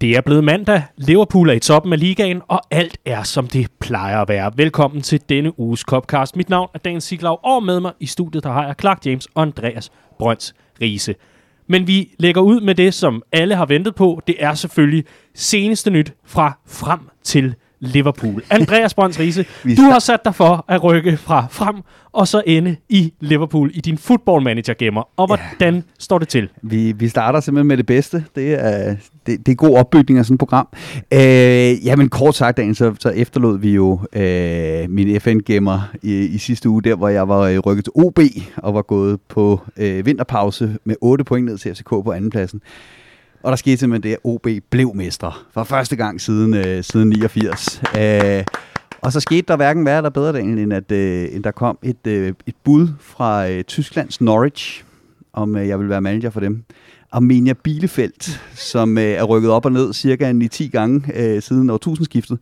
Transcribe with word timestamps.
Det 0.00 0.16
er 0.16 0.20
blevet 0.20 0.44
mandag, 0.44 0.82
Liverpool 0.96 1.48
er 1.48 1.52
i 1.52 1.58
toppen 1.58 1.92
af 1.92 2.00
ligaen, 2.00 2.42
og 2.48 2.60
alt 2.70 2.98
er 3.04 3.22
som 3.22 3.46
det 3.46 3.70
plejer 3.80 4.20
at 4.20 4.28
være. 4.28 4.52
Velkommen 4.56 5.02
til 5.02 5.20
denne 5.28 5.60
uges 5.60 5.80
Copcast. 5.80 6.36
Mit 6.36 6.48
navn 6.48 6.68
er 6.74 6.78
Dan 6.78 7.00
Siglaug, 7.00 7.40
og 7.44 7.62
med 7.62 7.80
mig 7.80 7.92
i 8.00 8.06
studiet 8.06 8.44
der 8.44 8.52
har 8.52 8.66
jeg 8.66 8.74
Clark 8.80 9.06
James 9.06 9.28
og 9.34 9.42
Andreas 9.42 9.90
Brøns 10.18 10.54
Riese. 10.80 11.14
Men 11.66 11.86
vi 11.86 12.14
lægger 12.18 12.40
ud 12.40 12.60
med 12.60 12.74
det, 12.74 12.94
som 12.94 13.22
alle 13.32 13.54
har 13.54 13.66
ventet 13.66 13.94
på. 13.94 14.20
Det 14.26 14.36
er 14.38 14.54
selvfølgelig 14.54 15.04
seneste 15.34 15.90
nyt 15.90 16.12
fra 16.24 16.58
frem 16.66 17.00
til 17.22 17.54
Liverpool. 17.80 18.42
Andreas 18.50 18.94
Brøns 18.94 19.18
Riese, 19.20 19.46
du 19.76 19.82
har 19.82 19.98
sat 19.98 20.24
dig 20.24 20.34
for 20.34 20.64
at 20.68 20.84
rykke 20.84 21.16
fra 21.16 21.46
frem 21.50 21.76
og 22.12 22.28
så 22.28 22.42
ende 22.46 22.76
i 22.88 23.12
Liverpool 23.20 23.70
i 23.74 23.80
din 23.80 23.98
football 23.98 24.42
manager 24.42 24.74
gemmer. 24.74 25.08
Og 25.16 25.26
hvordan 25.26 25.74
ja. 25.74 25.80
står 25.98 26.18
det 26.18 26.28
til? 26.28 26.48
Vi, 26.62 26.92
vi 26.92 27.08
starter 27.08 27.40
simpelthen 27.40 27.68
med 27.68 27.76
det 27.76 27.86
bedste. 27.86 28.24
Det 28.34 28.64
er, 28.64 28.96
det, 29.26 29.46
det 29.46 29.52
er 29.52 29.56
god 29.56 29.78
opbygning 29.78 30.18
af 30.18 30.24
sådan 30.24 30.34
et 30.34 30.38
program. 30.38 30.68
Øh, 31.12 31.86
jamen 31.86 32.08
kort 32.08 32.34
sagt, 32.34 32.56
Dan, 32.56 32.74
så, 32.74 32.94
så 33.00 33.08
efterlod 33.08 33.58
vi 33.58 33.74
jo 33.74 34.00
øh, 34.12 34.90
min 34.90 35.20
FN-gemmer 35.20 35.80
i, 36.02 36.14
i 36.14 36.38
sidste 36.38 36.68
uge, 36.68 36.82
der 36.82 36.96
hvor 36.96 37.08
jeg 37.08 37.28
var 37.28 37.40
øh, 37.40 37.58
rykket 37.58 37.84
til 37.84 37.92
OB 37.94 38.18
og 38.56 38.74
var 38.74 38.82
gået 38.82 39.20
på 39.28 39.60
øh, 39.76 40.06
vinterpause 40.06 40.76
med 40.84 40.96
8 41.00 41.24
point 41.24 41.46
ned 41.46 41.58
til 41.58 41.74
FCK 41.74 41.88
på 41.88 42.12
andenpladsen. 42.12 42.60
Og 43.42 43.50
der 43.50 43.56
skete 43.56 43.76
simpelthen 43.76 44.10
det, 44.10 44.12
at 44.12 44.20
OB 44.24 44.46
blev 44.70 44.94
mestre 44.94 45.32
for 45.52 45.64
første 45.64 45.96
gang 45.96 46.20
siden, 46.20 46.54
øh, 46.54 46.84
siden 46.84 47.08
89. 47.08 47.82
Øh, 47.98 48.44
og 49.00 49.12
så 49.12 49.20
skete 49.20 49.44
der 49.48 49.56
hverken 49.56 49.86
værre 49.86 49.96
eller 49.96 50.10
bedre, 50.10 50.40
end 50.40 50.72
at 50.72 50.92
øh, 50.92 51.28
end 51.32 51.44
der 51.44 51.50
kom 51.50 51.78
et, 51.82 52.06
øh, 52.06 52.32
et 52.46 52.54
bud 52.64 52.88
fra 53.00 53.48
øh, 53.50 53.64
Tysklands 53.64 54.20
Norwich, 54.20 54.84
om 55.32 55.56
øh, 55.56 55.68
jeg 55.68 55.80
vil 55.80 55.88
være 55.88 56.00
manager 56.00 56.30
for 56.30 56.40
dem. 56.40 56.64
Armenia 57.12 57.52
Bielefeld, 57.52 58.38
som 58.54 58.98
øh, 58.98 59.04
er 59.04 59.22
rykket 59.22 59.50
op 59.50 59.64
og 59.64 59.72
ned 59.72 59.92
cirka 59.92 60.32
9-10 60.32 60.68
gange 60.68 61.02
øh, 61.14 61.42
siden 61.42 61.70
årtusindskiftet. 61.70 62.38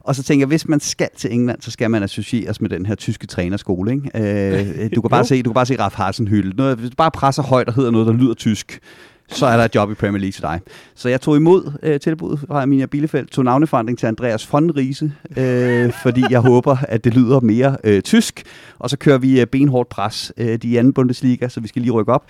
Og 0.00 0.14
så 0.14 0.22
tænker 0.22 0.42
jeg, 0.42 0.48
hvis 0.48 0.68
man 0.68 0.80
skal 0.80 1.08
til 1.16 1.32
England, 1.32 1.62
så 1.62 1.70
skal 1.70 1.90
man 1.90 2.02
associeres 2.02 2.60
med 2.60 2.70
den 2.70 2.86
her 2.86 2.94
tyske 2.94 3.26
trænerskole. 3.26 3.92
Ikke? 3.92 4.84
Øh, 4.84 4.90
du 4.94 5.00
kan 5.00 5.10
bare 5.10 5.24
se, 5.34 5.42
du 5.42 5.50
kan 5.50 5.54
bare 5.54 5.66
se 5.66 5.76
Ralf 5.78 5.94
Hasenhüttl. 5.94 6.74
Hvis 6.74 6.90
du 6.90 6.96
bare 6.96 7.10
presser 7.10 7.42
højt 7.42 7.68
og 7.68 7.74
hedder 7.74 7.90
noget, 7.90 8.06
der 8.06 8.12
lyder 8.12 8.34
tysk, 8.34 8.80
så 9.28 9.46
er 9.46 9.56
der 9.56 9.64
et 9.64 9.74
job 9.74 9.90
i 9.90 9.94
Premier 9.94 10.20
League 10.20 10.32
til 10.32 10.42
dig. 10.42 10.60
Så 10.94 11.08
jeg 11.08 11.20
tog 11.20 11.36
imod 11.36 11.72
øh, 11.82 12.00
tilbuddet 12.00 12.40
fra 12.48 12.62
Emilia 12.62 12.86
Bielefeld, 12.86 13.26
tog 13.26 13.44
navneforandring 13.44 13.98
til 13.98 14.06
Andreas 14.06 14.52
von 14.52 14.70
Riese, 14.70 15.12
øh, 15.36 15.92
fordi 16.02 16.24
jeg 16.30 16.40
håber, 16.40 16.76
at 16.88 17.04
det 17.04 17.14
lyder 17.14 17.40
mere 17.40 17.76
øh, 17.84 18.02
tysk. 18.02 18.42
Og 18.78 18.90
så 18.90 18.96
kører 18.96 19.18
vi 19.18 19.40
øh, 19.40 19.46
benhårdt 19.46 19.88
pres 19.88 20.32
øh, 20.36 20.56
de 20.58 20.78
anden 20.78 20.92
Bundesliga, 20.92 21.48
så 21.48 21.60
vi 21.60 21.68
skal 21.68 21.82
lige 21.82 21.92
rykke 21.92 22.12
op. 22.12 22.24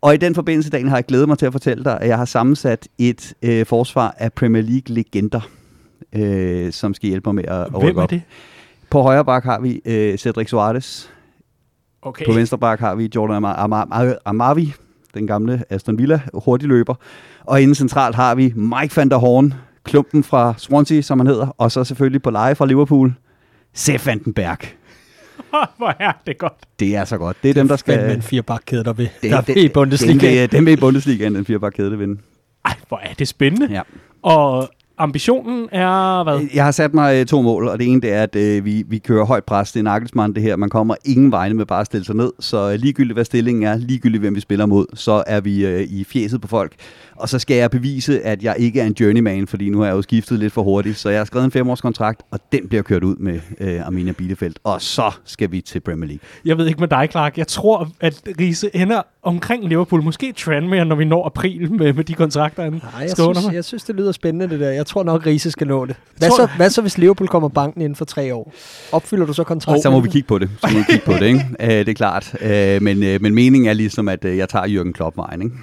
Og 0.00 0.14
i 0.14 0.16
den 0.16 0.34
forbindelse, 0.34 0.70
Daniel, 0.70 0.88
har 0.88 0.96
jeg 0.96 1.04
glædet 1.04 1.28
mig 1.28 1.38
til 1.38 1.46
at 1.46 1.52
fortælle 1.52 1.84
dig, 1.84 2.00
at 2.00 2.08
jeg 2.08 2.18
har 2.18 2.24
sammensat 2.24 2.88
et 2.98 3.34
øh, 3.42 3.66
forsvar 3.66 4.14
af 4.18 4.32
Premier 4.32 4.62
League-legender, 4.62 5.40
øh, 6.12 6.72
som 6.72 6.94
skal 6.94 7.08
hjælpe 7.08 7.28
mig 7.28 7.34
med 7.34 7.44
at, 7.44 7.60
at 7.60 7.82
rykke 7.82 8.02
op. 8.02 8.10
det? 8.10 8.22
På 8.90 9.02
højre 9.02 9.24
bak 9.24 9.44
har 9.44 9.60
vi 9.60 9.80
øh, 9.84 10.18
Cedric 10.18 10.48
Suarez. 10.48 11.08
Okay. 12.02 12.24
På 12.26 12.32
venstre 12.32 12.58
bak 12.58 12.80
har 12.80 12.94
vi 12.94 13.10
Jordan 13.14 13.36
Amar 13.36 13.54
Amar 13.54 14.18
Amavi, 14.24 14.72
den 15.14 15.26
gamle 15.26 15.64
Aston 15.70 15.98
Villa 15.98 16.20
hurtigløber. 16.34 16.94
Og 17.44 17.62
inden 17.62 17.74
centralt 17.74 18.16
har 18.16 18.34
vi 18.34 18.52
Mike 18.56 18.96
van 18.96 19.08
der 19.08 19.16
Horn, 19.16 19.54
klumpen 19.84 20.24
fra 20.24 20.54
Swansea, 20.56 21.00
som 21.00 21.20
han 21.20 21.26
hedder, 21.26 21.46
og 21.58 21.72
så 21.72 21.84
selvfølgelig 21.84 22.22
på 22.22 22.30
leje 22.30 22.54
fra 22.54 22.66
Liverpool, 22.66 23.14
Sepp 23.74 24.06
van 24.06 24.18
den 24.18 24.32
Berg. 24.32 24.58
Hvor 25.78 25.96
er 26.00 26.12
det 26.26 26.38
godt. 26.38 26.54
Det 26.80 26.96
er 26.96 27.04
så 27.04 27.18
godt. 27.18 27.36
Det 27.42 27.50
er 27.50 27.54
dem, 27.54 27.68
der 27.68 27.76
skal... 27.76 28.08
Men 28.08 28.22
fire 28.22 28.42
bakkæder, 28.42 28.82
der 28.82 28.92
vil, 28.92 29.10
det, 29.22 29.30
der 29.30 29.40
det, 29.40 29.56
i 29.56 29.68
Bundesliga. 29.68 30.12
Dem 30.12 30.20
vil, 30.20 30.52
dem 30.52 30.66
vil 30.66 30.72
i 30.72 30.76
Bundesliga, 30.76 31.24
den 31.24 31.44
fire 31.44 31.58
bakkæde, 31.58 31.90
det 31.90 31.98
vinde. 31.98 32.20
Ej, 32.64 32.76
hvor 32.88 32.98
er 32.98 33.14
det 33.14 33.28
spændende. 33.28 33.68
Ja. 33.70 33.82
Og 34.22 34.68
ambitionen 35.00 35.68
er 35.72 36.22
hvad? 36.22 36.48
Jeg 36.54 36.64
har 36.64 36.70
sat 36.70 36.94
mig 36.94 37.20
øh, 37.20 37.26
to 37.26 37.42
mål, 37.42 37.68
og 37.68 37.78
det 37.78 37.86
ene 37.86 38.00
det 38.00 38.12
er, 38.12 38.22
at 38.22 38.36
øh, 38.36 38.64
vi, 38.64 38.84
vi 38.88 38.98
kører 38.98 39.24
højt 39.24 39.44
pres. 39.44 39.72
Det 39.72 39.80
er 39.80 39.84
Nagelsmann, 39.84 40.34
det 40.34 40.42
her. 40.42 40.56
Man 40.56 40.68
kommer 40.68 40.94
ingen 41.04 41.32
vegne 41.32 41.54
med 41.54 41.66
bare 41.66 41.80
at 41.80 41.86
stille 41.86 42.04
sig 42.04 42.16
ned. 42.16 42.32
Så 42.40 42.70
øh, 42.70 42.74
ligegyldigt 42.74 43.16
hvad 43.16 43.24
stillingen 43.24 43.62
er, 43.62 43.76
ligegyldigt 43.76 44.20
hvem 44.20 44.34
vi 44.34 44.40
spiller 44.40 44.66
mod, 44.66 44.86
så 44.94 45.22
er 45.26 45.40
vi 45.40 45.66
øh, 45.66 45.80
i 45.80 46.04
fjeset 46.04 46.40
på 46.40 46.48
folk. 46.48 46.72
Og 47.16 47.28
så 47.28 47.38
skal 47.38 47.56
jeg 47.56 47.70
bevise, 47.70 48.22
at 48.22 48.42
jeg 48.42 48.54
ikke 48.58 48.80
er 48.80 48.86
en 48.86 48.96
journeyman, 49.00 49.46
fordi 49.46 49.70
nu 49.70 49.78
har 49.78 49.86
jeg 49.86 49.94
jo 49.94 50.02
skiftet 50.02 50.38
lidt 50.38 50.52
for 50.52 50.62
hurtigt. 50.62 50.96
Så 50.96 51.10
jeg 51.10 51.20
har 51.20 51.24
skrevet 51.24 51.44
en 51.44 51.50
femårskontrakt, 51.50 52.22
og 52.30 52.40
den 52.52 52.68
bliver 52.68 52.82
kørt 52.82 53.04
ud 53.04 53.16
med 53.16 53.40
øh, 53.60 53.86
Arminia 53.86 54.12
Bielefeld. 54.12 54.54
Og 54.64 54.82
så 54.82 55.10
skal 55.24 55.52
vi 55.52 55.60
til 55.60 55.80
Premier 55.80 56.08
League. 56.08 56.20
Jeg 56.44 56.58
ved 56.58 56.66
ikke 56.66 56.80
med 56.80 56.88
dig, 56.88 57.08
Clark. 57.10 57.38
Jeg 57.38 57.46
tror, 57.46 57.88
at 58.00 58.22
Riese 58.40 58.70
ender 58.76 59.02
omkring 59.22 59.68
Liverpool. 59.68 60.02
Måske 60.02 60.32
Tranmere, 60.32 60.84
når 60.84 60.96
vi 60.96 61.04
når 61.04 61.26
april 61.26 61.72
med, 61.72 61.92
med 61.92 62.04
de 62.04 62.14
kontrakter, 62.14 62.62
han 62.62 62.72
Nej, 62.72 62.80
jeg 63.00 63.10
synes, 63.10 63.52
jeg 63.54 63.64
synes, 63.64 63.84
det 63.84 63.94
lyder 63.94 64.12
spændende, 64.12 64.48
det 64.48 64.60
der. 64.60 64.70
Jeg 64.70 64.86
tror 64.86 65.02
nok, 65.02 65.26
Riese 65.26 65.50
skal 65.50 65.66
nå 65.66 65.86
det. 65.86 65.96
Hvad 66.16 66.28
Tror- 66.28 66.36
så, 66.36 66.48
hvad 66.56 66.70
så, 66.70 66.80
hvis 66.80 66.98
Liverpool 66.98 67.28
kommer 67.28 67.48
banken 67.48 67.80
inden 67.82 67.96
for 67.96 68.04
tre 68.04 68.34
år? 68.34 68.52
Opfylder 68.92 69.26
du 69.26 69.32
så 69.32 69.44
kontrakten? 69.44 69.82
Så 69.82 69.90
må 69.90 70.00
vi 70.00 70.08
kigge 70.08 70.26
på 70.28 70.38
det. 70.38 70.50
Så 70.60 70.68
må 70.72 70.78
vi 70.78 70.84
kigge 70.90 71.06
på 71.06 71.12
det, 71.12 71.22
ikke? 71.22 71.40
Øh, 71.60 71.68
det 71.68 71.88
er 71.88 71.94
klart. 71.94 72.34
Øh, 72.40 72.82
men, 72.82 73.02
øh, 73.02 73.22
men 73.22 73.34
meningen 73.34 73.68
er 73.68 73.72
ligesom, 73.72 74.08
at 74.08 74.24
jeg 74.24 74.48
tager 74.48 74.66
Jürgen 74.66 74.92
Klopp-vejen, 74.92 75.42
ikke? 75.42 75.54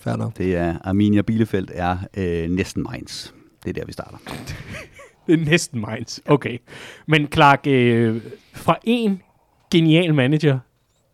Fair 0.00 0.16
nok. 0.16 0.38
Det 0.38 0.56
er 0.56 0.74
Arminia 0.84 1.22
Bielefeld 1.22 1.68
er 1.74 1.96
øh, 2.16 2.50
næsten 2.50 2.86
Mainz. 2.90 3.28
Det 3.64 3.70
er 3.70 3.74
der, 3.80 3.86
vi 3.86 3.92
starter. 3.92 4.16
Det 5.26 5.40
er 5.40 5.44
næsten 5.50 5.80
Mainz. 5.80 6.18
Okay. 6.26 6.58
Men 7.08 7.28
Clark, 7.32 7.66
øh, 7.66 8.16
fra 8.54 8.78
en 8.84 9.22
genial 9.72 10.14
manager 10.14 10.58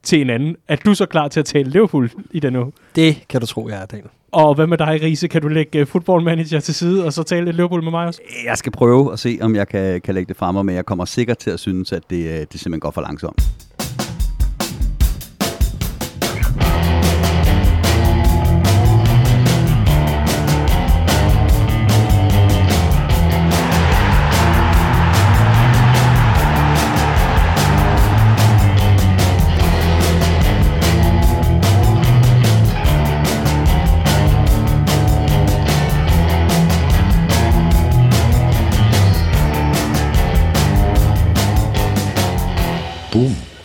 til 0.04 0.20
en 0.20 0.30
anden, 0.30 0.56
er 0.68 0.76
du 0.76 0.94
så 0.94 1.06
klar 1.06 1.28
til 1.28 1.40
at 1.40 1.46
tale 1.46 1.70
Liverpool 1.70 2.10
i 2.30 2.40
denne 2.40 2.60
uge? 2.60 2.72
Det 2.96 3.16
kan 3.28 3.40
du 3.40 3.46
tro, 3.46 3.68
jeg 3.68 3.82
er, 3.82 3.86
Daniel. 3.86 4.08
Og 4.32 4.54
hvad 4.54 4.66
med 4.66 4.78
dig, 4.78 5.00
Riese? 5.02 5.28
Kan 5.28 5.42
du 5.42 5.48
lægge 5.48 5.80
uh, 5.80 5.86
football 5.86 6.22
manager 6.22 6.60
til 6.60 6.74
side, 6.74 7.04
og 7.04 7.12
så 7.12 7.22
tale 7.22 7.44
lidt 7.44 7.56
Liverpool 7.56 7.82
med 7.82 7.90
mig 7.90 8.06
også? 8.06 8.20
Jeg 8.46 8.58
skal 8.58 8.72
prøve 8.72 9.12
at 9.12 9.18
se, 9.18 9.38
om 9.40 9.54
jeg 9.56 9.68
kan, 9.68 10.00
kan 10.00 10.14
lægge 10.14 10.28
det 10.28 10.36
frem, 10.36 10.66
men 10.66 10.74
jeg 10.74 10.86
kommer 10.86 11.04
sikkert 11.04 11.38
til 11.38 11.50
at 11.50 11.60
synes, 11.60 11.92
at 11.92 12.02
det, 12.10 12.16
øh, 12.16 12.32
det 12.32 12.60
simpelthen 12.60 12.80
går 12.80 12.90
for 12.90 13.00
langsomt. 13.00 13.42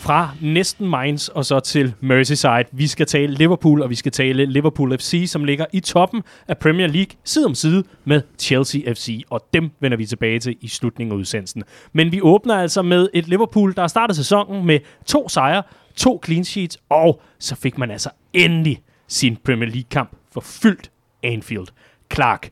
Fra 0.10 0.30
næsten 0.42 0.90
Mainz 0.90 1.28
og 1.28 1.46
så 1.46 1.60
til 1.60 1.94
Merseyside. 2.00 2.66
Vi 2.72 2.88
skal 2.88 3.06
tale 3.06 3.34
Liverpool, 3.34 3.82
og 3.82 3.90
vi 3.90 3.96
skal 3.96 4.12
tale 4.12 4.46
Liverpool 4.46 4.98
FC, 4.98 5.24
som 5.28 5.44
ligger 5.44 5.66
i 5.74 5.80
toppen 5.80 6.24
af 6.48 6.58
Premier 6.58 6.88
League 6.88 7.18
side 7.24 7.46
om 7.46 7.56
side 7.56 7.84
med 8.06 8.22
Chelsea 8.40 8.94
FC, 8.94 9.24
og 9.30 9.48
dem 9.54 9.72
vender 9.80 9.98
vi 9.98 10.06
tilbage 10.06 10.40
til 10.40 10.58
i 10.62 10.68
slutningen 10.68 11.14
af 11.14 11.18
udsendelsen. 11.18 11.64
Men 11.94 12.12
vi 12.12 12.22
åbner 12.22 12.56
altså 12.56 12.82
med 12.82 13.10
et 13.14 13.28
Liverpool, 13.28 13.76
der 13.76 13.82
har 13.82 13.88
startet 13.88 14.16
sæsonen 14.16 14.66
med 14.66 14.80
to 15.06 15.30
sejre, 15.30 15.64
to 15.96 16.22
clean 16.26 16.44
sheets, 16.44 16.78
og 16.90 17.22
så 17.40 17.56
fik 17.56 17.78
man 17.78 17.92
altså 17.92 18.10
endelig 18.34 18.82
sin 19.08 19.38
Premier 19.46 19.70
League-kamp 19.70 20.12
for 20.32 20.42
fyldt 20.42 20.92
Anfield. 21.24 21.68
Clark, 22.14 22.50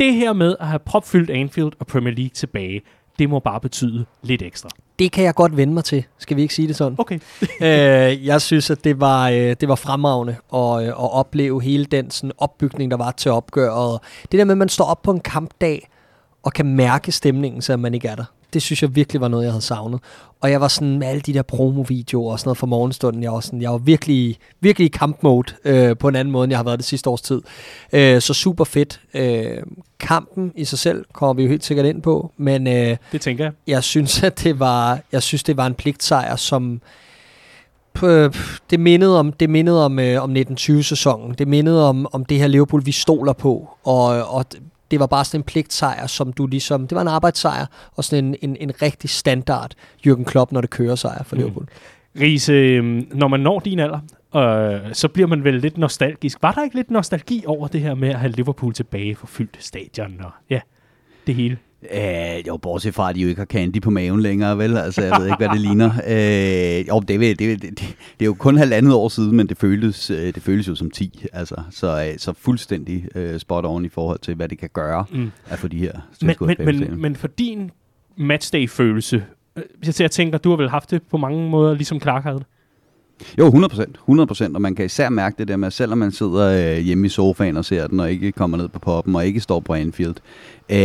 det 0.00 0.14
her 0.14 0.32
med 0.32 0.56
at 0.60 0.66
have 0.66 0.78
propfyldt 0.78 1.30
Anfield 1.30 1.72
og 1.78 1.86
Premier 1.86 2.14
League 2.14 2.30
tilbage, 2.34 2.80
det 3.20 3.30
må 3.30 3.38
bare 3.38 3.60
betyde 3.60 4.04
lidt 4.22 4.42
ekstra. 4.42 4.68
Det 4.98 5.12
kan 5.12 5.24
jeg 5.24 5.34
godt 5.34 5.56
vende 5.56 5.74
mig 5.74 5.84
til. 5.84 6.04
Skal 6.18 6.36
vi 6.36 6.42
ikke 6.42 6.54
sige 6.54 6.68
det 6.68 6.76
sådan? 6.76 6.96
Okay. 6.98 7.18
øh, 7.60 8.26
jeg 8.26 8.42
synes, 8.42 8.70
at 8.70 8.84
det 8.84 9.00
var, 9.00 9.28
øh, 9.28 9.56
det 9.60 9.68
var 9.68 9.74
fremragende 9.74 10.36
at, 10.54 10.82
øh, 10.82 10.88
at 10.88 11.12
opleve 11.12 11.62
hele 11.62 11.84
den 11.84 12.10
sådan, 12.10 12.32
opbygning, 12.38 12.90
der 12.90 12.96
var 12.96 13.10
til 13.10 13.30
opgøret. 13.30 14.00
Det 14.32 14.38
der 14.38 14.44
med, 14.44 14.52
at 14.52 14.58
man 14.58 14.68
står 14.68 14.84
op 14.84 15.02
på 15.02 15.10
en 15.10 15.20
kampdag 15.20 15.88
og 16.42 16.52
kan 16.52 16.66
mærke 16.66 17.12
stemningen, 17.12 17.62
så 17.62 17.76
man 17.76 17.94
ikke 17.94 18.08
er 18.08 18.16
der. 18.16 18.24
Det 18.52 18.62
synes 18.62 18.82
jeg 18.82 18.94
virkelig 18.94 19.20
var 19.20 19.28
noget, 19.28 19.44
jeg 19.44 19.52
havde 19.52 19.62
savnet. 19.64 20.00
Og 20.40 20.50
jeg 20.50 20.60
var 20.60 20.68
sådan 20.68 20.98
med 20.98 21.06
alle 21.06 21.20
de 21.20 21.34
der 21.34 21.42
promovideoer 21.42 22.32
og 22.32 22.38
sådan 22.38 22.48
noget 22.48 22.58
fra 22.58 22.66
morgenstunden. 22.66 23.22
Jeg 23.22 23.32
var, 23.32 23.40
sådan, 23.40 23.62
jeg 23.62 23.70
var 23.70 23.78
virkelig, 23.78 24.38
virkelig 24.60 24.86
i 24.86 24.88
kampmode 24.88 25.52
øh, 25.64 25.96
på 25.96 26.08
en 26.08 26.16
anden 26.16 26.32
måde, 26.32 26.44
end 26.44 26.50
jeg 26.50 26.58
har 26.58 26.64
været 26.64 26.78
det 26.78 26.86
sidste 26.86 27.10
års 27.10 27.22
tid. 27.22 27.42
Øh, 27.92 28.20
så 28.20 28.34
super 28.34 28.64
fedt. 28.64 29.00
Øh, 29.14 29.62
kampen 30.00 30.52
i 30.56 30.64
sig 30.64 30.78
selv 30.78 31.04
kommer 31.12 31.32
vi 31.34 31.42
jo 31.42 31.48
helt 31.48 31.64
sikkert 31.64 31.86
ind 31.86 32.02
på, 32.02 32.32
men 32.36 32.66
øh, 32.66 32.96
Det 33.12 33.20
tænker 33.20 33.44
jeg. 33.44 33.52
jeg 33.66 33.84
synes, 33.84 34.22
at 34.22 34.42
det 34.44 34.60
var, 34.60 35.00
jeg 35.12 35.22
synes, 35.22 35.42
det 35.42 35.56
var 35.56 35.66
en 35.66 35.74
pligtsejr, 35.74 36.36
som 36.36 36.80
det 38.70 38.80
mindede 38.80 39.18
om, 39.18 39.32
det 39.32 39.50
mindede 39.50 39.84
om, 39.84 39.98
øh, 39.98 40.22
om 40.22 40.36
1920-sæsonen. 40.36 41.34
Det 41.38 41.48
mindede 41.48 41.88
om, 41.88 42.06
om 42.12 42.24
det 42.24 42.38
her 42.38 42.46
Liverpool, 42.46 42.86
vi 42.86 42.92
stoler 42.92 43.32
på. 43.32 43.68
Og, 43.84 44.34
og 44.34 44.44
det 44.90 45.00
var 45.00 45.06
bare 45.06 45.24
sådan 45.24 45.40
en 45.40 45.44
pligtsejr, 45.44 46.06
som 46.06 46.32
du 46.32 46.46
ligesom, 46.46 46.86
det 46.88 46.96
var 46.96 47.02
en 47.02 47.08
arbejdssejr, 47.08 47.66
og 47.96 48.04
sådan 48.04 48.24
en, 48.24 48.36
en, 48.42 48.56
en 48.60 48.82
rigtig 48.82 49.10
standard 49.10 49.70
Jürgen 50.06 50.24
Klopp, 50.24 50.52
når 50.52 50.60
det 50.60 50.70
kører 50.70 50.94
sejr 50.94 51.22
for 51.22 51.36
Mm. 51.36 51.42
Liverpool. 51.42 51.66
Riese, 52.20 52.52
øhm, 52.52 53.08
når 53.12 53.28
man 53.28 53.40
når 53.40 53.58
din 53.60 53.78
alder, 53.78 53.98
øh, 54.36 54.94
så 54.94 55.08
bliver 55.08 55.26
man 55.26 55.44
vel 55.44 55.54
lidt 55.54 55.78
nostalgisk. 55.78 56.42
Var 56.42 56.52
der 56.52 56.62
ikke 56.62 56.76
lidt 56.76 56.90
nostalgi 56.90 57.44
over 57.46 57.68
det 57.68 57.80
her 57.80 57.94
med 57.94 58.08
at 58.08 58.18
have 58.18 58.32
Liverpool 58.32 58.72
tilbage 58.74 59.14
for 59.14 59.26
fyldt 59.26 59.56
stadion 59.60 60.20
og 60.20 60.30
ja, 60.50 60.60
det 61.26 61.34
hele? 61.34 61.58
Øh, 61.94 62.48
jo, 62.48 62.56
bortset 62.56 62.94
fra, 62.94 63.10
at 63.10 63.16
de 63.16 63.20
jo 63.20 63.28
ikke 63.28 63.40
har 63.40 63.46
candy 63.46 63.80
på 63.80 63.90
maven 63.90 64.20
længere, 64.20 64.58
vel? 64.58 64.76
Altså, 64.76 65.02
jeg 65.02 65.12
ved 65.18 65.26
ikke, 65.26 65.36
hvad 65.36 65.48
det 65.48 65.60
ligner. 65.60 65.90
Øh, 66.06 66.88
jo, 66.88 67.00
det, 67.00 67.20
det, 67.20 67.38
det, 67.38 67.62
det, 67.62 67.78
det 67.78 67.86
er 68.20 68.24
jo 68.24 68.34
kun 68.34 68.56
halvandet 68.56 68.94
år 68.94 69.08
siden, 69.08 69.36
men 69.36 69.46
det 69.46 69.58
føles, 69.58 70.10
øh, 70.10 70.34
det 70.34 70.42
føles 70.42 70.68
jo 70.68 70.74
som 70.74 70.90
10. 70.90 71.26
Altså, 71.32 71.54
så, 71.70 72.06
øh, 72.06 72.18
så 72.18 72.32
fuldstændig 72.32 73.06
øh, 73.14 73.40
spot 73.40 73.64
on 73.64 73.84
i 73.84 73.88
forhold 73.88 74.18
til, 74.18 74.34
hvad 74.34 74.48
det 74.48 74.58
kan 74.58 74.70
gøre 74.72 75.04
mm. 75.10 75.30
at 75.46 75.58
få 75.58 75.68
de 75.68 75.78
her 75.78 75.92
men, 76.22 76.36
men, 76.40 76.56
men, 76.58 77.00
men 77.00 77.16
for 77.16 77.28
din 77.28 77.70
matchday-følelse, 78.16 79.24
øh, 79.56 79.62
jeg, 79.86 80.00
jeg 80.00 80.10
tænker, 80.10 80.38
du 80.38 80.50
har 80.50 80.56
vel 80.56 80.70
haft 80.70 80.90
det 80.90 81.02
på 81.02 81.16
mange 81.16 81.50
måder, 81.50 81.74
ligesom 81.74 82.00
Clark 82.00 82.22
havde 82.22 82.38
det? 82.38 82.46
Jo, 83.38 83.48
100% 83.48 83.84
100% 84.08 84.54
og 84.54 84.62
man 84.62 84.74
kan 84.74 84.84
især 84.84 85.08
mærke 85.08 85.36
det 85.38 85.48
der 85.48 85.56
med, 85.56 85.66
at 85.66 85.72
selvom 85.72 85.98
man 85.98 86.12
sidder 86.12 86.76
øh, 86.76 86.78
hjemme 86.78 87.06
i 87.06 87.08
sofaen 87.08 87.56
og 87.56 87.64
ser 87.64 87.86
den, 87.86 88.00
og 88.00 88.10
ikke 88.10 88.32
kommer 88.32 88.56
ned 88.56 88.68
på 88.68 88.78
poppen, 88.78 89.16
og 89.16 89.26
ikke 89.26 89.40
står 89.40 89.60
på 89.60 89.74
Anfield. 89.74 90.14
Øh, 90.70 90.78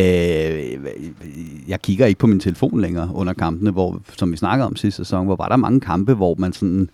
jeg 1.67 1.81
kigger 1.81 2.05
ikke 2.05 2.19
på 2.19 2.27
min 2.27 2.39
telefon 2.39 2.81
længere 2.81 3.09
under 3.13 3.33
kampene, 3.33 3.71
hvor, 3.71 4.01
som 4.17 4.31
vi 4.31 4.37
snakkede 4.37 4.67
om 4.67 4.75
sidste 4.75 4.97
sæson, 4.97 5.25
hvor 5.25 5.35
var 5.35 5.47
der 5.47 5.55
mange 5.55 5.79
kampe, 5.79 6.13
hvor 6.13 6.35
man 6.37 6.53
sådan 6.53 6.89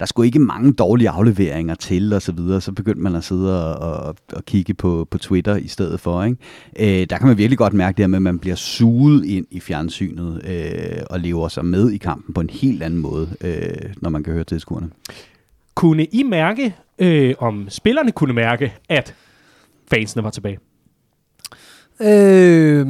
der 0.00 0.06
skulle 0.06 0.26
ikke 0.26 0.38
mange 0.38 0.72
dårlige 0.72 1.10
afleveringer 1.10 1.74
til, 1.74 2.12
og 2.12 2.22
så 2.22 2.32
videre. 2.32 2.60
Så 2.60 2.72
begyndte 2.72 3.00
man 3.00 3.14
at 3.14 3.24
sidde 3.24 3.74
og, 3.76 3.92
og, 3.98 4.16
og 4.32 4.44
kigge 4.44 4.74
på, 4.74 5.08
på 5.10 5.18
Twitter 5.18 5.56
i 5.56 5.68
stedet 5.68 6.00
for. 6.00 6.24
Ikke? 6.24 7.00
Øh, 7.00 7.06
der 7.10 7.18
kan 7.18 7.26
man 7.26 7.38
virkelig 7.38 7.58
godt 7.58 7.72
mærke 7.72 7.96
det 7.96 8.02
her 8.02 8.08
med, 8.08 8.18
at 8.18 8.22
man 8.22 8.38
bliver 8.38 8.56
suget 8.56 9.24
ind 9.24 9.46
i 9.50 9.60
fjernsynet 9.60 10.42
øh, 10.44 11.02
og 11.10 11.20
lever 11.20 11.48
sig 11.48 11.64
med 11.64 11.90
i 11.90 11.96
kampen 11.96 12.34
på 12.34 12.40
en 12.40 12.50
helt 12.50 12.82
anden 12.82 13.00
måde, 13.00 13.28
øh, 13.40 13.92
når 14.02 14.10
man 14.10 14.22
kan 14.22 14.32
høre 14.32 14.44
tilskuerne. 14.44 14.90
Kunne 15.74 16.04
I 16.04 16.22
mærke, 16.22 16.74
øh, 16.98 17.34
om 17.38 17.66
spillerne 17.68 18.12
kunne 18.12 18.34
mærke, 18.34 18.74
at 18.88 19.14
fansene 19.90 20.24
var 20.24 20.30
tilbage? 20.30 20.58
Øh, 22.00 22.86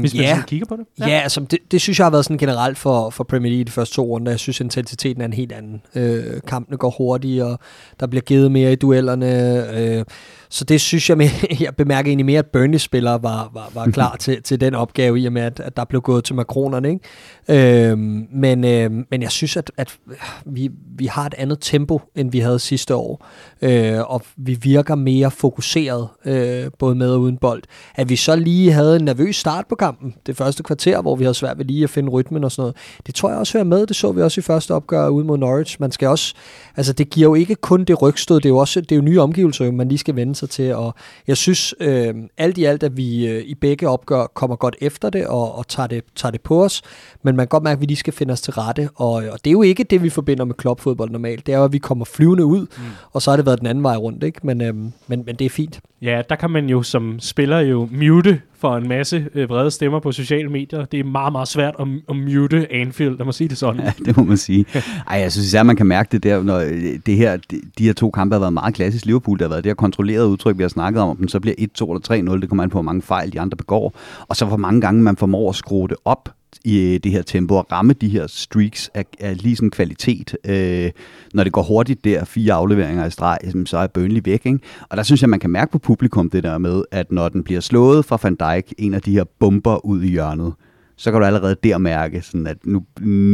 Hvis 0.00 0.14
man 0.14 0.24
ja. 0.24 0.42
kigger 0.46 0.66
på 0.66 0.76
det? 0.76 0.86
Ja, 0.98 1.08
ja 1.08 1.20
altså, 1.20 1.40
det, 1.40 1.58
det 1.70 1.80
synes 1.80 1.98
jeg 1.98 2.04
har 2.04 2.10
været 2.10 2.24
sådan 2.24 2.38
generelt 2.38 2.78
for, 2.78 3.10
for 3.10 3.24
Premier 3.24 3.50
League 3.50 3.64
de 3.64 3.70
første 3.70 3.94
to 3.94 4.04
runder. 4.04 4.32
Jeg 4.32 4.38
synes, 4.38 4.60
intensiteten 4.60 5.20
er 5.20 5.26
en 5.26 5.32
helt 5.32 5.52
anden. 5.52 5.82
Øh, 5.94 6.40
kampene 6.46 6.76
går 6.76 6.94
hurtigere, 6.98 7.56
der 8.00 8.06
bliver 8.06 8.22
givet 8.22 8.52
mere 8.52 8.72
i 8.72 8.76
duellerne. 8.76 9.66
Øh, 9.78 10.04
så 10.48 10.64
det 10.64 10.80
synes 10.80 11.08
jeg, 11.08 11.16
med, 11.16 11.28
jeg 11.60 11.76
bemærker 11.76 12.08
egentlig 12.08 12.26
mere, 12.26 12.38
at 12.38 12.46
Burnley-spillere 12.46 13.22
var, 13.22 13.50
var, 13.54 13.70
var 13.74 13.90
klar 13.90 14.16
til, 14.16 14.42
til 14.42 14.60
den 14.60 14.74
opgave, 14.74 15.20
i 15.20 15.26
og 15.26 15.32
med, 15.32 15.42
at, 15.42 15.60
at 15.60 15.76
der 15.76 15.84
blev 15.84 16.00
gået 16.00 16.24
til 16.24 16.34
makronerne. 16.34 16.88
Ikke? 16.88 17.90
Øh, 17.90 17.98
men, 18.32 18.64
øh, 18.64 18.90
men 19.10 19.22
jeg 19.22 19.30
synes, 19.30 19.56
at, 19.56 19.70
at 19.76 19.96
vi, 20.44 20.70
vi 20.96 21.06
har 21.06 21.26
et 21.26 21.34
andet 21.38 21.58
tempo, 21.60 22.00
end 22.14 22.30
vi 22.30 22.38
havde 22.38 22.58
sidste 22.58 22.94
år. 22.94 23.26
Øh, 23.62 24.10
og 24.10 24.22
vi 24.36 24.58
virker 24.62 24.94
mere 24.94 25.30
fokuseret, 25.30 26.08
øh, 26.24 26.70
både 26.78 26.94
med 26.94 27.10
og 27.10 27.20
uden 27.20 27.36
bold. 27.36 27.62
At 27.94 28.08
vi 28.08 28.16
så 28.16 28.36
lige 28.36 28.72
havde 28.72 28.96
en 28.96 29.04
nervøs 29.04 29.36
start 29.36 29.66
på 29.68 29.74
kampen, 29.74 30.14
det 30.26 30.36
første 30.36 30.62
kvarter, 30.62 31.02
hvor 31.02 31.16
vi 31.16 31.24
havde 31.24 31.34
svært 31.34 31.58
ved 31.58 31.64
lige 31.64 31.84
at 31.84 31.90
finde 31.90 32.10
rytmen 32.10 32.44
og 32.44 32.52
sådan 32.52 32.62
noget. 32.62 32.76
Det 33.06 33.14
tror 33.14 33.28
jeg 33.28 33.38
også 33.38 33.52
hører 33.52 33.64
med, 33.64 33.86
det 33.86 33.96
så 33.96 34.12
vi 34.12 34.22
også 34.22 34.40
i 34.40 34.42
første 34.42 34.74
opgør 34.74 35.08
ude 35.08 35.24
mod 35.24 35.38
Norwich. 35.38 35.76
Man 35.80 35.92
skal 35.92 36.08
også, 36.08 36.34
altså 36.76 36.92
det 36.92 37.10
giver 37.10 37.28
jo 37.28 37.34
ikke 37.34 37.54
kun 37.54 37.84
det 37.84 38.02
rygstød, 38.02 38.36
det 38.36 38.44
er 38.44 38.48
jo 38.48 38.56
også 38.56 38.80
det 38.80 38.92
er 38.92 38.96
jo 38.96 39.02
nye 39.02 39.20
omgivelser, 39.20 39.72
man 39.72 39.88
lige 39.88 39.98
skal 39.98 40.16
vende 40.16 40.33
sig 40.34 40.50
til, 40.50 40.74
og 40.74 40.94
jeg 41.26 41.36
synes 41.36 41.74
øh, 41.80 42.14
alt 42.38 42.58
i 42.58 42.64
alt, 42.64 42.82
at 42.82 42.96
vi 42.96 43.26
øh, 43.26 43.42
i 43.46 43.54
begge 43.54 43.88
opgør 43.88 44.26
kommer 44.26 44.56
godt 44.56 44.76
efter 44.80 45.10
det, 45.10 45.26
og, 45.26 45.54
og 45.58 45.68
tager, 45.68 45.86
det, 45.86 46.04
tager 46.16 46.30
det 46.30 46.40
på 46.40 46.64
os, 46.64 46.82
men 47.22 47.36
man 47.36 47.46
kan 47.46 47.48
godt 47.48 47.62
mærke, 47.62 47.76
at 47.76 47.80
vi 47.80 47.86
lige 47.86 47.96
skal 47.96 48.12
finde 48.12 48.32
os 48.32 48.40
til 48.40 48.52
rette, 48.52 48.88
og, 48.94 49.12
og 49.12 49.38
det 49.44 49.46
er 49.46 49.52
jo 49.52 49.62
ikke 49.62 49.84
det, 49.84 50.02
vi 50.02 50.10
forbinder 50.10 50.44
med 50.44 50.54
klubfodbold 50.54 51.10
normalt, 51.10 51.46
det 51.46 51.54
er 51.54 51.58
jo, 51.58 51.64
at 51.64 51.72
vi 51.72 51.78
kommer 51.78 52.04
flyvende 52.04 52.44
ud, 52.44 52.60
mm. 52.60 52.84
og 53.12 53.22
så 53.22 53.30
har 53.30 53.36
det 53.36 53.46
været 53.46 53.58
den 53.58 53.66
anden 53.66 53.84
vej 53.84 53.96
rundt, 53.96 54.24
ikke? 54.24 54.40
Men, 54.42 54.60
øh, 54.60 54.74
men, 54.74 54.92
men 55.06 55.26
det 55.26 55.44
er 55.44 55.50
fint. 55.50 55.80
Ja, 56.02 56.22
der 56.28 56.36
kan 56.36 56.50
man 56.50 56.68
jo 56.68 56.82
som 56.82 57.20
spiller 57.20 57.58
jo 57.58 57.88
mute 57.92 58.40
for 58.64 58.76
en 58.76 58.88
masse 58.88 59.28
øh, 59.34 59.48
vrede 59.48 59.70
stemmer 59.70 60.00
på 60.00 60.12
sociale 60.12 60.48
medier. 60.48 60.84
Det 60.84 61.00
er 61.00 61.04
meget, 61.04 61.32
meget 61.32 61.48
svært 61.48 61.74
at, 61.78 61.86
at 62.08 62.16
mute 62.16 62.72
Anfield, 62.72 63.18
lad 63.18 63.24
mig 63.24 63.34
sige 63.34 63.48
det 63.48 63.58
sådan. 63.58 63.80
Ja, 63.80 63.92
det 64.06 64.16
må 64.16 64.24
man 64.24 64.36
sige. 64.36 64.66
Ej, 65.10 65.18
jeg 65.18 65.32
synes 65.32 65.46
især, 65.46 65.62
man 65.62 65.76
kan 65.76 65.86
mærke 65.86 66.08
det 66.12 66.22
der, 66.22 66.42
når 66.42 66.58
øh, 66.58 66.98
det 67.06 67.16
her, 67.16 67.36
de, 67.36 67.60
de 67.78 67.84
her 67.84 67.92
to 67.92 68.10
kampe 68.10 68.34
har 68.34 68.40
været 68.40 68.52
meget 68.52 68.74
klassisk 68.74 69.06
Liverpool, 69.06 69.38
der 69.38 69.44
har 69.44 69.48
været 69.48 69.64
det 69.64 69.70
her 69.70 69.74
kontrollerede 69.74 70.28
udtryk, 70.28 70.58
vi 70.58 70.62
har 70.62 70.68
snakket 70.68 71.02
om, 71.02 71.08
om 71.08 71.28
så 71.28 71.40
bliver 71.40 71.54
1-2 71.54 71.60
eller 71.60 72.32
3-0, 72.34 72.40
det 72.40 72.48
kommer 72.48 72.62
an 72.62 72.70
på, 72.70 72.74
hvor 72.74 72.82
mange 72.82 73.02
fejl 73.02 73.32
de 73.32 73.40
andre 73.40 73.56
begår, 73.56 73.94
og 74.28 74.36
så 74.36 74.44
hvor 74.44 74.56
mange 74.56 74.80
gange 74.80 75.02
man 75.02 75.16
formår 75.16 75.48
at 75.48 75.54
skrue 75.54 75.88
det 75.88 75.96
op 76.04 76.28
i 76.64 76.78
øh, 76.78 77.00
det 77.04 77.12
her 77.12 77.22
tempo 77.22 77.54
og 77.54 77.72
ramme 77.72 77.92
de 77.92 78.08
her 78.08 78.26
streaks 78.26 78.90
af, 78.94 79.04
af 79.20 79.42
lige 79.42 79.56
sådan 79.56 79.70
kvalitet. 79.70 80.36
Øh, 80.46 80.90
når 81.34 81.44
det 81.44 81.52
går 81.52 81.62
hurtigt 81.62 82.04
der, 82.04 82.24
fire 82.24 82.54
afleveringer 82.54 83.06
i 83.06 83.10
streg, 83.10 83.38
så 83.66 83.78
er 83.78 83.86
Burnley 83.86 84.20
væk. 84.24 84.46
Ikke? 84.46 84.58
Og 84.88 84.96
der 84.96 85.02
synes 85.02 85.22
jeg, 85.22 85.30
man 85.30 85.40
kan 85.40 85.50
mærke 85.50 85.72
på 85.72 85.78
publikum 85.78 86.30
det 86.30 86.42
der 86.42 86.58
med, 86.58 86.82
at 86.90 87.12
når 87.12 87.28
den 87.28 87.44
bliver 87.44 87.60
slået 87.60 88.04
fra 88.04 88.18
Van 88.22 88.34
Dijk, 88.34 88.72
en 88.78 88.94
af 88.94 89.02
de 89.02 89.12
her 89.12 89.24
bomber 89.38 89.86
ud 89.86 90.02
i 90.02 90.08
hjørnet, 90.08 90.52
så 90.96 91.10
kan 91.10 91.20
du 91.20 91.26
allerede 91.26 91.56
der 91.64 91.78
mærke, 91.78 92.22
sådan 92.22 92.46
at 92.46 92.56
nu, 92.64 92.84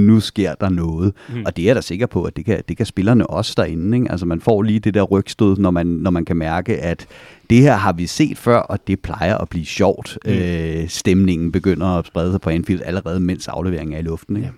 nu 0.07 0.21
sker 0.21 0.55
der 0.55 0.69
noget. 0.69 1.13
Mm. 1.29 1.43
Og 1.47 1.57
det 1.57 1.63
er 1.63 1.67
jeg 1.67 1.77
da 1.77 1.81
sikker 1.81 2.07
på, 2.07 2.25
at 2.25 2.37
det 2.37 2.45
kan, 2.45 2.63
det 2.69 2.77
kan 2.77 2.87
spillerne 2.87 3.27
også 3.27 3.55
derinde. 3.57 3.97
Ikke? 3.97 4.11
Altså 4.11 4.27
man 4.27 4.41
får 4.41 4.63
lige 4.63 4.81
det 4.81 4.95
der 4.95 5.03
rygstød, 5.03 5.57
når 5.57 5.71
man, 5.71 5.87
når 5.87 6.11
man 6.11 6.25
kan 6.25 6.37
mærke, 6.37 6.79
at 6.79 7.07
det 7.51 7.59
her 7.59 7.77
har 7.77 7.93
vi 7.93 8.07
set 8.07 8.39
før, 8.39 8.59
og 8.59 8.87
det 8.87 9.01
plejer 9.01 9.39
at 9.39 9.49
blive 9.49 9.67
sjovt. 9.67 10.19
Mm. 10.25 10.33
Øh, 10.33 10.89
stemningen 10.89 11.53
begynder 11.53 11.87
at 11.87 12.07
sprede 12.07 12.33
sig 12.33 12.41
på 12.41 12.51
Anfield 12.51 12.83
allerede, 12.85 13.21
mens 13.21 13.49
afleveringen 13.49 13.95
er 13.95 13.99
i 13.99 14.03
luften. 14.03 14.37
Ikke? 14.37 14.49
Ja. 14.49 14.53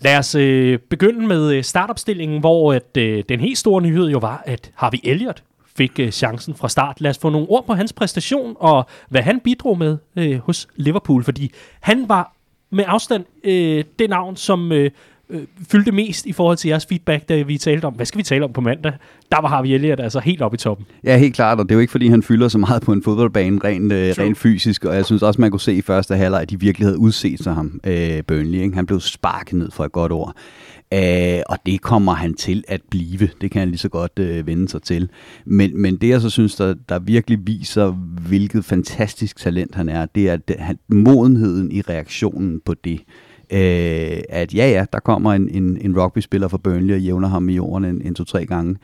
Lad 0.00 0.18
os 0.18 0.34
øh, 0.34 0.78
begynde 0.90 1.26
med 1.26 1.54
øh, 1.54 1.64
startopstillingen, 1.64 2.40
hvor 2.40 2.72
at, 2.72 2.96
øh, 2.98 3.24
den 3.28 3.40
helt 3.40 3.58
store 3.58 3.82
nyhed 3.82 4.08
jo 4.08 4.18
var, 4.18 4.42
at 4.46 4.70
Harvey 4.74 4.98
Elliott 5.04 5.42
fik 5.78 6.00
øh, 6.00 6.10
chancen 6.10 6.54
fra 6.54 6.68
start. 6.68 7.00
Lad 7.00 7.10
os 7.10 7.18
få 7.18 7.30
nogle 7.30 7.46
ord 7.48 7.66
på 7.66 7.74
hans 7.74 7.92
præstation 7.92 8.56
og 8.58 8.86
hvad 9.08 9.22
han 9.22 9.40
bidrog 9.40 9.78
med 9.78 9.96
øh, 10.16 10.38
hos 10.38 10.68
Liverpool, 10.76 11.24
fordi 11.24 11.52
han 11.80 12.08
var 12.08 12.34
med 12.70 12.84
afstand 12.86 13.24
øh, 13.44 13.84
det 13.98 14.10
navn, 14.10 14.36
som 14.36 14.72
øh, 14.72 14.90
øh, 15.30 15.40
fyldte 15.70 15.92
mest 15.92 16.26
i 16.26 16.32
forhold 16.32 16.56
til 16.56 16.68
jeres 16.68 16.86
feedback, 16.86 17.28
da 17.28 17.42
vi 17.42 17.58
talte 17.58 17.84
om, 17.84 17.94
hvad 17.94 18.06
skal 18.06 18.18
vi 18.18 18.22
tale 18.22 18.44
om 18.44 18.52
på 18.52 18.60
mandag? 18.60 18.92
Der 19.32 19.40
var 19.40 19.48
Harvey 19.48 19.68
Elliott 19.68 20.00
altså 20.00 20.20
helt 20.20 20.42
oppe 20.42 20.54
i 20.54 20.58
toppen. 20.58 20.86
Ja, 21.04 21.18
helt 21.18 21.34
klart, 21.34 21.58
og 21.58 21.64
det 21.64 21.70
er 21.70 21.74
jo 21.74 21.80
ikke, 21.80 21.90
fordi 21.90 22.08
han 22.08 22.22
fylder 22.22 22.48
så 22.48 22.58
meget 22.58 22.82
på 22.82 22.92
en 22.92 23.02
fodboldbane 23.02 23.60
rent, 23.64 23.92
øh, 23.92 24.14
rent 24.18 24.38
fysisk, 24.38 24.84
og 24.84 24.94
jeg 24.94 25.04
synes 25.04 25.22
også, 25.22 25.40
man 25.40 25.50
kunne 25.50 25.60
se 25.60 25.74
i 25.74 25.82
første 25.82 26.16
halvleg, 26.16 26.42
at 26.42 26.50
de 26.50 26.60
virkelig 26.60 26.86
havde 26.86 26.98
udset 26.98 27.38
sig 27.42 27.54
ham, 27.54 27.80
øh, 27.84 28.22
Burnley. 28.22 28.58
Ikke? 28.58 28.74
Han 28.74 28.86
blev 28.86 29.00
sparket 29.00 29.54
ned 29.54 29.70
for 29.70 29.84
et 29.84 29.92
godt 29.92 30.12
ord. 30.12 30.34
Øh, 30.94 31.40
og 31.48 31.58
det 31.66 31.80
kommer 31.80 32.12
han 32.12 32.34
til 32.34 32.64
at 32.68 32.80
blive. 32.90 33.28
Det 33.40 33.50
kan 33.50 33.58
han 33.58 33.68
lige 33.68 33.78
så 33.78 33.88
godt 33.88 34.18
øh, 34.18 34.46
vende 34.46 34.68
sig 34.68 34.82
til. 34.82 35.10
Men, 35.44 35.82
men 35.82 35.96
det, 35.96 36.08
jeg 36.08 36.20
så 36.20 36.30
synes, 36.30 36.56
der, 36.56 36.74
der 36.88 36.98
virkelig 36.98 37.38
viser, 37.46 37.90
hvilket 38.28 38.64
fantastisk 38.64 39.36
talent 39.36 39.74
han 39.74 39.88
er, 39.88 40.06
det 40.06 40.28
er 40.28 40.32
at 40.32 40.56
han, 40.58 40.78
modenheden 40.88 41.72
i 41.72 41.80
reaktionen 41.80 42.60
på 42.64 42.74
det. 42.74 43.00
Øh, 43.52 44.18
at 44.28 44.54
ja, 44.54 44.70
ja, 44.70 44.84
der 44.92 44.98
kommer 45.00 45.32
en, 45.32 45.48
en, 45.48 45.78
en 45.80 46.00
rugby-spiller 46.00 46.48
fra 46.48 46.58
Burnley 46.58 46.94
og 46.94 47.00
jævner 47.00 47.28
ham 47.28 47.48
i 47.48 47.54
jorden 47.54 47.84
en, 47.84 48.02
en 48.02 48.14
to-tre 48.14 48.46
gange. 48.46 48.76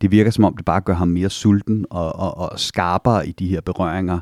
Det 0.00 0.10
virker 0.10 0.30
som 0.30 0.44
om, 0.44 0.56
det 0.56 0.64
bare 0.64 0.80
gør 0.80 0.94
ham 0.94 1.08
mere 1.08 1.30
sulten 1.30 1.86
og, 1.90 2.16
og, 2.16 2.38
og 2.38 2.60
skarpere 2.60 3.28
i 3.28 3.32
de 3.32 3.46
her 3.46 3.60
berøringer 3.60 4.18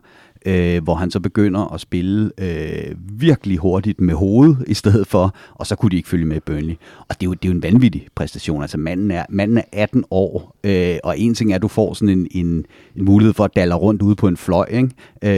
øh, 0.47 0.83
hvor 0.83 0.95
han 0.95 1.11
så 1.11 1.21
begynder 1.21 1.75
at 1.75 1.81
spille 1.81 2.31
øh, 2.39 2.95
virkelig 3.21 3.59
hurtigt 3.59 4.01
med 4.01 4.15
hovedet 4.15 4.65
i 4.67 4.75
stedet 4.75 5.07
for, 5.07 5.35
og 5.55 5.67
så 5.67 5.77
kunne 5.77 5.91
de 5.91 5.97
ikke 5.97 6.09
følge 6.09 6.25
med 6.25 6.41
Burnley. 6.41 6.75
Og 7.09 7.21
det 7.21 7.23
er 7.23 7.27
jo, 7.27 7.33
det 7.33 7.45
er 7.45 7.49
jo 7.49 7.55
en 7.55 7.63
vanvittig 7.63 8.07
præstation. 8.15 8.63
Altså 8.63 8.79
manden 8.79 9.11
er, 9.11 9.25
manden 9.29 9.59
er 9.59 9.63
18 9.73 10.05
år, 10.11 10.57
øh, 10.65 10.97
og 11.05 11.19
en 11.19 11.35
ting 11.35 11.51
er, 11.51 11.55
at 11.55 11.63
du 11.63 11.69
får 11.69 11.95
sådan 11.95 12.19
en, 12.19 12.29
en, 12.31 12.65
en 12.97 13.05
mulighed 13.05 13.35
for 13.35 13.45
at 13.45 13.57
dalle 13.57 13.75
rundt 13.75 14.03
ude 14.03 14.17
på 14.17 14.29
en 14.29 14.37
fløj 14.37 14.67
ikke? 14.71 14.91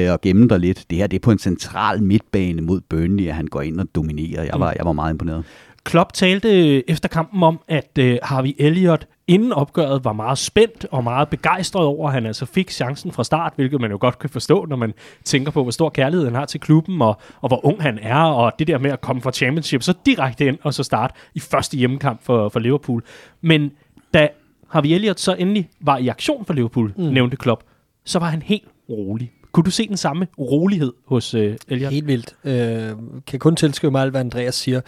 Øh, 0.07 0.13
og 0.13 0.21
gemme 0.21 0.49
dig 0.49 0.59
lidt. 0.61 0.85
Det 0.91 0.99
her 0.99 1.07
det 1.07 1.17
er 1.17 1.21
på 1.21 1.31
en 1.31 1.39
central 1.39 2.03
midtbane 2.03 2.63
mod 2.63 2.81
Burnley, 2.89 3.29
at 3.29 3.35
han 3.35 3.47
går 3.47 3.61
ind 3.61 3.81
og 3.81 3.87
dominerer. 3.95 4.43
Jeg 4.43 4.61
var, 4.61 4.71
mm. 4.71 4.77
jeg 4.79 4.87
var 4.87 4.93
meget 4.93 5.13
imponeret. 5.13 5.45
Klopp 5.85 6.13
talte 6.13 6.91
efter 6.91 7.09
kampen 7.09 7.43
om, 7.43 7.61
at 7.69 7.99
øh, 7.99 8.19
Harvey 8.23 8.55
Elliott 8.59 9.09
inden 9.27 9.53
opgøret 9.53 10.05
var 10.05 10.13
meget 10.13 10.39
spændt 10.39 10.87
og 10.91 11.05
meget 11.05 11.29
begejstret 11.29 11.85
over, 11.87 12.09
at 12.09 12.15
han 12.15 12.27
altså 12.27 12.47
fik 12.47 12.71
chancen 12.71 13.13
fra 13.13 13.25
start, 13.25 13.53
hvilket 13.57 13.81
man 13.81 13.91
jo 13.91 13.99
godt 14.01 14.19
kan 14.19 14.31
forstå, 14.31 14.65
når 14.65 14.77
man 14.77 14.95
tænker 15.25 15.51
på, 15.53 15.63
hvor 15.63 15.71
stor 15.71 15.91
kærlighed 15.91 16.27
han 16.27 16.35
har 16.35 16.45
til 16.45 16.61
klubben, 16.61 17.03
og, 17.03 17.21
og 17.41 17.49
hvor 17.49 17.67
ung 17.67 17.83
han 17.83 17.99
er, 18.03 18.23
og 18.23 18.53
det 18.59 18.67
der 18.67 18.79
med 18.79 18.91
at 18.91 19.01
komme 19.01 19.23
fra 19.23 19.33
championship, 19.33 19.83
så 19.83 19.95
direkte 20.07 20.47
ind 20.47 20.59
og 20.63 20.75
så 20.75 20.83
starte 20.83 21.15
i 21.35 21.41
første 21.41 21.77
hjemmekamp 21.77 22.23
for, 22.23 22.49
for 22.49 22.61
Liverpool. 22.61 23.03
Men 23.41 23.73
da 24.15 24.29
Harvey 24.69 24.89
Elliott 24.89 25.21
så 25.21 25.35
endelig 25.35 25.69
var 25.81 25.99
i 25.99 26.09
aktion 26.09 26.45
for 26.45 26.55
Liverpool, 26.55 26.93
mm. 26.97 27.05
nævnte 27.05 27.37
Klopp, 27.37 27.63
så 28.05 28.19
var 28.19 28.27
han 28.29 28.43
helt 28.43 28.69
rolig. 28.89 29.33
Kunne 29.53 29.65
du 29.65 29.71
se 29.71 29.89
den 29.89 29.97
samme 29.97 30.27
rolighed 30.39 30.93
hos 31.07 31.35
øh, 31.35 31.57
Elliot? 31.69 31.93
Helt 31.93 32.07
vildt. 32.07 32.35
Øh, 32.45 32.97
kan 33.27 33.39
kun 33.39 33.57
tilskrive 33.57 33.91
mig 33.91 34.03
alt, 34.03 34.11
hvad 34.11 34.21
Andreas 34.21 34.55
siger. 34.55 34.81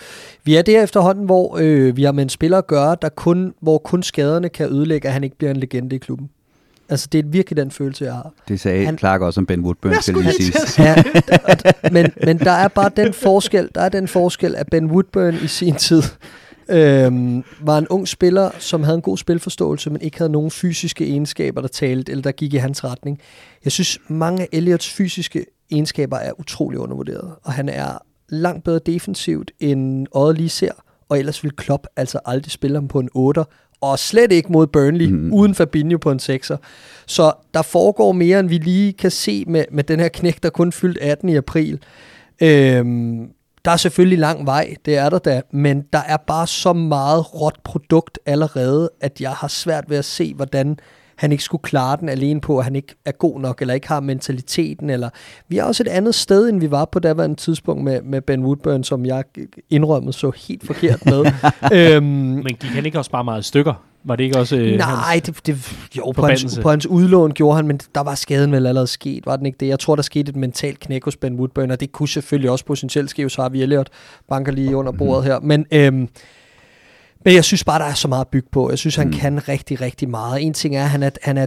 Vi 0.45 0.55
er 0.55 0.63
der 0.63 0.83
efterhånden, 0.83 1.25
hvor 1.25 1.59
øh, 1.61 1.97
vi 1.97 2.03
har 2.03 2.13
med 2.13 2.23
en 2.23 2.29
spiller 2.29 2.59
at 2.59 2.67
gøre, 2.67 2.97
der 3.03 3.09
kun, 3.09 3.55
hvor 3.61 3.79
kun 3.79 4.03
skaderne 4.03 4.49
kan 4.49 4.73
ødelægge, 4.73 5.09
at 5.09 5.13
han 5.13 5.25
ikke 5.25 5.37
bliver 5.37 5.51
en 5.51 5.57
legende 5.57 5.97
i 5.97 5.99
klubben. 5.99 6.31
Altså, 6.89 7.09
det 7.13 7.19
er 7.19 7.23
virkelig 7.27 7.57
den 7.57 7.71
følelse, 7.71 8.05
jeg 8.05 8.13
har. 8.13 8.33
Det 8.49 8.61
sagde 8.61 8.85
han, 8.85 8.99
Clark 8.99 9.21
også 9.21 9.41
om 9.41 9.47
Ben 9.47 9.61
Woodburn, 9.61 10.03
skal 10.03 10.15
lige 10.15 10.33
sige. 10.33 10.85
Ja, 10.85 11.03
men, 11.93 12.07
men 12.25 12.39
der 12.39 12.51
er 12.51 12.69
bare 12.69 12.91
den 12.97 13.13
forskel, 13.13 13.69
der 13.75 13.81
er 13.81 13.89
den 13.89 14.09
forskel, 14.09 14.57
at 14.57 14.67
Ben 14.71 14.87
Woodburn 14.87 15.35
i 15.35 15.47
sin 15.47 15.75
tid 15.75 16.03
øhm, 16.69 17.45
var 17.61 17.79
en 17.79 17.89
ung 17.89 18.09
spiller, 18.09 18.51
som 18.59 18.83
havde 18.83 18.95
en 18.97 19.03
god 19.03 19.19
spilforståelse, 19.19 19.91
men 19.91 20.01
ikke 20.01 20.19
havde 20.19 20.33
nogen 20.33 20.51
fysiske 20.51 21.07
egenskaber, 21.07 21.61
der 21.61 21.69
talte, 21.69 22.13
eller 22.13 22.23
der 22.23 22.33
gik 22.33 22.55
i 22.55 22.57
hans 22.57 22.85
retning. 22.85 23.21
Jeg 23.65 23.73
synes, 23.73 23.99
mange 24.09 24.43
af 24.43 24.49
Elliots 24.53 24.91
fysiske 24.91 25.47
egenskaber 25.71 26.17
er 26.17 26.41
utrolig 26.41 26.79
undervurderet, 26.79 27.35
og 27.43 27.53
han 27.53 27.69
er 27.69 27.99
langt 28.29 28.65
bedre 28.65 28.81
defensivt, 28.87 29.51
end 29.61 30.07
Øjet 30.15 30.37
lige 30.37 30.49
ser, 30.49 30.73
og 31.09 31.19
ellers 31.19 31.45
vil 31.45 31.53
Klopp 31.53 31.87
altså 31.97 32.21
aldrig 32.25 32.51
spille 32.51 32.77
ham 32.77 32.89
på 32.89 33.01
en 33.01 33.09
8, 33.15 33.45
og 33.81 33.99
slet 33.99 34.33
ikke 34.33 34.53
mod 34.53 34.67
Burnley, 34.67 35.07
mm. 35.07 35.33
uden 35.33 35.55
Fabinho 35.55 35.99
på 35.99 36.11
en 36.11 36.21
6'er. 36.23 36.57
Så 37.07 37.33
der 37.55 37.63
foregår 37.63 38.13
mere, 38.13 38.41
end 38.41 38.49
vi 38.49 38.59
lige 38.59 38.93
kan 38.93 39.11
se 39.11 39.45
med, 39.47 39.65
med 39.73 39.85
den 39.85 40.01
her 40.01 40.09
knæk, 40.09 40.43
der 40.43 40.51
kun 40.51 40.73
fyldt 40.73 40.99
18 40.99 41.29
i 41.29 41.37
april. 41.37 41.79
Øhm, 42.43 43.29
der 43.65 43.71
er 43.71 43.77
selvfølgelig 43.77 44.19
lang 44.19 44.47
vej, 44.47 44.75
det 44.85 44.97
er 44.97 45.11
der 45.11 45.19
da, 45.19 45.43
men 45.51 45.83
der 45.93 45.99
er 45.99 46.17
bare 46.17 46.47
så 46.47 46.73
meget 46.73 47.35
råt 47.35 47.59
produkt 47.65 48.19
allerede, 48.27 48.91
at 49.01 49.21
jeg 49.21 49.31
har 49.31 49.49
svært 49.49 49.85
ved 49.89 49.97
at 49.97 50.05
se, 50.05 50.35
hvordan 50.35 50.79
han 51.17 51.33
ikke 51.33 51.45
skulle 51.45 51.63
klare 51.63 51.97
den 52.01 52.09
alene 52.09 52.41
på, 52.41 52.59
at 52.59 52.65
han 52.65 52.77
ikke 52.77 52.95
er 53.05 53.13
god 53.13 53.41
nok, 53.41 53.61
eller 53.61 53.75
ikke 53.75 53.89
har 53.89 54.01
mentaliteten. 54.01 54.91
Eller 54.91 55.11
vi 55.49 55.59
er 55.59 55.65
også 55.65 55.83
et 55.83 55.89
andet 55.89 56.15
sted, 56.15 56.49
end 56.49 56.61
vi 56.61 56.71
var 56.71 56.85
på 56.85 56.99
daværende 56.99 57.37
tidspunkt 57.37 57.85
med, 57.85 58.03
med 58.03 58.21
Ben 58.21 58.45
Woodburn, 58.45 58.85
som 58.85 59.07
jeg 59.07 59.25
indrømmede 59.71 60.13
så 60.13 60.33
helt 60.49 60.67
forkert 60.67 61.07
med. 61.07 61.25
øhm, 61.79 62.05
Men 62.05 62.45
gik 62.45 62.71
han 62.71 62.87
ikke 62.87 62.99
også 62.99 63.11
bare 63.11 63.25
meget 63.25 63.45
stykker? 63.45 63.75
Var 64.07 64.17
det 64.17 64.25
ikke 64.25 64.39
også 64.39 64.57
øh, 64.57 64.77
Nej, 64.77 64.89
hans 64.89 65.23
det, 65.23 65.47
det, 65.47 65.77
jo, 65.97 66.13
på 66.17 66.27
hans, 66.27 66.59
på 66.63 66.71
hans 66.71 66.87
udlån 66.87 67.33
gjorde 67.33 67.57
han, 67.57 67.67
men 67.67 67.81
der 67.95 68.01
var 68.01 68.15
skaden 68.15 68.53
vel 68.53 68.67
allerede 68.67 68.87
sket, 68.87 69.27
var 69.27 69.37
den 69.37 69.47
ikke 69.47 69.59
det? 69.61 69.69
Jeg 69.69 69.79
tror, 69.79 69.97
der 69.97 70.03
skete 70.03 70.31
et 70.31 70.37
mentalt 70.37 70.81
knæk 70.81 71.05
hos 71.05 71.17
Ben 71.17 71.35
Woodburn, 71.35 71.71
og 71.71 71.81
det 71.81 71.93
kunne 71.93 72.09
selvfølgelig 72.09 72.51
også 72.51 72.65
potentielt 72.65 73.11
ske, 73.11 73.31
så 73.31 73.43
har 73.43 73.49
vi 73.49 73.63
Elliot 73.63 73.89
banker 74.29 74.53
lige 74.53 74.77
under 74.77 74.93
bordet 74.93 75.25
her. 75.25 75.41
Men 75.41 75.67
øhm, 75.73 76.09
men 77.25 77.35
jeg 77.35 77.45
synes 77.45 77.65
bare, 77.65 77.79
der 77.79 77.85
er 77.85 77.95
så 77.95 78.09
meget 78.09 78.21
at 78.21 78.29
bygge 78.29 78.49
på. 78.53 78.71
Jeg 78.71 78.79
synes, 78.79 78.97
han 78.97 79.07
mm. 79.07 79.13
kan 79.13 79.49
rigtig, 79.49 79.81
rigtig 79.81 80.09
meget. 80.09 80.43
En 80.43 80.55
ting 80.55 80.77
er, 80.77 80.85
at 80.85 80.91
han 80.91 81.03
er, 81.03 81.11
han 81.23 81.39
er 81.39 81.47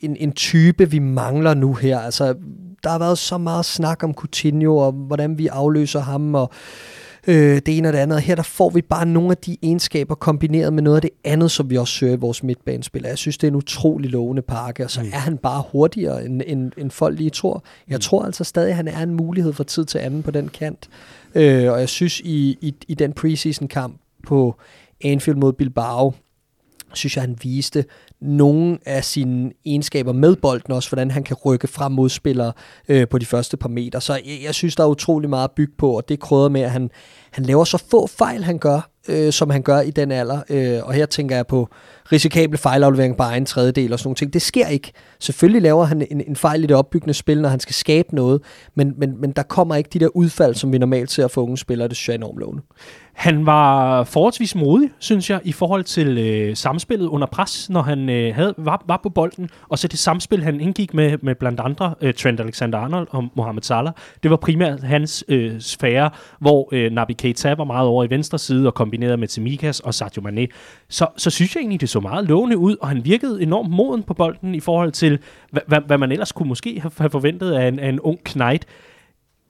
en, 0.00 0.16
en 0.16 0.32
type, 0.32 0.90
vi 0.90 0.98
mangler 0.98 1.54
nu 1.54 1.74
her. 1.74 1.98
Altså, 1.98 2.34
der 2.84 2.90
har 2.90 2.98
været 2.98 3.18
så 3.18 3.38
meget 3.38 3.64
snak 3.64 4.04
om 4.04 4.14
Coutinho, 4.14 4.76
og 4.76 4.92
hvordan 4.92 5.38
vi 5.38 5.46
afløser 5.46 6.00
ham, 6.00 6.34
og 6.34 6.50
øh, 6.52 7.05
det 7.26 7.68
ene 7.68 7.88
og 7.88 7.92
det 7.92 7.98
andet. 7.98 8.22
Her 8.22 8.34
der 8.34 8.42
får 8.42 8.70
vi 8.70 8.82
bare 8.82 9.06
nogle 9.06 9.30
af 9.30 9.36
de 9.36 9.56
egenskaber 9.62 10.14
kombineret 10.14 10.72
med 10.72 10.82
noget 10.82 10.96
af 10.96 11.02
det 11.02 11.10
andet, 11.24 11.50
som 11.50 11.70
vi 11.70 11.76
også 11.76 11.94
søger 11.94 12.12
i 12.12 12.16
vores 12.16 12.42
midtbanespil. 12.42 13.02
Jeg 13.02 13.18
synes, 13.18 13.38
det 13.38 13.46
er 13.46 13.50
en 13.50 13.56
utrolig 13.56 14.10
lovende 14.10 14.42
pakke, 14.42 14.84
og 14.84 14.90
så 14.90 15.02
mm. 15.02 15.08
er 15.12 15.18
han 15.18 15.38
bare 15.38 15.62
hurtigere, 15.72 16.24
end, 16.24 16.42
end, 16.46 16.72
end 16.78 16.90
folk 16.90 17.18
lige 17.18 17.30
tror. 17.30 17.64
Jeg 17.88 17.96
mm. 17.96 18.00
tror 18.00 18.24
altså 18.24 18.44
stadig, 18.44 18.70
at 18.70 18.76
han 18.76 18.88
er 18.88 19.02
en 19.02 19.14
mulighed 19.14 19.52
for 19.52 19.64
tid 19.64 19.84
til 19.84 19.98
anden 19.98 20.22
på 20.22 20.30
den 20.30 20.48
kant. 20.48 20.88
Øh, 21.34 21.72
og 21.72 21.80
jeg 21.80 21.88
synes, 21.88 22.20
i, 22.20 22.58
i, 22.60 22.74
i 22.88 22.94
den 22.94 23.12
preseason-kamp 23.12 24.00
på 24.26 24.54
Anfield 25.04 25.38
mod 25.38 25.52
Bilbao, 25.52 26.14
synes 26.94 27.16
jeg, 27.16 27.22
han 27.22 27.36
viste 27.42 27.84
nogle 28.20 28.78
af 28.86 29.04
sine 29.04 29.52
egenskaber 29.64 30.12
med 30.12 30.36
bolden 30.36 30.72
også, 30.72 30.90
hvordan 30.90 31.10
han 31.10 31.24
kan 31.24 31.36
rykke 31.44 31.66
frem 31.66 31.92
mod 31.92 32.08
spillere 32.08 32.52
øh, 32.88 33.08
på 33.08 33.18
de 33.18 33.26
første 33.26 33.56
par 33.56 33.68
meter. 33.68 33.98
Så 33.98 34.14
jeg, 34.14 34.38
jeg 34.44 34.54
synes, 34.54 34.76
der 34.76 34.84
er 34.84 34.88
utrolig 34.88 35.30
meget 35.30 35.44
at 35.44 35.50
bygge 35.56 35.72
på, 35.78 35.96
og 35.96 36.08
det 36.08 36.20
krydder 36.20 36.48
med, 36.48 36.60
at 36.60 36.70
han, 36.70 36.90
han 37.30 37.44
laver 37.44 37.64
så 37.64 37.84
få 37.90 38.06
fejl, 38.06 38.44
han 38.44 38.58
gør, 38.58 38.90
øh, 39.08 39.32
som 39.32 39.50
han 39.50 39.62
gør 39.62 39.80
i 39.80 39.90
den 39.90 40.12
alder. 40.12 40.40
Øh, 40.50 40.80
og 40.84 40.92
her 40.92 41.06
tænker 41.06 41.36
jeg 41.36 41.46
på 41.46 41.68
risikable 42.12 42.58
fejlaflevering 42.58 43.16
på 43.16 43.22
egen 43.22 43.46
tredjedel 43.46 43.92
og 43.92 43.98
sådan 43.98 44.08
nogle 44.08 44.16
ting. 44.16 44.32
Det 44.32 44.42
sker 44.42 44.66
ikke. 44.66 44.92
Selvfølgelig 45.20 45.62
laver 45.62 45.84
han 45.84 46.06
en, 46.10 46.20
en 46.28 46.36
fejl 46.36 46.64
i 46.64 46.66
det 46.66 46.76
opbyggende 46.76 47.14
spil, 47.14 47.42
når 47.42 47.48
han 47.48 47.60
skal 47.60 47.74
skabe 47.74 48.14
noget, 48.14 48.42
men, 48.74 48.94
men, 48.96 49.20
men 49.20 49.30
der 49.30 49.42
kommer 49.42 49.74
ikke 49.74 49.90
de 49.92 49.98
der 49.98 50.08
udfald, 50.16 50.54
som 50.54 50.72
vi 50.72 50.78
normalt 50.78 51.10
ser 51.10 51.28
for 51.28 51.42
unge 51.42 51.58
spillere. 51.58 51.88
Det 51.88 51.96
synes 51.96 52.08
jeg 52.08 52.14
er 52.14 52.18
enormt 52.18 52.38
lovende. 52.38 52.62
Han 53.16 53.46
var 53.46 54.04
forholdsvis 54.04 54.54
modig, 54.54 54.90
synes 54.98 55.30
jeg, 55.30 55.40
i 55.44 55.52
forhold 55.52 55.84
til 55.84 56.18
øh, 56.18 56.56
samspillet 56.56 57.06
under 57.06 57.26
pres, 57.26 57.70
når 57.70 57.82
han 57.82 58.08
øh, 58.08 58.34
havde, 58.34 58.54
var, 58.58 58.84
var 58.86 59.00
på 59.02 59.08
bolden. 59.08 59.50
Og 59.68 59.78
så 59.78 59.88
det 59.88 59.98
samspil, 59.98 60.42
han 60.42 60.60
indgik 60.60 60.94
med, 60.94 61.18
med 61.22 61.34
blandt 61.34 61.60
andre 61.60 61.94
øh, 62.00 62.14
Trent 62.14 62.40
Alexander-Arnold 62.40 63.06
og 63.10 63.28
Mohamed 63.34 63.62
Salah, 63.62 63.92
det 64.22 64.30
var 64.30 64.36
primært 64.36 64.82
hans 64.82 65.24
øh, 65.28 65.60
sfære, 65.60 66.10
hvor 66.38 66.68
øh, 66.72 66.92
Nabi 66.92 67.12
Keita 67.12 67.54
var 67.54 67.64
meget 67.64 67.88
over 67.88 68.04
i 68.04 68.10
venstre 68.10 68.38
side 68.38 68.66
og 68.66 68.74
kombineret 68.74 69.18
med 69.18 69.28
Tsimikas 69.28 69.80
og 69.80 69.94
Sadio 69.94 70.22
Mane. 70.22 70.46
Så, 70.88 71.06
så 71.16 71.30
synes 71.30 71.54
jeg 71.54 71.60
egentlig, 71.60 71.80
det 71.80 71.88
så 71.88 72.00
meget 72.00 72.28
lovende 72.28 72.58
ud, 72.58 72.76
og 72.80 72.88
han 72.88 73.04
virkede 73.04 73.42
enormt 73.42 73.70
moden 73.70 74.02
på 74.02 74.14
bolden 74.14 74.54
i 74.54 74.60
forhold 74.60 74.92
til, 74.92 75.18
hvad, 75.50 75.80
hvad, 75.86 75.98
man 75.98 76.12
ellers 76.12 76.32
kunne 76.32 76.48
måske 76.48 76.82
have 76.98 77.10
forventet 77.10 77.52
af 77.52 77.68
en, 77.68 77.78
af 77.78 77.88
en 77.88 78.00
ung 78.00 78.18
knight. 78.24 78.66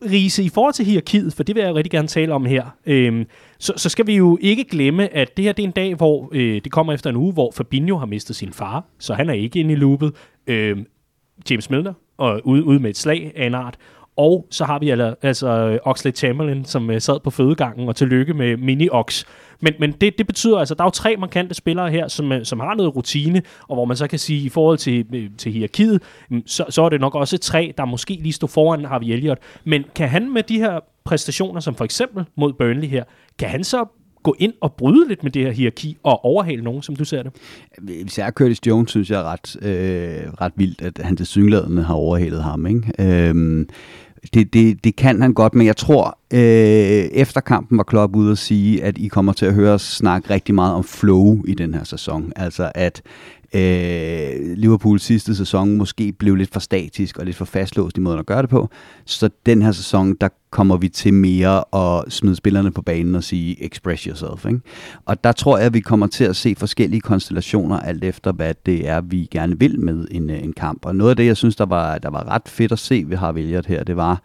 Riese, 0.05 0.43
i 0.43 0.49
forhold 0.49 0.75
til 0.75 0.85
hierarkiet, 0.85 1.33
for 1.33 1.43
det 1.43 1.55
vil 1.55 1.63
jeg 1.63 1.75
rigtig 1.75 1.91
gerne 1.91 2.09
tale 2.09 2.35
om 2.35 2.45
her, 2.45 2.65
øhm, 2.87 3.27
så, 3.59 3.73
så 3.77 3.89
skal 3.89 4.07
vi 4.07 4.17
jo 4.17 4.39
ikke 4.41 4.65
glemme, 4.65 5.15
at 5.15 5.37
det 5.37 5.45
her 5.45 5.53
det 5.53 5.63
er 5.63 5.67
en 5.67 5.73
dag, 5.73 5.95
hvor 5.95 6.31
øh, 6.33 6.61
det 6.65 6.73
kommer 6.73 6.93
efter 6.93 7.11
en 7.11 7.17
uge, 7.17 7.33
hvor 7.33 7.53
Fabinho 7.55 7.97
har 7.97 8.07
mistet 8.07 8.37
sin 8.37 8.53
far, 8.53 8.85
så 8.99 9.15
han 9.15 9.31
er 9.31 9.35
ikke 9.35 9.61
inde 9.61 9.73
i 9.73 9.77
loopet. 9.77 10.13
Øhm, 10.47 10.87
James 11.51 11.71
Milner, 11.71 11.93
og 12.19 12.41
ude, 12.45 12.65
ude 12.65 12.81
med 12.81 12.91
et 12.91 12.97
slag 12.97 13.33
af 13.37 13.47
en 13.47 13.55
art. 13.55 13.77
Og 14.17 14.47
så 14.51 14.65
har 14.65 14.79
vi 14.79 14.91
altså 15.23 15.49
øh, 15.49 15.79
Oxley 15.83 16.13
Chamberlain, 16.15 16.65
som 16.65 16.91
øh, 16.91 17.01
sad 17.01 17.21
på 17.21 17.31
fødegangen, 17.31 17.89
og 17.89 17.97
tillykke 17.97 18.35
med 18.35 18.55
Mini-Ox. 18.59 19.25
Men, 19.61 19.75
men 19.81 19.93
det, 19.93 20.19
det 20.19 20.27
betyder 20.27 20.59
altså, 20.59 20.75
der 20.75 20.83
er 20.83 20.87
jo 20.87 20.91
tre 20.91 21.17
markante 21.17 21.55
spillere 21.55 21.91
her, 21.91 22.09
som, 22.09 22.33
øh, 22.33 22.45
som 22.45 22.61
har 22.61 22.75
noget 22.75 22.97
rutine, 22.97 23.43
og 23.69 23.77
hvor 23.77 23.85
man 23.85 23.97
så 23.97 24.07
kan 24.07 24.19
sige, 24.19 24.47
i 24.47 24.49
forhold 24.49 24.79
til, 24.79 25.31
til 25.39 25.53
hierarkiet, 25.53 26.03
mm, 26.31 26.43
så, 26.47 26.65
så 26.69 26.83
er 26.83 26.89
det 26.89 27.01
nok 27.01 27.15
også 27.15 27.39
tre, 27.39 27.75
der 27.79 27.85
måske 27.85 28.19
lige 28.23 28.33
står 28.33 28.47
foran 28.47 28.85
Harvey 28.85 29.07
Elliott. 29.07 29.41
Men 29.65 29.85
kan 29.95 30.09
han 30.09 30.33
med 30.33 30.43
de 30.43 30.59
her 30.59 30.81
præstationer, 31.05 31.61
som 31.61 31.75
for 31.75 31.85
eksempel 31.85 32.25
mod 32.37 32.53
Burnley 32.53 32.89
her, 32.89 33.05
kan 33.39 33.49
han 33.49 33.65
så 33.65 33.85
gå 34.23 34.37
ind 34.39 34.53
og 34.61 34.75
bryde 34.75 35.09
lidt 35.09 35.23
med 35.23 35.31
det 35.31 35.43
her 35.43 35.51
hierarki 35.51 35.97
og 36.03 36.25
overhale 36.25 36.63
nogen, 36.63 36.83
som 36.83 36.97
du 36.97 37.05
ser 37.05 37.23
det? 37.23 37.33
Især 37.89 38.31
Curtis 38.31 38.67
Jones 38.67 38.91
synes 38.91 39.11
jeg 39.11 39.21
er 39.21 39.25
ret, 39.25 39.57
øh, 39.63 40.33
ret 40.33 40.53
vildt, 40.57 40.83
at 40.83 40.99
han 41.05 41.17
til 41.17 41.27
synlædende 41.27 41.83
har 41.83 41.95
overhalet 41.95 42.43
ham. 42.43 42.67
Ikke? 42.67 42.93
Øh, 42.99 43.67
det, 44.35 44.53
det, 44.53 44.85
det 44.85 44.97
kan 44.97 45.23
han 45.23 45.35
godt, 45.35 45.55
men 45.55 45.67
jeg 45.67 45.77
tror, 45.77 46.19
øh, 46.33 46.41
efter 47.13 47.41
kampen 47.41 47.79
var 47.79 47.85
Klopp 47.85 48.17
ude 48.17 48.33
at 48.33 48.39
sige, 48.39 48.85
at 48.85 48.99
I 48.99 49.09
kommer 49.09 49.33
til 49.33 49.47
at 49.47 49.55
høre 49.55 49.73
os 49.73 49.83
snakke 49.83 50.31
rigtig 50.31 50.55
meget 50.55 50.75
om 50.75 50.85
flow 50.85 51.43
i 51.49 51.55
den 51.55 51.75
her 51.75 51.85
sæson. 51.85 52.33
Altså 52.37 52.73
at 52.75 53.03
øh, 53.55 54.57
Liverpool 54.57 55.01
sidste 55.01 55.37
sæson 55.37 55.77
måske 55.77 56.13
blev 56.13 56.35
lidt 56.35 56.53
for 56.53 56.61
statisk 56.61 57.19
og 57.19 57.25
lidt 57.25 57.37
for 57.37 57.45
fastlåst 57.45 57.97
i 57.97 58.01
måden 58.01 58.19
at 58.19 58.27
gøre 58.27 58.43
det 58.43 58.51
på. 58.51 58.71
Så 59.05 59.31
den 59.47 59.63
her 59.63 59.73
sæson, 59.73 60.15
der 60.15 60.29
kommer 60.51 60.77
vi 60.77 60.89
til 60.89 61.15
mere 61.15 61.65
at 61.75 62.13
smide 62.13 62.37
spillerne 62.37 62.71
på 62.71 62.83
banen 62.83 63.15
og 63.15 63.25
sige, 63.25 63.65
express 63.65 64.03
yourself. 64.03 64.47
Ikke? 64.47 64.61
Og 65.05 65.25
der 65.25 65.33
tror 65.33 65.57
jeg, 65.59 65.67
at 65.67 65.75
vi 65.75 65.81
kommer 65.81 66.07
til 66.07 66.25
at 66.25 66.37
se 66.37 66.55
forskellige 66.59 67.01
konstellationer, 67.01 67.81
alt 67.81 68.05
efter 68.05 68.33
hvad 68.33 68.55
det 68.67 68.89
er, 68.89 69.01
vi 69.01 69.29
gerne 69.31 69.59
vil 69.59 69.81
med 69.81 70.09
en, 70.11 70.31
øh, 70.31 70.43
en 70.43 70.53
kamp. 70.53 70.87
Og 70.87 70.97
noget 70.97 71.11
af 71.11 71.17
det, 71.17 71.27
jeg 71.27 71.37
synes, 71.37 71.57
der 71.57 71.67
var, 71.67 71.99
der 71.99 72.11
var 72.11 72.29
ret 72.29 72.49
fedt 72.49 72.73
at 72.73 72.79
se, 72.79 73.05
vi 73.09 73.15
har 73.15 73.33
vælget 73.33 73.67
her, 73.67 73.85
det 73.85 73.97
var, 73.97 74.23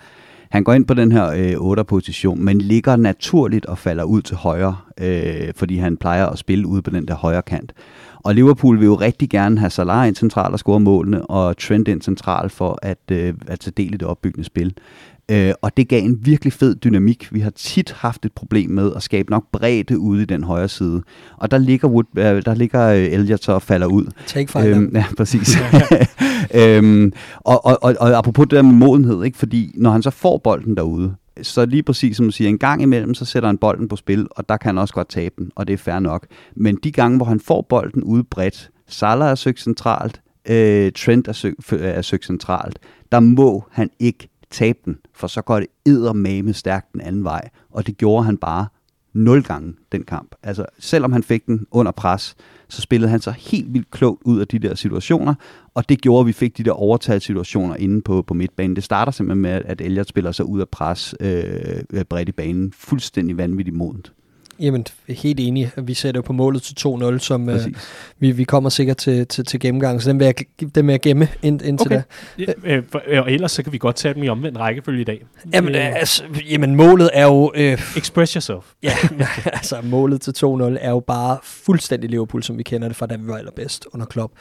han 0.51 0.63
går 0.63 0.73
ind 0.73 0.85
på 0.85 0.93
den 0.93 1.11
her 1.11 1.27
øh, 1.27 1.61
8. 1.61 1.83
position, 1.83 2.45
men 2.45 2.61
ligger 2.61 2.95
naturligt 2.95 3.65
og 3.65 3.77
falder 3.77 4.03
ud 4.03 4.21
til 4.21 4.35
højre, 4.35 4.77
øh, 4.99 5.53
fordi 5.55 5.77
han 5.77 5.97
plejer 5.97 6.25
at 6.25 6.39
spille 6.39 6.67
ude 6.67 6.81
på 6.81 6.89
den 6.89 7.07
der 7.07 7.15
højre 7.15 7.41
kant. 7.41 7.73
Og 8.15 8.35
Liverpool 8.35 8.79
vil 8.79 8.85
jo 8.85 8.95
rigtig 8.95 9.29
gerne 9.29 9.59
have 9.59 9.69
Salah 9.69 10.07
ind 10.07 10.15
central 10.15 10.51
og 10.51 10.59
score 10.59 10.79
målene, 10.79 11.25
og 11.25 11.57
Trent 11.57 11.87
ind 11.87 12.01
central 12.01 12.49
for 12.49 12.79
at, 12.81 13.11
øh, 13.11 13.33
at 13.47 13.59
tage 13.59 13.73
del 13.77 13.93
i 13.93 13.97
det 13.97 14.07
opbyggende 14.07 14.45
spil. 14.45 14.73
Øh, 15.31 15.53
og 15.61 15.77
det 15.77 15.87
gav 15.87 16.03
en 16.03 16.19
virkelig 16.21 16.53
fed 16.53 16.75
dynamik. 16.75 17.27
Vi 17.31 17.39
har 17.39 17.49
tit 17.49 17.91
haft 17.91 18.25
et 18.25 18.31
problem 18.31 18.69
med 18.69 18.91
at 18.95 19.03
skabe 19.03 19.31
nok 19.31 19.43
bredde 19.51 19.99
ude 19.99 20.21
i 20.21 20.25
den 20.25 20.43
højre 20.43 20.69
side. 20.69 21.01
Og 21.37 21.51
der 21.51 21.57
ligger, 21.57 21.87
Wood, 21.87 22.03
øh, 22.17 22.45
der 22.45 22.55
ligger 22.55 22.87
øh, 22.87 23.03
Elliot 23.03 23.43
så 23.43 23.51
og 23.51 23.61
falder 23.61 23.87
ud. 23.87 24.05
Take 24.27 24.51
five. 24.51 24.67
Øhm, 24.67 24.95
ja, 24.95 25.05
præcis. 25.17 25.57
øhm, 26.61 27.13
og, 27.37 27.65
og, 27.65 27.77
og, 27.81 27.95
og 27.99 28.17
apropos 28.17 28.43
det 28.43 28.55
der 28.55 28.61
med 28.61 28.73
modenhed, 28.73 29.23
ikke? 29.23 29.37
fordi 29.37 29.71
når 29.75 29.91
han 29.91 30.03
så 30.03 30.09
får 30.09 30.37
bolden 30.37 30.77
derude, 30.77 31.15
så 31.41 31.65
lige 31.65 31.83
præcis 31.83 32.17
som 32.17 32.25
du 32.25 32.31
siger, 32.31 32.49
en 32.49 32.57
gang 32.57 32.81
imellem, 32.81 33.13
så 33.13 33.25
sætter 33.25 33.49
han 33.49 33.57
bolden 33.57 33.87
på 33.87 33.95
spil, 33.95 34.27
og 34.31 34.49
der 34.49 34.57
kan 34.57 34.67
han 34.67 34.77
også 34.77 34.93
godt 34.93 35.09
tabe 35.09 35.35
den, 35.37 35.51
og 35.55 35.67
det 35.67 35.73
er 35.73 35.77
fair 35.77 35.99
nok. 35.99 36.27
Men 36.55 36.77
de 36.83 36.91
gange, 36.91 37.17
hvor 37.17 37.25
han 37.25 37.39
får 37.39 37.65
bolden 37.69 38.03
ude 38.03 38.23
bredt, 38.23 38.69
Salah 38.87 39.31
er 39.31 39.35
søgt 39.35 39.61
centralt, 39.61 40.21
øh, 40.49 40.91
Trent 40.91 41.27
er, 41.27 41.31
søg, 41.31 41.55
er 41.71 42.01
søgt 42.01 42.25
centralt, 42.25 42.79
der 43.11 43.19
må 43.19 43.63
han 43.71 43.89
ikke 43.99 44.30
tabe 44.51 44.79
den, 44.85 44.97
for 45.13 45.27
så 45.27 45.41
går 45.41 45.59
det 45.59 45.67
eddermame 45.85 46.53
stærkt 46.53 46.93
den 46.93 47.01
anden 47.01 47.23
vej, 47.23 47.49
og 47.71 47.87
det 47.87 47.97
gjorde 47.97 48.23
han 48.23 48.37
bare 48.37 48.67
nul 49.13 49.43
gange 49.43 49.73
den 49.91 50.03
kamp. 50.03 50.35
Altså, 50.43 50.65
selvom 50.79 51.11
han 51.11 51.23
fik 51.23 51.45
den 51.45 51.67
under 51.71 51.91
pres, 51.91 52.35
så 52.67 52.81
spillede 52.81 53.11
han 53.11 53.21
sig 53.21 53.33
helt 53.33 53.73
vildt 53.73 53.91
klogt 53.91 54.21
ud 54.25 54.39
af 54.39 54.47
de 54.47 54.59
der 54.59 54.75
situationer, 54.75 55.33
og 55.73 55.89
det 55.89 56.01
gjorde, 56.01 56.19
at 56.19 56.27
vi 56.27 56.31
fik 56.31 56.57
de 56.57 56.63
der 56.63 56.71
overtaget 56.71 57.21
situationer 57.21 57.75
inde 57.75 58.01
på, 58.01 58.21
på 58.21 58.33
midtbanen. 58.33 58.75
Det 58.75 58.83
starter 58.83 59.11
simpelthen 59.11 59.41
med, 59.41 59.61
at 59.65 59.81
Elliot 59.81 60.07
spiller 60.07 60.31
sig 60.31 60.45
ud 60.45 60.59
af 60.59 60.69
pres 60.69 61.15
øh, 61.19 61.43
øh 61.93 62.03
bredt 62.03 62.29
i 62.29 62.31
banen, 62.31 62.73
fuldstændig 62.73 63.37
vanvittigt 63.37 63.77
modent. 63.77 64.13
Jamen, 64.61 64.85
helt 65.09 65.39
enig. 65.39 65.71
Vi 65.77 65.93
sætter 65.93 66.19
jo 66.19 66.21
på 66.21 66.33
målet 66.33 66.61
til 66.61 66.75
2-0, 66.87 67.17
som 67.17 67.49
øh, 67.49 67.59
vi, 68.19 68.31
vi 68.31 68.43
kommer 68.43 68.69
sikkert 68.69 68.97
til, 68.97 69.27
til, 69.27 69.45
til 69.45 69.59
gennemgang, 69.59 70.01
så 70.01 70.09
den 70.09 70.19
vil 70.19 70.25
jeg, 70.25 70.35
den 70.75 70.87
vil 70.87 70.93
jeg 70.93 71.01
gemme 71.01 71.27
ind, 71.41 71.61
indtil 71.61 71.87
okay. 71.87 72.01
da. 72.37 72.53
Ja, 72.65 72.75
øh, 73.07 73.21
og 73.21 73.31
ellers 73.31 73.51
så 73.51 73.63
kan 73.63 73.73
vi 73.73 73.77
godt 73.77 73.95
tage 73.95 74.13
dem 74.13 74.23
i 74.23 74.29
omvendt 74.29 74.57
rækkefølge 74.57 75.01
i 75.01 75.03
dag. 75.03 75.25
Jamen, 75.53 75.75
øh, 75.75 75.95
altså, 75.95 76.23
jamen 76.49 76.75
målet 76.75 77.09
er 77.13 77.25
jo... 77.25 77.51
Øh, 77.55 77.73
Express 77.97 78.33
yourself. 78.33 78.65
ja, 78.83 78.93
altså 79.45 79.77
målet 79.83 80.21
til 80.21 80.33
2-0 80.45 80.45
er 80.81 80.89
jo 80.89 80.99
bare 80.99 81.37
fuldstændig 81.43 82.09
Liverpool, 82.09 82.43
som 82.43 82.57
vi 82.57 82.63
kender 82.63 82.87
det 82.87 82.97
fra, 82.97 83.05
da 83.05 83.15
vi 83.15 83.27
var 83.27 83.37
allerbedst 83.37 83.87
under 83.93 84.05
Klopp. 84.05 84.33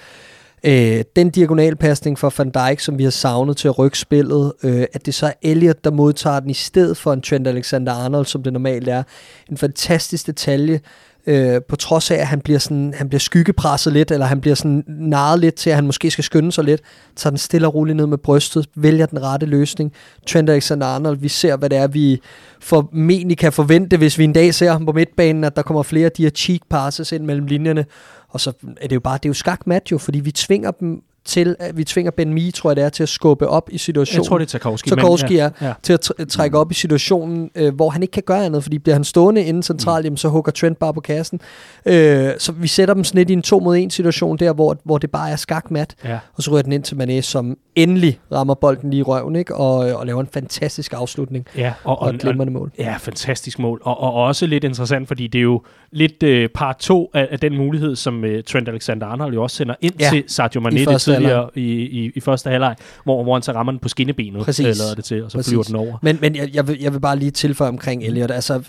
Øh, 0.65 1.05
den 1.17 1.31
diagonalpasning 1.31 2.19
for 2.19 2.35
Van 2.39 2.51
Dijk, 2.51 2.81
som 2.81 2.99
vi 2.99 3.05
har 3.05 3.11
savnet 3.11 3.57
til 3.57 3.69
at 3.69 3.79
rykke 3.79 3.99
spillet, 3.99 4.53
øh, 4.63 4.85
at 4.93 5.07
det 5.07 5.15
så 5.15 5.27
er 5.27 5.33
Elliot, 5.43 5.85
der 5.85 5.91
modtager 5.91 6.41
den 6.41 6.51
i 6.51 6.55
stedet 6.55 6.97
for 6.97 7.13
en 7.13 7.23
Trent 7.23 7.49
Alexander-Arnold, 7.49 8.25
som 8.25 8.43
det 8.43 8.53
normalt 8.53 8.89
er. 8.89 9.03
En 9.51 9.57
fantastisk 9.57 10.27
detalje, 10.27 10.81
øh, 11.27 11.61
på 11.69 11.77
trods 11.77 12.11
af, 12.11 12.17
at 12.17 12.27
han 12.27 12.41
bliver, 12.41 12.59
sådan, 12.59 12.95
han 12.97 13.09
bliver 13.09 13.21
skyggepresset 13.21 13.93
lidt, 13.93 14.11
eller 14.11 14.27
han 14.27 14.41
bliver 14.41 14.55
sådan 14.55 14.85
narret 14.89 15.41
lidt 15.41 15.55
til, 15.55 15.71
at 15.71 15.77
han 15.77 15.87
måske 15.87 16.11
skal 16.11 16.25
skynde 16.25 16.53
sig 16.53 16.65
lidt, 16.65 16.81
tager 17.17 17.31
den 17.31 17.39
stille 17.39 17.67
og 17.67 17.75
roligt 17.75 17.97
ned 17.97 18.07
med 18.07 18.19
brystet, 18.19 18.67
vælger 18.77 19.07
den 19.07 19.23
rette 19.23 19.47
løsning. 19.47 19.93
Trent 20.27 20.51
Alexander-Arnold, 20.51 21.17
vi 21.17 21.29
ser, 21.29 21.57
hvad 21.57 21.71
det 21.71 21.79
er, 21.79 21.87
vi 21.87 22.21
formentlig 22.61 23.39
kan 23.39 23.53
forvente, 23.53 23.97
hvis 23.97 24.19
vi 24.19 24.25
en 24.25 24.33
dag 24.33 24.55
ser 24.55 24.73
ham 24.73 24.87
på 24.87 24.93
midtbanen, 24.93 25.45
at 25.45 25.57
der 25.57 25.63
kommer 25.63 25.83
flere 25.83 26.07
af 26.07 26.13
de 26.13 26.23
her 26.23 26.31
cheek 26.31 26.61
passes 26.71 27.13
ind 27.13 27.25
mellem 27.25 27.47
linjerne, 27.47 27.85
og 28.31 28.41
så 28.41 28.53
er 28.81 28.89
det 28.89 28.95
jo 28.95 29.01
bare, 29.01 29.15
det 29.15 29.25
er 29.25 29.31
jo 29.31 29.35
skakmat 29.35 29.93
jo, 29.93 29.99
fordi 29.99 30.21
vi 30.21 30.33
tvinger 30.33 30.71
dem 30.71 31.03
til, 31.25 31.57
at 31.59 31.77
vi 31.77 31.85
tvinger 31.85 32.11
Ben 32.11 32.35
Mee, 32.35 32.51
tror 32.51 32.71
jeg 32.71 32.77
det 32.77 32.85
er, 32.85 32.89
til 32.89 33.03
at 33.03 33.09
skubbe 33.09 33.49
op 33.49 33.69
i 33.73 33.79
situationen. 33.79 34.23
Jeg 34.23 34.29
tror, 34.29 34.39
det 34.39 34.47
er 34.47 34.49
Tarkovski. 34.49 34.91
Tarkovski 34.91 35.35
ja, 35.35 35.51
er, 35.61 35.67
ja. 35.67 35.73
til 35.83 35.93
at 35.93 36.29
trække 36.29 36.59
op 36.59 36.71
i 36.71 36.75
situationen, 36.75 37.51
øh, 37.55 37.75
hvor 37.75 37.91
han 37.91 38.03
ikke 38.03 38.13
kan 38.13 38.23
gøre 38.27 38.45
andet, 38.45 38.63
fordi 38.63 38.79
bliver 38.79 38.95
han 38.95 39.05
stående 39.05 39.43
inden 39.45 39.63
centralt, 39.63 40.03
mm. 40.03 40.05
jamen, 40.05 40.17
så 40.17 40.29
hugger 40.29 40.53
Trent 40.53 40.79
bare 40.79 40.95
på 40.95 41.01
kassen. 41.01 41.41
Øh, 41.87 42.31
så 42.39 42.53
vi 42.53 42.69
sætter 42.69 42.95
dem 42.95 43.05
sådan 43.05 43.19
lidt 43.19 43.31
i 43.31 43.33
en 43.33 43.43
to 43.43 43.61
mod 43.61 43.77
en 43.77 43.91
situation 43.91 44.37
der, 44.37 44.53
hvor, 44.53 44.77
hvor 44.85 44.99
det 44.99 45.11
bare 45.11 45.31
er 45.31 45.37
skakmat, 45.37 45.95
ja. 46.05 46.19
og 46.35 46.43
så 46.43 46.51
ryger 46.51 46.63
den 46.63 46.73
ind 46.73 46.83
til 46.83 46.95
Mané, 46.95 47.21
som 47.21 47.57
endelig 47.77 48.21
rammer 48.33 48.55
bolden 48.55 48.91
lige 48.91 49.01
i 49.01 49.03
røven, 49.03 49.37
ikke? 49.37 49.55
Og, 49.55 49.77
og 49.77 50.07
laver 50.07 50.21
en 50.21 50.29
fantastisk 50.33 50.93
afslutning. 50.93 51.47
Ja, 51.57 51.73
og, 51.85 51.99
og, 51.99 52.03
og 52.03 52.15
et 52.15 52.21
glimrende 52.21 52.53
mål. 52.53 52.73
Ja, 52.79 52.97
fantastisk 52.99 53.59
mål. 53.59 53.81
Og, 53.85 54.01
og 54.01 54.13
også 54.15 54.47
lidt 54.47 54.65
interessant, 54.65 55.09
fordi 55.09 55.27
det 55.27 55.39
er 55.39 55.43
jo 55.43 55.63
lidt 55.93 56.23
øh, 56.23 56.49
part 56.49 56.77
to 56.79 57.11
af, 57.15 57.29
af 57.31 57.41
den 57.41 57.57
mulighed, 57.57 57.97
som 57.97 58.25
øh, 58.25 58.45
Trent 58.45 58.69
Alexander-Arnold 58.69 59.35
jo 59.35 59.43
også 59.43 59.57
sender 59.57 59.75
ind 59.81 59.95
ja, 60.01 60.11
til 60.13 60.25
Sadio 60.27 60.61
Mane 60.61 60.85
det 60.85 61.01
tidligere 61.01 61.51
i, 61.55 61.63
i, 61.63 62.13
i 62.15 62.21
første 62.21 62.51
halvleg, 62.51 62.77
hvor, 63.05 63.23
hvor 63.23 63.35
han 63.35 63.43
så 63.43 63.53
rammer 63.53 63.73
den 63.73 63.79
på 63.79 63.89
skinnebenet, 63.89 64.45
Præcis. 64.45 64.79
lader 64.79 64.95
det 64.95 65.05
til, 65.05 65.25
og 65.25 65.31
så 65.31 65.39
Præcis. 65.39 65.51
flyver 65.51 65.63
den 65.63 65.77
over. 65.77 65.99
Men, 66.03 66.19
men 66.21 66.37
jeg, 66.37 66.55
jeg, 66.55 66.69
vil, 66.69 66.81
jeg 66.81 66.93
vil 66.93 67.01
bare 67.01 67.19
lige 67.19 67.31
tilføje 67.31 67.69
omkring 67.69 68.05
Elliot. 68.05 68.31
Altså, 68.31 68.63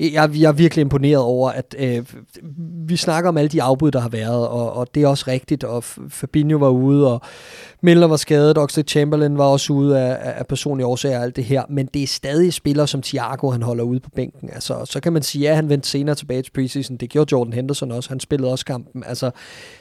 jeg, 0.00 0.30
jeg 0.34 0.48
er 0.48 0.52
virkelig 0.52 0.80
imponeret 0.80 1.22
over, 1.22 1.50
at 1.50 1.74
øh, 1.78 2.04
vi 2.88 2.96
snakker 2.96 3.28
om 3.28 3.36
alle 3.36 3.48
de 3.48 3.62
afbud, 3.62 3.90
der 3.90 4.00
har 4.00 4.08
været, 4.08 4.48
og, 4.48 4.72
og 4.72 4.94
det 4.94 5.02
er 5.02 5.08
også 5.08 5.24
rigtigt, 5.28 5.64
og 5.64 5.84
Fabinho 5.84 6.58
var 6.58 6.68
ude, 6.68 7.12
og 7.12 7.20
Miller 7.80 8.06
var 8.06 8.16
skadet, 8.16 8.58
Oxlade 8.58 8.88
Chamberlain 8.88 9.38
var 9.38 9.44
også 9.44 9.72
ude 9.72 10.00
af, 10.00 10.38
af 10.38 10.46
personlige 10.46 10.86
årsager 10.86 11.18
og 11.18 11.24
alt 11.24 11.36
det 11.36 11.44
her, 11.44 11.62
men 11.68 11.86
det 11.94 12.02
er 12.02 12.06
stadig 12.06 12.52
spillere 12.52 12.86
som 12.86 13.02
Thiago, 13.02 13.50
han 13.50 13.62
holder 13.62 13.84
ude 13.84 14.00
på 14.00 14.10
bænken. 14.10 14.50
Altså, 14.52 14.84
så 14.84 15.00
kan 15.00 15.12
man 15.12 15.22
sige, 15.22 15.50
at 15.50 15.56
han 15.56 15.68
vendte 15.68 15.88
senere 15.88 16.14
tilbage 16.14 16.42
til 16.42 16.52
preseason. 16.52 16.96
Det 16.96 17.10
gjorde 17.10 17.28
Jordan 17.32 17.52
Henderson 17.52 17.92
også. 17.92 18.08
Han 18.08 18.20
spillede 18.20 18.52
også 18.52 18.64
kampen. 18.64 19.04
Altså, 19.06 19.30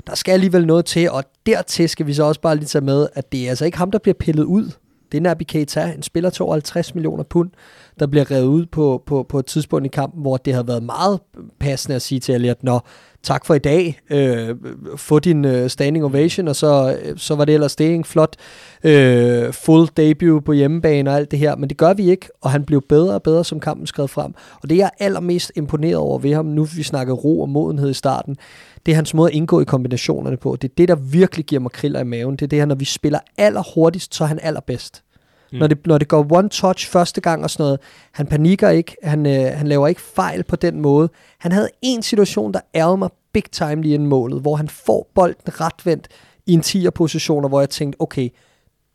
der 0.08 0.16
skal 0.16 0.32
alligevel 0.32 0.66
noget 0.66 0.86
til, 0.86 1.12
og 1.12 1.24
dertil 1.46 1.90
skal 1.90 2.08
vi 2.08 2.14
så 2.14 2.24
også 2.24 2.42
bare 2.42 2.56
lige 2.56 2.66
tage 2.66 2.86
med, 2.86 3.08
at 3.14 3.32
det 3.32 3.46
er 3.46 3.50
altså 3.50 3.66
ikke 3.66 3.78
ham, 3.78 3.92
der 3.92 4.00
bliver 4.00 4.16
pillet 4.20 4.44
ud. 4.44 4.72
Det 5.12 5.18
er 5.18 5.22
Naby 5.22 5.44
Keita, 5.44 5.94
en 5.96 6.04
spiller 6.04 6.30
52 6.30 6.96
millioner 6.96 7.24
pund, 7.24 7.50
der 8.00 8.08
bliver 8.08 8.32
revet 8.32 8.46
ud 8.46 8.66
på, 8.66 9.04
på, 9.06 9.26
på 9.30 9.40
et 9.40 9.46
tidspunkt 9.46 9.86
i 9.86 9.90
kampen, 9.90 10.22
hvor 10.22 10.38
det 10.38 10.54
havde 10.54 10.68
været 10.68 10.84
meget 10.84 11.20
passende 11.60 11.96
at 11.96 12.02
sige 12.02 12.20
til 12.20 12.36
Elliot, 12.36 12.64
nå, 12.64 12.80
tak 13.24 13.46
for 13.46 13.54
i 13.54 13.60
dag, 13.60 14.00
øh, 14.10 14.56
få 14.96 15.20
din 15.20 15.46
øh, 15.46 15.70
standing 15.70 16.06
ovation, 16.06 16.48
og 16.48 16.56
så, 16.56 16.98
øh, 17.04 17.18
så 17.18 17.36
var 17.36 17.46
det 17.46 17.54
ellers 17.54 17.76
det, 17.76 17.96
en 17.96 18.04
flot 18.04 18.36
øh, 18.84 19.54
full 19.54 19.90
debut 19.98 20.44
på 20.44 20.54
hjemmebane 20.54 21.10
og 21.10 21.16
alt 21.16 21.32
det 21.32 21.40
her, 21.40 21.56
men 21.56 21.70
det 21.70 21.78
gør 21.78 21.94
vi 21.94 22.10
ikke, 22.10 22.30
og 22.42 22.52
han 22.52 22.64
blev 22.64 22.82
bedre 22.90 23.14
og 23.14 23.24
bedre, 23.24 23.44
som 23.44 23.60
kampen 23.60 23.88
skred 23.88 24.08
frem. 24.08 24.34
Og 24.64 24.70
det 24.70 24.78
jeg 24.78 24.86
er 25.00 25.06
allermest 25.06 25.52
imponeret 25.56 25.96
over 25.96 26.20
ved 26.20 26.34
ham, 26.34 26.46
nu 26.46 26.64
vi 26.64 26.84
snakker 26.84 27.14
ro 27.14 27.42
og 27.42 27.50
modenhed 27.50 27.90
i 27.90 27.94
starten, 27.94 28.38
det 28.86 28.92
er 28.92 28.96
hans 28.96 29.14
måde 29.14 29.30
at 29.30 29.36
indgå 29.36 29.62
i 29.62 29.64
kombinationerne 29.64 30.38
på. 30.38 30.58
Det 30.62 30.70
er 30.70 30.74
det, 30.78 30.88
der 30.88 30.96
virkelig 30.96 31.46
giver 31.46 31.62
mig 31.62 31.72
kriller 31.72 32.00
i 32.00 32.04
maven. 32.04 32.36
Det 32.36 32.42
er 32.42 32.48
det 32.48 32.60
her, 32.60 32.66
når 32.66 32.76
vi 32.76 32.86
spiller 32.86 33.20
allerhurtigst, 33.38 34.16
så 34.16 34.24
er 34.24 34.28
han 34.28 34.40
allerbedst. 34.42 35.05
Mm. 35.52 35.58
Når, 35.58 35.68
det, 35.68 35.88
når 35.88 35.98
det 35.98 36.08
går 36.08 36.28
one 36.32 36.50
touch 36.50 36.90
første 36.90 37.22
gang 37.22 37.44
og 37.44 37.50
sådan 37.50 37.64
noget, 37.64 37.80
han 38.12 38.28
panikker 38.28 38.70
ikke, 38.70 38.96
han, 39.04 39.26
øh, 39.26 39.58
han 39.58 39.68
laver 39.68 39.88
ikke 39.88 40.02
fejl 40.02 40.44
på 40.44 40.56
den 40.56 40.82
måde. 40.82 41.10
Han 41.40 41.52
havde 41.52 41.70
en 41.82 42.04
situation, 42.04 42.54
der 42.54 42.60
ærgede 42.76 42.98
mig 42.98 43.10
big 43.34 43.44
time 43.52 43.82
lige 43.82 43.94
inden 43.94 44.10
målet, 44.10 44.42
hvor 44.42 44.56
han 44.56 44.70
får 44.70 45.12
bolden 45.16 45.62
retvendt 45.62 46.08
i 46.46 46.54
en 46.54 46.60
10'er 46.60 46.90
positioner, 46.90 47.50
hvor 47.50 47.60
jeg 47.60 47.70
tænkte, 47.70 48.02
okay, 48.02 48.30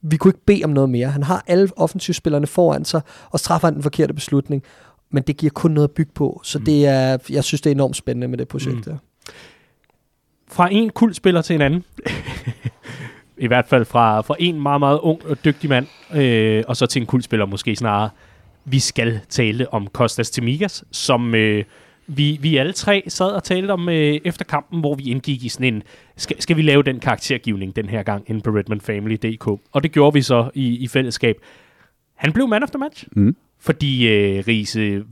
vi 0.03 0.17
kunne 0.17 0.29
ikke 0.29 0.45
bede 0.45 0.65
om 0.65 0.71
noget 0.71 0.91
mere. 0.91 1.09
Han 1.09 1.23
har 1.23 1.45
alle 1.47 1.69
offensivspillerne 1.77 2.47
foran 2.47 2.85
sig, 2.85 3.01
og 3.31 3.41
straffer 3.41 3.69
han 3.69 3.75
den 3.75 3.83
forkerte 3.83 4.15
beslutning. 4.15 4.63
Men 5.11 5.23
det 5.23 5.37
giver 5.37 5.51
kun 5.51 5.71
noget 5.71 5.89
at 5.89 5.95
bygge 5.95 6.13
på. 6.15 6.41
Så 6.45 6.59
mm. 6.59 6.65
det 6.65 6.87
er, 6.87 7.19
jeg 7.31 7.45
synes, 7.45 7.61
det 7.61 7.71
er 7.71 7.75
enormt 7.75 7.97
spændende 7.97 8.29
med 8.29 8.39
det 8.39 8.49
projekt 8.49 8.77
mm. 8.77 8.83
der. 8.83 8.97
Fra 10.49 10.69
en 10.73 10.91
kultspiller 10.91 11.43
til 11.43 11.55
en 11.55 11.61
anden. 11.61 11.85
I 13.41 13.47
hvert 13.47 13.67
fald 13.67 13.85
fra, 13.85 14.21
fra 14.21 14.37
en 14.39 14.61
meget, 14.61 14.81
meget 14.81 14.99
ung 14.99 15.27
og 15.27 15.45
dygtig 15.45 15.71
mand, 15.71 15.87
øh, 16.15 16.65
og 16.69 16.77
så 16.77 16.87
til 16.87 17.01
en 17.01 17.07
kultspiller 17.07 17.47
måske 17.47 17.77
snarere. 17.77 18.11
Vi 18.65 18.79
skal 18.79 19.21
tale 19.29 19.75
om 19.75 19.87
Kostas 19.87 20.31
Temigas, 20.31 20.85
som 20.91 21.35
øh, 21.35 21.65
vi, 22.07 22.39
vi 22.43 22.57
alle 22.57 22.73
tre 22.73 23.05
sad 23.09 23.31
og 23.31 23.45
talte 23.45 23.71
om 23.71 23.89
øh, 23.89 24.21
efter 24.25 24.45
kampen, 24.45 24.81
hvor 24.81 24.95
vi 24.95 25.03
indgik 25.03 25.45
i 25.45 25.49
sådan 25.49 25.75
en, 25.75 25.83
skal, 26.17 26.43
skal 26.43 26.57
vi 26.57 26.63
lave 26.63 26.83
den 26.83 27.01
karaktergivning 27.01 27.77
den 27.77 27.89
her 27.89 28.03
gang 28.03 28.25
inde 28.27 28.41
på 28.41 28.51
redmondfamily.dk? 28.51 29.47
Og 29.47 29.83
det 29.83 29.93
gjorde 29.93 30.15
vi 30.15 30.23
så 30.23 30.51
i, 30.55 30.77
i 30.77 30.89
fællesskab. 30.89 31.37
Han 32.15 32.33
blev 32.33 32.49
man 32.49 32.63
of 32.63 32.71
the 32.71 32.79
match, 32.79 33.05
mm. 33.13 33.37
fordi 33.61 34.09
øh, 34.09 34.45
Riese 34.49 35.05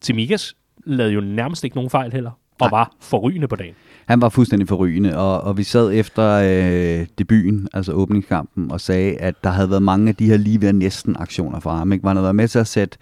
Temigas 0.00 0.56
lavede 0.86 1.14
jo 1.14 1.20
nærmest 1.20 1.64
ikke 1.64 1.76
nogen 1.76 1.90
fejl 1.90 2.12
heller, 2.12 2.30
og 2.60 2.70
Nej. 2.70 2.78
var 2.78 2.92
forrygende 3.00 3.48
på 3.48 3.56
dagen. 3.56 3.74
Han 4.06 4.20
var 4.20 4.28
fuldstændig 4.28 4.68
forrygende, 4.68 5.18
og, 5.18 5.40
og 5.40 5.56
vi 5.56 5.62
sad 5.62 5.92
efter 5.92 6.24
øh, 6.44 7.06
debuten, 7.18 7.68
altså 7.72 7.92
åbningskampen, 7.92 8.70
og 8.70 8.80
sagde, 8.80 9.16
at 9.16 9.44
der 9.44 9.50
havde 9.50 9.70
været 9.70 9.82
mange 9.82 10.08
af 10.08 10.14
de 10.14 10.26
her 10.26 10.36
lige 10.36 10.60
ved 10.60 10.72
næsten 10.72 11.16
aktioner 11.18 11.60
fra 11.60 11.76
ham. 11.76 11.92
Ikke? 11.92 12.06
Man 12.06 12.16
havde 12.16 12.22
været 12.22 12.36
med 12.36 12.48
til 12.48 12.58
at 12.58 12.66
sætte 12.66 12.98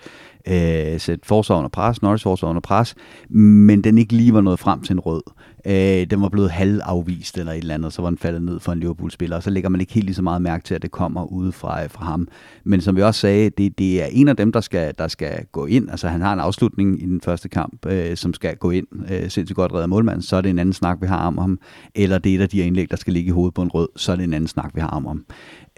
øh, 0.49 1.01
sætte 1.01 1.27
forsvar 1.27 1.57
under 1.57 1.69
pres, 1.69 2.03
Norris 2.03 2.23
forsvar 2.23 2.49
under 2.49 2.61
pres, 2.61 2.95
men 3.31 3.85
den 3.85 3.99
ikke 3.99 4.13
lige 4.13 4.35
var 4.35 4.41
nået 4.41 4.59
frem 4.59 4.83
til 4.83 4.93
en 4.93 5.01
rød. 5.01 5.23
Øh, 5.67 6.07
den 6.11 6.23
var 6.23 6.29
blevet 6.29 6.51
halvafvist 6.51 7.39
eller 7.39 7.53
et 7.53 7.59
eller 7.59 7.75
andet, 7.75 7.93
så 7.93 8.03
var 8.03 8.11
den 8.11 8.19
faldet 8.19 8.43
ned 8.43 8.61
for 8.61 8.73
en 8.73 8.81
Liverpool-spiller, 8.81 9.37
og 9.37 9.43
så 9.43 9.51
lægger 9.51 9.69
man 9.69 9.81
ikke 9.81 9.93
helt 9.93 10.07
lige 10.07 10.15
så 10.15 10.23
meget 10.23 10.43
mærke 10.43 10.65
til, 10.65 10.75
at 10.75 10.83
det 10.83 10.91
kommer 10.91 11.25
ude 11.25 11.53
fra, 11.53 11.83
øh, 11.83 11.91
fra 11.91 12.05
ham. 12.05 12.29
Men 12.65 12.81
som 12.81 12.97
vi 12.97 13.03
også 13.03 13.21
sagde, 13.21 13.51
det, 13.51 13.79
det 13.79 14.03
er 14.03 14.07
en 14.07 14.29
af 14.29 14.37
dem, 14.37 14.53
der 14.53 14.61
skal, 14.61 14.95
der 14.99 15.09
skal 15.09 15.45
gå 15.53 15.67
ind. 15.67 15.91
Altså 15.91 16.09
han 16.09 16.21
har 16.21 16.33
en 16.33 16.41
afslutning 16.41 17.03
i 17.03 17.07
den 17.07 17.21
første 17.21 17.49
kamp, 17.49 17.87
øh, 17.87 18.17
som 18.17 18.35
skal 18.35 18.57
gå 18.57 18.71
ind, 18.71 18.87
øh, 19.11 19.31
sindssygt 19.31 19.57
godt 19.57 19.73
redder 19.73 19.87
målmanden, 19.87 20.23
så 20.23 20.37
er 20.37 20.41
det 20.41 20.51
en 20.51 20.59
anden 20.59 20.73
snak, 20.73 20.99
vi 21.01 21.07
har 21.07 21.27
om 21.27 21.39
ham. 21.39 21.59
Eller 21.95 22.19
det 22.19 22.33
er 22.33 22.39
et 22.39 22.43
af 22.43 22.49
de 22.49 22.57
her 22.57 22.65
indlæg, 22.65 22.91
der 22.91 22.97
skal 22.97 23.13
ligge 23.13 23.29
i 23.29 23.33
hovedet 23.33 23.55
på 23.55 23.63
en 23.63 23.69
rød, 23.69 23.89
så 23.97 24.13
er 24.13 24.17
det 24.17 24.25
en 24.25 24.35
anden 24.35 24.49
snak, 24.49 24.71
vi 24.75 24.81
har 24.81 24.89
om 24.89 25.07
ham. 25.07 25.25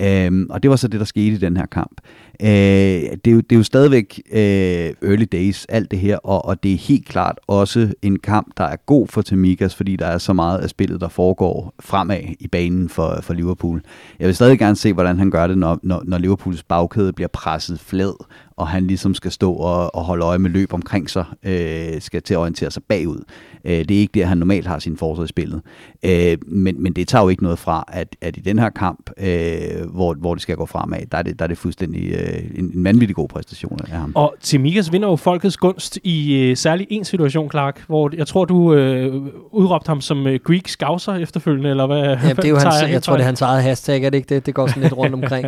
Øh, 0.01 0.47
og 0.51 0.63
det 0.63 0.71
var 0.71 0.77
så 0.77 0.89
det, 0.89 1.01
der 1.01 1.07
skete 1.07 1.35
i 1.35 1.39
den 1.39 1.57
her 1.57 1.67
kamp. 1.67 2.01
Øh, 2.43 2.49
det, 2.49 3.27
er 3.27 3.31
jo, 3.31 3.41
det 3.41 3.53
er 3.53 3.57
jo 3.57 3.63
stadigvæk 3.63 4.23
øh, 4.33 5.11
early 5.11 5.27
days, 5.33 5.65
alt 5.69 5.91
det 5.91 5.99
her, 5.99 6.17
og, 6.17 6.45
og 6.45 6.63
det 6.63 6.73
er 6.73 6.77
helt 6.77 7.07
klart 7.07 7.39
også 7.47 7.93
en 8.03 8.19
kamp, 8.19 8.53
der 8.57 8.65
er 8.65 8.77
god 8.77 9.09
for 9.09 9.23
Tamikas, 9.23 9.75
fordi 9.75 9.97
der 9.97 10.07
er 10.07 10.19
så 10.19 10.33
meget 10.33 10.59
af 10.59 10.71
spillet, 10.71 11.01
der 11.01 11.09
foregår 11.09 11.75
fremad 11.81 12.21
i 12.41 12.49
banen 12.49 12.89
for, 12.89 13.19
for 13.23 13.35
Liverpool. 13.35 13.83
Jeg 14.19 14.27
vil 14.27 14.35
stadig 14.35 14.59
gerne 14.59 14.77
se, 14.77 14.93
hvordan 14.93 15.19
han 15.19 15.31
gør 15.31 15.47
det, 15.47 15.59
når, 15.59 15.79
når, 15.83 16.03
når 16.05 16.19
Liverpools 16.19 16.63
bagkæde 16.63 17.13
bliver 17.13 17.29
presset 17.29 17.81
flad, 17.81 18.15
og 18.61 18.69
han 18.69 18.87
ligesom 18.87 19.15
skal 19.15 19.33
stå 19.33 19.53
og, 19.53 19.95
og 19.95 20.05
holde 20.05 20.25
øje 20.25 20.39
med 20.39 20.51
løb 20.51 20.73
omkring 20.73 21.11
sig, 21.11 21.25
øh, 21.43 22.01
skal 22.01 22.23
til 22.23 22.35
at 22.35 22.39
orientere 22.39 22.71
sig 22.71 22.83
bagud. 22.83 23.23
Øh, 23.65 23.73
det 23.73 23.91
er 23.91 23.99
ikke 23.99 24.13
det, 24.15 24.27
han 24.27 24.39
normalt 24.39 24.67
har 24.67 24.79
sin 24.79 24.97
forsvar 24.97 25.25
i 25.25 25.29
spillet. 25.29 25.63
Øh, 26.03 26.39
men, 26.47 26.83
men 26.83 26.93
det 26.93 27.09
tager 27.09 27.23
jo 27.23 27.29
ikke 27.29 27.43
noget 27.43 27.59
fra, 27.59 27.85
at, 27.89 28.17
at 28.21 28.37
i 28.37 28.41
den 28.41 28.59
her 28.59 28.71
kamp, 28.71 29.11
øh, 29.19 29.91
hvor, 29.95 30.15
hvor 30.15 30.35
det 30.35 30.43
skal 30.43 30.57
gå 30.57 30.67
fremad, 30.67 30.99
der 31.13 31.19
er 31.19 31.23
det, 31.23 31.39
der 31.39 31.45
er 31.45 31.47
det 31.47 31.59
fuldstændig 31.59 32.13
øh, 32.15 32.59
en, 32.59 32.73
en 32.75 32.85
vanvittig 32.85 33.17
god 33.17 33.29
præstation 33.29 33.79
af 33.91 33.99
ham. 33.99 34.13
Og 34.15 34.35
Timikas 34.41 34.93
vinder 34.93 35.09
jo 35.09 35.17
folkets 35.17 35.57
gunst 35.57 35.99
i 36.05 36.35
øh, 36.35 36.57
særlig 36.57 36.87
en 36.91 37.05
situation, 37.05 37.51
Clark, 37.51 37.85
hvor 37.87 38.11
jeg 38.17 38.27
tror, 38.27 38.45
du 38.45 38.75
øh, 38.75 39.15
udråbte 39.53 39.89
ham 39.89 40.01
som 40.01 40.27
øh, 40.27 40.39
Greek 40.45 40.69
Scouser 40.69 41.15
efterfølgende, 41.15 41.71
eller 41.71 41.87
hvad? 41.87 41.99
Ja, 41.99 42.15
det 42.15 42.45
er 42.45 42.49
jo 42.49 42.59
hans, 42.65 42.75
jeg, 42.83 42.91
jeg 42.91 43.03
tror, 43.03 43.15
det 43.15 43.23
er 43.23 43.27
hans 43.27 43.41
eget 43.41 43.63
hashtag, 43.63 44.05
er 44.05 44.11
det 44.11 44.19
ikke 44.19 44.35
det? 44.35 44.47
Det 44.47 44.55
går 44.55 44.67
sådan 44.67 44.83
lidt 44.83 44.97
rundt 44.97 45.15
omkring. 45.23 45.47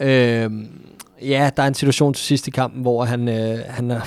øh, 0.00 0.50
ja, 1.22 1.50
der 1.56 1.62
er 1.62 1.66
en 1.66 1.74
situation 1.74 2.14
til 2.14 2.24
sidst 2.24 2.48
i 2.48 2.50
kampen, 2.50 2.82
hvor 2.82 3.04
han, 3.04 3.28
øh, 3.28 3.58
han, 3.68 3.90
er, 3.90 4.00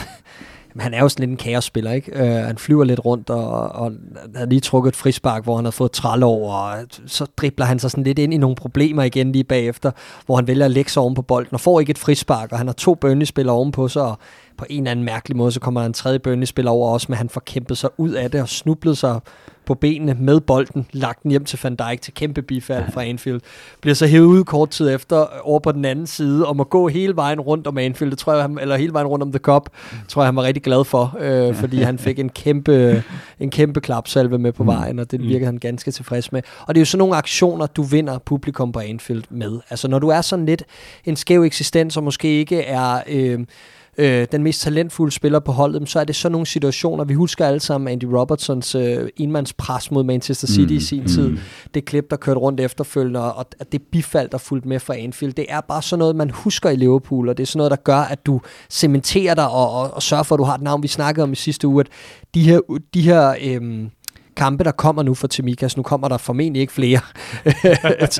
han 0.79 0.93
er 0.93 0.99
jo 0.99 1.09
sådan 1.09 1.21
lidt 1.29 1.31
en 1.31 1.37
kaosspiller, 1.37 1.91
ikke? 1.91 2.11
Øh, 2.15 2.45
han 2.45 2.57
flyver 2.57 2.83
lidt 2.83 3.05
rundt, 3.05 3.29
og, 3.29 3.69
og 3.69 3.91
har 4.35 4.45
lige 4.45 4.61
trukket 4.61 4.89
et 4.89 4.95
frispark, 4.95 5.43
hvor 5.43 5.55
han 5.55 5.65
har 5.65 5.71
fået 5.71 5.91
træl 5.91 6.23
over, 6.23 6.53
og 6.53 6.77
så 7.05 7.25
dribler 7.37 7.65
han 7.65 7.79
sig 7.79 7.91
sådan 7.91 8.03
lidt 8.03 8.19
ind 8.19 8.33
i 8.33 8.37
nogle 8.37 8.55
problemer 8.55 9.03
igen 9.03 9.31
lige 9.31 9.43
bagefter, 9.43 9.91
hvor 10.25 10.35
han 10.35 10.47
vælger 10.47 10.65
at 10.65 10.71
lægge 10.71 10.91
sig 10.91 11.01
oven 11.01 11.15
på 11.15 11.21
bolden, 11.21 11.53
og 11.53 11.59
får 11.59 11.79
ikke 11.79 11.91
et 11.91 11.97
frispark, 11.97 12.51
og 12.51 12.57
han 12.57 12.67
har 12.67 12.73
to 12.73 12.95
bønnespillere 12.95 13.55
ovenpå 13.55 13.87
sig, 13.87 14.01
og 14.01 14.19
på 14.57 14.65
en 14.69 14.83
eller 14.83 14.91
anden 14.91 15.05
mærkelig 15.05 15.37
måde, 15.37 15.51
så 15.51 15.59
kommer 15.59 15.81
der 15.81 15.87
en 15.87 15.93
tredje 15.93 16.19
Burnley-spiller 16.19 16.71
over 16.71 16.93
også, 16.93 17.05
men 17.09 17.17
han 17.17 17.29
får 17.29 17.41
kæmpet 17.45 17.77
sig 17.77 17.89
ud 17.97 18.11
af 18.11 18.31
det 18.31 18.41
og 18.41 18.49
snublet 18.49 18.97
sig 18.97 19.19
på 19.67 19.73
benene 19.73 20.13
med 20.19 20.39
bolden, 20.39 20.87
lagt 20.91 21.23
den 21.23 21.31
hjem 21.31 21.45
til 21.45 21.59
Van 21.63 21.75
Dijk 21.75 22.01
til 22.01 22.13
kæmpe 22.13 22.41
bifald 22.41 22.91
fra 22.91 23.03
Anfield. 23.03 23.41
Bliver 23.81 23.95
så 23.95 24.07
hævet 24.07 24.25
ud 24.25 24.43
kort 24.43 24.69
tid 24.69 24.89
efter 24.95 25.25
over 25.41 25.59
på 25.59 25.71
den 25.71 25.85
anden 25.85 26.07
side 26.07 26.47
og 26.47 26.55
må 26.55 26.63
gå 26.63 26.87
hele 26.87 27.15
vejen 27.15 27.41
rundt 27.41 27.67
om 27.67 27.77
Anfield, 27.77 28.11
det 28.11 28.19
tror 28.19 28.33
jeg, 28.33 28.41
han, 28.41 28.59
eller 28.59 28.77
hele 28.77 28.93
vejen 28.93 29.07
rundt 29.07 29.23
om 29.23 29.31
The 29.31 29.39
Cup, 29.39 29.69
tror 30.07 30.21
jeg, 30.21 30.27
han 30.27 30.35
var 30.35 30.43
rigtig 30.43 30.63
glad 30.63 30.85
for, 30.85 31.17
øh, 31.19 31.55
fordi 31.55 31.81
han 31.81 31.99
fik 31.99 32.19
en 32.19 32.29
kæmpe, 32.29 33.03
en 33.39 33.49
kæmpe 33.49 33.81
klapsalve 33.81 34.39
med 34.39 34.51
på 34.51 34.63
mm. 34.63 34.67
vejen, 34.67 34.99
og 34.99 35.11
det 35.11 35.21
mm. 35.21 35.27
virkede 35.27 35.45
han 35.45 35.57
ganske 35.57 35.91
tilfreds 35.91 36.31
med. 36.31 36.41
Og 36.61 36.75
det 36.75 36.79
er 36.79 36.81
jo 36.81 36.85
sådan 36.85 36.99
nogle 36.99 37.15
aktioner, 37.15 37.65
du 37.65 37.81
vinder 37.81 38.17
publikum 38.17 38.71
på 38.71 38.79
Anfield 38.79 39.23
med. 39.29 39.59
Altså 39.69 39.87
når 39.87 39.99
du 39.99 40.07
er 40.07 40.21
sådan 40.21 40.45
lidt 40.45 40.63
en 41.05 41.15
skæv 41.15 41.43
eksistens, 41.43 41.97
og 41.97 42.03
måske 42.03 42.39
ikke 42.39 42.61
er... 42.61 43.01
Øh, 43.07 43.39
øh, 43.97 44.27
den 44.31 44.43
mest 44.43 44.61
talentfulde 44.61 45.11
spiller 45.11 45.39
på 45.39 45.51
holdet, 45.51 45.89
så 45.89 45.99
er 45.99 46.03
det 46.03 46.15
sådan 46.15 46.31
nogle 46.31 46.47
situationer. 46.47 47.03
Vi 47.03 47.13
husker 47.13 47.45
alle 47.45 47.59
sammen 47.59 47.87
Andy 47.87 48.03
Robertsons 48.03 48.75
øh, 48.75 49.09
enmandspres 49.17 49.91
mod 49.91 50.03
Manchester 50.03 50.47
City 50.47 50.71
mm, 50.71 50.77
i 50.77 50.79
sin 50.79 51.01
mm. 51.01 51.07
tid. 51.07 51.37
Det 51.73 51.85
klip, 51.85 52.09
der 52.09 52.17
kørte 52.17 52.39
rundt 52.39 52.59
efterfølgende, 52.59 53.33
og 53.33 53.45
det 53.71 53.81
bifald, 53.91 54.29
der 54.29 54.37
fulgte 54.37 54.67
med 54.67 54.79
fra 54.79 54.95
Anfield. 54.95 55.33
Det 55.33 55.45
er 55.49 55.61
bare 55.61 55.81
sådan 55.81 55.99
noget, 55.99 56.15
man 56.15 56.29
husker 56.29 56.69
i 56.69 56.75
Liverpool, 56.75 57.29
og 57.29 57.37
det 57.37 57.43
er 57.43 57.47
sådan 57.47 57.57
noget, 57.57 57.71
der 57.71 57.77
gør, 57.77 57.99
at 57.99 58.25
du 58.25 58.41
cementerer 58.69 59.33
dig 59.33 59.49
og, 59.49 59.71
og, 59.71 59.93
og 59.93 60.03
sørger 60.03 60.23
for, 60.23 60.35
at 60.35 60.39
du 60.39 60.43
har 60.43 60.55
et 60.55 60.61
navn. 60.61 60.83
Vi 60.83 60.87
snakkede 60.87 61.23
om 61.23 61.31
i 61.31 61.35
sidste 61.35 61.67
uge, 61.67 61.79
at 61.79 61.87
de 62.33 62.41
her, 62.41 62.59
de 62.93 63.01
her 63.01 63.35
øh, 63.43 63.87
kampe, 64.37 64.63
der 64.63 64.71
kommer 64.71 65.03
nu 65.03 65.13
for 65.13 65.27
Timikas. 65.27 65.77
Nu 65.77 65.83
kommer 65.83 66.07
der 66.07 66.17
formentlig 66.17 66.59
ikke 66.61 66.73
flere 66.73 66.99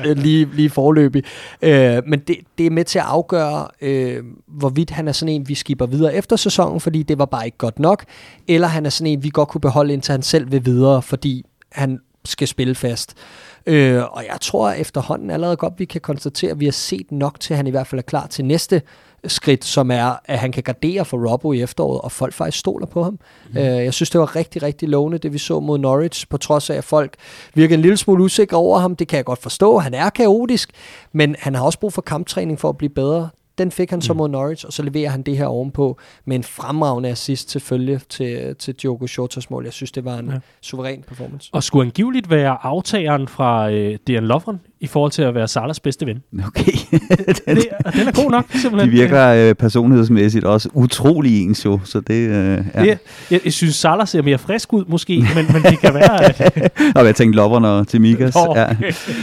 lige, 0.24 0.48
lige 0.52 0.70
forløbig. 0.70 1.24
Øh, 1.62 2.02
men 2.06 2.20
det, 2.20 2.36
det 2.58 2.66
er 2.66 2.70
med 2.70 2.84
til 2.84 2.98
at 2.98 3.04
afgøre, 3.04 3.68
øh, 3.80 4.24
hvorvidt 4.46 4.90
han 4.90 5.08
er 5.08 5.12
sådan 5.12 5.34
en, 5.34 5.48
vi 5.48 5.54
skipper 5.54 5.86
videre 5.86 6.14
efter 6.14 6.36
sæsonen, 6.36 6.80
fordi 6.80 7.02
det 7.02 7.18
var 7.18 7.26
bare 7.26 7.44
ikke 7.44 7.58
godt 7.58 7.78
nok, 7.78 8.04
eller 8.48 8.68
han 8.68 8.86
er 8.86 8.90
sådan 8.90 9.12
en, 9.12 9.22
vi 9.22 9.30
godt 9.32 9.48
kunne 9.48 9.60
beholde 9.60 9.92
indtil 9.92 10.12
han 10.12 10.22
selv 10.22 10.52
vil 10.52 10.64
videre, 10.64 11.02
fordi 11.02 11.44
han 11.72 11.98
skal 12.24 12.48
spille 12.48 12.74
fast. 12.74 13.14
Øh, 13.66 14.02
og 14.02 14.24
jeg 14.28 14.40
tror 14.40 14.70
efterhånden 14.70 15.30
allerede 15.30 15.56
godt, 15.56 15.74
vi 15.78 15.84
kan 15.84 16.00
konstatere, 16.00 16.50
at 16.50 16.60
vi 16.60 16.64
har 16.64 16.72
set 16.72 17.12
nok 17.12 17.40
til, 17.40 17.54
at 17.54 17.56
han 17.56 17.66
i 17.66 17.70
hvert 17.70 17.86
fald 17.86 17.98
er 17.98 18.02
klar 18.02 18.26
til 18.26 18.44
næste 18.44 18.82
skridt, 19.24 19.64
som 19.64 19.90
er, 19.90 20.12
at 20.24 20.38
han 20.38 20.52
kan 20.52 20.62
gardere 20.62 21.04
for 21.04 21.30
Robbo 21.30 21.52
i 21.52 21.62
efteråret, 21.62 22.00
og 22.00 22.12
folk 22.12 22.34
faktisk 22.34 22.58
stoler 22.58 22.86
på 22.86 23.02
ham. 23.02 23.18
Mm. 23.50 23.58
Øh, 23.58 23.64
jeg 23.64 23.94
synes, 23.94 24.10
det 24.10 24.20
var 24.20 24.36
rigtig, 24.36 24.62
rigtig 24.62 24.88
lovende, 24.88 25.18
det 25.18 25.32
vi 25.32 25.38
så 25.38 25.60
mod 25.60 25.78
Norwich, 25.78 26.28
på 26.28 26.36
trods 26.36 26.70
af, 26.70 26.76
at 26.76 26.84
folk 26.84 27.14
virker 27.54 27.74
en 27.74 27.82
lille 27.82 27.96
smule 27.96 28.24
usikre 28.24 28.56
over 28.56 28.78
ham. 28.78 28.96
Det 28.96 29.08
kan 29.08 29.16
jeg 29.16 29.24
godt 29.24 29.42
forstå. 29.42 29.78
Han 29.78 29.94
er 29.94 30.10
kaotisk, 30.10 30.70
men 31.12 31.36
han 31.38 31.54
har 31.54 31.64
også 31.64 31.78
brug 31.78 31.92
for 31.92 32.02
kamptræning 32.02 32.60
for 32.60 32.68
at 32.68 32.78
blive 32.78 32.90
bedre. 32.90 33.28
Den 33.58 33.70
fik 33.70 33.90
han 33.90 34.02
så 34.02 34.12
mm. 34.12 34.16
mod 34.16 34.28
Norwich, 34.28 34.66
og 34.66 34.72
så 34.72 34.82
leverer 34.82 35.10
han 35.10 35.22
det 35.22 35.36
her 35.36 35.46
ovenpå 35.46 35.98
med 36.24 36.36
en 36.36 36.44
fremragende 36.44 37.08
assist 37.08 37.50
selvfølgelig 37.50 38.00
til, 38.08 38.56
til 38.56 38.74
Diogo 38.74 39.06
Jotas 39.18 39.50
mål. 39.50 39.64
Jeg 39.64 39.72
synes, 39.72 39.92
det 39.92 40.04
var 40.04 40.18
en 40.18 40.30
ja. 40.30 40.38
suveræn 40.60 41.04
performance. 41.08 41.50
Og 41.52 41.62
skulle 41.62 41.86
angiveligt 41.86 42.30
være 42.30 42.58
aftageren 42.62 43.28
fra 43.28 43.70
øh, 43.70 43.98
Dejan 44.06 44.26
Lovren 44.26 44.60
i 44.80 44.86
forhold 44.86 45.12
til 45.12 45.22
at 45.22 45.34
være 45.34 45.48
Salas 45.48 45.80
bedste 45.80 46.06
ven. 46.06 46.22
Okay. 46.46 46.72
den, 46.90 47.00
det, 47.56 47.66
den 47.94 48.08
er 48.08 48.22
god 48.22 48.30
nok, 48.30 48.44
simpelthen. 48.62 48.92
De 48.92 48.96
virker 48.96 49.26
øh, 49.28 49.54
personlighedsmæssigt 49.54 50.44
også 50.44 50.68
utrolig 50.72 51.42
ens 51.42 51.64
jo, 51.64 51.80
så 51.84 52.00
det... 52.00 52.14
Øh, 52.14 52.64
ja. 52.74 52.82
det 52.82 52.98
jeg, 53.30 53.40
jeg 53.44 53.52
synes, 53.52 53.76
Salah 53.76 54.08
ser 54.08 54.22
mere 54.22 54.38
frisk 54.38 54.72
ud 54.72 54.84
måske, 54.88 55.26
men, 55.34 55.46
men 55.52 55.62
det 55.62 55.78
kan 55.80 55.94
være... 55.94 56.24
At... 56.28 56.70
og 56.94 57.06
jeg 57.06 57.14
tænkte 57.14 57.36
Lovren 57.36 57.64
og 57.64 57.88
Timikas. 57.88 58.36
Oh, 58.36 58.48
okay. 58.48 58.74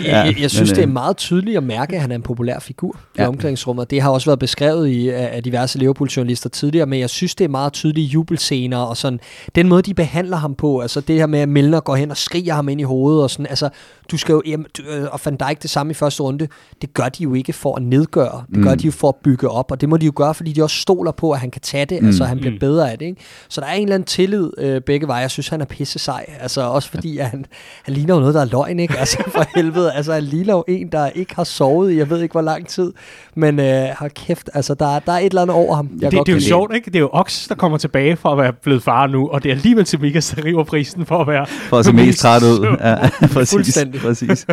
ja. 0.04 0.18
jeg, 0.18 0.36
jeg 0.40 0.52
synes, 0.52 0.70
men, 0.70 0.76
det 0.76 0.84
er 0.84 0.88
øh, 0.88 0.94
meget 0.94 1.18
tydeligt 1.18 1.58
at 1.58 1.64
mærke, 1.64 1.96
at 1.96 2.02
han 2.02 2.12
er 2.12 2.16
en 2.16 2.22
populær 2.22 2.60
figur 2.60 3.00
i 3.16 3.22
ja. 3.22 3.28
omklædningsrummet. 3.28 3.92
Det 3.92 4.02
har 4.02 4.10
også 4.10 4.30
været 4.30 4.40
beskrevet 4.40 4.88
i, 4.88 5.10
af 5.10 5.44
diverse 5.44 5.80
Liverpool-journalister 5.80 6.50
tidligere, 6.50 6.86
men 6.86 7.00
jeg 7.00 7.10
synes, 7.10 7.36
det 7.36 7.46
er 7.46 7.50
meget 7.50 7.74
tydelige 7.74 8.08
jubelscener 8.08 8.78
og 8.78 8.98
sådan. 8.98 9.20
Den 9.56 9.68
måde, 9.68 9.82
de 9.82 9.94
behandler 9.94 10.38
ham 10.38 10.56
på, 10.56 10.80
altså 10.80 11.02
det 11.02 11.16
her 11.16 11.28
med, 11.28 11.40
at 11.40 11.50
Milner 11.50 11.80
går 11.80 11.96
hen 11.96 12.12
og 12.12 12.18
skriger 12.18 12.54
ham 12.54 12.70
ind 12.70 12.82
i 12.82 12.84
hovedet 12.84 13.24
og 13.24 13.30
sådan. 13.30 13.46
Altså, 13.46 13.70
du 14.12 14.18
skal 14.18 14.34
jo... 14.34 14.42
Jamen, 14.46 14.66
du, 14.78 14.84
øh, 14.84 15.08
og 15.12 15.20
Van 15.26 15.36
Dijk 15.36 15.62
det 15.62 15.70
samme 15.70 15.92
i 15.92 15.94
første 15.94 16.24
runde. 16.24 16.48
Det 16.82 16.94
gør 16.94 17.10
de 17.10 17.24
jo 17.24 17.34
ikke 17.34 17.54
for 17.54 17.76
at 17.76 17.84
nedgøre. 17.84 18.44
Det 18.56 18.64
gør 18.64 18.72
mm. 18.72 18.78
de 18.78 18.86
jo 18.86 18.92
for 18.92 19.10
at 19.10 19.16
bygge 19.16 19.50
op, 19.50 19.72
og 19.72 19.82
det 19.82 19.90
må 19.90 19.98
de 19.98 20.06
jo 20.06 20.12
gøre, 20.16 20.34
fordi 20.34 20.54
de 20.54 20.64
også 20.64 20.78
stoler 20.78 21.12
på, 21.12 21.32
at 21.32 21.40
han 21.40 21.52
kan 21.52 21.62
tage 21.62 21.86
det, 21.86 22.02
mm. 22.02 22.08
altså 22.08 22.26
han 22.26 22.38
bliver 22.38 22.54
mm. 22.54 22.60
bedre 22.60 22.92
af 22.92 22.98
det. 22.98 23.06
Ikke? 23.06 23.22
Så 23.50 23.62
der 23.62 23.68
er 23.68 23.74
en 23.74 23.82
eller 23.82 23.96
anden 23.96 24.08
tillid 24.08 24.52
øh, 24.58 24.82
begge 24.82 25.08
veje. 25.08 25.22
Jeg 25.22 25.32
synes, 25.32 25.48
han 25.48 25.62
er 25.62 25.66
pisse 25.66 26.00
sej. 26.00 26.26
Altså 26.40 26.62
også 26.62 26.90
fordi, 26.90 27.18
at 27.18 27.26
han, 27.26 27.46
han 27.84 27.94
ligner 27.94 28.14
jo 28.14 28.20
noget, 28.20 28.36
der 28.36 28.42
er 28.42 28.46
løgn, 28.46 28.80
ikke? 28.80 28.98
Altså 28.98 29.24
for 29.28 29.46
helvede. 29.56 29.94
Altså 29.94 30.14
han 30.14 30.24
ligner 30.24 30.54
jo 30.54 30.64
en, 30.68 30.92
der 30.92 31.10
ikke 31.10 31.36
har 31.36 31.44
sovet 31.44 31.92
i, 31.92 31.98
jeg 31.98 32.10
ved 32.10 32.22
ikke 32.22 32.32
hvor 32.32 32.42
lang 32.42 32.68
tid. 32.68 32.94
Men 33.36 33.60
øh, 33.60 33.88
har 33.98 34.08
kæft, 34.08 34.50
altså 34.54 34.74
der, 34.74 35.00
der 35.00 35.12
er 35.12 35.18
et 35.20 35.26
eller 35.26 35.42
andet 35.42 35.56
over 35.56 35.76
ham. 35.76 35.90
Jeg 36.02 36.12
det, 36.12 36.20
det 36.26 36.32
er 36.32 36.36
jo 36.36 36.42
sjovt, 36.42 36.76
ikke? 36.76 36.86
Det 36.86 36.96
er 36.96 37.00
jo 37.00 37.10
Ox, 37.12 37.48
der 37.48 37.56
kommer 37.56 37.78
tilbage 37.78 38.16
for 38.16 38.30
at 38.30 38.38
være 38.38 38.54
blevet 38.54 38.84
far 38.84 39.08
nu, 39.08 39.28
og 39.28 39.44
det 39.44 39.52
er 39.52 39.56
alligevel 39.56 39.86
til 39.86 40.02
Mikas, 40.02 40.30
der 40.30 40.46
river 40.46 40.64
prisen 40.64 41.06
for 41.06 41.22
at 41.22 41.28
være... 41.28 41.46
For 41.48 41.78
at 41.78 41.86
se 41.86 41.94
mest 41.94 42.20
træt 42.20 42.44
ud. 42.44 42.66
Ja, 42.86 43.10
præcis. 43.34 43.54
Fuldstændig. 43.54 43.95
præcis. 44.06 44.46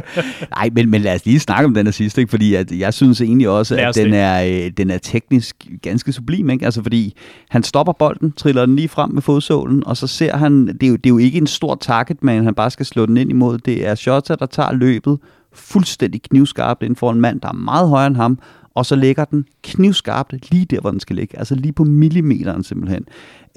Nej, 0.51 0.71
men, 0.73 0.91
men 0.91 1.03
lad 1.03 1.15
os 1.15 1.25
lige 1.25 1.41
snakke 1.41 1.65
om 1.65 1.75
den 1.75 1.87
her 1.87 1.93
sidste, 1.93 2.21
ikke? 2.21 2.31
fordi 2.31 2.55
at 2.55 2.73
jeg 2.73 2.95
synes 2.95 3.21
egentlig 3.21 3.49
også, 3.49 3.77
at 3.77 3.95
den 3.95 4.15
er, 4.15 4.45
øh, 4.45 4.71
den 4.77 4.91
er 4.91 4.99
teknisk 4.99 5.67
ganske 5.83 6.13
sublim. 6.13 6.51
Ikke? 6.51 6.65
Altså 6.65 6.83
fordi 6.83 7.15
han 7.49 7.63
stopper 7.63 7.93
bolden, 7.93 8.33
triller 8.33 8.67
den 8.67 8.77
lige 8.77 8.89
frem 8.89 9.11
med 9.11 9.23
fodsålen, 9.23 9.87
og 9.87 9.97
så 9.97 10.07
ser 10.07 10.37
han, 10.37 10.67
det 10.67 10.83
er 10.83 10.89
jo, 10.89 10.97
det 10.97 11.07
er 11.07 11.11
jo 11.11 11.19
ikke 11.19 11.39
en 11.39 11.47
stor 11.47 11.75
target, 11.75 12.23
men 12.25 12.45
han 12.45 12.55
bare 12.55 12.71
skal 12.71 12.87
slå 12.87 13.07
den 13.07 13.17
ind 13.17 13.31
imod. 13.31 13.59
Det 13.59 13.87
er 13.87 13.95
Shota, 13.95 14.35
der 14.35 14.47
tager 14.47 14.73
løbet 14.73 15.19
fuldstændig 15.53 16.23
knivskarpt 16.23 16.83
ind 16.83 16.97
for 16.97 17.11
en 17.11 17.21
mand, 17.21 17.41
der 17.41 17.49
er 17.49 17.53
meget 17.53 17.89
højere 17.89 18.07
end 18.07 18.17
ham, 18.17 18.39
og 18.75 18.87
så 18.87 18.97
ligger 18.97 19.25
den 19.25 19.45
knivskarpt 19.63 20.51
lige 20.51 20.65
der, 20.65 20.81
hvor 20.81 20.91
den 20.91 21.01
skal 21.01 21.17
ligge. 21.17 21.39
Altså 21.39 21.55
lige 21.55 21.73
på 21.73 21.85
millimeteren 21.85 22.65
simpelthen. 22.65 23.05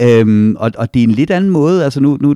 Øhm, 0.01 0.55
og, 0.55 0.71
og 0.77 0.93
det 0.93 0.99
er 0.99 1.03
en 1.03 1.11
lidt 1.11 1.31
anden 1.31 1.51
måde, 1.51 1.83
altså 1.83 1.99
nu, 1.99 2.17
nu 2.21 2.27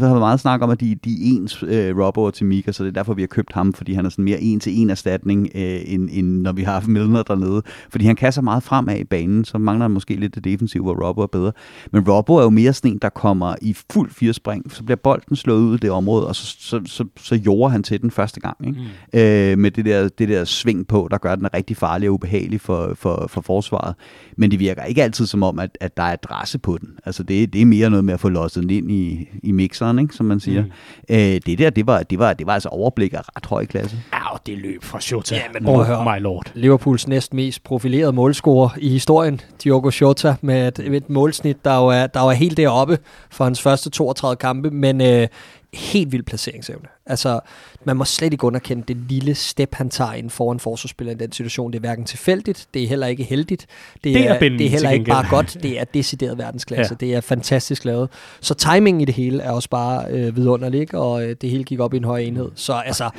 har 0.00 0.14
vi 0.14 0.18
meget 0.18 0.40
snak 0.40 0.62
om, 0.62 0.70
at 0.70 0.80
de, 0.80 0.94
de 1.04 1.10
er 1.10 1.16
ens 1.20 1.62
øh, 1.62 1.98
Robbo 1.98 2.22
og 2.22 2.34
Timika, 2.34 2.72
så 2.72 2.84
det 2.84 2.88
er 2.88 2.92
derfor, 2.92 3.14
vi 3.14 3.22
har 3.22 3.26
købt 3.26 3.52
ham, 3.52 3.72
fordi 3.72 3.92
han 3.92 4.06
er 4.06 4.10
sådan 4.10 4.24
mere 4.24 4.40
en-til-en 4.40 4.90
erstatning, 4.90 5.48
øh, 5.54 5.80
end, 5.86 6.08
end 6.12 6.40
når 6.40 6.52
vi 6.52 6.62
har 6.62 6.72
haft 6.72 6.88
Milner 6.88 7.22
dernede. 7.22 7.62
Fordi 7.90 8.04
han 8.04 8.16
kan 8.16 8.32
så 8.32 8.42
meget 8.42 8.62
fremad 8.62 8.96
i 8.96 9.04
banen, 9.04 9.44
så 9.44 9.58
mangler 9.58 9.84
han 9.84 9.90
måske 9.90 10.16
lidt 10.16 10.34
det 10.34 10.44
defensive, 10.44 10.82
hvor 10.82 11.06
Robbo 11.06 11.22
er 11.22 11.26
bedre. 11.26 11.52
Men 11.92 12.08
Robbo 12.08 12.34
er 12.34 12.42
jo 12.42 12.50
mere 12.50 12.72
sådan 12.72 12.90
en, 12.90 12.98
der 13.02 13.08
kommer 13.08 13.54
i 13.62 13.76
fuld 13.92 14.10
firespring, 14.10 14.72
så 14.72 14.84
bliver 14.84 14.96
bolden 14.96 15.36
slået 15.36 15.60
ud 15.60 15.74
i 15.74 15.78
det 15.78 15.90
område, 15.90 16.26
og 16.26 16.36
så, 16.36 16.56
så, 16.58 16.80
så, 16.86 17.04
så 17.16 17.34
jorder 17.34 17.68
han 17.68 17.82
til 17.82 18.02
den 18.02 18.10
første 18.10 18.40
gang. 18.40 18.56
Ikke? 18.66 18.80
Mm. 19.12 19.20
Øh, 19.20 19.58
med 19.58 19.70
det 19.70 19.84
der, 19.84 20.08
det 20.08 20.28
der 20.28 20.44
sving 20.44 20.86
på, 20.86 21.08
der 21.10 21.18
gør, 21.18 21.34
den 21.34 21.54
rigtig 21.54 21.76
farlig 21.76 22.08
og 22.08 22.14
ubehagelig 22.14 22.60
for, 22.60 22.92
for, 22.94 23.26
for 23.28 23.40
forsvaret. 23.40 23.94
Men 24.36 24.50
det 24.50 24.58
virker 24.58 24.82
ikke 24.82 25.02
altid 25.02 25.26
som 25.26 25.42
om, 25.42 25.58
at, 25.58 25.78
at 25.80 25.96
der 25.96 26.02
er 26.02 26.12
adresse 26.12 26.58
på 26.58 26.78
den. 26.80 26.93
Altså 27.06 27.22
det, 27.22 27.52
det 27.52 27.62
er 27.62 27.66
mere 27.66 27.90
noget 27.90 28.04
med 28.04 28.14
at 28.14 28.20
få 28.20 28.28
losset 28.28 28.62
den 28.62 28.70
ind 28.70 28.90
i, 28.90 29.28
i 29.42 29.52
mixeren, 29.52 29.98
ikke, 29.98 30.14
som 30.14 30.26
man 30.26 30.40
siger. 30.40 30.62
Mm. 30.62 30.70
Øh, 31.10 31.40
det 31.46 31.58
der, 31.58 31.70
det 31.70 31.86
var, 31.86 32.02
det, 32.02 32.18
var, 32.18 32.32
det 32.32 32.46
var 32.46 32.54
altså 32.54 32.68
overblik 32.68 33.12
af 33.12 33.20
ret 33.36 33.46
høj 33.46 33.66
klasse. 33.66 33.96
Ja, 34.12 34.32
og 34.32 34.40
det 34.46 34.58
løb 34.58 34.82
fra 34.82 35.00
Shota. 35.00 35.34
Ja, 35.34 35.42
men 35.52 35.66
oh, 35.66 35.86
høre, 35.86 36.04
my 36.04 36.22
lord. 36.22 36.52
Liverpools 36.54 37.08
næst 37.08 37.34
mest 37.34 37.64
profilerede 37.64 38.12
målscorer 38.12 38.68
i 38.78 38.88
historien, 38.88 39.40
Diogo 39.64 39.90
Shota, 39.90 40.34
med 40.40 40.78
et, 40.78 40.94
et 40.94 41.10
målsnit, 41.10 41.64
der 41.64 41.76
jo, 41.76 41.86
er, 41.86 42.06
der 42.06 42.20
jo 42.20 42.28
er 42.28 42.32
helt 42.32 42.56
deroppe 42.56 42.98
for 43.30 43.44
hans 43.44 43.62
første 43.62 43.90
32 43.90 44.36
kampe, 44.36 44.70
men 44.70 45.00
øh, 45.00 45.28
helt 45.74 46.12
vild 46.12 46.22
placeringsevne. 46.22 46.88
Altså, 47.06 47.40
man 47.84 47.96
må 47.96 48.04
slet 48.04 48.32
ikke 48.32 48.44
underkende 48.44 48.84
det 48.88 48.96
lille 49.08 49.34
step, 49.34 49.74
han 49.74 49.90
tager 49.90 50.12
ind 50.12 50.30
foran 50.30 50.60
forsvarsspiller 50.60 51.12
i 51.12 51.16
den 51.16 51.32
situation. 51.32 51.72
Det 51.72 51.78
er 51.78 51.80
hverken 51.80 52.04
tilfældigt, 52.04 52.66
det 52.74 52.82
er 52.82 52.88
heller 52.88 53.06
ikke 53.06 53.24
heldigt. 53.24 53.66
Det, 53.94 54.04
det 54.04 54.28
er, 54.28 54.34
er, 54.34 54.38
det 54.38 54.66
er 54.66 54.70
heller 54.70 54.90
ikke 54.90 55.04
bare 55.04 55.26
godt, 55.30 55.56
det 55.62 55.80
er 55.80 55.84
decideret 55.84 56.38
verdensklasse. 56.38 56.96
Ja. 57.00 57.06
Det 57.06 57.14
er 57.14 57.20
fantastisk 57.20 57.84
lavet. 57.84 58.08
Så 58.40 58.54
timingen 58.54 59.00
i 59.00 59.04
det 59.04 59.14
hele 59.14 59.42
er 59.42 59.50
også 59.50 59.68
bare 59.68 60.04
øh, 60.10 60.36
vidunderlig, 60.36 60.94
og 60.94 61.24
øh, 61.24 61.36
det 61.40 61.50
hele 61.50 61.64
gik 61.64 61.80
op 61.80 61.94
i 61.94 61.96
en 61.96 62.04
høj 62.04 62.18
enhed. 62.18 62.50
Så 62.54 62.72
altså... 62.72 63.10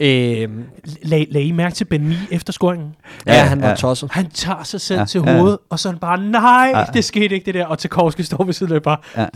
Øh, 0.00 0.48
lag, 1.02 1.26
lag 1.30 1.42
I 1.42 1.52
mærke 1.52 1.74
til 1.74 1.84
Ben 1.84 2.14
efter 2.30 2.52
scoringen? 2.52 2.94
Ja, 3.26 3.34
ja 3.34 3.44
han 3.44 3.62
var 3.62 3.68
ja. 3.68 3.74
tosset. 3.74 4.08
Han 4.12 4.30
tager 4.30 4.62
sig 4.62 4.80
selv 4.80 4.98
ja, 5.00 5.04
til 5.04 5.20
hovedet, 5.20 5.58
ja. 5.60 5.66
og 5.70 5.78
så 5.78 5.88
er 5.88 5.92
bare, 5.92 6.22
nej, 6.22 6.72
ja. 6.74 6.84
det 6.94 7.04
skete 7.04 7.34
ikke 7.34 7.46
det 7.46 7.54
der. 7.54 7.66
Og 7.66 7.78
Tarkovski 7.78 8.22
står 8.22 8.44
ved 8.44 8.52
siden 8.52 8.72
af 8.72 8.82
bare, 8.82 8.96
ja. 9.16 9.26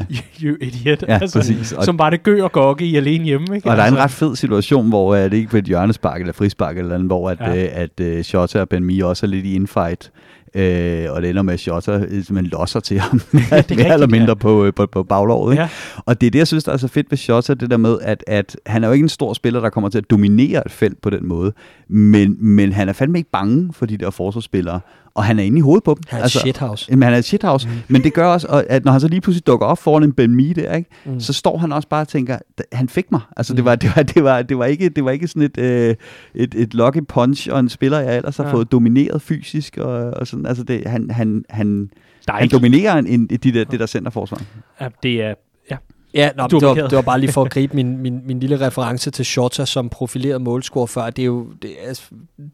you 0.42 0.56
idiot. 0.60 1.02
Ja, 1.08 1.18
altså, 1.20 1.38
præcis. 1.38 1.74
Som 1.82 1.96
bare 1.96 2.10
det 2.10 2.22
gør 2.22 2.44
og 2.44 2.52
gokke 2.52 2.84
i 2.84 2.96
alene 2.96 3.24
hjemme. 3.24 3.56
Ikke? 3.56 3.70
Og 3.70 3.76
der 3.76 3.82
er 3.82 3.88
en 3.88 3.97
ret 3.98 4.10
fed 4.10 4.36
situation, 4.36 4.88
hvor 4.88 5.12
uh, 5.12 5.18
det 5.18 5.32
ikke 5.32 5.50
på 5.50 5.56
et 5.56 5.64
hjørnespark 5.64 6.20
eller 6.20 6.32
frispark 6.32 6.78
eller 6.78 6.94
andet, 6.94 7.08
hvor 7.08 7.30
at, 7.30 7.40
ja. 7.40 7.50
uh, 7.50 7.82
at 7.82 8.16
uh, 8.16 8.22
Shota 8.22 8.60
og 8.60 8.68
Ben 8.68 8.84
Mee 8.84 9.06
også 9.06 9.26
er 9.26 9.30
lidt 9.30 9.46
i 9.46 9.54
infight. 9.54 10.10
Øh, 10.54 11.06
og 11.12 11.22
det 11.22 11.30
ender 11.30 11.42
med, 11.42 11.54
at 11.54 11.60
Shota 11.60 12.06
man 12.30 12.44
losser 12.44 12.80
til 12.80 12.98
ham, 12.98 13.20
mere 13.32 13.92
eller 13.92 14.06
mindre 14.06 14.28
ja. 14.28 14.34
på, 14.34 14.72
på, 14.76 14.86
på 14.86 15.02
baglåret. 15.02 15.52
Ikke? 15.52 15.62
Ja. 15.62 15.68
Og 16.06 16.20
det 16.20 16.26
er 16.26 16.30
det, 16.30 16.38
jeg 16.38 16.46
synes, 16.46 16.64
der 16.64 16.72
er 16.72 16.76
så 16.76 16.88
fedt 16.88 17.10
ved 17.10 17.18
Shota, 17.18 17.54
det 17.54 17.70
der 17.70 17.76
med, 17.76 17.98
at, 18.02 18.24
at 18.26 18.56
han 18.66 18.84
er 18.84 18.88
jo 18.88 18.92
ikke 18.92 19.02
en 19.02 19.08
stor 19.08 19.32
spiller, 19.32 19.60
der 19.60 19.70
kommer 19.70 19.90
til 19.90 19.98
at 19.98 20.10
dominere 20.10 20.66
et 20.66 20.72
felt 20.72 21.02
på 21.02 21.10
den 21.10 21.26
måde, 21.26 21.52
men, 21.88 22.36
men 22.40 22.72
han 22.72 22.88
er 22.88 22.92
fandme 22.92 23.18
ikke 23.18 23.30
bange 23.30 23.72
for 23.72 23.86
de 23.86 23.96
der 23.96 24.10
forsvarsspillere 24.10 24.80
og 25.18 25.24
han 25.24 25.38
er 25.38 25.42
inde 25.42 25.58
i 25.58 25.60
hovedet 25.60 25.84
på 25.84 25.94
dem. 25.94 26.02
Han 26.08 26.18
er 26.18 26.22
altså, 26.22 26.38
shithouse. 26.38 26.86
Jamen, 26.90 27.02
han 27.02 27.12
er 27.12 27.20
shithouse. 27.20 27.68
Mm. 27.68 27.74
Men 27.88 28.04
det 28.04 28.14
gør 28.14 28.26
også, 28.26 28.64
at 28.68 28.84
når 28.84 28.92
han 28.92 29.00
så 29.00 29.08
lige 29.08 29.20
pludselig 29.20 29.46
dukker 29.46 29.66
op 29.66 29.78
foran 29.78 30.02
en 30.02 30.12
Ben 30.12 30.34
Mee 30.34 30.54
der, 30.54 30.74
ikke, 30.74 30.90
mm. 31.04 31.20
så 31.20 31.32
står 31.32 31.58
han 31.58 31.72
også 31.72 31.88
bare 31.88 32.00
og 32.00 32.08
tænker, 32.08 32.38
han 32.72 32.88
fik 32.88 33.12
mig. 33.12 33.20
Altså, 33.36 33.52
mm. 33.52 33.56
det, 33.56 33.64
var, 33.64 33.74
det, 33.74 33.92
var, 33.96 34.02
det, 34.02 34.24
var, 34.24 34.42
det, 34.42 34.58
var 34.58 34.64
ikke, 34.64 34.88
det 34.88 35.04
var 35.04 35.10
ikke 35.10 35.28
sådan 35.28 35.42
et, 35.42 35.58
øh, 35.58 35.94
et, 36.34 36.54
et 36.54 36.74
lucky 36.74 37.00
punch 37.08 37.48
og 37.52 37.60
en 37.60 37.68
spiller, 37.68 38.00
jeg 38.00 38.16
ellers 38.16 38.36
har 38.36 38.44
ja. 38.44 38.52
fået 38.52 38.72
domineret 38.72 39.22
fysisk 39.22 39.76
og, 39.76 39.90
og 40.10 40.26
sådan. 40.26 40.46
Altså, 40.46 40.62
det, 40.62 40.86
han, 40.86 41.10
han, 41.10 41.44
han, 41.50 41.90
Der 42.26 42.32
han 42.32 42.42
ikke, 42.42 42.56
dominerer 42.56 42.98
en, 42.98 43.06
en, 43.06 43.26
de 43.26 43.52
der, 43.52 43.64
det 43.64 43.80
der 43.80 43.86
centerforsvar. 43.86 44.42
ja, 44.80 44.88
det 45.02 45.22
er, 45.22 45.34
ja, 45.70 45.76
Ja, 46.14 46.30
nå, 46.36 46.46
det, 46.46 46.62
var, 46.62 46.74
det 46.74 46.92
var 46.92 47.02
bare 47.02 47.20
lige 47.20 47.32
for 47.32 47.42
at 47.42 47.50
gribe 47.50 47.76
min, 47.76 47.96
min, 47.98 48.20
min 48.24 48.40
lille 48.40 48.66
reference 48.66 49.10
til 49.10 49.24
Shota 49.24 49.64
som 49.64 49.88
profileret 49.88 50.42
målscorer 50.42 50.86
før. 50.86 51.10
Det, 51.10 51.22
er 51.22 51.26
jo, 51.26 51.46
det, 51.62 51.76
altså, 51.82 52.02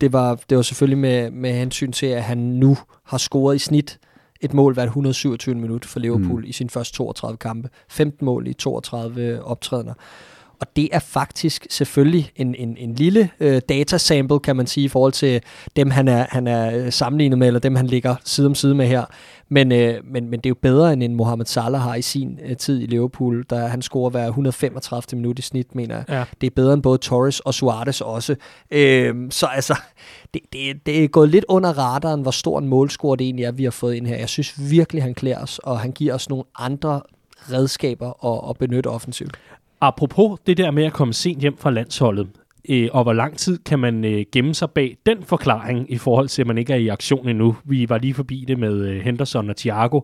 det, 0.01 0.13
var, 0.13 0.41
det 0.51 0.57
var 0.57 0.63
selvfølgelig 0.63 0.99
med, 0.99 1.31
med 1.31 1.53
hensyn 1.53 1.93
til, 1.93 2.07
at 2.07 2.23
han 2.23 2.39
nu 2.39 2.77
har 3.05 3.19
scoret 3.19 3.57
i 3.57 3.59
snit 3.59 3.99
et 4.41 4.55
mål 4.55 4.75
hvert 4.75 4.87
127 4.87 5.55
minut 5.55 5.85
for 5.85 6.01
Liverpool 6.01 6.41
mm. 6.41 6.49
i 6.49 6.53
sine 6.53 6.71
første 6.71 6.97
32 6.97 7.37
kampe. 7.37 7.69
15 7.89 8.25
mål 8.25 8.47
i 8.47 8.53
32 8.53 9.45
optrædener. 9.45 9.95
Og 10.65 10.77
det 10.77 10.89
er 10.93 10.99
faktisk 10.99 11.67
selvfølgelig 11.71 12.33
en, 12.37 12.55
en, 12.55 12.77
en 12.77 12.95
lille 12.95 13.31
øh, 13.41 13.63
datasample, 13.69 14.41
kan 14.41 14.57
man 14.57 14.67
sige, 14.67 14.85
i 14.85 14.89
forhold 14.89 15.13
til 15.13 15.41
dem, 15.77 15.91
han 15.91 16.09
er, 16.09 16.27
han 16.29 16.47
er 16.47 16.79
øh, 16.79 16.93
sammenlignet 16.93 17.39
med, 17.39 17.47
eller 17.47 17.61
dem, 17.61 17.77
han 17.77 17.87
ligger 17.87 18.17
side 18.25 18.47
om 18.47 18.55
side 18.55 18.75
med 18.75 18.87
her. 18.87 19.05
Men, 19.49 19.73
øh, 19.73 19.95
men, 20.05 20.31
men 20.31 20.41
det 20.41 20.47
er 20.47 20.51
jo 20.51 20.57
bedre, 20.63 20.93
end 20.93 21.03
en 21.03 21.15
Mohamed 21.15 21.47
Salah 21.47 21.81
har 21.81 21.95
i 21.95 22.03
sin 22.03 22.39
øh, 22.45 22.57
tid 22.57 22.81
i 22.83 22.87
Liverpool, 22.87 23.45
der 23.51 23.67
han 23.67 23.83
scorer 23.83 24.11
hver 24.11 24.27
135. 24.27 25.17
minut 25.17 25.39
i 25.39 25.43
snit, 25.43 25.75
mener 25.75 25.95
jeg. 25.95 26.05
Ja. 26.09 26.25
Det 26.41 26.47
er 26.47 26.51
bedre 26.57 26.75
end 26.75 26.83
både 26.83 26.99
Torres 26.99 27.41
og 27.41 27.55
Suarez 27.55 28.01
også. 28.01 28.37
Øh, 28.71 29.15
så 29.31 29.47
altså, 29.47 29.79
det, 30.35 30.41
det, 30.53 30.87
det 30.87 31.05
er 31.05 31.09
gået 31.09 31.29
lidt 31.29 31.45
under 31.49 31.79
radaren, 31.79 32.23
hvor 32.23 32.31
stor 32.31 32.59
en 32.59 32.69
målscore 32.69 33.17
det 33.17 33.25
egentlig 33.25 33.45
er, 33.45 33.53
vi 33.53 33.65
har 33.65 33.71
fået 33.71 33.95
ind 33.95 34.07
her. 34.07 34.17
Jeg 34.17 34.29
synes 34.29 34.71
virkelig, 34.71 35.03
han 35.03 35.15
klæder 35.15 35.39
os, 35.39 35.59
og 35.59 35.81
han 35.81 35.93
giver 35.93 36.15
os 36.15 36.29
nogle 36.29 36.45
andre 36.59 37.01
redskaber 37.53 38.25
at, 38.27 38.51
at 38.51 38.59
benytte 38.59 38.89
offensivt. 38.89 39.37
Apropos 39.87 40.39
det 40.47 40.57
der 40.57 40.71
med 40.71 40.85
at 40.85 40.93
komme 40.93 41.15
sent 41.15 41.41
hjem 41.41 41.57
fra 41.57 41.71
landsholdet, 41.71 42.29
øh, 42.69 42.89
og 42.93 43.03
hvor 43.03 43.13
lang 43.13 43.39
tid 43.39 43.59
kan 43.59 43.79
man 43.79 44.05
øh, 44.05 44.25
gemme 44.33 44.55
sig 44.55 44.71
bag 44.71 44.97
den 45.07 45.23
forklaring 45.23 45.93
i 45.93 45.99
forhold 45.99 46.29
til, 46.29 46.43
at 46.43 46.47
man 46.47 46.59
ikke 46.59 46.73
er 46.73 46.77
i 46.77 46.89
aktion 46.89 47.29
endnu. 47.29 47.57
Vi 47.65 47.89
var 47.89 47.99
lige 47.99 48.15
forbi 48.15 48.45
det 48.49 48.59
med 48.59 48.89
øh, 48.89 49.01
Henderson 49.01 49.51
og 49.51 49.57
Thiago. 49.57 50.01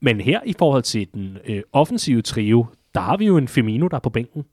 Men 0.00 0.20
her 0.20 0.40
i 0.46 0.54
forhold 0.58 0.82
til 0.82 1.08
den 1.14 1.38
øh, 1.46 1.62
offensive 1.72 2.22
trio, 2.22 2.66
der 2.94 3.00
har 3.00 3.16
vi 3.16 3.26
jo 3.26 3.36
en 3.36 3.48
Firmino, 3.48 3.88
der 3.88 3.96
er 3.96 4.00
på 4.00 4.10
bænken. 4.10 4.44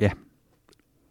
Ja. 0.00 0.10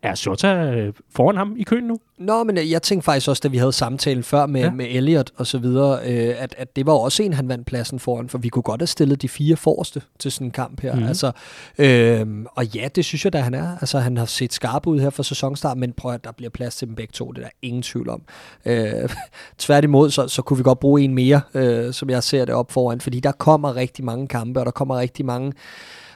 Er 0.04 0.16
Shota 0.16 0.72
øh, 0.72 0.94
foran 1.16 1.38
ham 1.38 1.56
i 1.58 1.64
køen 1.64 1.84
nu? 1.84 1.98
Nå, 2.18 2.44
men 2.44 2.58
øh, 2.58 2.72
jeg 2.72 2.82
tænkte 2.82 3.06
faktisk 3.06 3.28
også, 3.30 3.40
da 3.44 3.48
vi 3.48 3.58
havde 3.58 3.72
samtalen 3.72 4.24
før 4.24 4.46
med, 4.46 4.62
Ja. 4.62 4.72
med 4.72 4.86
Elliot 4.90 5.32
og 5.38 5.48
så 5.48 5.58
videre, 5.58 6.00
øh, 6.06 6.36
at, 6.38 6.56
at 6.58 6.76
det 6.76 6.86
var 6.86 6.94
også 6.94 7.24
en, 7.24 7.34
han 7.34 7.50
vandt 7.50 7.68
pladsen 7.68 8.00
foran, 8.00 8.30
for 8.30 8.38
vi 8.38 8.50
kunne 8.50 8.64
godt 8.64 8.82
have 8.82 8.88
stillet 8.88 9.22
de 9.22 9.30
fire 9.30 9.56
forreste 9.56 10.02
til 10.20 10.32
sådan 10.32 10.48
en 10.48 10.52
kamp 10.52 10.82
her. 10.82 10.96
Mm. 10.96 11.04
Altså, 11.04 11.32
øh, 11.78 12.28
og 12.56 12.66
ja, 12.66 12.88
det 12.96 13.06
synes 13.06 13.26
jeg 13.26 13.34
da, 13.34 13.40
han 13.40 13.54
er. 13.54 13.78
Altså, 13.82 14.00
han 14.00 14.18
har 14.18 14.26
set 14.26 14.54
skarp 14.54 14.88
ud 14.88 15.00
her 15.00 15.10
for 15.10 15.24
sæsonstart, 15.24 15.78
men 15.78 15.94
prøv 15.94 16.14
at 16.14 16.24
der 16.24 16.32
bliver 16.32 16.50
plads 16.50 16.76
til 16.76 16.88
dem 16.88 16.96
begge 16.96 17.12
to, 17.12 17.32
det 17.32 17.38
er 17.38 17.44
der 17.44 17.52
ingen 17.62 17.82
tvivl 17.82 18.10
om. 18.10 18.22
Øh, 18.66 19.10
tværtimod, 19.58 20.12
så, 20.12 20.28
så 20.28 20.42
kunne 20.42 20.58
vi 20.58 20.64
godt 20.64 20.80
bruge 20.80 21.02
en 21.02 21.14
mere, 21.14 21.42
øh, 21.54 21.94
som 21.94 22.10
jeg 22.10 22.24
ser 22.24 22.46
det 22.46 22.56
op 22.56 22.72
foran, 22.72 23.02
fordi 23.02 23.20
der 23.20 23.32
kommer 23.32 23.76
rigtig 23.76 24.06
mange 24.06 24.28
kampe, 24.28 24.60
og 24.60 24.66
der 24.66 24.72
kommer 24.72 24.98
rigtig 24.98 25.26
mange 25.26 25.54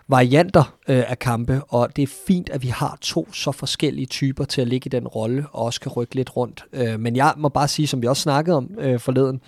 varianter 0.08 0.78
øh, 0.90 1.04
af 1.08 1.20
kampe, 1.20 1.62
og 1.68 1.96
det 1.96 2.04
er 2.04 2.08
fint, 2.28 2.50
at 2.50 2.64
vi 2.64 2.68
har 2.68 2.98
to 3.02 3.34
så 3.34 3.52
forskellige 3.52 4.06
typer 4.06 4.46
til 4.46 4.62
at 4.62 4.68
ligge 4.68 4.88
i 4.88 4.90
den 4.90 5.08
rolle, 5.08 5.46
og 5.52 5.66
også 5.66 5.82
kan 5.82 5.92
rykke 5.92 6.16
lidt 6.16 6.38
rundt. 6.38 6.66
Øh, 6.74 7.00
men 7.00 7.16
jeg 7.16 7.34
må 7.38 7.50
bare 7.50 7.68
sige, 7.68 7.88
som 7.88 8.02
vi 8.02 8.08
også 8.08 8.22
snakkede 8.22 8.58
om 8.58 8.70
øh, 8.80 9.00
forleden, 9.00 9.42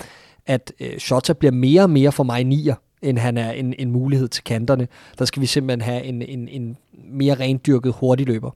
at 0.46 0.74
øh, 0.80 0.98
Shota 0.98 1.34
bliver 1.34 1.52
mere 1.52 1.82
og 1.82 1.90
mere 1.90 2.12
for 2.12 2.24
mig 2.24 2.44
nier, 2.44 2.76
end 3.02 3.18
han 3.18 3.38
er 3.38 3.52
en, 3.52 3.74
en 3.80 3.92
mulighed 3.92 4.28
til 4.28 4.44
kanterne. 4.44 4.88
Der 5.20 5.26
skal 5.26 5.42
vi 5.42 5.46
simpelthen 5.46 5.82
have 5.82 6.04
en, 6.04 6.22
en, 6.22 6.48
en 6.48 6.78
mere 7.12 7.34
rendyrket 7.34 7.94
hurtigløber. 7.94 8.52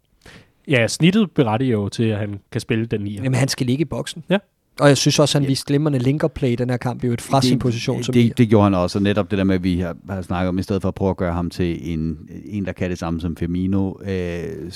Ja, 0.68 0.88
snittet 0.88 1.32
berettiger 1.32 1.72
jo 1.72 1.90
til, 1.90 2.04
at 2.04 2.18
han 2.18 2.40
kan 2.52 2.62
spille 2.62 2.86
den 2.86 3.02
9. 3.02 3.16
Jamen, 3.16 3.34
han 3.34 3.48
skal 3.48 3.66
ligge 3.66 3.82
i 3.82 3.86
boksen. 3.86 4.24
Ja. 4.30 4.38
Og 4.80 4.88
jeg 4.88 4.98
synes 4.98 5.20
også, 5.20 5.40
han 5.40 5.48
viste 5.48 5.68
glimrende 5.68 6.00
linkerplay 6.00 6.50
i 6.50 6.56
den 6.56 6.70
her 6.70 6.78
kamp, 6.78 7.04
i 7.04 7.06
øvrigt 7.06 7.22
fra 7.22 7.42
sin 7.42 7.60
position 7.60 8.04
som 8.04 8.16
nier. 8.16 8.28
det, 8.28 8.38
det 8.38 8.50
gjorde 8.50 8.64
han 8.64 8.74
også, 8.74 9.00
og 9.00 9.04
netop 9.04 9.32
det 9.32 9.38
der 9.38 9.44
med, 9.44 9.56
at 9.56 9.64
vi 9.64 9.80
har, 9.80 9.96
har 10.10 10.22
snakket 10.22 10.50
om, 10.50 10.60
i 10.60 10.64
stedet 10.64 10.82
for 10.82 10.90
at 10.90 10.96
prøve 10.96 11.10
at 11.10 11.18
gøre 11.18 11.34
ham 11.34 11.50
til 11.50 11.94
en, 11.94 12.18
en 12.46 12.66
der 12.66 12.72
kan 12.72 12.90
det 12.90 13.00
samme 13.00 13.22
som 13.22 13.36
Firmino, 13.36 13.94
øh, 14.06 14.72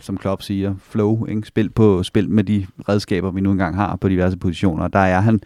som 0.00 0.16
Klopp 0.16 0.42
siger, 0.42 0.74
flow, 0.78 1.26
ikke? 1.26 1.42
Spil, 1.42 1.70
på, 1.70 2.02
spil 2.02 2.30
med 2.30 2.44
de 2.44 2.66
redskaber, 2.88 3.30
vi 3.30 3.40
nu 3.40 3.50
engang 3.50 3.76
har 3.76 3.96
på 3.96 4.08
diverse 4.08 4.38
positioner. 4.38 4.88
Der 4.88 4.98
er 4.98 5.20
han 5.20 5.40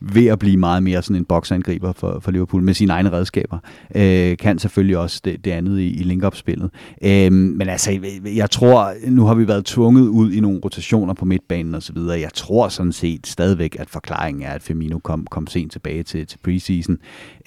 ved 0.00 0.26
at 0.26 0.38
blive 0.38 0.56
meget 0.56 0.82
mere 0.82 1.02
sådan 1.02 1.16
en 1.16 1.24
boksangriber 1.24 1.92
for, 1.92 2.20
for 2.20 2.30
Liverpool 2.30 2.62
med 2.62 2.74
sine 2.74 2.92
egne 2.92 3.12
redskaber. 3.12 3.58
Øh, 3.94 4.36
kan 4.36 4.58
selvfølgelig 4.58 4.98
også 4.98 5.20
det, 5.24 5.44
det 5.44 5.50
andet 5.50 5.80
i, 5.80 6.00
i 6.00 6.02
link-up-spillet. 6.02 6.70
Øh, 7.02 7.32
men 7.32 7.68
altså, 7.68 8.00
jeg, 8.24 8.50
tror, 8.50 8.92
nu 9.06 9.24
har 9.26 9.34
vi 9.34 9.48
været 9.48 9.64
tvunget 9.64 10.08
ud 10.08 10.32
i 10.32 10.40
nogle 10.40 10.60
rotationer 10.64 11.14
på 11.14 11.24
midtbanen 11.24 11.74
og 11.74 11.82
så 11.82 11.92
videre. 11.92 12.20
Jeg 12.20 12.30
tror 12.34 12.68
sådan 12.68 12.92
set 12.92 13.26
stadigvæk, 13.26 13.76
at 13.78 13.90
forklaringen 13.90 14.42
er, 14.42 14.50
at 14.50 14.62
Firmino 14.62 14.98
kom, 14.98 15.26
kom 15.30 15.46
sent 15.46 15.72
tilbage 15.72 16.02
til, 16.02 16.26
til 16.26 16.38
preseason. 16.38 16.98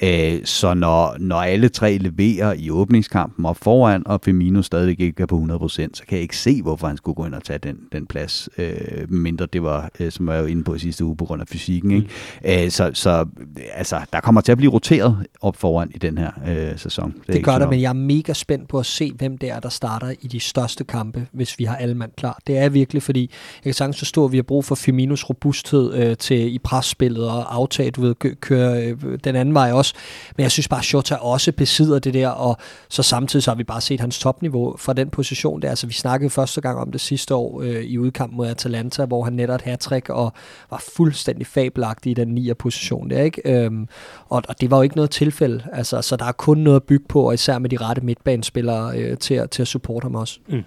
Øh, 0.03 0.39
så 0.43 0.73
når, 0.73 1.15
når 1.19 1.37
alle 1.41 1.69
tre 1.69 1.97
leverer 1.97 2.53
i 2.53 2.69
åbningskampen 2.69 3.45
op 3.45 3.57
foran, 3.57 4.03
og 4.05 4.19
Firmino 4.23 4.61
stadigvæk 4.61 4.99
ikke 4.99 5.23
er 5.23 5.27
på 5.27 5.37
100%, 5.37 5.69
så 5.69 6.03
kan 6.07 6.15
jeg 6.15 6.21
ikke 6.21 6.37
se, 6.37 6.61
hvorfor 6.61 6.87
han 6.87 6.97
skulle 6.97 7.15
gå 7.15 7.25
ind 7.25 7.33
og 7.33 7.43
tage 7.43 7.59
den, 7.59 7.77
den 7.91 8.05
plads, 8.05 8.49
øh, 8.57 9.11
mindre 9.11 9.45
det 9.45 9.63
var, 9.63 9.89
øh, 9.99 10.11
som 10.11 10.29
jeg 10.29 10.41
var 10.41 10.47
inde 10.47 10.63
på 10.63 10.77
sidste 10.77 11.05
uge, 11.05 11.17
på 11.17 11.25
grund 11.25 11.41
af 11.41 11.47
fysikken. 11.47 11.91
Ikke? 11.91 12.03
Mm 12.03 12.48
så, 12.69 12.91
så 12.93 13.25
altså, 13.73 13.99
der 14.13 14.19
kommer 14.19 14.41
til 14.41 14.51
at 14.51 14.57
blive 14.57 14.71
roteret 14.71 15.17
op 15.41 15.55
foran 15.55 15.91
i 15.95 15.97
den 15.97 16.17
her 16.17 16.31
øh, 16.47 16.79
sæson. 16.79 17.13
Det 17.27 17.35
ikke 17.35 17.45
gør 17.45 17.59
der, 17.59 17.69
men 17.69 17.81
jeg 17.81 17.89
er 17.89 17.93
mega 17.93 18.33
spændt 18.33 18.69
på 18.69 18.79
at 18.79 18.85
se, 18.85 19.11
hvem 19.17 19.37
det 19.37 19.49
er, 19.49 19.59
der 19.59 19.69
starter 19.69 20.13
i 20.21 20.27
de 20.27 20.39
største 20.39 20.83
kampe, 20.83 21.27
hvis 21.31 21.59
vi 21.59 21.63
har 21.63 21.75
alle 21.75 21.95
mand 21.95 22.11
klar. 22.17 22.39
Det 22.47 22.57
er 22.57 22.69
virkelig, 22.69 23.03
fordi 23.03 23.21
jeg 23.55 23.63
kan 23.63 23.73
sagtens 23.73 23.97
forstå, 23.97 24.25
at 24.25 24.31
vi 24.31 24.37
har 24.37 24.43
brug 24.43 24.65
for 24.65 24.75
Firminos 24.75 25.29
robusthed 25.29 25.93
øh, 25.93 26.17
til 26.17 26.53
i 26.53 26.59
presspillet 26.59 27.29
og 27.29 27.55
aftag, 27.55 27.91
du 27.95 28.01
ved, 28.01 28.15
kø- 28.15 28.33
køre 28.41 28.83
øh, 28.83 28.97
den 29.23 29.35
anden 29.35 29.53
vej 29.53 29.71
også. 29.71 29.93
Men 30.37 30.43
jeg 30.43 30.51
synes 30.51 30.67
bare, 30.67 30.79
at 30.79 30.85
Shota 30.85 31.15
også 31.15 31.51
besidder 31.51 31.99
det 31.99 32.13
der, 32.13 32.29
og 32.29 32.57
så 32.89 33.03
samtidig 33.03 33.43
så 33.43 33.51
har 33.51 33.55
vi 33.55 33.63
bare 33.63 33.81
set 33.81 33.99
hans 33.99 34.19
topniveau 34.19 34.75
fra 34.77 34.93
den 34.93 35.09
position 35.09 35.61
der. 35.61 35.69
Altså, 35.69 35.87
vi 35.87 35.93
snakkede 35.93 36.29
første 36.29 36.61
gang 36.61 36.79
om 36.79 36.91
det 36.91 37.01
sidste 37.01 37.35
år 37.35 37.61
øh, 37.61 37.83
i 37.83 37.97
udkamp 37.97 38.33
mod 38.33 38.47
Atalanta, 38.47 39.05
hvor 39.05 39.23
han 39.23 39.33
netop 39.33 39.61
hat 39.61 40.09
og 40.09 40.33
var 40.69 40.83
fuldstændig 40.95 41.47
fabelagtig 41.47 42.11
i 42.11 42.13
den 42.13 42.28
9. 42.29 42.53
position 42.53 43.09
der, 43.09 43.21
ikke? 43.21 43.41
Øhm, 43.45 43.87
og, 44.29 44.43
og 44.49 44.61
det 44.61 44.71
var 44.71 44.77
jo 44.77 44.83
ikke 44.83 44.95
noget 44.95 45.09
tilfælde, 45.09 45.63
altså, 45.73 46.01
så 46.01 46.15
der 46.15 46.25
er 46.25 46.31
kun 46.31 46.57
noget 46.57 46.75
at 46.75 46.83
bygge 46.83 47.05
på, 47.09 47.27
og 47.27 47.33
især 47.33 47.59
med 47.59 47.69
de 47.69 47.77
rette 47.77 48.01
midtbanespillere 48.01 48.97
øh, 48.99 49.17
til, 49.17 49.33
at, 49.33 49.49
til 49.49 49.61
at 49.61 49.67
supporte 49.67 50.03
ham 50.05 50.15
også. 50.15 50.39
Mm. 50.47 50.63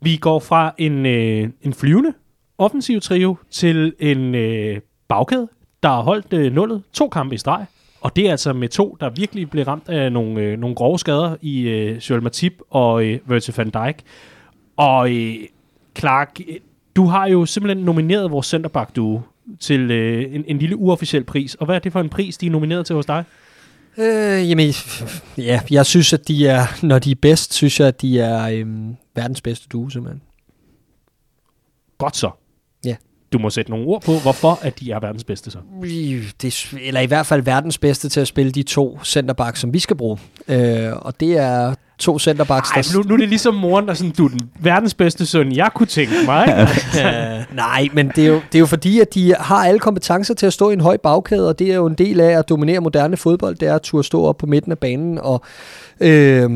Vi 0.00 0.16
går 0.16 0.38
fra 0.38 0.74
en, 0.78 1.06
øh, 1.06 1.48
en 1.62 1.74
flyvende 1.74 2.12
offensiv 2.58 3.00
trio 3.00 3.36
til 3.50 3.94
en 3.98 4.34
øh, 4.34 4.80
bagkæde, 5.08 5.48
der 5.82 5.88
har 5.88 6.02
holdt 6.02 6.32
øh, 6.32 6.52
nullet 6.52 6.82
to 6.92 7.08
kampe 7.08 7.34
i 7.34 7.38
streg. 7.38 7.66
Og 8.00 8.16
det 8.16 8.26
er 8.26 8.30
altså 8.30 8.52
med 8.52 8.68
to, 8.68 8.96
der 9.00 9.10
virkelig 9.10 9.50
blev 9.50 9.64
ramt 9.64 9.88
af 9.88 10.12
nogle, 10.12 10.40
øh, 10.40 10.58
nogle 10.58 10.76
grove 10.76 10.98
skader 10.98 11.36
i 11.42 11.60
øh, 11.60 11.96
Joel 11.96 12.22
Matip 12.22 12.52
og 12.70 13.04
øh, 13.04 13.18
Virgil 13.26 13.54
van 13.56 13.70
Dijk. 13.70 14.02
Og 14.76 15.10
øh, 15.10 15.34
Clark, 15.98 16.40
øh, 16.48 16.56
du 16.96 17.06
har 17.06 17.28
jo 17.28 17.46
simpelthen 17.46 17.84
nomineret 17.84 18.30
vores 18.30 18.46
centerback 18.46 18.96
duo 18.96 19.20
til 19.60 19.90
øh, 19.90 20.34
en, 20.34 20.44
en 20.48 20.58
lille 20.58 20.76
uofficiel 20.76 21.24
pris. 21.24 21.54
Og 21.54 21.66
hvad 21.66 21.74
er 21.74 21.78
det 21.78 21.92
for 21.92 22.00
en 22.00 22.08
pris, 22.08 22.36
de 22.38 22.46
er 22.46 22.50
nomineret 22.50 22.86
til 22.86 22.96
hos 22.96 23.06
dig? 23.06 23.24
Øh, 23.98 24.50
jamen, 24.50 24.72
ja, 25.38 25.60
jeg 25.70 25.86
synes, 25.86 26.12
at 26.12 26.28
de 26.28 26.46
er, 26.48 26.66
når 26.82 26.98
de 26.98 27.10
er 27.10 27.14
bedst, 27.22 27.54
synes 27.54 27.80
jeg, 27.80 27.88
at 27.88 28.02
de 28.02 28.20
er 28.20 28.48
øhm, 28.48 28.94
verdens 29.14 29.40
bedste 29.40 29.68
duo, 29.68 29.88
simpelthen. 29.88 30.22
Godt 31.98 32.16
så. 32.16 32.30
Ja. 32.84 32.96
Du 33.32 33.38
må 33.38 33.50
sætte 33.50 33.70
nogle 33.70 33.86
ord 33.86 34.02
på, 34.02 34.12
hvorfor 34.18 34.58
at 34.62 34.80
de 34.80 34.90
er 34.90 35.00
verdens 35.00 35.24
bedste 35.24 35.50
så. 35.50 35.58
Det, 36.42 36.44
er- 36.44 36.78
eller 36.82 37.00
i 37.00 37.06
hvert 37.06 37.26
fald 37.26 37.42
verdens 37.42 37.78
bedste 37.78 38.08
til 38.08 38.20
at 38.20 38.28
spille 38.28 38.52
de 38.52 38.62
to 38.62 38.98
centerbacks, 39.04 39.60
som 39.60 39.72
vi 39.72 39.78
skal 39.78 39.96
bruge. 39.96 40.18
Øh, 40.48 40.92
og 40.96 41.20
det 41.20 41.36
er 41.38 41.74
to 41.98 42.18
centerbacks, 42.18 42.70
Ej, 42.70 42.82
nu, 42.94 43.02
nu 43.08 43.14
er 43.14 43.18
det 43.18 43.28
ligesom 43.28 43.54
moren, 43.54 43.88
der 43.88 43.94
sådan, 43.94 44.12
du 44.12 44.24
er 44.24 44.28
den 44.28 44.40
verdens 44.60 44.94
bedste 44.94 45.26
søn, 45.26 45.56
jeg 45.56 45.70
kunne 45.74 45.86
tænke 45.86 46.14
mig. 46.26 46.68
Øh, 47.04 47.54
nej, 47.56 47.88
men 47.92 48.08
det 48.16 48.24
er, 48.24 48.28
jo, 48.28 48.34
det 48.34 48.54
er 48.54 48.58
jo 48.58 48.66
fordi, 48.66 49.00
at 49.00 49.14
de 49.14 49.34
har 49.40 49.66
alle 49.66 49.78
kompetencer 49.80 50.34
til 50.34 50.46
at 50.46 50.52
stå 50.52 50.70
i 50.70 50.72
en 50.72 50.80
høj 50.80 50.96
bagkæde, 50.96 51.48
og 51.48 51.58
det 51.58 51.70
er 51.70 51.74
jo 51.74 51.86
en 51.86 51.94
del 51.94 52.20
af 52.20 52.38
at 52.38 52.48
dominere 52.48 52.80
moderne 52.80 53.16
fodbold, 53.16 53.56
det 53.56 53.68
er 53.68 53.74
at 53.74 53.82
turde 53.82 54.04
stå 54.04 54.24
op 54.24 54.38
på 54.38 54.46
midten 54.46 54.72
af 54.72 54.78
banen, 54.78 55.18
og 55.18 55.42
øh, 56.00 56.50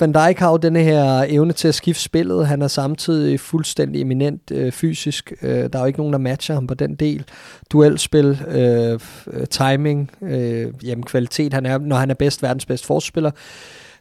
Van 0.00 0.12
Dijk 0.12 0.38
har 0.38 0.50
jo 0.50 0.56
denne 0.56 0.82
her 0.82 1.24
evne 1.28 1.52
til 1.52 1.68
at 1.68 1.74
skifte 1.74 2.02
spillet, 2.02 2.46
han 2.46 2.62
er 2.62 2.68
samtidig 2.68 3.40
fuldstændig 3.40 4.00
eminent 4.00 4.50
øh, 4.50 4.72
fysisk, 4.72 5.32
øh, 5.42 5.50
der 5.50 5.68
er 5.72 5.80
jo 5.80 5.86
ikke 5.86 5.98
nogen, 5.98 6.12
der 6.12 6.18
matcher 6.18 6.54
ham 6.54 6.66
på 6.66 6.74
den 6.74 6.94
del, 6.94 7.24
duelspil, 7.72 8.38
øh, 8.48 9.00
øh, 9.32 9.46
timing, 9.46 10.10
øh, 10.22 10.66
jamen 10.84 11.02
kvalitet, 11.02 11.54
han 11.54 11.66
er, 11.66 11.78
når 11.78 11.96
han 11.96 12.10
er 12.10 12.14
bedst, 12.14 12.42
verdens 12.42 12.66
bedste 12.66 12.86
forsvarsspiller, 12.86 13.30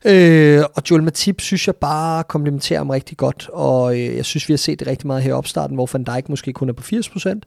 Øh, 0.06 0.64
og 0.76 0.84
Joel 0.92 1.04
Matip 1.04 1.42
synes 1.42 1.68
jeg 1.68 1.76
bare 1.76 2.24
komplementerer 2.24 2.80
ham 2.80 2.90
rigtig 2.90 3.18
godt, 3.18 3.50
og 3.54 4.00
øh, 4.00 4.16
jeg 4.16 4.26
synes, 4.26 4.50
vi 4.50 4.54
har 4.54 4.58
set 4.58 4.80
det 4.80 4.88
rigtig 4.88 5.08
meget 5.08 5.24
her 5.24 5.30
i 5.30 5.34
opstarten, 5.34 5.76
hvor 5.76 5.90
Van 5.94 6.04
Dijk 6.04 6.30
måske 6.30 6.54
kun 6.54 6.70
er 6.70 6.74
på 6.74 6.84
80%. 6.84 7.40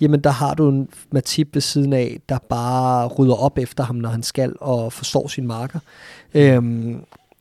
Jamen, 0.00 0.20
der 0.20 0.30
har 0.30 0.54
du 0.54 0.68
en 0.68 0.88
Matip 1.12 1.48
ved 1.54 1.62
siden 1.62 1.92
af, 1.92 2.20
der 2.28 2.38
bare 2.48 3.06
rydder 3.06 3.34
op 3.34 3.58
efter 3.58 3.84
ham, 3.84 3.96
når 3.96 4.08
han 4.08 4.22
skal, 4.22 4.52
og 4.60 4.92
forstår 4.92 5.28
sin 5.28 5.46
marker. 5.46 5.78
Øhm, 6.34 6.90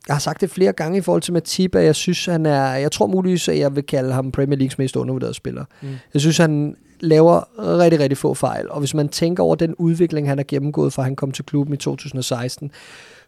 jeg 0.08 0.16
har 0.16 0.20
sagt 0.20 0.42
det 0.42 0.50
flere 0.50 0.74
gange 0.74 0.98
i 0.98 1.02
forhold 1.02 1.22
til 1.22 1.34
Matip, 1.34 1.76
at 1.76 1.86
jeg 1.86 1.96
synes, 1.96 2.26
han 2.26 2.46
er, 2.46 2.74
jeg 2.74 2.92
tror 2.92 3.08
muligvis, 3.08 3.48
at 3.48 3.60
jeg 3.60 3.76
vil 3.76 3.84
kalde 3.84 4.14
ham 4.14 4.32
Premier 4.32 4.58
Leagues 4.58 4.78
mest 4.78 4.96
undervurderede 4.96 5.34
spiller. 5.34 5.66
Mm. 5.82 5.90
Jeg 6.14 6.22
synes, 6.22 6.38
han 6.38 6.76
laver 7.00 7.60
rigtig, 7.80 8.00
rigtig 8.00 8.18
få 8.18 8.34
fejl. 8.34 8.70
Og 8.70 8.80
hvis 8.80 8.94
man 8.94 9.10
tænker 9.10 9.44
over 9.44 9.56
den 9.56 9.76
udvikling, 9.76 10.30
han 10.30 10.38
har 10.38 10.46
gennemgået, 10.48 10.94
fra 10.94 11.04
han 11.04 11.16
kom 11.16 11.32
til 11.32 11.46
klubben 11.46 11.74
i 11.74 11.78
2016, 11.78 12.72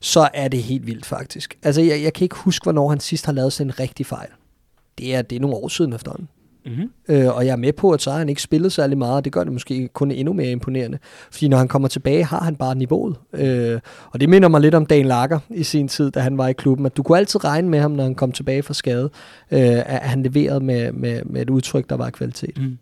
så 0.04 0.30
er 0.34 0.48
det 0.48 0.64
helt 0.64 0.88
vildt 0.88 1.06
faktisk. 1.06 1.58
Altså, 1.64 1.82
jeg, 1.82 2.04
jeg 2.04 2.14
kan 2.14 2.26
ikke 2.26 2.36
huske, 2.36 2.64
hvornår 2.64 2.90
han 2.90 3.00
sidst 3.00 3.26
har 3.26 3.34
lavet 3.34 3.54
sådan 3.54 3.70
en 3.70 3.80
rigtig 3.80 4.06
fejl. 4.06 4.30
Det 4.98 5.16
er, 5.16 5.22
det 5.22 5.36
er 5.36 5.40
nogle 5.40 5.56
år 5.56 5.68
siden 5.68 5.94
efterhånden. 5.94 6.28
Mm-hmm. 6.66 6.90
Øh, 7.10 7.36
og 7.36 7.46
jeg 7.46 7.52
er 7.52 7.56
med 7.56 7.74
på, 7.74 7.92
at 7.92 8.02
så 8.02 8.12
har 8.12 8.18
han 8.18 8.30
ikke 8.30 8.42
spillet 8.42 8.72
særlig 8.72 8.98
meget, 8.98 9.16
og 9.16 9.26
det 9.26 9.34
gør 9.34 9.44
det 9.44 9.54
måske 9.54 9.88
kun 9.88 10.12
endnu 10.12 10.34
mere 10.34 10.52
imponerende. 10.52 10.98
Fordi 11.32 11.48
når 11.48 11.58
han 11.58 11.68
kommer 11.68 11.88
tilbage, 11.88 12.24
har 12.24 12.40
han 12.44 12.56
bare 12.56 12.76
niveauet. 12.76 13.16
Øh, 13.34 13.80
og 14.12 14.22
det 14.22 14.30
minder 14.30 14.50
mig 14.50 14.62
lidt 14.62 14.76
om 14.76 14.86
Dan 14.86 15.06
Lager 15.06 15.40
i 15.50 15.64
sin 15.64 15.88
tid, 15.88 16.12
da 16.12 16.20
han 16.20 16.38
var 16.38 16.48
i 16.48 16.54
klubben, 16.54 16.86
at 16.86 16.98
du 16.98 17.04
kunne 17.04 17.18
altid 17.18 17.44
regne 17.44 17.70
med 17.70 17.80
ham, 17.80 17.92
når 17.92 18.04
han 18.04 18.16
kom 18.16 18.32
tilbage 18.32 18.64
fra 18.64 18.74
skade, 18.74 19.10
øh, 19.52 19.60
at 19.86 20.10
han 20.10 20.24
leverede 20.24 20.60
med, 20.60 20.92
med, 20.92 21.22
med 21.26 21.42
et 21.42 21.50
udtryk, 21.50 21.90
der 21.90 21.96
var 21.96 22.10
kvalitet. 22.10 22.58
Mm. 22.58 22.78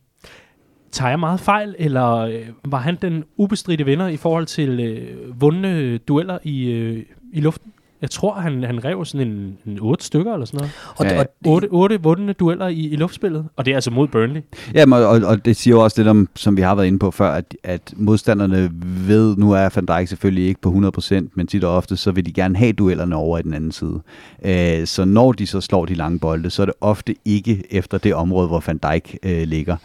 Tager 0.92 1.10
jeg 1.10 1.20
meget 1.20 1.40
fejl, 1.40 1.76
eller 1.80 2.16
øh, 2.16 2.48
var 2.66 2.78
han 2.80 2.98
den 3.02 3.24
ubestridte 3.38 3.86
vinder 3.86 4.08
i 4.08 4.18
forhold 4.18 4.46
til 4.46 4.80
øh, 4.80 5.42
vundne 5.42 5.98
dueller 5.98 6.38
i, 6.44 6.72
øh, 6.72 7.04
i 7.34 7.42
luften? 7.42 7.72
Jeg 8.02 8.10
tror, 8.12 8.34
han, 8.34 8.64
han 8.64 8.86
rev 8.86 9.06
sådan 9.06 9.28
en, 9.28 9.58
en 9.66 9.80
otte 9.82 10.06
stykker 10.06 10.34
eller 10.34 10.46
sådan 10.46 10.58
noget. 10.58 10.72
Og, 10.96 11.06
ja. 11.06 11.20
og 11.20 11.26
otte, 11.46 11.68
otte 11.72 12.04
vundne 12.04 12.34
dueller 12.34 12.68
i, 12.68 12.80
i 12.80 12.96
luftspillet, 12.96 13.46
og 13.56 13.66
det 13.66 13.72
er 13.72 13.76
altså 13.76 13.92
mod 13.92 14.08
Burnley. 14.08 14.42
Ja, 14.74 14.86
og, 14.92 15.22
og 15.26 15.46
det 15.46 15.56
siger 15.56 15.76
jo 15.76 15.84
også 15.84 16.02
lidt 16.02 16.08
om, 16.08 16.30
som 16.36 16.58
vi 16.58 16.62
har 16.62 16.76
været 16.76 16.88
inde 16.88 17.00
på 17.00 17.12
før, 17.12 17.32
at, 17.32 17.56
at 17.64 17.94
modstanderne 17.96 18.72
ved, 19.08 19.38
nu 19.38 19.52
er 19.52 19.70
Van 19.76 19.86
Dijk 19.86 20.08
selvfølgelig 20.08 20.48
ikke 20.48 20.62
på 20.62 20.92
100%, 21.00 21.16
men 21.34 21.48
tit 21.48 21.64
og 21.64 21.76
ofte, 21.76 21.98
så 21.98 22.12
vil 22.12 22.26
de 22.26 22.34
gerne 22.34 22.58
have 22.58 22.74
duellerne 22.74 23.16
over 23.16 23.38
i 23.38 23.42
den 23.42 23.54
anden 23.54 23.72
side. 23.72 24.02
Øh, 24.46 24.88
så 24.88 25.06
når 25.06 25.32
de 25.32 25.48
så 25.48 25.62
slår 25.62 25.86
de 25.86 25.94
lange 25.94 26.20
bolde, 26.20 26.50
så 26.50 26.62
er 26.62 26.66
det 26.66 26.76
ofte 26.82 27.16
ikke 27.26 27.64
efter 27.70 27.98
det 27.98 28.14
område, 28.14 28.48
hvor 28.48 28.64
Van 28.68 28.78
Dijk 28.78 29.18
øh, 29.24 29.44
ligger. 29.48 29.76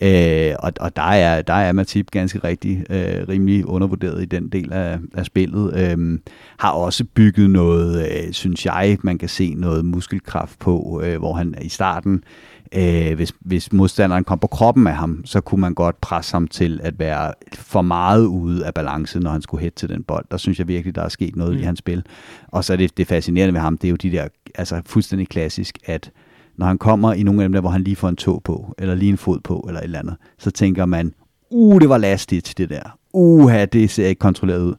Øh, 0.00 0.54
og 0.58 0.72
og 0.80 0.96
der, 0.96 1.02
er, 1.02 1.42
der 1.42 1.54
er 1.54 1.72
Matip 1.72 2.10
ganske 2.10 2.38
rigtig 2.38 2.84
øh, 2.90 3.28
rimelig 3.28 3.66
undervurderet 3.66 4.22
i 4.22 4.26
den 4.26 4.48
del 4.48 4.72
af, 4.72 4.98
af 5.14 5.26
spillet. 5.26 5.74
Øh, 5.76 6.18
har 6.58 6.70
også 6.70 7.04
bygget 7.14 7.50
noget, 7.50 8.08
øh, 8.08 8.32
synes 8.32 8.66
jeg, 8.66 8.98
man 9.02 9.18
kan 9.18 9.28
se 9.28 9.54
noget 9.54 9.84
muskelkraft 9.84 10.58
på, 10.58 11.02
øh, 11.04 11.18
hvor 11.18 11.34
han 11.34 11.54
i 11.62 11.68
starten, 11.68 12.24
øh, 12.74 13.14
hvis, 13.14 13.32
hvis 13.40 13.72
modstanderen 13.72 14.24
kom 14.24 14.38
på 14.38 14.46
kroppen 14.46 14.86
af 14.86 14.96
ham, 14.96 15.22
så 15.24 15.40
kunne 15.40 15.60
man 15.60 15.74
godt 15.74 16.00
presse 16.00 16.32
ham 16.32 16.48
til 16.48 16.80
at 16.82 16.98
være 16.98 17.32
for 17.54 17.82
meget 17.82 18.26
ude 18.26 18.66
af 18.66 18.74
balance, 18.74 19.20
når 19.20 19.30
han 19.30 19.42
skulle 19.42 19.62
hætte 19.62 19.76
til 19.76 19.88
den 19.88 20.02
bold. 20.02 20.24
Der 20.30 20.36
synes 20.36 20.58
jeg 20.58 20.68
virkelig, 20.68 20.94
der 20.94 21.02
er 21.02 21.08
sket 21.08 21.36
noget 21.36 21.54
mm. 21.54 21.60
i 21.60 21.62
hans 21.62 21.78
spil. 21.78 22.04
Og 22.48 22.64
så 22.64 22.72
er 22.72 22.76
det, 22.76 22.96
det 22.96 23.06
fascinerende 23.06 23.54
ved 23.54 23.60
ham, 23.60 23.78
det 23.78 23.88
er 23.88 23.90
jo 23.90 23.96
de 23.96 24.10
der, 24.10 24.28
altså 24.54 24.82
fuldstændig 24.86 25.28
klassisk, 25.28 25.78
at 25.84 26.10
når 26.56 26.66
han 26.66 26.78
kommer 26.78 27.12
i 27.12 27.22
nogle 27.22 27.42
af 27.42 27.44
dem 27.44 27.52
der, 27.52 27.60
hvor 27.60 27.70
han 27.70 27.82
lige 27.82 27.96
får 27.96 28.08
en 28.08 28.16
tog 28.16 28.42
på, 28.44 28.74
eller 28.78 28.94
lige 28.94 29.10
en 29.10 29.18
fod 29.18 29.40
på, 29.40 29.64
eller 29.68 29.80
et 29.80 29.84
eller 29.84 29.98
andet, 29.98 30.16
så 30.38 30.50
tænker 30.50 30.86
man, 30.86 31.12
uh, 31.50 31.80
det 31.80 31.88
var 31.88 31.98
lastigt 31.98 32.54
det 32.58 32.70
der. 32.70 32.98
Uha, 33.12 33.64
det 33.64 33.90
ser 33.90 34.06
ikke 34.06 34.18
kontrolleret 34.18 34.62
ud. 34.62 34.74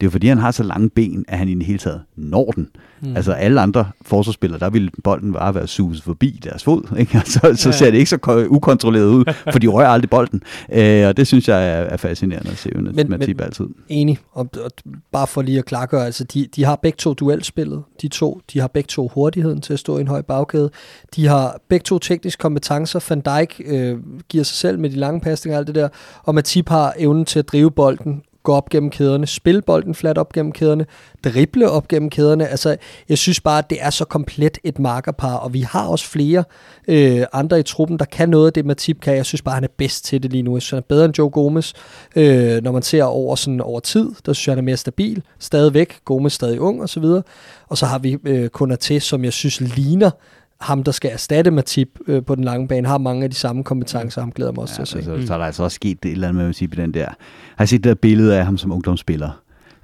Det 0.00 0.06
er 0.06 0.06
jo 0.06 0.10
fordi, 0.10 0.26
han 0.26 0.38
har 0.38 0.50
så 0.50 0.62
lange 0.62 0.90
ben, 0.90 1.24
at 1.28 1.38
han 1.38 1.48
i 1.48 1.54
det 1.54 1.66
hele 1.66 1.78
taget 1.78 2.00
når 2.16 2.50
den. 2.50 2.68
Mm. 3.00 3.16
Altså 3.16 3.32
alle 3.32 3.60
andre 3.60 3.90
forsvarsspillere, 4.02 4.60
der 4.60 4.70
ville 4.70 4.90
bolden 5.04 5.32
bare 5.32 5.54
være 5.54 5.66
suset 5.66 6.04
forbi 6.04 6.40
deres 6.44 6.64
fod. 6.64 6.82
Ikke? 7.00 7.20
så, 7.24 7.52
så 7.54 7.72
ser 7.72 7.90
det 7.90 7.98
ikke 7.98 8.10
så 8.10 8.46
ukontrolleret 8.50 9.06
ud, 9.06 9.24
for 9.52 9.58
de 9.58 9.66
rører 9.66 9.88
aldrig 9.88 10.10
bolden. 10.10 10.42
Øh, 10.72 11.08
og 11.08 11.16
det 11.16 11.26
synes 11.26 11.48
jeg 11.48 11.68
er, 11.68 11.72
er 11.72 11.96
fascinerende 11.96 12.50
at 12.50 12.58
se 12.58 12.70
men, 12.74 13.10
Matip 13.10 13.40
altid. 13.40 13.66
Enig. 13.88 14.18
Og, 14.32 14.48
og, 14.64 14.70
bare 15.12 15.26
for 15.26 15.42
lige 15.42 15.58
at 15.58 15.64
klargøre, 15.64 16.06
altså 16.06 16.24
de, 16.24 16.46
de 16.56 16.64
har 16.64 16.76
begge 16.76 16.96
to 16.96 17.14
duelspillet. 17.14 17.82
De 18.02 18.08
to, 18.08 18.40
de 18.52 18.60
har 18.60 18.68
begge 18.68 18.86
to 18.86 19.08
hurtigheden 19.14 19.60
til 19.60 19.72
at 19.72 19.78
stå 19.78 19.98
i 19.98 20.00
en 20.00 20.08
høj 20.08 20.22
bagkæde. 20.22 20.70
De 21.16 21.26
har 21.26 21.60
begge 21.68 21.84
to 21.84 21.98
tekniske 21.98 22.40
kompetencer. 22.40 23.06
Van 23.08 23.20
Dijk 23.20 23.60
øh, 23.66 23.98
giver 24.28 24.44
sig 24.44 24.56
selv 24.56 24.78
med 24.78 24.90
de 24.90 24.96
lange 24.96 25.20
pasninger 25.20 25.56
og 25.56 25.58
alt 25.58 25.66
det 25.66 25.74
der. 25.74 25.88
Og 26.22 26.34
Matip 26.34 26.68
har 26.68 26.94
evnen 26.98 27.24
til 27.24 27.38
at 27.38 27.48
drive 27.48 27.70
bolden 27.70 28.22
gå 28.46 28.52
op 28.52 28.68
gennem 28.68 28.90
kæderne, 28.90 29.26
spille 29.26 29.62
bolden 29.62 29.94
flat 29.94 30.18
op 30.18 30.32
gennem 30.32 30.52
kæderne, 30.52 30.86
drible 31.24 31.70
op 31.70 31.88
gennem 31.88 32.10
kæderne. 32.10 32.48
Altså, 32.48 32.76
jeg 33.08 33.18
synes 33.18 33.40
bare, 33.40 33.58
at 33.58 33.70
det 33.70 33.78
er 33.80 33.90
så 33.90 34.04
komplet 34.04 34.58
et 34.64 34.78
markerpar, 34.78 35.34
og 35.34 35.54
vi 35.54 35.60
har 35.60 35.86
også 35.86 36.06
flere 36.06 36.44
øh, 36.88 37.24
andre 37.32 37.60
i 37.60 37.62
truppen, 37.62 37.98
der 37.98 38.04
kan 38.04 38.28
noget 38.28 38.46
af 38.46 38.52
det, 38.52 38.66
Matip 38.66 39.00
kan. 39.00 39.16
Jeg 39.16 39.26
synes 39.26 39.42
bare, 39.42 39.54
han 39.54 39.64
er 39.64 39.68
bedst 39.76 40.04
til 40.04 40.22
det 40.22 40.32
lige 40.32 40.42
nu. 40.42 40.56
Jeg 40.56 40.62
synes, 40.62 40.70
han 40.70 40.78
er 40.78 40.86
bedre 40.88 41.04
end 41.04 41.18
Joe 41.18 41.30
Gomez. 41.30 41.72
Øh, 42.16 42.62
når 42.62 42.72
man 42.72 42.82
ser 42.82 43.04
over, 43.04 43.36
sådan, 43.36 43.60
over 43.60 43.80
tid, 43.80 44.12
der 44.26 44.32
synes 44.32 44.46
jeg, 44.46 44.52
han 44.52 44.58
er 44.58 44.62
mere 44.62 44.76
stabil. 44.76 45.22
Stadigvæk. 45.38 45.98
Gomez 46.04 46.32
stadig 46.32 46.60
ung 46.60 46.82
og 46.82 46.88
så 46.88 47.00
videre. 47.00 47.22
Og 47.68 47.78
så 47.78 47.86
har 47.86 47.98
vi 47.98 48.16
øh, 48.24 48.48
Konaté, 48.60 48.98
som 48.98 49.24
jeg 49.24 49.32
synes 49.32 49.60
ligner 49.60 50.10
ham, 50.60 50.84
der 50.84 50.92
skal 50.92 51.10
erstatte 51.12 51.50
Matip 51.50 51.88
øh, 52.06 52.24
på 52.24 52.34
den 52.34 52.44
lange 52.44 52.68
bane, 52.68 52.88
har 52.88 52.98
mange 52.98 53.24
af 53.24 53.30
de 53.30 53.36
samme 53.36 53.64
kompetencer, 53.64 54.20
ham 54.20 54.32
glæder 54.32 54.52
mig 54.52 54.62
også 54.62 54.72
ja, 54.72 54.76
til 54.76 54.82
at 54.82 54.88
se. 54.88 54.96
Altså, 54.96 55.12
mm. 55.12 55.26
Så 55.26 55.34
er 55.34 55.38
der 55.38 55.44
altså 55.44 55.62
også 55.62 55.74
sket 55.74 55.98
et 56.04 56.12
eller 56.12 56.28
andet 56.28 56.40
med 56.40 56.46
Matip 56.46 56.72
i 56.72 56.76
den 56.76 56.94
der. 56.94 57.08
Har 57.56 57.64
I 57.64 57.66
set 57.66 57.84
det 57.84 57.88
der 57.88 57.94
billede 57.94 58.38
af 58.38 58.44
ham 58.44 58.58
som 58.58 58.72
ungdomsspiller? 58.72 59.30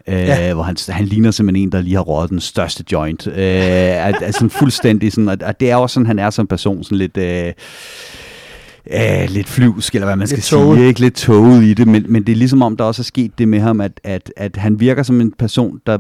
Øh, 0.09 0.15
ja. 0.15 0.55
hvor 0.55 0.63
han, 0.63 0.77
han 0.89 1.05
ligner 1.05 1.31
simpelthen 1.31 1.63
en, 1.63 1.73
der 1.73 1.81
lige 1.81 1.95
har 1.95 2.03
røget 2.03 2.31
den 2.31 2.41
største 2.41 2.85
joint. 2.93 3.27
Øh, 3.27 3.35
er, 3.37 4.13
er 4.23 4.31
sådan 4.31 4.51
fuldstændig 4.51 5.13
sådan, 5.13 5.29
og 5.43 5.61
det 5.61 5.71
er 5.71 5.77
også 5.77 5.95
sådan, 5.95 6.07
han 6.07 6.19
er 6.19 6.31
som 6.31 6.47
person, 6.47 6.85
sådan 6.85 6.99
lidt... 6.99 7.17
Øh, 7.17 7.53
øh, 8.91 9.29
lidt 9.29 9.49
flyvsk, 9.49 9.95
eller 9.95 10.07
hvad 10.07 10.17
man 10.17 10.27
skal 10.27 10.37
lidt 10.37 10.45
sige, 10.45 10.87
ikke 10.87 11.01
lidt 11.01 11.15
toget 11.15 11.63
i 11.65 11.75
det, 11.75 11.89
men, 11.89 12.05
men 12.09 12.27
det 12.27 12.33
er 12.33 12.37
ligesom 12.37 12.63
om, 12.63 12.77
der 12.77 12.85
også 12.85 13.03
er 13.03 13.05
sket 13.05 13.39
det 13.39 13.49
med 13.49 13.61
ham, 13.61 13.81
at, 13.81 14.01
at, 14.05 14.33
at 14.37 14.57
han 14.57 14.81
virker 14.81 15.03
som 15.03 15.21
en 15.21 15.33
person, 15.39 15.81
der 15.87 15.99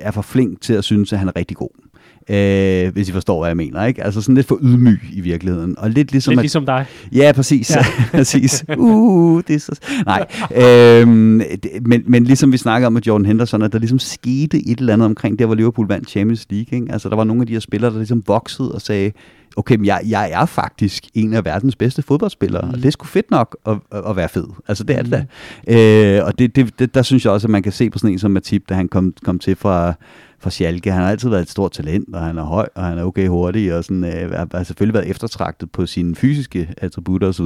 er 0.00 0.10
for 0.10 0.22
flink 0.22 0.60
til 0.60 0.72
at 0.74 0.84
synes, 0.84 1.12
at 1.12 1.18
han 1.18 1.28
er 1.28 1.32
rigtig 1.36 1.56
god 1.56 1.81
øh, 2.28 2.92
hvis 2.92 3.08
I 3.08 3.12
forstår, 3.12 3.40
hvad 3.40 3.48
jeg 3.48 3.56
mener. 3.56 3.84
Ikke? 3.84 4.04
Altså 4.04 4.20
sådan 4.20 4.34
lidt 4.34 4.46
for 4.46 4.58
ydmyg 4.62 5.00
i 5.12 5.20
virkeligheden. 5.20 5.78
Og 5.78 5.90
lidt 5.90 6.12
ligesom, 6.12 6.30
lidt 6.30 6.38
at, 6.38 6.42
ligesom 6.42 6.66
dig. 6.66 6.86
Ja, 7.12 7.32
præcis. 7.34 7.70
Ja. 7.70 7.84
præcis. 8.18 8.64
Uh, 8.78 9.42
det 9.48 9.54
er 9.54 9.60
så... 9.60 9.80
Nej. 10.06 10.26
øhm, 10.54 11.42
det, 11.62 11.86
men, 11.86 12.02
men 12.06 12.24
ligesom 12.24 12.52
vi 12.52 12.56
snakkede 12.56 12.86
om 12.86 12.92
med 12.92 13.02
Jordan 13.02 13.26
Henderson, 13.26 13.62
at 13.62 13.72
der 13.72 13.78
ligesom 13.78 13.98
skete 13.98 14.68
et 14.68 14.78
eller 14.78 14.92
andet 14.92 15.06
omkring 15.06 15.38
der, 15.38 15.46
hvor 15.46 15.54
Liverpool 15.54 15.88
vandt 15.88 16.10
Champions 16.10 16.46
League. 16.50 16.78
Ikke? 16.78 16.92
Altså 16.92 17.08
der 17.08 17.16
var 17.16 17.24
nogle 17.24 17.42
af 17.42 17.46
de 17.46 17.52
her 17.52 17.60
spillere, 17.60 17.90
der 17.90 17.96
ligesom 17.96 18.22
voksede 18.26 18.72
og 18.72 18.80
sagde, 18.80 19.12
okay, 19.56 19.76
men 19.76 19.86
jeg, 19.86 20.00
jeg 20.08 20.30
er 20.30 20.46
faktisk 20.46 21.06
en 21.14 21.34
af 21.34 21.44
verdens 21.44 21.76
bedste 21.76 22.02
fodboldspillere, 22.02 22.62
mm. 22.62 22.70
og 22.70 22.76
det 22.76 22.84
er 22.84 22.90
sgu 22.90 23.06
fedt 23.06 23.30
nok 23.30 23.56
at, 23.66 23.76
at 24.08 24.16
være 24.16 24.28
fed. 24.28 24.46
Altså, 24.68 24.84
det 24.84 24.96
er 24.96 25.02
det 25.02 25.12
da. 25.12 25.24
Mm. 25.68 25.74
Øh, 25.74 26.26
og 26.26 26.38
det, 26.38 26.56
det, 26.56 26.78
det, 26.78 26.94
der 26.94 27.02
synes 27.02 27.24
jeg 27.24 27.32
også, 27.32 27.46
at 27.46 27.50
man 27.50 27.62
kan 27.62 27.72
se 27.72 27.90
på 27.90 27.98
sådan 27.98 28.12
en 28.12 28.18
som 28.18 28.30
Matip, 28.30 28.68
da 28.68 28.74
han 28.74 28.88
kom, 28.88 29.14
kom 29.24 29.38
til 29.38 29.56
fra, 29.56 29.94
fra 30.42 30.50
Schalke. 30.50 30.92
Han 30.92 31.02
har 31.02 31.10
altid 31.10 31.28
været 31.28 31.42
et 31.42 31.50
stort 31.50 31.72
talent, 31.72 32.14
og 32.14 32.20
han 32.20 32.38
er 32.38 32.42
høj, 32.42 32.68
og 32.74 32.84
han 32.84 32.98
er 32.98 33.04
okay 33.04 33.28
hurtig, 33.28 33.74
og 33.74 33.84
sådan, 33.84 34.04
øh, 34.04 34.32
har 34.52 34.62
selvfølgelig 34.62 34.94
været 34.94 35.10
eftertragtet 35.10 35.72
på 35.72 35.86
sine 35.86 36.14
fysiske 36.14 36.74
attributter 36.76 37.28
osv. 37.28 37.44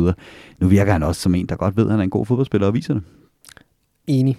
Nu 0.59 0.69
virker 0.69 0.93
han 0.93 1.03
også 1.03 1.21
som 1.21 1.35
en, 1.35 1.47
der 1.47 1.57
godt 1.57 1.77
ved, 1.77 1.85
at 1.85 1.91
han 1.91 2.01
er 2.01 2.05
en 2.05 2.11
god 2.11 2.27
fodboldspiller 2.27 2.67
og 2.67 2.75
viser 2.75 2.95
det. 2.95 3.03
Enig. 4.07 4.39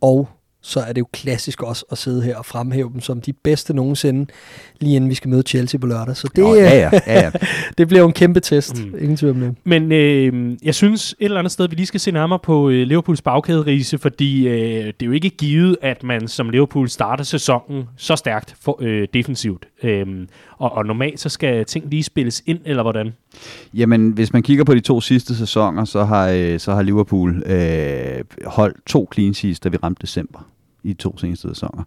Og 0.00 0.28
så 0.62 0.80
er 0.80 0.92
det 0.92 1.00
jo 1.00 1.06
klassisk 1.12 1.62
også 1.62 1.84
at 1.90 1.98
sidde 1.98 2.22
her 2.22 2.36
og 2.36 2.46
fremhæve 2.46 2.90
dem 2.92 3.00
som 3.00 3.20
de 3.20 3.32
bedste 3.32 3.74
nogensinde, 3.74 4.26
lige 4.80 4.96
inden 4.96 5.10
vi 5.10 5.14
skal 5.14 5.30
møde 5.30 5.42
Chelsea 5.42 5.78
på 5.80 5.86
lørdag. 5.86 6.16
Så 6.16 6.28
det, 6.36 6.44
oh, 6.44 6.56
ja, 6.56 6.62
ja, 6.62 6.90
ja, 7.06 7.20
ja. 7.20 7.30
det 7.78 7.88
bliver 7.88 8.00
jo 8.00 8.06
en 8.06 8.12
kæmpe 8.12 8.40
test. 8.40 8.84
Mm. 8.84 8.94
Ingen 8.98 9.16
tvivl 9.16 9.34
om 9.34 9.40
det. 9.40 9.54
Men 9.64 9.92
øh, 9.92 10.56
jeg 10.62 10.74
synes 10.74 11.14
et 11.18 11.24
eller 11.24 11.38
andet 11.38 11.52
sted, 11.52 11.68
vi 11.68 11.74
lige 11.74 11.86
skal 11.86 12.00
se 12.00 12.10
nærmere 12.10 12.38
på 12.38 12.70
øh, 12.70 12.86
Liverpools 12.86 13.22
bagkæderise, 13.22 13.98
fordi 13.98 14.48
øh, 14.48 14.86
det 14.86 15.02
er 15.02 15.06
jo 15.06 15.12
ikke 15.12 15.30
givet, 15.30 15.76
at 15.82 16.02
man 16.02 16.28
som 16.28 16.50
Liverpool 16.50 16.88
starter 16.88 17.24
sæsonen 17.24 17.84
så 17.96 18.16
stærkt 18.16 18.54
for, 18.60 18.78
øh, 18.80 19.08
defensivt. 19.14 19.66
Øh, 19.82 20.06
og, 20.58 20.72
og 20.72 20.86
normalt 20.86 21.20
så 21.20 21.28
skal 21.28 21.64
ting 21.64 21.90
lige 21.90 22.02
spilles 22.02 22.42
ind, 22.46 22.60
eller 22.64 22.82
hvordan? 22.82 23.12
Jamen, 23.74 24.10
hvis 24.10 24.32
man 24.32 24.42
kigger 24.42 24.64
på 24.64 24.74
de 24.74 24.80
to 24.80 25.00
sidste 25.00 25.36
sæsoner, 25.36 25.84
så 25.84 26.04
har, 26.04 26.28
øh, 26.28 26.60
så 26.60 26.74
har 26.74 26.82
Liverpool 26.82 27.42
øh, 27.46 28.24
holdt 28.46 28.76
to 28.86 29.08
clean 29.14 29.34
sheets, 29.34 29.60
da 29.60 29.68
vi 29.68 29.76
ramte 29.76 30.02
december 30.02 30.52
i 30.84 30.94
to 30.94 31.18
seneste 31.18 31.48
sæsoner. 31.48 31.82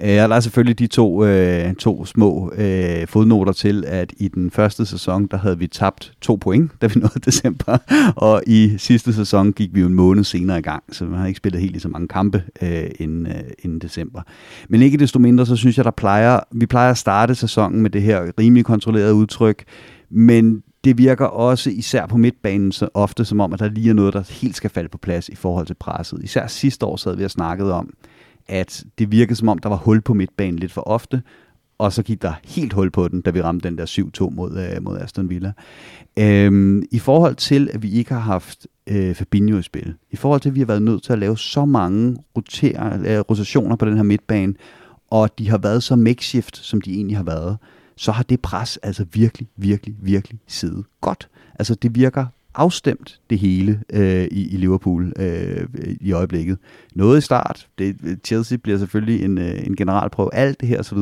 Øh, 0.00 0.22
og 0.22 0.28
der 0.28 0.36
er 0.36 0.40
selvfølgelig 0.40 0.78
de 0.78 0.86
to, 0.86 1.24
øh, 1.24 1.74
to 1.74 2.04
små 2.04 2.52
øh, 2.56 3.06
fodnoter 3.06 3.52
til, 3.52 3.84
at 3.86 4.12
i 4.16 4.28
den 4.28 4.50
første 4.50 4.86
sæson, 4.86 5.26
der 5.26 5.36
havde 5.36 5.58
vi 5.58 5.66
tabt 5.66 6.12
to 6.20 6.36
point, 6.36 6.70
da 6.82 6.86
vi 6.86 7.00
nåede 7.00 7.20
december, 7.24 7.78
og 8.16 8.42
i 8.46 8.74
sidste 8.78 9.12
sæson 9.12 9.52
gik 9.52 9.74
vi 9.74 9.80
jo 9.80 9.86
en 9.86 9.94
måned 9.94 10.24
senere 10.24 10.58
i 10.58 10.62
gang, 10.62 10.82
så 10.92 11.04
vi 11.04 11.16
har 11.16 11.26
ikke 11.26 11.36
spillet 11.36 11.60
helt 11.60 11.72
lige 11.72 11.82
så 11.82 11.88
mange 11.88 12.08
kampe 12.08 12.42
øh, 12.62 12.90
inden, 12.98 13.26
øh, 13.26 13.42
inden 13.58 13.78
december. 13.78 14.22
Men 14.68 14.82
ikke 14.82 14.98
desto 14.98 15.18
mindre, 15.18 15.46
så 15.46 15.56
synes 15.56 15.76
jeg, 15.76 15.84
der 15.84 15.90
plejer, 15.90 16.40
vi 16.52 16.66
plejer 16.66 16.90
at 16.90 16.98
starte 16.98 17.34
sæsonen 17.34 17.82
med 17.82 17.90
det 17.90 18.02
her 18.02 18.30
rimelig 18.38 18.64
kontrollerede 18.64 19.14
udtryk, 19.14 19.64
men 20.10 20.62
det 20.84 20.98
virker 20.98 21.24
også 21.24 21.70
især 21.70 22.06
på 22.06 22.16
midtbanen 22.16 22.72
så 22.72 22.88
ofte 22.94 23.24
som 23.24 23.40
om, 23.40 23.52
at 23.52 23.58
der 23.58 23.68
lige 23.68 23.90
er 23.90 23.94
noget, 23.94 24.14
der 24.14 24.32
helt 24.40 24.56
skal 24.56 24.70
falde 24.70 24.88
på 24.88 24.98
plads 24.98 25.28
i 25.28 25.34
forhold 25.34 25.66
til 25.66 25.74
presset. 25.74 26.20
Især 26.22 26.46
sidste 26.46 26.86
år 26.86 26.96
sad 26.96 27.16
vi 27.16 27.24
og 27.24 27.30
snakkede 27.30 27.72
om, 27.72 27.90
at 28.48 28.84
det 28.98 29.10
virkede 29.10 29.36
som 29.36 29.48
om, 29.48 29.58
der 29.58 29.68
var 29.68 29.76
hul 29.76 30.00
på 30.00 30.14
midtbanen 30.14 30.58
lidt 30.58 30.72
for 30.72 30.80
ofte, 30.80 31.22
og 31.78 31.92
så 31.92 32.02
gik 32.02 32.22
der 32.22 32.32
helt 32.44 32.72
hul 32.72 32.90
på 32.90 33.08
den, 33.08 33.20
da 33.20 33.30
vi 33.30 33.42
ramte 33.42 33.68
den 33.68 33.78
der 33.78 33.86
7-2 34.20 34.30
mod, 34.30 34.58
øh, 34.58 34.82
mod 34.82 34.98
Aston 34.98 35.30
Villa. 35.30 35.52
Øhm, 36.18 36.82
I 36.90 36.98
forhold 36.98 37.34
til, 37.34 37.70
at 37.72 37.82
vi 37.82 37.90
ikke 37.90 38.12
har 38.12 38.20
haft 38.20 38.66
øh, 38.86 39.14
Fabinho 39.14 39.58
i 39.58 39.62
spil, 39.62 39.94
i 40.10 40.16
forhold 40.16 40.40
til, 40.40 40.48
at 40.48 40.54
vi 40.54 40.60
har 40.60 40.66
været 40.66 40.82
nødt 40.82 41.02
til 41.02 41.12
at 41.12 41.18
lave 41.18 41.38
så 41.38 41.64
mange 41.64 42.16
roter, 42.36 42.98
øh, 43.06 43.18
rotationer 43.18 43.76
på 43.76 43.86
den 43.86 43.96
her 43.96 44.02
midtbane, 44.02 44.54
og 45.10 45.38
de 45.38 45.50
har 45.50 45.58
været 45.58 45.82
så 45.82 45.96
makeshift, 45.96 46.56
som 46.56 46.80
de 46.80 46.94
egentlig 46.94 47.16
har 47.16 47.24
været, 47.24 47.56
så 47.98 48.12
har 48.12 48.22
det 48.22 48.40
pres 48.40 48.76
altså 48.76 49.06
virkelig, 49.12 49.48
virkelig, 49.56 49.96
virkelig 50.02 50.40
siddet 50.46 50.84
godt. 51.00 51.28
Altså 51.58 51.74
det 51.74 51.94
virker 51.94 52.26
afstemt 52.54 53.20
det 53.30 53.38
hele 53.38 53.82
øh, 53.92 54.24
i, 54.30 54.48
i 54.48 54.56
Liverpool 54.56 55.12
øh, 55.16 55.68
i 56.00 56.12
øjeblikket. 56.12 56.58
Noget 56.94 57.18
i 57.18 57.20
start. 57.20 57.68
Det, 57.78 58.18
Chelsea 58.24 58.58
bliver 58.58 58.78
selvfølgelig 58.78 59.24
en, 59.24 59.38
øh, 59.38 59.66
en 59.66 59.76
generalprøve. 59.76 60.34
Alt 60.34 60.60
det 60.60 60.68
her 60.68 60.78
osv. 60.78 60.98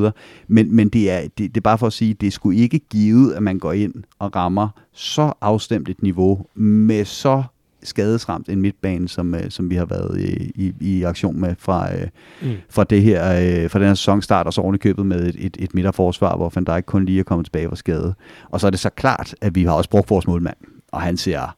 Men, 0.49 0.74
men 0.76 0.88
det, 0.88 1.11
er, 1.11 1.20
det, 1.20 1.38
det 1.38 1.57
er 1.57 1.61
bare 1.61 1.78
for 1.78 1.86
at 1.86 1.92
sige, 1.92 2.14
det 2.14 2.32
skulle 2.32 2.59
ikke 2.59 2.78
givet, 2.78 3.34
at 3.34 3.42
man 3.42 3.59
går 3.59 3.72
ind 3.72 3.94
og 4.18 4.36
rammer 4.36 4.68
så 4.92 5.32
afstemt 5.40 5.88
et 5.88 6.03
niveau 6.03 6.47
med 6.55 7.05
så 7.05 7.42
skadesramt 7.87 8.49
en 8.49 8.61
midtbane, 8.61 9.09
som, 9.09 9.34
øh, 9.34 9.51
som 9.51 9.70
vi 9.70 9.74
har 9.74 9.84
været 9.84 10.20
i, 10.20 10.53
i, 10.55 10.74
i 10.80 11.03
aktion 11.03 11.41
med 11.41 11.55
fra, 11.59 11.95
øh, 11.95 12.09
mm. 12.43 12.55
fra, 12.70 12.84
det 12.84 13.03
her, 13.03 13.22
øh, 13.24 13.70
fra 13.70 13.78
den 13.78 13.87
her 13.89 13.95
sæsonstart, 13.95 14.47
og 14.47 14.53
så 14.53 14.61
oven 14.61 14.78
købet 14.78 15.07
med 15.07 15.26
et, 15.26 15.37
et, 15.39 15.57
et 15.61 15.74
midterforsvar, 15.74 16.37
hvor 16.37 16.53
Van 16.55 16.64
Dijk 16.64 16.84
kun 16.87 17.05
lige 17.05 17.20
er 17.20 17.24
kommet 17.24 17.47
tilbage 17.47 17.68
fra 17.68 17.76
skade. 17.76 18.14
Og 18.51 18.61
så 18.61 18.66
er 18.66 18.70
det 18.70 18.80
så 18.80 18.91
klart, 18.91 19.34
at 19.41 19.55
vi 19.55 19.64
har 19.64 19.72
også 19.72 19.91
brugt 19.91 20.11
vores 20.11 20.26
målmand, 20.26 20.57
og 20.93 21.01
han 21.01 21.16
ser 21.16 21.57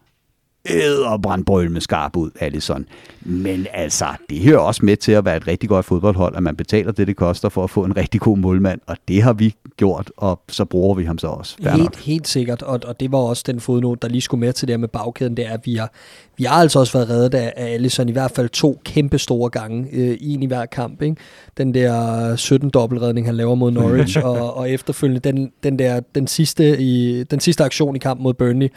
æderbrandbrøl 0.71 1.71
med 1.71 1.81
skarp 1.81 2.17
ud, 2.17 2.31
Allison. 2.41 2.87
Men 3.21 3.67
altså, 3.73 4.07
det 4.31 4.43
hører 4.43 4.59
også 4.59 4.85
med 4.85 4.97
til 4.97 5.13
at 5.13 5.25
være 5.25 5.37
et 5.37 5.47
rigtig 5.47 5.69
godt 5.69 5.87
fodboldhold, 5.87 6.37
at 6.37 6.43
man 6.43 6.57
betaler 6.57 6.93
det, 6.93 7.07
det 7.07 7.17
koster 7.17 7.49
for 7.49 7.65
at 7.65 7.71
få 7.71 7.85
en 7.85 7.97
rigtig 7.97 8.21
god 8.21 8.39
målmand, 8.39 8.81
og 8.87 8.97
det 9.09 9.23
har 9.23 9.33
vi 9.33 9.55
gjort, 9.77 10.11
og 10.17 10.41
så 10.49 10.65
bruger 10.65 10.95
vi 10.95 11.05
ham 11.05 11.19
så 11.19 11.27
også. 11.27 11.57
helt, 11.77 11.97
helt 11.97 12.29
sikkert, 12.29 12.63
og, 12.63 12.81
og 12.85 13.01
det 13.01 13.13
var 13.13 13.19
også 13.19 13.45
den 13.47 13.61
fodnote, 13.61 13.99
der 14.03 14.09
lige 14.09 14.21
skulle 14.21 14.41
med 14.41 14.53
til 14.53 14.69
det 14.69 14.73
her 14.73 14.79
med 14.79 14.89
bagkæden, 14.89 15.37
det 15.37 15.47
er, 15.47 15.53
at 15.53 15.61
vi 15.65 15.75
har, 15.75 15.93
vi 16.39 16.45
har 16.45 16.55
altså 16.55 16.79
også 16.79 16.93
været 16.93 17.11
reddet 17.11 17.35
af, 17.35 17.53
af 17.57 17.73
Allison 17.73 18.09
i 18.09 18.13
hvert 18.13 18.31
fald 18.31 18.49
to 18.49 18.81
kæmpe 18.85 19.19
store 19.19 19.51
gange, 19.51 19.89
øh, 19.93 20.17
en 20.21 20.43
i 20.43 20.47
hver 20.47 20.67
kamp. 20.67 21.03
Ikke? 21.03 21.17
Den 21.57 21.75
der 21.75 22.37
17 22.37 22.71
dobbeltredning, 22.71 23.27
han 23.27 23.37
laver 23.37 23.55
mod 23.55 23.71
Norwich, 23.71 24.19
og, 24.25 24.57
og 24.57 24.71
efterfølgende 24.71 25.21
den, 25.21 25.51
den, 25.63 25.79
der, 25.79 26.01
den, 26.15 26.27
sidste 26.27 26.81
i, 26.81 27.23
den 27.23 27.41
sidste 27.41 27.65
aktion 27.65 27.97
i 27.97 27.99
kampen 27.99 28.23
mod 28.23 28.35
Burnley, 28.35 28.69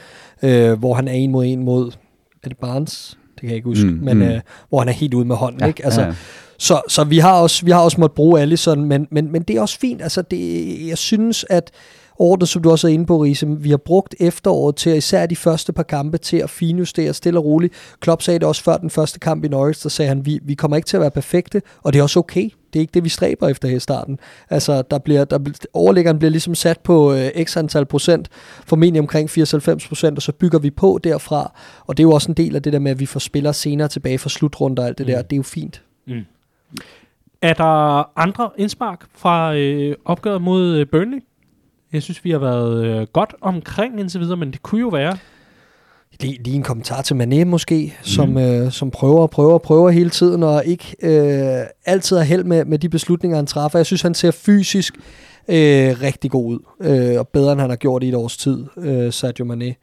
øh, 0.44 0.80
hvor 0.80 0.94
han 0.94 1.08
er 1.08 1.12
en 1.12 1.32
mod 1.32 1.46
en 1.46 1.64
mod, 1.64 1.92
er 2.44 2.50
det 2.50 2.58
Barnes? 2.58 3.18
Det 3.34 3.40
kan 3.40 3.50
jeg 3.50 3.56
ikke 3.56 3.70
huske, 3.70 3.86
mm, 3.86 4.00
men 4.02 4.18
mm. 4.18 4.24
Øh, 4.24 4.42
hvor 4.70 4.80
han 4.80 4.88
er 4.88 4.94
helt 4.94 5.14
ude 5.14 5.26
med 5.26 5.36
hånden. 5.36 5.62
Ja, 5.62 5.68
ikke? 5.68 5.86
Altså, 5.86 6.02
ja. 6.02 6.14
Så, 6.60 6.82
så 6.88 7.04
vi 7.04 7.18
har 7.18 7.34
også 7.34 7.66
vi 7.66 7.72
har 7.72 7.80
også 7.80 8.00
måttet 8.00 8.16
bruge 8.16 8.42
Allison, 8.42 8.86
men, 8.86 9.08
men, 9.12 9.32
men 9.32 9.42
det 9.42 9.56
er 9.56 9.62
også 9.62 9.80
fint. 9.80 10.02
Altså 10.02 10.22
det, 10.22 10.88
jeg 10.88 10.98
synes, 10.98 11.46
at 11.50 11.72
ordnet, 12.22 12.50
som 12.50 12.62
du 12.62 12.72
også 12.72 12.88
er 12.88 12.92
inde 12.92 13.06
på, 13.06 13.18
Riese, 13.24 13.48
vi 13.48 13.70
har 13.70 13.78
brugt 13.78 14.16
efteråret 14.20 14.76
til, 14.76 14.98
især 14.98 15.26
de 15.26 15.36
første 15.36 15.74
par 15.74 15.84
kampe, 15.84 16.18
til 16.18 16.38
at 16.38 16.50
finjustere 16.50 17.14
stille 17.14 17.40
og 17.40 17.46
roligt. 17.46 17.74
Klopp 18.00 18.22
sagde 18.22 18.40
det 18.40 18.48
også 18.48 18.64
før 18.64 18.78
den 18.78 18.90
første 18.90 19.20
kamp 19.20 19.46
i 19.46 19.48
Norwich, 19.48 19.84
der 19.84 19.90
sagde 19.90 20.10
han, 20.10 20.26
vi, 20.26 20.40
vi 20.44 20.54
kommer 20.54 20.78
ikke 20.78 20.88
til 20.88 20.98
at 20.98 21.02
være 21.02 21.12
perfekte, 21.12 21.62
og 21.84 21.94
det 21.94 22.00
er 22.00 22.04
også 22.04 22.20
okay. 22.20 22.50
Det 22.74 22.80
er 22.80 22.82
ikke 22.82 22.92
det, 22.94 23.04
vi 23.04 23.10
stræber 23.10 23.48
efter 23.48 23.68
her 23.68 23.76
i 23.76 23.80
starten. 23.80 24.20
Altså, 24.50 24.82
der 24.82 24.98
bliver, 24.98 25.26
der, 25.26 25.40
overlæggeren 25.74 26.20
bliver 26.20 26.32
ligesom 26.32 26.56
sat 26.56 26.80
på 26.80 27.14
øh, 27.14 27.44
x 27.44 27.58
antal 27.58 27.86
procent, 27.86 28.30
formentlig 28.66 29.00
omkring 29.00 29.30
80-90 29.30 29.88
procent, 29.88 30.18
og 30.18 30.22
så 30.22 30.32
bygger 30.32 30.60
vi 30.60 30.70
på 30.70 31.00
derfra. 31.04 31.54
Og 31.88 31.98
det 31.98 32.04
er 32.04 32.08
jo 32.08 32.12
også 32.12 32.32
en 32.32 32.38
del 32.38 32.56
af 32.56 32.64
det 32.64 32.74
der 32.74 32.80
med, 32.80 32.92
at 32.92 33.00
vi 33.00 33.06
får 33.06 33.20
spillere 33.20 33.54
senere 33.54 33.88
tilbage 33.88 34.18
fra 34.18 34.30
slutrunder 34.30 34.84
og 34.84 34.88
alt 34.88 34.98
det 34.98 35.08
mm. 35.08 35.14
der. 35.14 35.22
Det 35.22 35.34
er 35.34 35.38
jo 35.38 35.44
fint. 35.44 35.82
Mm. 36.08 36.22
Er 37.42 37.54
der 37.54 38.20
andre 38.20 38.50
indspark 38.58 39.06
fra 39.16 39.56
øh, 39.56 39.96
opgøret 40.06 40.42
mod 40.42 40.76
øh, 40.76 40.88
Burnley? 40.88 41.20
Jeg 41.94 42.04
synes, 42.04 42.26
vi 42.26 42.32
har 42.32 42.40
været 42.40 42.86
øh, 42.86 43.08
godt 43.14 43.34
omkring 43.42 44.00
indtil 44.00 44.20
videre, 44.20 44.38
men 44.38 44.52
det 44.52 44.64
kunne 44.64 44.82
jo 44.82 44.88
være... 44.88 45.18
Lige, 46.20 46.44
lige 46.44 46.56
en 46.56 46.64
kommentar 46.64 47.02
til 47.02 47.14
Mané 47.14 47.46
måske, 47.46 47.94
mm. 48.00 48.06
som, 48.06 48.38
øh, 48.38 48.72
som 48.72 48.92
prøver 48.92 49.22
og 49.22 49.30
prøver 49.30 49.54
og 49.54 49.62
prøver 49.62 49.90
hele 49.90 50.10
tiden, 50.10 50.44
og 50.44 50.66
ikke 50.66 50.96
øh, 51.04 51.66
altid 51.86 52.18
har 52.18 52.24
held 52.24 52.44
med, 52.44 52.66
med 52.66 52.80
de 52.80 52.90
beslutninger, 52.90 53.36
han 53.36 53.46
træffer. 53.46 53.80
Jeg 53.80 53.86
synes, 53.86 54.02
han 54.02 54.14
ser 54.14 54.32
fysisk 54.32 54.96
øh, 55.48 56.02
rigtig 56.02 56.32
god 56.32 56.46
ud, 56.54 56.60
øh, 56.82 57.20
og 57.20 57.28
bedre, 57.28 57.52
end 57.52 57.62
han 57.62 57.70
har 57.70 57.78
gjort 57.78 58.04
i 58.04 58.10
et 58.10 58.16
års 58.16 58.38
tid, 58.38 58.66
øh, 58.78 59.14
Sadio 59.14 59.54
Mané. 59.54 59.74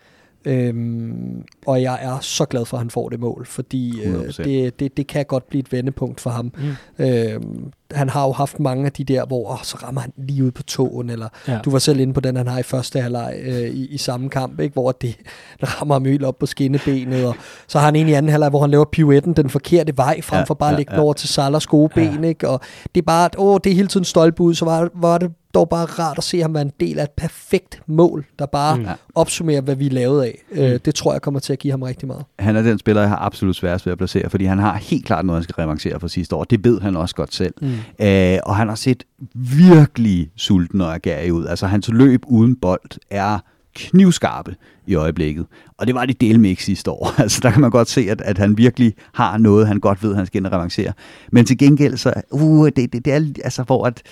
Øhm, 0.45 1.43
og 1.67 1.83
jeg 1.83 1.99
er 2.03 2.19
så 2.21 2.45
glad 2.45 2.65
for, 2.65 2.77
at 2.77 2.81
han 2.81 2.91
får 2.91 3.09
det 3.09 3.21
mål, 3.21 3.47
fordi 3.47 4.03
øh, 4.03 4.35
det, 4.45 4.81
det, 4.81 4.97
det 4.97 5.07
kan 5.07 5.25
godt 5.25 5.49
blive 5.49 5.61
et 5.61 5.73
vendepunkt 5.73 6.21
for 6.21 6.31
ham. 6.31 6.53
Mm. 6.99 7.05
Øhm, 7.05 7.73
han 7.95 8.09
har 8.09 8.25
jo 8.27 8.33
haft 8.33 8.61
mange 8.61 8.87
af 8.87 8.93
de 8.93 9.05
der, 9.05 9.27
hvor 9.27 9.53
oh, 9.53 9.59
så 9.63 9.77
rammer 9.83 10.01
han 10.01 10.13
lige 10.17 10.45
ud 10.45 10.51
på 10.51 10.63
tåen, 10.63 11.11
eller 11.11 11.29
ja. 11.49 11.59
du 11.65 11.71
var 11.71 11.79
selv 11.79 12.01
inde 12.01 12.15
på 12.15 12.21
den, 12.21 12.37
han 12.37 12.47
har 12.47 12.59
i 12.59 12.63
første 12.63 13.01
halvleg 13.01 13.35
øh, 13.43 13.61
i, 13.61 13.87
i 13.87 13.99
samme 13.99 14.31
kamp, 14.31 14.61
ikke, 14.61 14.73
hvor 14.73 14.93
det 14.93 15.17
rammer 15.63 15.95
ham 15.95 16.05
helt 16.05 16.25
op 16.25 16.39
på 16.39 16.47
skinnebenet, 16.47 17.27
og 17.27 17.37
så 17.67 17.79
har 17.79 17.85
han 17.85 17.97
en 17.97 18.09
i 18.09 18.13
anden 18.13 18.31
halvleg, 18.31 18.51
hvor 18.51 18.61
han 18.61 18.71
laver 18.71 18.85
pirouetten 18.85 19.33
den 19.33 19.51
forkerte 19.51 19.97
vej, 19.97 20.21
frem 20.23 20.47
for 20.47 20.55
bare 20.55 20.69
ja, 20.69 20.75
at 20.75 20.79
lægge 20.79 20.93
ja, 20.93 20.99
ja. 20.99 21.05
over 21.05 21.13
til 21.13 21.29
Salahs 21.29 21.67
gode 21.67 21.91
ja. 21.97 22.11
ben, 22.11 22.25
ikke, 22.25 22.49
og 22.49 22.61
det 22.95 23.01
er 23.01 23.07
bare, 23.07 23.29
åh, 23.39 23.59
det 23.65 23.73
er 23.73 23.75
hele 23.75 23.89
tiden 23.89 24.05
stolpe 24.05 24.55
så 24.55 24.65
var, 24.65 24.91
var 24.95 25.19
det 25.19 25.31
dog 25.55 25.69
bare 25.69 25.85
rart 25.85 26.19
at 26.19 26.25
se 26.25 26.41
ham 26.41 26.55
være 26.55 26.63
en 26.63 26.73
del 26.81 26.99
af 26.99 27.05
et 27.05 27.11
perfekt 27.11 27.83
mål, 27.87 28.27
der 28.39 28.47
bare 28.47 28.77
mm. 28.77 28.87
opsummerer, 29.15 29.61
hvad 29.61 29.75
vi 29.75 29.87
er 29.87 29.91
lavet 29.91 30.23
af. 30.23 30.45
Mm. 30.53 30.59
Øh, 30.59 30.81
det 30.85 30.95
tror 30.95 31.13
jeg 31.13 31.23
kommer 31.23 31.41
til 31.41 31.53
at 31.53 31.59
give 31.59 31.71
ham 31.71 31.83
rigtig 31.83 32.09
meget. 32.09 32.25
Han 32.39 32.57
er 32.57 32.63
den 32.63 32.79
spiller, 32.79 33.03
jeg 33.03 33.09
har 33.09 33.17
absolut 33.17 33.57
sværest 33.57 33.87
ved 33.87 33.93
at 33.93 33.99
placere, 33.99 34.31
fordi 34.31 34.45
han 34.45 34.59
har 34.59 34.77
helt 34.77 35.05
klart 35.07 35.25
noget, 35.25 35.39
han 35.39 35.43
skal 35.43 35.55
revancere 35.55 36.01
for 36.01 36.09
sidste 36.09 36.37
år. 36.37 36.45
Det 36.45 36.65
ved 36.65 36.81
han 36.81 36.97
også 36.97 37.15
godt 37.15 37.35
selv. 37.35 37.55
Mm. 37.61 37.78
Mm. 37.99 38.07
Øh, 38.07 38.39
og 38.47 38.57
han 38.57 38.69
har 38.69 38.75
set 38.75 39.05
virkelig 39.35 40.31
sulten 40.37 40.81
og 40.81 40.95
agerig 40.95 41.33
ud. 41.33 41.47
Altså 41.47 41.67
hans 41.67 41.89
løb 41.89 42.23
uden 42.27 42.57
bold 42.57 42.99
er 43.11 43.39
knivskarpe 43.75 44.55
i 44.87 44.95
øjeblikket. 44.95 45.47
Og 45.79 45.87
det 45.87 45.95
var 45.95 46.07
det 46.07 46.21
del 46.21 46.41
med 46.41 46.51
ikke 46.51 46.65
sidste 46.65 46.91
år. 46.91 47.15
Altså 47.23 47.41
der 47.43 47.51
kan 47.51 47.61
man 47.61 47.71
godt 47.71 47.89
se, 47.89 48.01
at, 48.11 48.21
at 48.21 48.39
han 48.39 48.59
virkelig 48.59 48.95
har 49.15 49.39
noget, 49.39 49.67
han 49.67 49.81
godt 49.81 50.03
ved, 50.03 50.15
han 50.15 50.27
skal 50.27 50.47
revancere. 50.47 50.93
Men 51.33 51.45
til 51.45 51.59
gengæld 51.59 51.97
så, 51.97 52.13
uh, 52.31 52.67
det, 52.67 52.93
det, 52.93 53.05
det 53.05 53.13
er 53.13 53.21
altså, 53.45 53.63
hvor 53.63 53.87
at, 53.87 54.03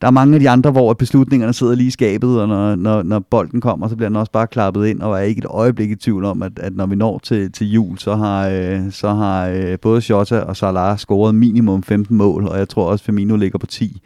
der 0.00 0.06
er 0.06 0.10
mange 0.10 0.34
af 0.34 0.40
de 0.40 0.50
andre, 0.50 0.70
hvor 0.70 0.92
beslutningerne 0.92 1.52
sidder 1.52 1.74
lige 1.74 1.86
i 1.86 1.90
skabet, 1.90 2.40
og 2.40 2.48
når, 2.48 2.74
når, 2.74 3.02
når 3.02 3.18
bolden 3.18 3.60
kommer, 3.60 3.88
så 3.88 3.96
bliver 3.96 4.08
den 4.08 4.16
også 4.16 4.32
bare 4.32 4.46
klappet 4.46 4.86
ind, 4.86 5.00
og 5.00 5.18
er 5.18 5.22
ikke 5.22 5.38
et 5.38 5.46
øjeblik 5.50 5.90
i 5.90 5.94
tvivl 5.94 6.24
om, 6.24 6.42
at, 6.42 6.58
at 6.58 6.76
når 6.76 6.86
vi 6.86 6.96
når 6.96 7.18
til, 7.18 7.52
til 7.52 7.72
jul, 7.72 7.98
så 7.98 8.14
har, 8.14 8.48
øh, 8.48 8.90
så 8.90 9.08
har 9.08 9.48
øh, 9.48 9.78
både 9.78 10.02
Jota 10.10 10.40
og 10.40 10.56
Salah 10.56 10.98
scoret 10.98 11.34
minimum 11.34 11.82
15 11.82 12.16
mål, 12.16 12.48
og 12.48 12.58
jeg 12.58 12.68
tror 12.68 12.90
også, 12.90 13.04
Firmino 13.04 13.36
ligger 13.36 13.58
på 13.58 13.66
10 13.66 14.02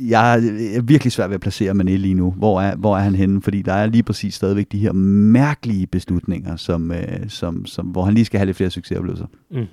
jeg 0.00 0.34
er 0.34 0.82
virkelig 0.82 1.12
svært 1.12 1.30
ved 1.30 1.34
at 1.34 1.40
placere 1.40 1.72
Mané 1.72 1.90
lige 1.90 2.14
nu. 2.14 2.30
Hvor 2.30 2.60
er, 2.60 2.76
hvor 2.76 2.96
er 2.96 3.00
han 3.00 3.14
henne? 3.14 3.42
Fordi 3.42 3.62
der 3.62 3.72
er 3.72 3.86
lige 3.86 4.02
præcis 4.02 4.34
stadigvæk 4.34 4.72
de 4.72 4.78
her 4.78 4.92
mærkelige 4.92 5.86
beslutninger, 5.86 6.56
som, 6.56 6.92
øh, 6.92 7.28
som, 7.28 7.66
som, 7.66 7.86
hvor 7.86 8.02
han 8.02 8.14
lige 8.14 8.24
skal 8.24 8.38
have 8.38 8.46
lidt 8.46 8.56
flere 8.56 8.70
succesoplevelser. 8.70 9.26
Mm. 9.50 9.66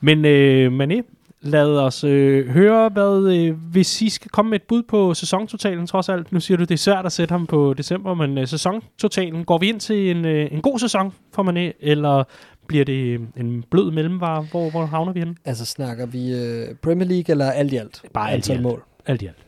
Men 0.00 0.24
øh, 0.24 0.72
Mané, 0.80 1.02
lad 1.44 1.78
os 1.78 2.04
øh, 2.04 2.48
høre, 2.48 2.88
hvad 2.88 3.34
øh, 3.34 3.56
hvis 3.70 4.02
I 4.02 4.08
skal 4.08 4.30
komme 4.30 4.50
med 4.50 4.60
et 4.60 4.66
bud 4.68 4.82
på 4.82 5.14
sæsontotalen 5.14 5.86
trods 5.86 6.08
alt. 6.08 6.32
Nu 6.32 6.40
siger 6.40 6.58
du, 6.58 6.62
det 6.64 6.70
er 6.70 6.78
svært 6.78 7.06
at 7.06 7.12
sætte 7.12 7.32
ham 7.32 7.46
på 7.46 7.74
december, 7.74 8.14
men 8.14 8.38
øh, 8.38 8.48
sæsontotalen, 8.48 9.44
går 9.44 9.58
vi 9.58 9.68
ind 9.68 9.80
til 9.80 10.10
en, 10.10 10.24
øh, 10.24 10.52
en 10.52 10.62
god 10.62 10.78
sæson 10.78 11.12
for 11.32 11.42
Mané, 11.42 11.76
eller 11.80 12.24
bliver 12.66 12.84
det 12.84 13.20
en 13.36 13.64
blød 13.70 13.90
mellemvare? 13.90 14.46
Hvor, 14.50 14.70
hvor 14.70 14.86
havner 14.86 15.12
vi 15.12 15.18
henne? 15.18 15.36
Altså 15.44 15.64
snakker 15.64 16.06
vi 16.06 16.34
øh, 16.34 16.74
Premier 16.74 17.08
League 17.08 17.32
eller 17.32 17.50
alt 17.50 17.72
i 17.72 17.76
alt? 17.76 18.02
Bare 18.14 18.30
alt 18.30 18.48
i 18.48 18.52
alt. 18.52 18.62
mål. 18.62 18.82
Alt 19.06 19.22
i 19.22 19.26
alt. 19.26 19.46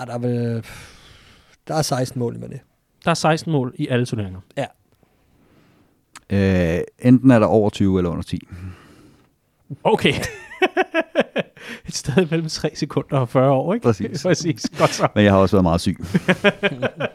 Ja, 0.00 0.04
der 0.04 0.12
er 0.14 0.18
vel, 0.18 0.64
der 1.68 1.74
er 1.74 1.82
16 1.82 2.18
mål 2.18 2.36
i 2.36 2.38
Mané. 2.38 2.58
Der 3.04 3.10
er 3.10 3.14
16 3.14 3.52
mål 3.52 3.74
i 3.78 3.88
alle 3.88 4.06
turneringer. 4.06 4.40
Ja. 4.56 4.66
Øh, 6.30 6.80
enten 6.98 7.30
er 7.30 7.38
der 7.38 7.46
over 7.46 7.70
20 7.70 7.98
eller 7.98 8.10
under 8.10 8.22
10. 8.22 8.40
Okay. 9.84 10.12
Et 11.88 11.94
sted 11.94 12.30
mellem 12.30 12.48
3 12.48 12.70
sekunder 12.74 13.18
og 13.18 13.28
40 13.28 13.50
år, 13.50 13.74
ikke? 13.74 13.84
Præcis. 13.84 14.22
Præcis. 14.26 14.70
Godt 14.78 14.94
så. 14.94 15.08
Men 15.14 15.24
jeg 15.24 15.32
har 15.32 15.38
også 15.38 15.56
været 15.56 15.62
meget 15.62 15.80
syg. 15.80 15.96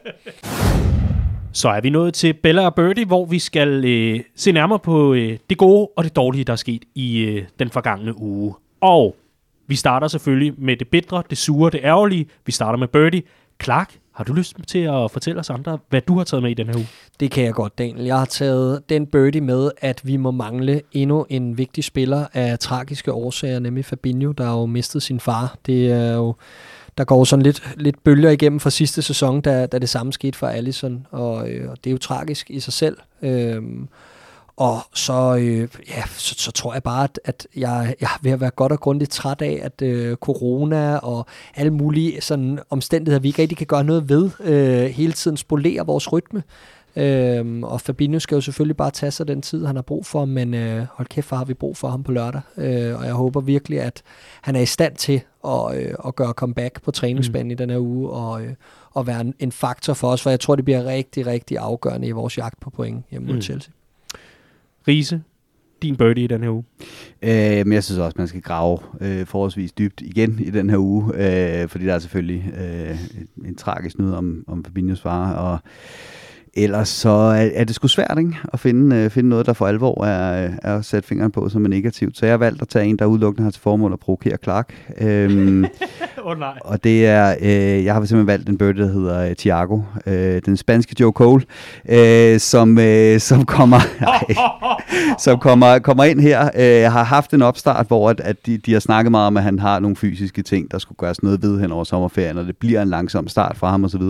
så 1.61 1.69
er 1.69 1.81
vi 1.81 1.89
nået 1.89 2.13
til 2.13 2.33
Bella 2.33 2.65
og 2.65 2.75
Birdie, 2.75 3.05
hvor 3.05 3.25
vi 3.25 3.39
skal 3.39 3.85
øh, 3.85 4.19
se 4.35 4.51
nærmere 4.51 4.79
på 4.79 5.13
øh, 5.13 5.37
det 5.49 5.57
gode 5.57 5.89
og 5.97 6.03
det 6.03 6.15
dårlige, 6.15 6.43
der 6.43 6.53
er 6.53 6.57
sket 6.57 6.81
i 6.95 7.19
øh, 7.19 7.45
den 7.59 7.69
forgangne 7.69 8.17
uge. 8.17 8.53
Og 8.81 9.15
vi 9.67 9.75
starter 9.75 10.07
selvfølgelig 10.07 10.53
med 10.57 10.77
det 10.77 10.87
bedre, 10.87 11.23
det 11.29 11.37
sure, 11.37 11.71
det 11.71 11.79
ærgerlige. 11.83 12.25
Vi 12.45 12.51
starter 12.51 12.79
med 12.79 12.87
Birdie. 12.87 13.23
Clark, 13.63 13.95
har 14.13 14.23
du 14.23 14.33
lyst 14.33 14.55
til 14.67 14.79
at 14.79 15.11
fortælle 15.11 15.39
os 15.39 15.49
andre, 15.49 15.79
hvad 15.89 16.01
du 16.01 16.17
har 16.17 16.23
taget 16.23 16.43
med 16.43 16.51
i 16.51 16.53
den 16.53 16.67
her 16.67 16.75
uge? 16.75 16.87
Det 17.19 17.31
kan 17.31 17.43
jeg 17.43 17.53
godt, 17.53 17.77
Daniel. 17.77 18.05
Jeg 18.05 18.17
har 18.17 18.25
taget 18.25 18.89
den 18.89 19.07
birdie 19.07 19.41
med, 19.41 19.71
at 19.77 20.01
vi 20.03 20.17
må 20.17 20.31
mangle 20.31 20.81
endnu 20.91 21.25
en 21.29 21.57
vigtig 21.57 21.83
spiller 21.83 22.25
af 22.33 22.59
tragiske 22.59 23.13
årsager, 23.13 23.59
nemlig 23.59 23.85
Fabinho, 23.85 24.31
der 24.31 24.43
har 24.43 24.57
jo 24.57 24.65
mistet 24.65 25.03
sin 25.03 25.19
far. 25.19 25.55
Det 25.65 25.91
er 25.91 26.13
jo 26.13 26.35
der 26.97 27.03
går 27.03 27.23
sådan 27.23 27.43
lidt, 27.43 27.73
lidt 27.77 28.03
bølger 28.03 28.29
igennem 28.29 28.59
fra 28.59 28.69
sidste 28.69 29.01
sæson, 29.01 29.41
da, 29.41 29.65
da 29.65 29.79
det 29.79 29.89
samme 29.89 30.13
skete 30.13 30.37
for 30.37 30.47
Allison, 30.47 31.07
og, 31.11 31.49
øh, 31.49 31.71
og 31.71 31.77
det 31.83 31.89
er 31.89 31.91
jo 31.91 31.97
tragisk 31.97 32.49
i 32.49 32.59
sig 32.59 32.73
selv. 32.73 32.97
Øh, 33.21 33.61
og 34.61 34.81
så, 34.93 35.37
øh, 35.39 35.67
ja, 35.89 36.03
så, 36.07 36.35
så 36.37 36.51
tror 36.51 36.73
jeg 36.73 36.83
bare, 36.83 37.03
at, 37.03 37.19
at 37.23 37.47
jeg, 37.55 37.95
jeg 38.01 38.07
er 38.07 38.19
ved 38.21 38.31
at 38.31 38.41
være 38.41 38.49
godt 38.49 38.71
og 38.71 38.79
grundigt 38.79 39.11
træt 39.11 39.41
af, 39.41 39.59
at 39.63 39.81
øh, 39.81 40.15
corona 40.15 40.97
og 40.97 41.25
alle 41.55 41.71
mulige 41.71 42.21
sådan, 42.21 42.59
omstændigheder, 42.69 43.19
vi 43.19 43.27
ikke 43.27 43.41
rigtig 43.41 43.57
kan 43.57 43.67
gøre 43.67 43.83
noget 43.83 44.09
ved, 44.09 44.29
øh, 44.39 44.85
hele 44.85 45.13
tiden 45.13 45.37
spolerer 45.37 45.83
vores 45.83 46.13
rytme. 46.13 46.43
Øhm, 46.95 47.63
og 47.63 47.81
Fabinho 47.81 48.19
skal 48.19 48.35
jo 48.35 48.41
selvfølgelig 48.41 48.77
bare 48.77 48.91
tage 48.91 49.11
sig 49.11 49.27
den 49.27 49.41
tid, 49.41 49.65
han 49.65 49.75
har 49.75 49.83
brug 49.83 50.05
for, 50.05 50.25
men 50.25 50.53
øh, 50.53 50.85
hold 50.91 51.07
kæft, 51.07 51.29
har 51.29 51.45
vi 51.45 51.53
brug 51.53 51.77
for 51.77 51.89
ham 51.89 52.03
på 52.03 52.11
lørdag. 52.11 52.41
Øh, 52.57 52.99
og 52.99 53.05
jeg 53.05 53.13
håber 53.13 53.41
virkelig, 53.41 53.81
at 53.81 54.01
han 54.41 54.55
er 54.55 54.61
i 54.61 54.65
stand 54.65 54.95
til 54.95 55.21
og, 55.41 55.77
øh, 55.77 55.93
og 55.99 56.15
gøre 56.15 56.31
comeback 56.33 56.81
på 56.81 56.91
træningsbanen 56.91 57.47
mm. 57.47 57.51
i 57.51 57.55
den 57.55 57.69
her 57.69 57.79
uge, 57.79 58.09
og, 58.09 58.41
øh, 58.41 58.53
og 58.91 59.07
være 59.07 59.21
en, 59.21 59.33
en 59.39 59.51
faktor 59.51 59.93
for 59.93 60.07
os, 60.11 60.21
for 60.21 60.29
jeg 60.29 60.39
tror, 60.39 60.55
det 60.55 60.65
bliver 60.65 60.85
rigtig, 60.85 61.25
rigtig 61.25 61.57
afgørende 61.57 62.07
i 62.07 62.11
vores 62.11 62.37
jagt 62.37 62.59
på 62.59 62.69
point 62.69 63.05
hjemme 63.11 63.27
mod 63.27 63.35
mm. 63.35 63.41
Chelsea. 63.41 63.71
Riese, 64.87 65.21
din 65.81 65.95
birdie 65.95 66.23
i 66.23 66.27
den 66.27 66.43
her 66.43 66.49
uge? 66.49 66.63
Øh, 67.21 67.65
men 67.65 67.73
jeg 67.73 67.83
synes 67.83 67.99
også, 67.99 68.15
man 68.17 68.27
skal 68.27 68.41
grave 68.41 68.79
øh, 69.01 69.25
forholdsvis 69.25 69.71
dybt 69.71 70.01
igen 70.01 70.39
i 70.39 70.49
den 70.49 70.69
her 70.69 70.77
uge, 70.77 71.11
øh, 71.15 71.69
fordi 71.69 71.85
der 71.85 71.93
er 71.93 71.99
selvfølgelig 71.99 72.53
øh, 72.57 72.97
en, 73.21 73.45
en 73.45 73.55
tragisk 73.55 73.99
nyhed 73.99 74.13
om, 74.13 74.43
om 74.47 74.65
Fabinhos 74.65 75.01
far, 75.01 75.33
og 75.33 75.59
ellers 76.53 76.89
så 76.89 77.09
er, 77.09 77.49
er 77.53 77.63
det 77.63 77.75
sgu 77.75 77.87
svært 77.87 78.17
ikke? 78.19 78.37
at 78.53 78.59
finde, 78.59 78.95
øh, 78.95 79.09
finde 79.09 79.29
noget, 79.29 79.45
der 79.45 79.53
for 79.53 79.67
alvor 79.67 80.05
er, 80.05 80.49
er 80.63 80.77
at 80.77 80.85
sætte 80.85 81.07
fingeren 81.07 81.31
på 81.31 81.49
som 81.49 81.65
er 81.65 81.69
negativt. 81.69 82.17
Så 82.17 82.25
jeg 82.25 82.33
har 82.33 82.37
valgt 82.37 82.61
at 82.61 82.67
tage 82.67 82.85
en, 82.85 82.99
der 82.99 83.05
udelukkende 83.05 83.43
har 83.43 83.51
til 83.51 83.61
formål 83.61 83.93
at 83.93 83.99
provokere 83.99 84.37
Clark. 84.43 84.73
Øhm, 84.97 85.65
oh, 86.23 86.39
nej. 86.39 86.53
Og 86.61 86.83
det 86.83 87.05
er, 87.05 87.35
øh, 87.41 87.85
jeg 87.85 87.93
har 87.93 87.99
simpelthen 87.99 88.27
valgt 88.27 88.49
en 88.49 88.57
bird, 88.57 88.75
der 88.75 88.87
hedder 88.87 89.29
øh, 89.29 89.35
Thiago, 89.35 89.81
øh, 90.05 90.41
den 90.45 90.57
spanske 90.57 90.95
Joe 90.99 91.11
Cole, 91.11 91.43
øh, 91.89 92.39
som, 92.39 92.79
øh, 92.79 93.19
som 93.19 93.45
kommer, 93.45 93.79
nej, 94.01 94.23
som 95.19 95.39
kommer, 95.39 95.79
kommer 95.79 96.03
ind 96.03 96.19
her. 96.19 96.49
Øh, 96.55 96.91
har 96.91 97.03
haft 97.03 97.33
en 97.33 97.41
opstart, 97.41 97.87
hvor 97.87 98.09
at, 98.09 98.19
at 98.19 98.45
de, 98.45 98.57
de 98.57 98.73
har 98.73 98.79
snakket 98.79 99.11
meget 99.11 99.27
om, 99.27 99.37
at 99.37 99.43
han 99.43 99.59
har 99.59 99.79
nogle 99.79 99.95
fysiske 99.95 100.41
ting, 100.41 100.71
der 100.71 100.77
skulle 100.77 100.97
gøres 100.97 101.23
noget 101.23 101.41
ved 101.41 101.59
hen 101.59 101.71
over 101.71 101.83
sommerferien, 101.83 102.37
og 102.37 102.45
det 102.45 102.57
bliver 102.57 102.81
en 102.81 102.89
langsom 102.89 103.27
start 103.27 103.57
fra 103.57 103.69
ham 103.69 103.83
osv 103.83 104.01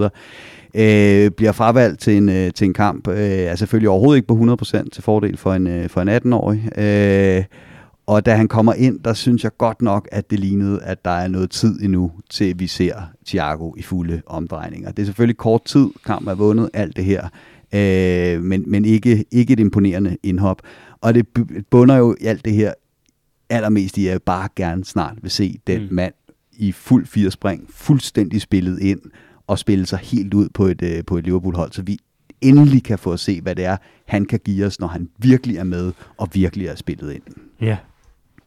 øh, 0.74 1.32
bliver 1.32 1.51
fravalgt 1.51 1.99
til 1.99 2.17
en, 2.17 2.30
øh, 2.30 2.51
til 2.53 2.65
en 2.65 2.74
kamp, 2.74 3.07
øh, 3.07 3.17
er 3.17 3.55
selvfølgelig 3.55 3.89
overhovedet 3.89 4.17
ikke 4.17 4.28
på 4.28 4.34
100% 4.34 4.89
til 4.89 5.03
fordel 5.03 5.38
for 5.38 5.53
en, 5.53 5.67
øh, 5.67 5.89
for 5.89 6.01
en 6.01 6.09
18-årig. 6.09 6.80
Øh, 6.80 7.43
og 8.05 8.26
da 8.26 8.36
han 8.36 8.47
kommer 8.47 8.74
ind, 8.74 8.99
der 8.99 9.13
synes 9.13 9.43
jeg 9.43 9.51
godt 9.57 9.82
nok, 9.82 10.07
at 10.11 10.32
det 10.32 10.39
lignede, 10.39 10.84
at 10.84 11.05
der 11.05 11.11
er 11.11 11.28
noget 11.28 11.51
tid 11.51 11.82
endnu, 11.82 12.11
til 12.30 12.59
vi 12.59 12.67
ser 12.67 12.95
Thiago 13.26 13.74
i 13.78 13.82
fulde 13.82 14.22
omdrejninger. 14.26 14.91
Det 14.91 15.01
er 15.01 15.05
selvfølgelig 15.05 15.38
kort 15.38 15.65
tid, 15.65 15.88
kampen 16.05 16.30
er 16.30 16.36
vundet, 16.36 16.69
alt 16.74 16.95
det 16.95 17.05
her, 17.05 17.28
øh, 17.74 18.43
men, 18.43 18.63
men 18.67 18.86
ikke, 18.86 19.26
ikke 19.32 19.53
et 19.53 19.59
imponerende 19.59 20.17
indhop. 20.24 20.61
Og 21.01 21.13
det 21.13 21.28
bunder 21.69 21.95
jo 21.95 22.15
i 22.22 22.26
alt 22.26 22.45
det 22.45 22.53
her 22.53 22.74
allermest 23.49 23.97
i, 23.97 24.05
at 24.05 24.11
jeg 24.11 24.22
bare 24.22 24.49
gerne 24.55 24.86
snart 24.86 25.17
vil 25.22 25.32
se 25.32 25.59
den 25.67 25.82
mm. 25.82 25.88
mand 25.91 26.13
i 26.53 26.72
fuld 26.72 27.05
fire 27.05 27.32
spring, 27.32 27.65
fuldstændig 27.69 28.41
spillet 28.41 28.80
ind, 28.80 28.99
og 29.51 29.59
spille 29.59 29.85
sig 29.85 29.99
helt 29.99 30.33
ud 30.33 30.49
på 30.53 30.65
et, 30.65 30.81
øh, 30.81 31.03
på 31.07 31.17
et 31.17 31.23
Liverpool-hold, 31.23 31.71
så 31.71 31.81
vi 31.81 31.97
endelig 32.41 32.83
kan 32.83 32.99
få 32.99 33.11
at 33.13 33.19
se, 33.19 33.41
hvad 33.41 33.55
det 33.55 33.65
er, 33.65 33.77
han 34.05 34.25
kan 34.25 34.39
give 34.45 34.65
os, 34.65 34.79
når 34.79 34.87
han 34.87 35.09
virkelig 35.17 35.57
er 35.57 35.63
med 35.63 35.91
og 36.17 36.29
virkelig 36.33 36.67
er 36.67 36.75
spillet 36.75 37.13
ind. 37.13 37.23
Ja. 37.61 37.77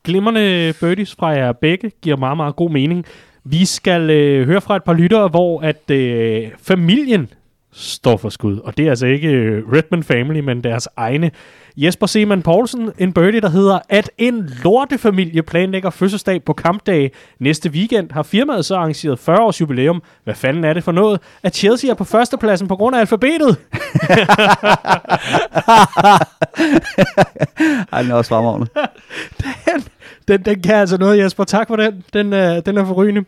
Glimmerne 0.04 0.72
birdies 0.80 1.14
fra 1.14 1.28
jer 1.28 1.52
begge 1.52 1.90
giver 2.02 2.16
meget, 2.16 2.36
meget 2.36 2.56
god 2.56 2.70
mening. 2.70 3.04
Vi 3.44 3.64
skal 3.64 4.10
øh, 4.10 4.46
høre 4.46 4.60
fra 4.60 4.76
et 4.76 4.84
par 4.84 4.92
lyttere, 4.92 5.28
hvor 5.28 5.60
at 5.60 5.90
øh, 5.90 6.50
familien 6.58 7.28
står 7.74 8.16
for 8.16 8.28
skud. 8.28 8.58
Og 8.58 8.76
det 8.76 8.86
er 8.86 8.90
altså 8.90 9.06
ikke 9.06 9.28
øh, 9.28 9.72
Redman 9.72 10.02
Family, 10.02 10.40
men 10.40 10.64
deres 10.64 10.88
egne. 10.96 11.30
Jesper 11.76 12.06
Seman 12.06 12.42
Poulsen, 12.42 12.90
en 12.98 13.12
birdie, 13.12 13.40
der 13.40 13.48
hedder, 13.48 13.78
at 13.88 14.10
en 14.18 14.50
lortefamilie 14.64 15.42
planlægger 15.42 15.90
fødselsdag 15.90 16.44
på 16.44 16.52
kampdag 16.52 17.12
næste 17.38 17.70
weekend, 17.70 18.10
har 18.10 18.22
firmaet 18.22 18.64
så 18.64 18.76
arrangeret 18.76 19.18
40 19.18 19.40
års 19.40 19.60
jubilæum. 19.60 20.02
Hvad 20.24 20.34
fanden 20.34 20.64
er 20.64 20.72
det 20.72 20.84
for 20.84 20.92
noget? 20.92 21.20
At 21.42 21.56
Chelsea 21.56 21.90
er 21.90 21.94
på 21.94 22.04
førstepladsen 22.04 22.68
på 22.68 22.76
grund 22.76 22.96
af 22.96 23.00
alfabetet. 23.00 23.56
Ej, 27.92 28.02
den 28.02 28.10
er 28.10 28.14
også 28.14 28.28
fremragende. 28.28 28.66
den, 29.66 29.84
den, 30.28 30.42
den 30.44 30.62
kan 30.62 30.74
altså 30.74 30.98
noget, 30.98 31.18
Jesper. 31.18 31.44
Tak 31.44 31.68
for 31.68 31.76
den. 31.76 32.04
Den, 32.12 32.32
øh, 32.32 32.62
den 32.66 32.78
er 32.78 32.84
forrygende. 32.84 33.24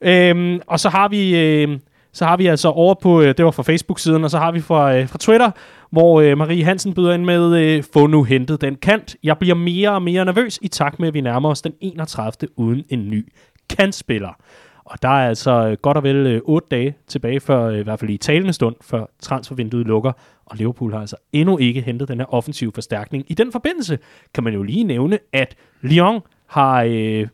Øhm, 0.00 0.60
og 0.66 0.80
så 0.80 0.88
har 0.88 1.08
vi... 1.08 1.36
Øh, 1.36 1.78
så 2.12 2.24
har 2.24 2.36
vi 2.36 2.46
altså 2.46 2.68
over 2.68 2.94
på, 2.94 3.20
øh, 3.20 3.34
det 3.36 3.44
var 3.44 3.50
fra 3.50 3.62
Facebook-siden, 3.62 4.24
og 4.24 4.30
så 4.30 4.38
har 4.38 4.52
vi 4.52 4.60
fra, 4.60 4.96
øh, 4.96 5.08
fra 5.08 5.18
Twitter, 5.18 5.50
hvor 5.90 6.20
øh, 6.20 6.38
Marie 6.38 6.64
Hansen 6.64 6.94
byder 6.94 7.12
ind 7.12 7.24
med, 7.24 7.82
få 7.92 8.06
nu 8.06 8.22
hentet 8.24 8.60
den 8.60 8.74
kant. 8.74 9.16
Jeg 9.22 9.38
bliver 9.38 9.54
mere 9.54 9.90
og 9.90 10.02
mere 10.02 10.24
nervøs 10.24 10.58
i 10.62 10.68
takt 10.68 11.00
med, 11.00 11.08
at 11.08 11.14
vi 11.14 11.20
nærmer 11.20 11.48
os 11.48 11.62
den 11.62 11.72
31. 11.80 12.48
uden 12.56 12.84
en 12.88 13.08
ny 13.08 13.32
kantspiller. 13.68 14.36
Og 14.84 15.02
der 15.02 15.08
er 15.08 15.28
altså 15.28 15.76
godt 15.82 15.96
og 15.96 16.02
vel 16.02 16.40
8 16.44 16.66
dage 16.70 16.96
tilbage, 17.06 17.40
før, 17.40 17.70
i 17.70 17.82
hvert 17.82 18.00
fald 18.00 18.10
i 18.10 18.16
talende 18.16 18.52
stund, 18.52 18.76
før 18.80 19.06
transfervinduet 19.20 19.86
lukker. 19.86 20.12
Og 20.46 20.56
Liverpool 20.56 20.92
har 20.92 21.00
altså 21.00 21.16
endnu 21.32 21.58
ikke 21.58 21.80
hentet 21.80 22.08
den 22.08 22.18
her 22.18 22.34
offensive 22.34 22.72
forstærkning. 22.74 23.24
I 23.28 23.34
den 23.34 23.52
forbindelse 23.52 23.98
kan 24.34 24.44
man 24.44 24.52
jo 24.52 24.62
lige 24.62 24.84
nævne, 24.84 25.18
at 25.32 25.54
Lyon 25.80 26.20
har 26.46 26.82
øh, 26.88 27.28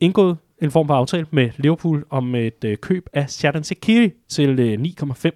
indgået 0.00 0.36
en 0.62 0.70
form 0.70 0.86
for 0.86 0.94
aftale 0.94 1.26
med 1.30 1.50
Liverpool 1.56 2.04
om 2.10 2.34
et 2.34 2.64
øh, 2.64 2.76
køb 2.76 3.06
af 3.12 3.30
Shadon 3.30 3.64
Sekiri 3.64 4.10
til 4.28 4.60
øh, 4.60 4.78
9,5 5.00 5.30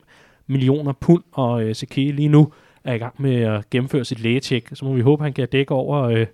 millioner 0.46 0.92
pund, 0.92 1.22
og 1.32 1.62
øh, 1.62 1.74
Sekiri 1.74 2.12
lige 2.12 2.28
nu 2.28 2.52
er 2.84 2.94
i 2.94 2.98
gang 2.98 3.14
med 3.18 3.40
at 3.40 3.70
gennemføre 3.70 4.04
sit 4.04 4.20
lægetjek, 4.20 4.68
så 4.74 4.84
må 4.84 4.92
vi 4.94 5.00
håbe, 5.00 5.20
at 5.20 5.24
han 5.24 5.32
kan 5.32 5.48
dække 5.52 5.74
over 5.74 6.02
øh, 6.02 6.26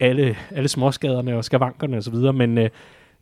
alle, 0.00 0.36
alle 0.50 0.68
småskaderne 0.68 1.36
og 1.36 1.44
skavankerne 1.44 1.96
osv., 1.96 2.14
men 2.14 2.58
øh, 2.58 2.70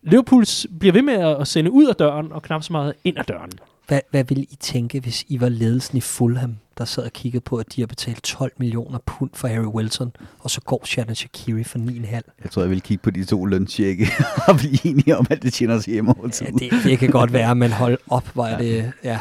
Liverpool 0.03 0.45
bliver 0.79 0.93
ved 0.93 1.03
med 1.03 1.15
at 1.15 1.49
sende 1.49 1.71
ud 1.71 1.87
af 1.87 1.97
døren, 1.97 2.33
og 2.33 2.43
knap 2.43 2.63
så 2.63 2.73
meget 2.73 2.95
ind 3.05 3.19
ad 3.19 3.25
døren. 3.25 3.51
Hvad, 3.91 4.01
hvad 4.11 4.25
ville 4.25 4.43
I 4.43 4.57
tænke, 4.61 5.01
hvis 5.01 5.25
I 5.29 5.41
var 5.41 5.49
ledelsen 5.49 5.99
i 5.99 6.01
Fulham, 6.01 6.57
der 6.79 6.85
sad 6.85 7.03
og 7.03 7.13
kiggede 7.13 7.41
på, 7.41 7.57
at 7.57 7.67
de 7.77 7.81
har 7.81 7.87
betalt 7.87 8.23
12 8.23 8.53
millioner 8.59 8.99
pund 9.07 9.31
for 9.35 9.49
Harry 9.49 9.65
Wilson, 9.65 10.13
og 10.39 10.51
så 10.51 10.61
går 10.61 10.83
Shannon 10.85 11.15
Shaqiri 11.15 11.65
for 11.65 11.79
9,5? 11.79 12.15
Jeg 12.15 12.51
tror, 12.51 12.63
jeg 12.63 12.71
vil 12.71 12.81
kigge 12.83 13.03
på 13.03 13.11
de 13.11 13.25
to 13.25 13.45
løntjekke 13.45 14.07
og 14.49 14.57
blive 14.57 14.87
enige 14.87 15.17
om, 15.17 15.27
at 15.31 15.43
det 15.43 15.53
tjener 15.53 15.81
sig 15.81 15.93
hjemme 15.93 16.15
over 16.19 16.29
tid. 16.29 16.47
Ja, 16.47 16.53
det, 16.53 16.85
det 16.85 16.99
kan 16.99 17.11
godt 17.11 17.33
være, 17.33 17.55
men 17.55 17.73
hold 17.73 17.99
op, 18.09 18.37
var 18.37 18.49
ja. 18.49 18.59
det... 18.59 18.93
Ja, 19.05 19.19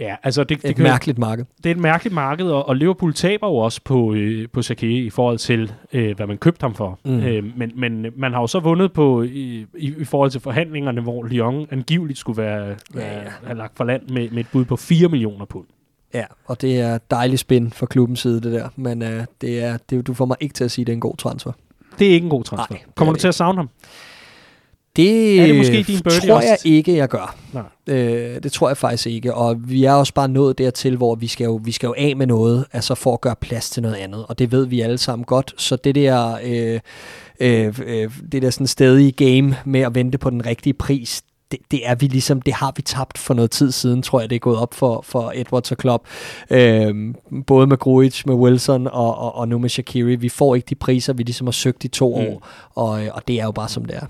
Ja, 0.00 0.16
altså 0.22 0.44
det, 0.44 0.62
det 0.62 0.70
et 0.70 0.76
kan, 0.76 0.82
mærkeligt 0.82 1.18
marked. 1.18 1.44
Det 1.56 1.66
er 1.66 1.74
et 1.74 1.80
mærkeligt 1.80 2.14
marked, 2.14 2.46
og, 2.46 2.68
og 2.68 2.76
Liverpool 2.76 3.14
taber 3.14 3.48
jo 3.48 3.54
også 3.54 3.80
på, 3.84 4.14
øh, 4.14 4.48
på 4.48 4.62
Shaqiri 4.62 5.06
i 5.06 5.10
forhold 5.10 5.38
til, 5.38 5.72
øh, 5.92 6.16
hvad 6.16 6.26
man 6.26 6.38
købte 6.38 6.64
ham 6.64 6.74
for. 6.74 6.98
Mm. 7.04 7.20
Øh, 7.20 7.44
men, 7.56 7.72
men 7.76 8.06
man 8.16 8.32
har 8.32 8.40
jo 8.40 8.46
så 8.46 8.60
vundet 8.60 8.92
på 8.92 9.22
i, 9.22 9.66
i, 9.78 9.94
i 9.98 10.04
forhold 10.04 10.30
til 10.30 10.40
forhandlingerne, 10.40 11.00
hvor 11.00 11.24
Lyon 11.24 11.66
angiveligt 11.70 12.18
skulle 12.18 12.42
være, 12.42 12.76
ja, 12.94 13.22
ja. 13.22 13.30
have 13.44 13.58
lagt 13.58 13.76
for 13.76 13.84
land 13.84 14.08
med, 14.08 14.30
med 14.30 14.40
et 14.40 14.46
bud 14.52 14.64
på 14.64 14.76
4 14.76 15.08
millioner 15.08 15.44
pund. 15.44 15.66
Ja, 16.14 16.24
og 16.46 16.60
det 16.60 16.80
er 16.80 16.98
dejligt 17.10 17.40
spænd 17.40 17.72
fra 17.72 17.86
klubbens 17.86 18.20
side, 18.20 18.40
det 18.40 18.52
der. 18.52 18.68
Men 18.76 19.02
øh, 19.02 19.24
det 19.40 19.62
er, 19.64 19.76
det, 19.90 20.06
du 20.06 20.14
får 20.14 20.24
mig 20.24 20.36
ikke 20.40 20.52
til 20.52 20.64
at 20.64 20.70
sige, 20.70 20.82
at 20.82 20.86
det 20.86 20.92
er 20.92 20.96
en 20.96 21.00
god 21.00 21.16
transfer. 21.16 21.52
Det 21.98 22.08
er 22.08 22.12
ikke 22.12 22.24
en 22.24 22.30
god 22.30 22.44
transfer. 22.44 22.74
Nej, 22.74 22.84
Kommer 22.94 23.14
du 23.14 23.20
til 23.20 23.28
at 23.28 23.34
savne 23.34 23.56
ham? 23.56 23.70
Det, 24.96 25.40
er 25.40 25.46
det 25.46 25.56
måske 25.56 25.82
din 25.82 25.98
tror 26.02 26.34
også? 26.36 26.48
jeg 26.48 26.58
ikke, 26.64 26.96
jeg 26.96 27.08
gør. 27.08 27.36
Nej. 27.52 27.62
Øh, 27.86 28.42
det 28.42 28.52
tror 28.52 28.68
jeg 28.68 28.76
faktisk 28.76 29.06
ikke. 29.06 29.34
Og 29.34 29.56
vi 29.70 29.84
er 29.84 29.92
også 29.92 30.14
bare 30.14 30.28
nået 30.28 30.58
dertil, 30.58 30.96
hvor 30.96 31.14
vi 31.14 31.26
skal 31.26 31.44
jo, 31.44 31.60
vi 31.64 31.72
skal 31.72 31.86
jo 31.86 31.94
af 31.98 32.16
med 32.16 32.26
noget, 32.26 32.64
altså 32.72 32.94
for 32.94 33.14
at 33.14 33.20
gøre 33.20 33.36
plads 33.40 33.70
til 33.70 33.82
noget 33.82 33.96
andet. 33.96 34.26
Og 34.28 34.38
det 34.38 34.52
ved 34.52 34.66
vi 34.66 34.80
alle 34.80 34.98
sammen 34.98 35.24
godt. 35.24 35.54
Så 35.56 35.76
det 35.76 35.94
der, 35.94 36.38
øh, 36.44 36.80
øh, 37.40 37.74
øh, 37.86 38.10
det 38.32 38.42
der 38.42 38.50
sådan 38.50 38.66
stedige 38.66 39.12
game 39.12 39.56
med 39.64 39.80
at 39.80 39.94
vente 39.94 40.18
på 40.18 40.30
den 40.30 40.46
rigtige 40.46 40.74
pris, 40.74 41.22
det, 41.50 41.58
det 41.70 41.88
er 41.88 41.94
vi 41.94 42.06
ligesom, 42.06 42.42
det 42.42 42.54
har 42.54 42.72
vi 42.76 42.82
tabt 42.82 43.18
for 43.18 43.34
noget 43.34 43.50
tid 43.50 43.72
siden, 43.72 44.02
tror 44.02 44.20
jeg, 44.20 44.30
det 44.30 44.36
er 44.36 44.40
gået 44.40 44.58
op 44.58 44.74
for, 44.74 45.02
for 45.04 45.32
Edwards 45.34 45.72
og 45.72 45.78
Klopp. 45.78 46.06
Øhm, 46.50 47.14
både 47.46 47.66
med 47.66 47.76
Grujic, 47.76 48.26
med 48.26 48.34
Wilson 48.34 48.86
og, 48.86 49.18
og, 49.18 49.34
og 49.34 49.48
nu 49.48 49.58
med 49.58 49.68
Shakiri. 49.68 50.16
Vi 50.16 50.28
får 50.28 50.54
ikke 50.54 50.66
de 50.66 50.74
priser, 50.74 51.12
vi 51.12 51.22
ligesom 51.22 51.46
har 51.46 51.52
søgt 51.52 51.84
i 51.84 51.88
to 51.88 52.16
mm. 52.16 52.26
år, 52.26 52.46
og, 52.74 52.90
og 53.12 53.28
det 53.28 53.40
er 53.40 53.44
jo 53.44 53.52
bare 53.52 53.68
som 53.68 53.84
det 53.84 53.96
er. 53.96 54.06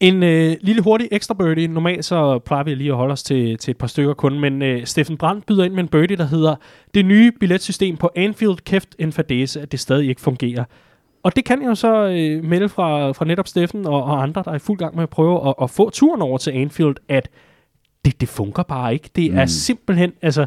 En 0.00 0.22
øh, 0.22 0.56
lille 0.60 0.82
hurtig 0.82 1.08
ekstra 1.12 1.34
birdie. 1.34 1.68
Normalt 1.68 2.04
så 2.04 2.38
plejer 2.38 2.64
vi 2.64 2.74
lige 2.74 2.90
at 2.90 2.96
holde 2.96 3.12
os 3.12 3.22
til, 3.22 3.58
til 3.58 3.70
et 3.70 3.76
par 3.76 3.86
stykker 3.86 4.14
kun, 4.14 4.40
men 4.40 4.62
øh, 4.62 4.86
Steffen 4.86 5.16
Brandt 5.16 5.46
byder 5.46 5.64
ind 5.64 5.72
med 5.72 5.82
en 5.82 5.88
birdie, 5.88 6.16
der 6.16 6.26
hedder 6.26 6.54
Det 6.94 7.04
nye 7.04 7.32
billetsystem 7.40 7.96
på 7.96 8.10
Anfield, 8.16 8.56
kæft 8.56 8.96
en 8.98 9.12
fadese, 9.12 9.60
at 9.60 9.72
det 9.72 9.80
stadig 9.80 10.08
ikke 10.08 10.20
fungerer. 10.20 10.64
Og 11.22 11.36
det 11.36 11.44
kan 11.44 11.62
jeg 11.62 11.68
jo 11.68 11.74
så 11.74 12.06
øh, 12.06 12.44
melde 12.44 12.68
fra, 12.68 13.12
fra 13.12 13.24
netop 13.24 13.48
Steffen 13.48 13.86
og, 13.86 14.04
og 14.04 14.22
andre, 14.22 14.42
der 14.44 14.50
er 14.50 14.56
i 14.56 14.58
fuld 14.58 14.78
gang 14.78 14.94
med 14.94 15.02
at 15.02 15.10
prøve 15.10 15.48
at, 15.48 15.54
at 15.62 15.70
få 15.70 15.90
turen 15.90 16.22
over 16.22 16.38
til 16.38 16.50
Anfield, 16.50 16.96
at 17.08 17.28
det, 18.04 18.20
det 18.20 18.28
fungerer 18.28 18.64
bare 18.64 18.92
ikke. 18.92 19.10
Det 19.16 19.30
mm. 19.30 19.38
er 19.38 19.46
simpelthen, 19.46 20.12
altså 20.22 20.46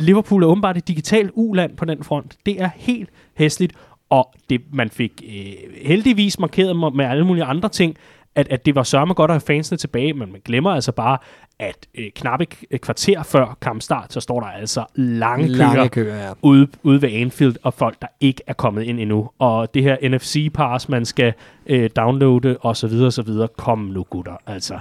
Liverpool 0.00 0.42
er 0.42 0.46
åbenbart 0.46 0.76
et 0.76 0.88
digitalt 0.88 1.30
uland 1.34 1.76
på 1.76 1.84
den 1.84 2.04
front. 2.04 2.36
Det 2.46 2.62
er 2.62 2.70
helt 2.76 3.08
hæsligt, 3.36 3.72
og 4.10 4.34
det, 4.50 4.60
man 4.72 4.90
fik 4.90 5.22
øh, 5.26 5.74
heldigvis 5.82 6.38
markeret 6.38 6.94
med 6.94 7.04
alle 7.04 7.26
mulige 7.26 7.44
andre 7.44 7.68
ting, 7.68 7.96
at, 8.36 8.48
at 8.50 8.66
det 8.66 8.74
var 8.74 8.82
sørme 8.82 9.14
godt 9.14 9.30
at 9.30 9.34
have 9.34 9.40
fansene 9.40 9.78
tilbage, 9.78 10.12
men 10.12 10.32
man 10.32 10.40
glemmer 10.44 10.70
altså 10.70 10.92
bare, 10.92 11.18
at 11.58 11.86
øh, 11.94 12.10
knap 12.14 12.40
et 12.70 12.80
kvarter 12.80 13.22
før 13.22 13.58
kampstart, 13.60 14.12
så 14.12 14.20
står 14.20 14.40
der 14.40 14.46
altså 14.46 14.84
lange, 14.94 15.48
lange 15.48 15.74
køer, 15.74 15.88
køer 15.88 16.26
ja. 16.26 16.32
ude, 16.42 16.68
ude 16.82 17.02
ved 17.02 17.12
Anfield, 17.12 17.56
og 17.62 17.74
folk, 17.74 18.02
der 18.02 18.08
ikke 18.20 18.42
er 18.46 18.52
kommet 18.52 18.82
ind 18.82 19.00
endnu. 19.00 19.30
Og 19.38 19.74
det 19.74 19.82
her 19.82 19.96
NFC-pass, 20.02 20.88
man 20.88 21.04
skal 21.04 21.32
øh, 21.66 21.90
downloade, 21.96 22.56
og 22.60 22.76
så 22.76 22.86
videre, 22.86 23.06
og 23.06 23.12
så 23.12 23.22
videre. 23.22 23.48
Kom 23.56 23.78
nu, 23.78 24.02
gutter. 24.02 24.36
Altså, 24.46 24.78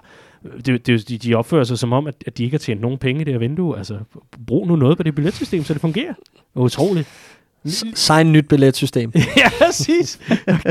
det, 0.65 0.87
det, 0.87 1.09
de, 1.09 1.17
de 1.17 1.35
opfører 1.35 1.63
sig 1.63 1.79
som 1.79 1.93
om, 1.93 2.07
at, 2.07 2.15
at 2.27 2.37
de 2.37 2.43
ikke 2.43 2.53
har 2.53 2.59
tjent 2.59 2.81
nogen 2.81 2.97
penge 2.97 3.21
i 3.21 3.23
det 3.23 3.33
her 3.33 3.39
vindue. 3.39 3.77
Altså, 3.77 3.97
brug 4.47 4.67
nu 4.67 4.75
noget 4.75 4.97
på 4.97 5.03
det 5.03 5.15
billetsystem, 5.15 5.63
så 5.63 5.73
det 5.73 5.81
fungerer. 5.81 6.13
Utroligt. 6.55 7.07
Sign 7.95 8.31
nyt 8.31 8.47
billetsystem. 8.47 9.11
ja, 9.37 9.49
præcis. 9.65 10.19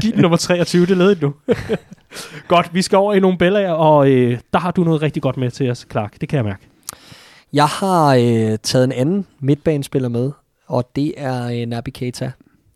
Giv 0.01 0.17
nummer 0.17 0.37
23, 0.37 0.87
det 0.87 0.97
lavede 0.97 1.19
nu. 1.21 1.35
Godt, 2.49 2.75
vi 2.75 2.83
skal 2.83 2.99
over 2.99 3.15
i 3.15 3.21
nogle 3.21 3.39
Bellager, 3.39 3.73
og 3.73 4.11
øh, 4.11 4.39
der 4.53 4.59
har 4.59 4.71
du 4.71 4.85
noget 4.85 5.03
rigtig 5.03 5.23
godt 5.23 5.37
med 5.37 5.51
til 5.51 5.71
os, 5.71 5.87
Clark. 5.91 6.21
Det 6.21 6.29
kan 6.29 6.37
jeg 6.37 6.45
mærke. 6.45 6.67
Jeg 7.53 7.67
har 7.67 8.15
øh, 8.15 8.59
taget 8.63 8.85
en 8.85 8.93
anden 8.93 9.27
midtbanespiller 9.41 10.09
med, 10.09 10.31
og 10.67 10.91
det 10.97 11.15
er 11.17 11.47
øh, 11.47 11.67
Naby 11.67 11.89
Keita, 11.89 12.33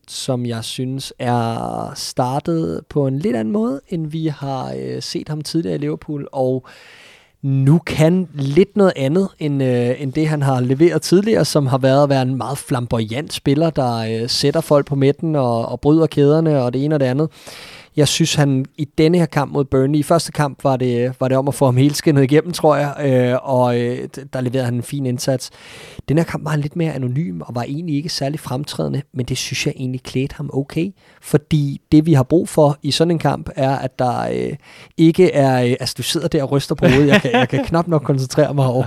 som 0.08 0.46
jeg 0.46 0.64
synes 0.64 1.12
er 1.18 1.92
startet 1.94 2.80
på 2.88 3.06
en 3.06 3.18
lidt 3.18 3.36
anden 3.36 3.52
måde, 3.52 3.80
end 3.88 4.06
vi 4.06 4.26
har 4.26 4.74
øh, 4.78 5.02
set 5.02 5.28
ham 5.28 5.40
tidligere 5.40 5.76
i 5.76 5.78
Liverpool, 5.78 6.28
og 6.32 6.66
nu 7.42 7.78
kan 7.78 8.28
lidt 8.34 8.76
noget 8.76 8.92
andet, 8.96 9.28
end, 9.38 9.62
øh, 9.62 10.02
end 10.02 10.12
det 10.12 10.28
han 10.28 10.42
har 10.42 10.60
leveret 10.60 11.02
tidligere, 11.02 11.44
som 11.44 11.66
har 11.66 11.78
været 11.78 12.02
at 12.02 12.08
være 12.08 12.22
en 12.22 12.34
meget 12.34 12.58
flamboyant 12.58 13.32
spiller, 13.32 13.70
der 13.70 14.22
øh, 14.22 14.28
sætter 14.28 14.60
folk 14.60 14.86
på 14.86 14.94
midten 14.94 15.36
og, 15.36 15.68
og 15.68 15.80
bryder 15.80 16.06
kæderne 16.06 16.62
og 16.62 16.72
det 16.72 16.84
ene 16.84 16.94
og 16.94 17.00
det 17.00 17.06
andet. 17.06 17.30
Jeg 17.96 18.08
synes, 18.08 18.34
han 18.34 18.64
i 18.78 18.88
denne 18.98 19.18
her 19.18 19.26
kamp 19.26 19.52
mod 19.52 19.64
Burnley, 19.64 19.98
i 19.98 20.02
første 20.02 20.32
kamp 20.32 20.64
var 20.64 20.76
det, 20.76 21.14
var 21.20 21.28
det 21.28 21.36
om 21.36 21.48
at 21.48 21.54
få 21.54 21.64
ham 21.64 21.76
helt 21.76 21.96
skinnet 21.96 22.22
igennem, 22.22 22.52
tror 22.52 22.76
jeg, 22.76 22.94
øh, 23.04 23.38
og 23.42 23.80
øh, 23.80 24.08
der 24.32 24.40
leverede 24.40 24.64
han 24.64 24.74
en 24.74 24.82
fin 24.82 25.06
indsats. 25.06 25.50
Den 26.08 26.18
her 26.18 26.24
kamp 26.24 26.44
var 26.44 26.50
han 26.50 26.60
lidt 26.60 26.76
mere 26.76 26.92
anonym 26.92 27.40
og 27.40 27.54
var 27.54 27.62
egentlig 27.62 27.96
ikke 27.96 28.08
særlig 28.08 28.40
fremtrædende, 28.40 29.02
men 29.14 29.26
det 29.26 29.38
synes 29.38 29.66
jeg 29.66 29.74
egentlig 29.76 30.02
klædte 30.02 30.34
ham 30.36 30.50
okay, 30.52 30.90
fordi 31.22 31.80
det 31.92 32.06
vi 32.06 32.12
har 32.12 32.22
brug 32.22 32.48
for 32.48 32.78
i 32.82 32.90
sådan 32.90 33.10
en 33.10 33.18
kamp 33.18 33.50
er, 33.56 33.76
at 33.76 33.98
der 33.98 34.28
øh, 34.32 34.52
ikke 34.96 35.32
er, 35.32 35.64
øh, 35.64 35.70
altså 35.80 35.94
du 35.98 36.02
sidder 36.02 36.28
der 36.28 36.42
og 36.42 36.52
ryster 36.52 36.74
på 36.74 36.86
hovedet, 36.86 37.08
jeg 37.08 37.22
kan, 37.22 37.32
jeg 37.32 37.48
kan 37.48 37.64
knap 37.64 37.88
nok 37.88 38.02
koncentrere 38.02 38.54
mig 38.54 38.66
over. 38.66 38.84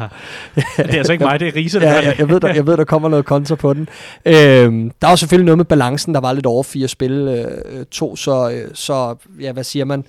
det 0.56 0.64
er 0.78 0.98
altså 0.98 1.14
ikke 1.14 1.26
mig, 1.26 1.40
det 1.40 1.48
er 1.48 1.56
Riese, 1.56 1.80
der 1.80 1.90
ja, 1.90 1.96
jeg, 1.96 2.16
jeg, 2.20 2.30
ved, 2.30 2.40
der, 2.40 2.54
jeg 2.54 2.68
ved, 2.68 2.78
der 2.78 2.84
kommer 2.84 3.10
noget 3.10 3.26
kontra 3.26 3.56
på 3.56 3.74
den. 3.74 3.90
Øhm, 4.26 4.92
der 5.02 5.08
var 5.08 5.16
selvfølgelig 5.16 5.46
noget 5.46 5.58
med 5.58 5.66
balancen, 5.66 6.14
der 6.14 6.20
var 6.20 6.34
lidt 6.34 6.46
over 6.46 6.64
fire 6.64 6.88
spil, 6.88 7.12
øh, 7.12 7.86
to, 7.86 8.16
så, 8.16 8.50
øh, 8.50 8.70
så 9.00 9.16
ja, 9.40 9.52
hvad 9.52 9.64
siger 9.64 9.86
man, 9.86 10.06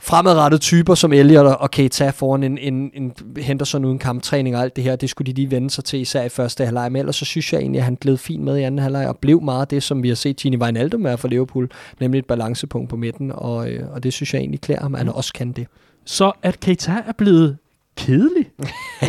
fremadrettede 0.00 0.60
typer 0.60 0.94
som 0.94 1.12
Elliot 1.12 1.46
og 1.46 1.70
Keita 1.70 2.10
foran 2.10 2.42
en, 2.42 2.58
en, 2.58 2.90
en 2.94 3.12
Henderson 3.36 3.84
uden 3.84 3.98
kamptræning 3.98 4.56
og 4.56 4.62
alt 4.62 4.76
det 4.76 4.84
her, 4.84 4.96
det 4.96 5.10
skulle 5.10 5.32
de 5.32 5.36
lige 5.36 5.50
vende 5.50 5.70
sig 5.70 5.84
til, 5.84 6.00
især 6.00 6.22
i 6.22 6.28
første 6.28 6.64
halvleg. 6.64 6.92
Men 6.92 6.98
ellers 6.98 7.16
så 7.16 7.24
synes 7.24 7.52
jeg 7.52 7.60
egentlig, 7.60 7.78
at 7.78 7.84
han 7.84 7.98
gled 8.00 8.16
fint 8.16 8.44
med 8.44 8.56
i 8.58 8.62
anden 8.62 8.78
halvleg 8.78 9.08
og 9.08 9.18
blev 9.18 9.42
meget 9.42 9.70
det, 9.70 9.82
som 9.82 10.02
vi 10.02 10.08
har 10.08 10.14
set 10.14 10.36
Gini 10.36 10.56
Wijnaldum 10.56 11.04
være 11.04 11.18
for 11.18 11.28
Liverpool, 11.28 11.70
nemlig 12.00 12.18
et 12.18 12.26
balancepunkt 12.26 12.90
på 12.90 12.96
midten, 12.96 13.32
og, 13.34 13.70
øh, 13.70 13.92
og 13.92 14.02
det 14.02 14.12
synes 14.12 14.34
jeg 14.34 14.40
egentlig 14.40 14.60
klæder 14.60 14.82
ham, 14.82 14.94
at 14.94 14.98
han 14.98 15.08
også 15.08 15.32
kan 15.32 15.52
det. 15.52 15.66
Så 16.04 16.32
at 16.42 16.60
Keita 16.60 16.92
er 17.06 17.12
blevet 17.18 17.58
kedelig? 17.96 18.46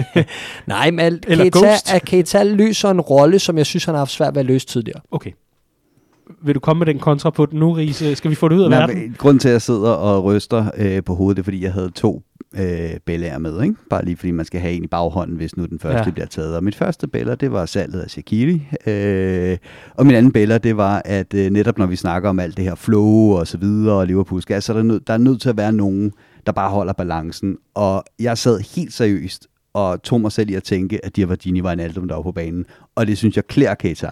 Nej, 0.68 0.92
men 0.92 1.20
Keita, 1.20 2.00
Keita 2.00 2.44
løser 2.44 2.90
en 2.90 3.02
rolle, 3.02 3.40
som 3.40 3.58
jeg 3.58 3.66
synes, 3.66 3.86
han 3.86 3.94
har 3.94 4.00
haft 4.00 4.12
svært 4.12 4.36
ved 4.36 4.40
at 4.40 4.46
løse 4.46 4.68
tidligere. 4.68 5.02
Okay. 5.12 5.32
Vil 6.44 6.56
du 6.56 6.60
komme 6.60 6.80
med 6.80 6.86
den 6.94 7.00
kontra 7.00 7.30
på 7.30 7.46
den 7.46 7.60
nu, 7.60 7.72
Riese? 7.72 8.16
Skal 8.16 8.32
vi 8.32 8.36
få 8.36 8.48
det 8.48 8.56
ud 8.56 8.64
af 8.64 8.70
Nej, 8.70 8.80
verden? 8.80 9.16
grunden 9.18 9.40
til, 9.40 9.48
at 9.50 9.54
jeg 9.54 9.62
sidder 9.62 9.90
og 9.92 10.24
ryster 10.24 10.72
øh, 10.78 11.04
på 11.04 11.16
hovedet, 11.16 11.38
det 11.38 11.42
er, 11.42 11.44
fordi 11.44 11.64
jeg 11.64 11.74
havde 11.74 11.90
to 11.96 12.24
øh, 12.60 12.90
bellager 13.06 13.38
med. 13.38 13.62
Ikke? 13.64 13.76
Bare 13.90 14.06
lige 14.06 14.18
fordi 14.18 14.32
man 14.32 14.46
skal 14.46 14.60
have 14.62 14.74
en 14.74 14.84
i 14.84 14.88
baghånden, 14.88 15.36
hvis 15.38 15.58
nu 15.58 15.66
den 15.66 15.80
første 15.80 16.04
Ja. 16.06 16.12
bliver 16.12 16.26
taget. 16.28 16.56
Og 16.56 16.64
mit 16.64 16.76
første 16.76 17.08
beller, 17.08 17.36
det 17.36 17.52
var 17.52 17.66
salget 17.66 18.00
af 18.00 18.10
Shaqiri. 18.10 18.68
Øh, 18.88 19.58
og 19.96 20.06
min 20.06 20.16
anden 20.16 20.32
beller, 20.32 20.58
det 20.58 20.78
var, 20.78 21.02
at 21.06 21.34
øh, 21.34 21.50
netop 21.50 21.78
når 21.78 21.86
vi 21.86 21.96
snakker 21.96 22.30
om 22.30 22.40
alt 22.40 22.58
det 22.58 22.66
her 22.66 22.76
flow 22.76 23.32
og 23.32 23.48
så 23.48 23.58
videre, 23.58 23.96
og 23.96 24.08
Liverpool 24.08 24.42
skal, 24.42 24.62
så 24.62 24.74
er 24.74 24.78
der, 24.78 24.84
nød, 24.84 25.00
der 25.00 25.14
er 25.14 25.18
nødt 25.18 25.42
til 25.42 25.50
at 25.50 25.58
være 25.58 25.72
nogen, 25.72 26.12
der 26.46 26.52
bare 26.52 26.70
holder 26.70 26.94
balancen. 26.94 27.58
Og 27.76 28.04
jeg 28.20 28.38
sad 28.38 28.60
helt 28.76 28.94
seriøst 28.94 29.48
og 29.74 30.04
tog 30.04 30.22
mig 30.22 30.32
selv 30.32 30.50
i 30.50 30.54
at 30.54 30.64
tænke, 30.64 31.06
at 31.06 31.16
de 31.16 31.30
var 31.30 31.36
Gini 31.36 31.62
Wijnaldum, 31.62 32.08
der 32.08 32.16
var 32.16 32.22
på 32.22 32.32
banen. 32.32 32.66
Og 32.96 33.08
det 33.08 33.18
synes 33.18 33.36
jeg 33.36 33.48
klæder 33.48 33.74
Keita. 33.76 34.10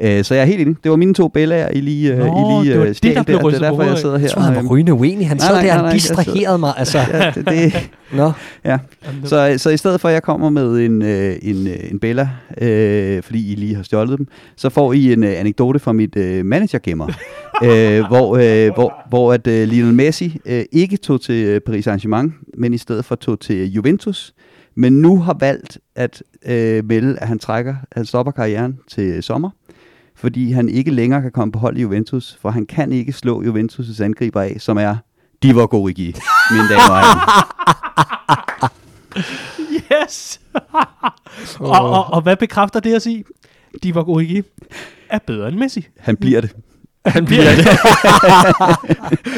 Øh, 0.00 0.24
så 0.24 0.34
jeg 0.34 0.42
er 0.42 0.46
helt 0.46 0.60
enig. 0.60 0.76
Det 0.84 0.90
var 0.90 0.96
mine 0.96 1.14
to 1.14 1.28
bellager, 1.28 1.68
I 1.68 1.80
lige, 1.80 2.12
øh, 2.12 2.18
Nå, 2.18 2.24
I 2.24 2.62
lige 2.64 2.70
det 2.72 2.78
var 2.78 2.82
øh, 2.84 2.88
det, 2.88 2.96
stjal 2.96 3.14
der 3.14 3.22
blev 3.22 3.38
Det 3.38 3.54
er 3.54 3.58
derfor, 3.58 3.82
jeg 3.82 3.98
sidder 3.98 4.16
her. 4.18 4.22
Jeg 4.24 4.30
tror, 4.30 4.42
han 4.42 4.54
var 4.56 4.70
rygende 4.70 4.92
uenig. 4.92 5.28
Han 5.28 5.36
Nej, 5.36 5.46
sad 5.46 5.54
nej, 5.54 5.66
der 5.66 5.82
nej, 5.82 5.90
jeg 5.90 6.00
sidder- 6.00 6.22
distraherede 6.22 6.58
mig. 6.58 6.72
Altså, 6.76 6.98
ja, 6.98 7.30
det, 7.34 7.46
det, 7.48 7.90
nå. 8.20 8.32
ja. 8.64 8.78
Så, 9.24 9.54
så 9.58 9.70
i 9.70 9.76
stedet 9.76 10.00
for, 10.00 10.08
at 10.08 10.14
jeg 10.14 10.22
kommer 10.22 10.50
med 10.50 10.78
en, 10.78 11.02
øh, 11.02 11.36
en, 11.42 11.68
en 11.90 11.98
Bella, 11.98 12.28
øh, 12.60 13.22
fordi 13.22 13.52
I 13.52 13.54
lige 13.54 13.74
har 13.74 13.82
stjålet 13.82 14.18
dem, 14.18 14.26
så 14.56 14.68
får 14.70 14.92
I 14.92 15.12
en 15.12 15.24
øh, 15.24 15.40
anekdote 15.40 15.78
fra 15.78 15.92
mit 15.92 16.16
øh, 16.16 16.46
managergemmer, 16.46 17.06
øh, 17.64 18.04
hvor, 18.06 18.36
øh, 18.36 18.74
hvor, 18.74 18.92
hvor 19.08 19.32
at 19.32 19.46
øh, 19.46 19.68
Lionel 19.68 19.94
Messi 19.94 20.38
øh, 20.46 20.62
ikke 20.72 20.96
tog 20.96 21.20
til 21.20 21.60
Paris 21.60 21.86
Saint-Germain, 21.88 22.30
men 22.58 22.74
i 22.74 22.78
stedet 22.78 23.04
for 23.04 23.14
tog 23.14 23.40
til 23.40 23.72
Juventus, 23.72 24.32
men 24.74 24.92
nu 24.92 25.20
har 25.20 25.36
valgt 25.40 25.78
at 25.94 26.22
øh, 26.46 26.84
melde, 26.84 27.18
at 27.18 27.28
han 27.28 27.38
trækker, 27.38 27.74
han 27.92 28.06
stopper 28.06 28.32
karrieren 28.32 28.78
til 28.88 29.22
sommer, 29.22 29.50
fordi 30.14 30.52
han 30.52 30.68
ikke 30.68 30.90
længere 30.90 31.22
kan 31.22 31.32
komme 31.32 31.52
på 31.52 31.58
hold 31.58 31.76
i 31.76 31.80
Juventus, 31.80 32.38
for 32.40 32.50
han 32.50 32.66
kan 32.66 32.92
ikke 32.92 33.12
slå 33.12 33.42
Juventus' 33.42 34.02
angriber 34.02 34.40
af, 34.40 34.56
som 34.58 34.76
er 34.76 34.96
Divock 35.42 35.74
Origi, 35.74 36.14
mine 36.50 36.68
damer 36.68 36.90
og 36.90 37.00
herrer. 37.00 37.54
Yes! 40.02 40.40
og, 41.60 41.90
og, 41.90 42.06
og 42.06 42.22
hvad 42.22 42.36
bekræfter 42.36 42.80
det 42.80 42.94
at 42.94 43.02
sige? 43.02 43.24
Divock 43.82 44.08
Origi 44.08 44.42
er 45.10 45.18
bedre 45.18 45.48
end 45.48 45.56
Messi. 45.56 45.86
Han 45.98 46.16
bliver 46.16 46.40
det. 46.40 46.56
Han 47.06 47.24
bliver 47.24 47.42
det. 47.42 47.66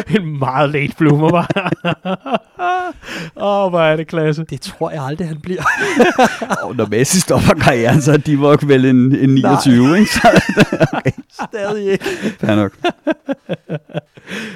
en 0.20 0.38
meget 0.38 0.70
late 0.70 0.92
bloomer, 0.98 1.30
var. 1.30 1.70
Åh, 3.36 3.64
oh, 3.64 3.70
hvor 3.70 3.80
er 3.80 3.96
det 3.96 4.06
klasse. 4.06 4.44
Det 4.50 4.60
tror 4.60 4.90
jeg 4.90 5.02
aldrig, 5.04 5.28
han 5.28 5.40
bliver. 5.40 5.62
Og 6.62 6.76
når 6.76 6.86
Messi 6.86 7.20
stopper 7.20 7.54
karrieren, 7.54 8.02
så 8.02 8.12
er 8.12 8.16
Divock 8.16 8.68
vel 8.68 8.84
en, 8.84 9.16
en 9.16 9.34
29, 9.34 9.98
ikke? 9.98 10.12
Så, 10.12 10.42
Stadig 11.50 11.92
ikke. 11.92 12.04
fair 12.40 12.54
nok. 12.54 12.72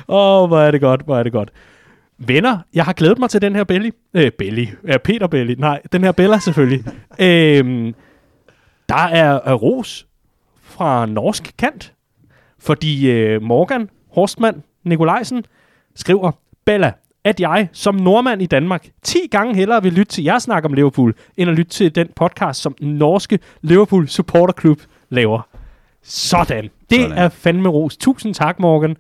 Åh, 0.08 0.42
oh, 0.42 0.48
hvor 0.48 0.60
er 0.60 0.70
det 0.70 0.80
godt, 0.80 1.02
hvor 1.04 1.18
er 1.18 1.22
det 1.22 1.32
godt. 1.32 1.50
Venner, 2.18 2.58
jeg 2.74 2.84
har 2.84 2.92
glædet 2.92 3.18
mig 3.18 3.30
til 3.30 3.42
den 3.42 3.56
her 3.56 3.64
Belly. 3.64 3.90
Øh, 4.14 4.30
Belly. 4.38 4.66
Ja, 4.88 4.98
Peter 4.98 5.26
Belly. 5.26 5.54
Nej, 5.58 5.80
den 5.92 6.04
her 6.04 6.12
Bella 6.12 6.38
selvfølgelig. 6.38 6.84
øhm, 7.20 7.94
der 8.88 9.06
er, 9.06 9.40
er 9.44 9.54
ros 9.54 10.06
fra 10.62 11.06
norsk 11.06 11.52
kant. 11.58 11.92
Fordi 12.60 13.10
øh, 13.10 13.42
Morgan 13.42 13.88
Horstmann 14.12 14.62
Nikolajsen 14.84 15.44
skriver, 15.94 16.32
Bella, 16.64 16.92
at 17.24 17.40
jeg 17.40 17.68
som 17.72 17.94
nordmand 17.94 18.42
i 18.42 18.46
Danmark 18.46 18.86
10 19.02 19.18
gange 19.30 19.54
hellere 19.54 19.82
vil 19.82 19.92
lytte 19.92 20.12
til 20.12 20.24
jer 20.24 20.38
snak 20.38 20.64
om 20.64 20.72
Liverpool, 20.72 21.14
end 21.36 21.50
at 21.50 21.56
lytte 21.56 21.70
til 21.72 21.94
den 21.94 22.08
podcast, 22.16 22.60
som 22.60 22.74
den 22.80 22.88
norske 22.94 23.38
Liverpool 23.62 24.08
Supporter 24.08 24.54
Club 24.60 24.80
laver. 25.08 25.48
Sådan. 26.02 26.70
Det 26.90 27.00
Sådan. 27.00 27.18
er 27.18 27.28
fandme 27.28 27.68
ros. 27.68 27.96
Tusind 27.96 28.34
tak, 28.34 28.58
Morgan. 28.60 28.96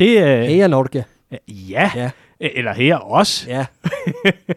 Det 0.00 0.18
er... 0.18 0.42
Heja 0.44 0.66
Norge. 0.66 1.04
Ja. 1.48 1.90
Ja. 1.94 2.10
Eller 2.40 2.74
her 2.74 2.96
også. 2.96 3.50
Ja. 3.50 3.66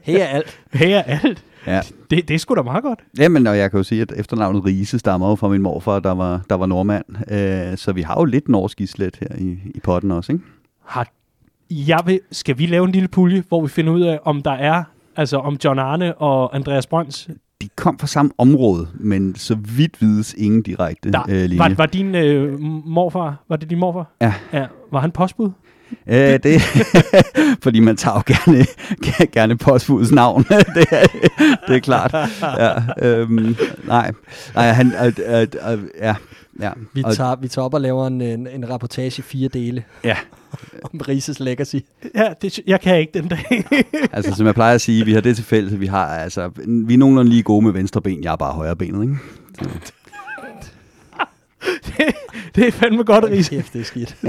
Heja 0.03 0.26
alt. 0.26 0.60
Her 0.74 1.03
alt. 1.03 1.43
Ja. 1.68 1.82
Det, 2.09 2.28
det 2.28 2.34
er 2.34 2.38
sgu 2.38 2.55
da 2.55 2.61
meget 2.61 2.84
godt. 2.84 2.99
Jamen, 3.20 3.47
og 3.47 3.57
jeg 3.57 3.72
kan 3.72 3.78
jo 3.78 3.84
sige, 3.84 4.01
at 4.01 4.13
efternavnet 4.18 4.65
Riese 4.65 4.99
stammer 4.99 5.30
jo 5.30 5.36
fra 5.36 5.47
min 5.47 5.61
morfar, 5.61 5.99
der 5.99 6.11
var, 6.11 6.41
der 6.49 6.55
var 6.55 6.65
nordmand. 6.65 7.05
Øh, 7.32 7.78
så 7.78 7.91
vi 7.93 8.01
har 8.01 8.15
jo 8.20 8.26
lidt 8.26 8.49
norsk 8.49 8.82
islet 8.82 9.18
her 9.20 9.36
i, 9.38 9.57
i 9.76 9.80
potten 9.80 10.11
også, 10.11 10.32
ikke? 10.32 10.43
Har, 10.86 11.07
jeg 11.72 11.99
vil, 12.05 12.20
skal 12.32 12.57
vi 12.57 12.65
lave 12.65 12.86
en 12.86 12.91
lille 12.91 13.07
pulje, 13.07 13.43
hvor 13.47 13.61
vi 13.61 13.68
finder 13.68 13.93
ud 13.93 14.01
af, 14.01 14.20
om 14.24 14.41
der 14.41 14.51
er, 14.51 14.84
altså 15.15 15.38
om 15.38 15.57
John 15.63 15.80
Arne 15.80 16.15
og 16.15 16.55
Andreas 16.55 16.88
Brøns, 16.88 17.30
De 17.61 17.70
kom 17.76 17.99
fra 17.99 18.07
samme 18.07 18.32
område, 18.38 18.88
men 18.99 19.36
så 19.36 19.55
vidt 19.55 20.01
vides 20.01 20.34
ingen 20.38 20.61
direkte 20.61 21.11
der, 21.11 21.22
øh, 21.30 21.36
linje. 21.36 21.59
var, 21.59 21.74
var 21.78 21.86
din 21.86 22.15
øh, 22.15 22.59
morfar, 22.86 23.36
var 23.49 23.55
det 23.55 23.70
din 23.70 23.80
morfar? 23.80 24.05
Ja. 24.22 24.34
ja. 24.53 24.65
Var 24.91 24.99
han 24.99 25.11
postbud? 25.11 25.49
Øh, 26.07 26.39
det, 26.43 26.61
fordi 27.63 27.79
man 27.79 27.97
tager 27.97 28.15
jo 28.27 28.33
gerne, 28.35 28.65
gerne 29.39 29.57
postbudets 29.57 30.11
navn. 30.11 30.43
det, 30.75 30.85
er, 30.91 31.05
det 31.67 31.75
er 31.75 31.79
klart. 31.79 32.13
Ja, 32.41 32.73
øhm, 33.09 33.55
nej, 33.88 34.11
nej, 34.55 34.67
han, 34.71 34.93
øh, 35.05 35.13
øh, 35.41 35.47
øh, 35.73 35.79
ja, 36.01 36.15
ja. 36.61 36.71
Vi 36.93 37.03
Og- 37.05 37.15
tager, 37.15 37.35
vi 37.35 37.47
tager 37.47 37.65
op 37.65 37.73
og 37.73 37.81
laver 37.81 38.07
en, 38.07 38.21
en, 38.21 38.47
en 38.47 38.69
rapportage 38.69 39.19
i 39.19 39.21
fire 39.21 39.47
dele 39.47 39.83
Ja, 40.03 40.15
om 40.83 40.99
Rises 41.07 41.39
legacy. 41.39 41.75
Ja, 42.15 42.27
det, 42.41 42.59
jeg 42.67 42.81
kan 42.81 42.99
ikke 42.99 43.19
den 43.21 43.27
dag. 43.27 43.65
altså 44.11 44.35
som 44.35 44.45
jeg 44.45 44.53
plejer 44.55 44.75
at 44.75 44.81
sige, 44.81 45.05
vi 45.05 45.13
har 45.13 45.21
det 45.21 45.35
til 45.35 45.45
fælles, 45.45 45.79
vi 45.79 45.85
har, 45.85 46.05
altså, 46.05 46.49
vi 46.88 46.93
er 46.93 46.97
nogenlunde 46.97 47.29
lige 47.31 47.43
gode 47.43 47.65
med 47.65 47.71
venstre 47.73 48.01
ben, 48.01 48.23
jeg 48.23 48.31
er 48.31 48.35
bare 48.35 48.53
højre 48.53 48.75
benet, 48.75 49.01
ikke? 49.03 49.17
Det 52.55 52.68
er 52.68 52.72
fandme 52.72 53.03
godt, 53.03 53.26
Riese. 53.26 53.55
Kæft, 53.55 53.74
det 53.74 53.82
er 53.82 53.86
skidt. 53.86 54.18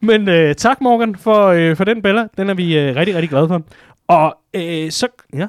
Men 0.00 0.28
øh, 0.28 0.54
tak, 0.54 0.80
Morgan, 0.80 1.16
for, 1.16 1.46
øh, 1.46 1.76
for 1.76 1.84
den 1.84 2.02
Bella. 2.02 2.28
Den 2.36 2.50
er 2.50 2.54
vi 2.54 2.78
øh, 2.78 2.96
rigtig, 2.96 3.14
rigtig 3.14 3.30
glade 3.30 3.48
for. 3.48 3.62
Og 4.06 4.36
øh, 4.54 4.90
så... 4.90 5.08
Ja. 5.34 5.46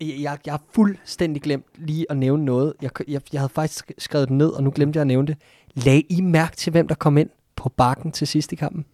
Jeg, 0.00 0.38
jeg, 0.46 0.52
har 0.52 0.62
fuldstændig 0.74 1.42
glemt 1.42 1.66
lige 1.74 2.06
at 2.10 2.16
nævne 2.16 2.44
noget. 2.44 2.74
Jeg, 2.82 2.90
jeg, 3.08 3.20
jeg 3.32 3.40
havde 3.40 3.52
faktisk 3.54 3.92
skrevet 3.98 4.28
det 4.28 4.36
ned, 4.36 4.48
og 4.48 4.62
nu 4.62 4.72
glemte 4.74 4.96
jeg 4.96 5.00
at 5.00 5.06
nævne 5.06 5.26
det. 5.26 5.36
Lag 5.74 6.04
I 6.08 6.20
mærke 6.20 6.56
til, 6.56 6.70
hvem 6.70 6.88
der 6.88 6.94
kom 6.94 7.18
ind 7.18 7.28
på 7.56 7.68
bakken 7.68 8.12
til 8.12 8.26
sidst 8.26 8.52
i 8.52 8.56
kampen? 8.56 8.84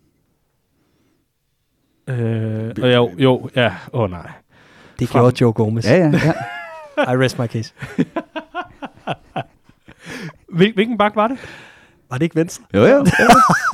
Øh, 2.09 2.75
og 2.83 2.95
jo, 2.95 3.11
jo, 3.19 3.49
ja. 3.57 3.75
Åh 3.93 4.01
oh, 4.01 4.11
nej. 4.11 4.31
Det 4.99 5.09
Fra- 5.09 5.19
gjorde 5.19 5.37
Joe 5.41 5.53
Gomez. 5.53 5.85
Ja, 5.85 5.97
ja, 5.97 6.13
ja. 6.25 6.33
I 7.13 7.17
rest 7.17 7.39
my 7.39 7.47
case. 7.47 7.73
Hvil, 10.53 10.73
hvilken 10.75 10.99
bak 10.99 11.17
var 11.17 11.29
det? 11.29 11.39
Var 12.11 12.19
det 12.19 12.25
ikke 12.25 12.37
venstre? 12.37 12.65
Jo, 12.75 12.81
jo. 12.81 12.87
jo. 12.97 13.05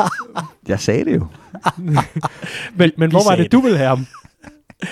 Jeg 0.68 0.80
sagde 0.80 1.04
det 1.04 1.14
jo. 1.16 1.26
Men, 2.78 2.90
men 2.98 3.10
hvor 3.10 3.30
var 3.30 3.36
det, 3.36 3.52
du 3.52 3.60
ville 3.60 3.78
have 3.78 3.88
ham? 3.88 4.06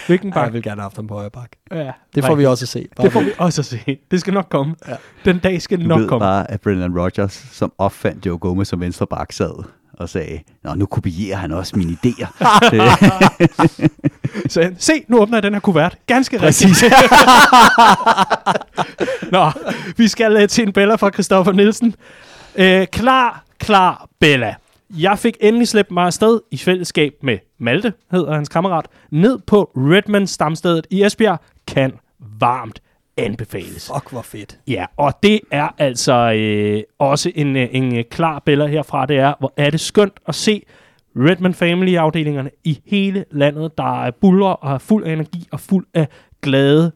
Hvilken 0.07 0.29
Ja, 0.29 0.35
bak? 0.35 0.45
jeg 0.45 0.53
vil 0.53 0.63
gerne 0.63 0.81
have 0.81 0.83
haft 0.85 0.97
ham 0.97 1.07
på 1.07 1.15
højre 1.15 1.31
bak. 1.31 1.49
Ja, 1.71 1.93
Det 2.15 2.25
får 2.25 2.35
vi 2.35 2.47
også 2.47 2.65
at 2.65 2.69
se. 2.69 2.87
Bare 2.97 3.05
Det 3.05 3.13
får 3.13 3.21
vi 3.21 3.31
også 3.39 3.61
at 3.61 3.67
se. 3.67 3.99
Det 4.11 4.21
skal 4.21 4.35
nok 4.35 4.47
komme. 4.51 4.75
Ja. 4.89 4.95
Den 5.25 5.39
dag 5.39 5.63
skal 5.63 5.81
Du 5.83 5.87
nok 5.87 6.01
ved 6.01 6.09
komme. 6.09 6.21
bare, 6.25 6.51
at 6.51 6.61
Brendan 6.61 6.99
Rodgers, 6.99 7.33
som 7.33 7.73
opfandt 7.79 8.27
Joe 8.27 8.39
Gomez 8.39 8.69
som 8.69 8.81
venstre 8.81 9.07
bak, 9.07 9.33
sad 9.33 9.65
og 10.03 10.09
sagde, 10.09 10.41
Nå, 10.65 10.75
nu 10.75 10.87
kopierer 10.87 11.37
han 11.37 11.53
også 11.53 11.77
mine 11.77 11.97
idéer. 12.07 12.27
Så 14.49 14.71
se, 14.79 14.93
nu 15.09 15.21
åbner 15.21 15.37
jeg 15.37 15.43
den 15.43 15.53
her 15.53 15.61
kuvert. 15.61 15.97
Ganske 16.07 16.39
Præcis. 16.39 16.83
rigtigt. 16.83 17.13
Nå, 19.33 19.51
vi 19.97 20.09
skal 20.09 20.43
uh, 20.43 20.49
til 20.49 20.67
en 20.67 20.73
Bella 20.73 20.95
fra 20.95 21.11
Christoffer 21.11 21.53
Nielsen. 21.53 21.95
Uh, 22.59 22.85
klar, 22.85 23.45
klar, 23.59 24.09
Bella. 24.21 24.55
Jeg 24.91 25.19
fik 25.19 25.37
endelig 25.41 25.69
slæbt 25.69 25.91
mig 25.91 26.05
afsted 26.05 26.41
i 26.51 26.57
fællesskab 26.57 27.13
med 27.23 27.39
Malte, 27.59 27.93
hedder 28.11 28.35
hans 28.35 28.49
kammerat, 28.49 28.87
ned 29.11 29.39
på 29.47 29.71
Redmond 29.77 30.27
stamstedet 30.27 30.87
i 30.91 31.05
Esbjerg. 31.05 31.41
Kan 31.67 31.93
varmt 32.41 32.83
anbefales. 33.17 33.91
Fuck, 33.95 34.11
hvor 34.11 34.23
fedt. 34.23 34.59
Ja, 34.69 34.87
og 34.97 35.13
det 35.23 35.41
er 35.51 35.69
altså 35.79 36.33
øh, 36.33 36.83
også 36.99 37.33
en, 37.35 37.57
øh, 37.57 37.69
en 37.73 37.99
øh, 37.99 38.05
klar 38.05 38.43
billede 38.47 38.69
herfra. 38.69 39.07
Det 39.07 39.19
er, 39.19 39.35
hvor 39.39 39.53
er 39.57 39.71
det 39.71 39.81
skønt 39.81 40.21
at 40.29 40.35
se 40.35 40.63
Redmond 41.17 41.55
Family-afdelingerne 41.55 42.51
i 42.65 42.81
hele 42.87 43.25
landet, 43.31 43.79
der 43.79 44.05
er 44.05 44.11
buller 44.11 44.47
og 44.47 44.75
er 44.75 44.79
fuld 44.79 45.05
af 45.05 45.13
energi 45.13 45.49
og 45.53 45.61
fuld 45.61 45.87
af 45.95 46.09
glade 46.43 46.93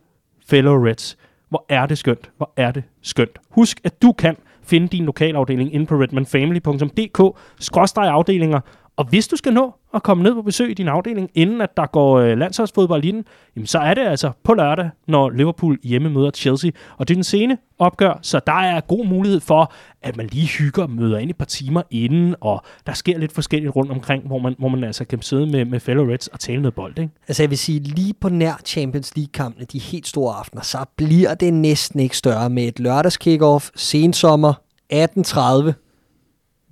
fellow 0.46 0.86
Reds. 0.86 1.16
Hvor 1.48 1.66
er 1.68 1.86
det 1.86 1.98
skønt. 1.98 2.30
Hvor 2.36 2.52
er 2.56 2.70
det 2.70 2.84
skønt. 3.02 3.38
Husk, 3.50 3.80
at 3.84 4.02
du 4.02 4.12
kan 4.12 4.36
finde 4.62 4.88
din 4.88 5.04
lokalafdeling 5.04 5.74
inde 5.74 5.86
på 5.86 5.94
redmondfamily.dk-afdelinger. 5.94 8.60
Og 8.96 9.04
hvis 9.04 9.28
du 9.28 9.36
skal 9.36 9.52
nå 9.52 9.74
at 9.96 10.02
komme 10.02 10.22
ned 10.22 10.34
på 10.34 10.42
besøg 10.42 10.70
i 10.70 10.74
din 10.74 10.88
afdeling, 10.88 11.30
inden 11.34 11.60
at 11.60 11.76
der 11.76 11.86
går 11.86 12.18
øh, 12.18 12.38
landsholdsfodbold 12.38 13.04
i 13.04 13.10
den, 13.10 13.24
jamen 13.56 13.66
så 13.66 13.78
er 13.78 13.94
det 13.94 14.02
altså 14.02 14.32
på 14.44 14.54
lørdag, 14.54 14.90
når 15.08 15.30
Liverpool 15.30 15.78
hjemme 15.82 16.10
møder 16.10 16.30
Chelsea. 16.30 16.70
Og 16.96 17.08
det 17.08 17.14
er 17.14 17.16
den 17.16 17.24
sene 17.24 17.58
opgør, 17.78 18.18
så 18.22 18.40
der 18.46 18.52
er 18.52 18.80
god 18.80 19.06
mulighed 19.06 19.40
for, 19.40 19.72
at 20.02 20.16
man 20.16 20.26
lige 20.26 20.48
hygger 20.48 20.82
og 20.82 20.90
møder 20.90 21.18
ind 21.18 21.30
et 21.30 21.36
par 21.36 21.44
timer 21.44 21.82
inden, 21.90 22.34
og 22.40 22.62
der 22.86 22.92
sker 22.92 23.18
lidt 23.18 23.32
forskelligt 23.32 23.76
rundt 23.76 23.90
omkring, 23.92 24.26
hvor 24.26 24.38
man, 24.38 24.54
hvor 24.58 24.68
man 24.68 24.84
altså 24.84 25.04
kan 25.04 25.22
sidde 25.22 25.46
med, 25.46 25.64
med 25.64 25.80
fellow 25.80 26.06
Reds 26.12 26.28
og 26.28 26.40
tale 26.40 26.62
noget 26.62 26.74
bold. 26.74 26.98
Ikke? 26.98 27.12
Altså 27.28 27.42
jeg 27.42 27.50
vil 27.50 27.58
sige, 27.58 27.80
lige 27.80 28.14
på 28.20 28.28
nær 28.28 28.60
Champions 28.64 29.16
League-kampene, 29.16 29.66
de 29.72 29.78
helt 29.78 30.06
store 30.06 30.34
aftener, 30.34 30.62
så 30.62 30.78
bliver 30.96 31.34
det 31.34 31.54
næsten 31.54 32.00
ikke 32.00 32.16
større 32.16 32.50
med 32.50 32.68
et 32.68 32.80
lørdags 32.80 33.16
kickoff, 33.16 33.70
sensommer, 33.74 34.52
18.30, 34.92 35.72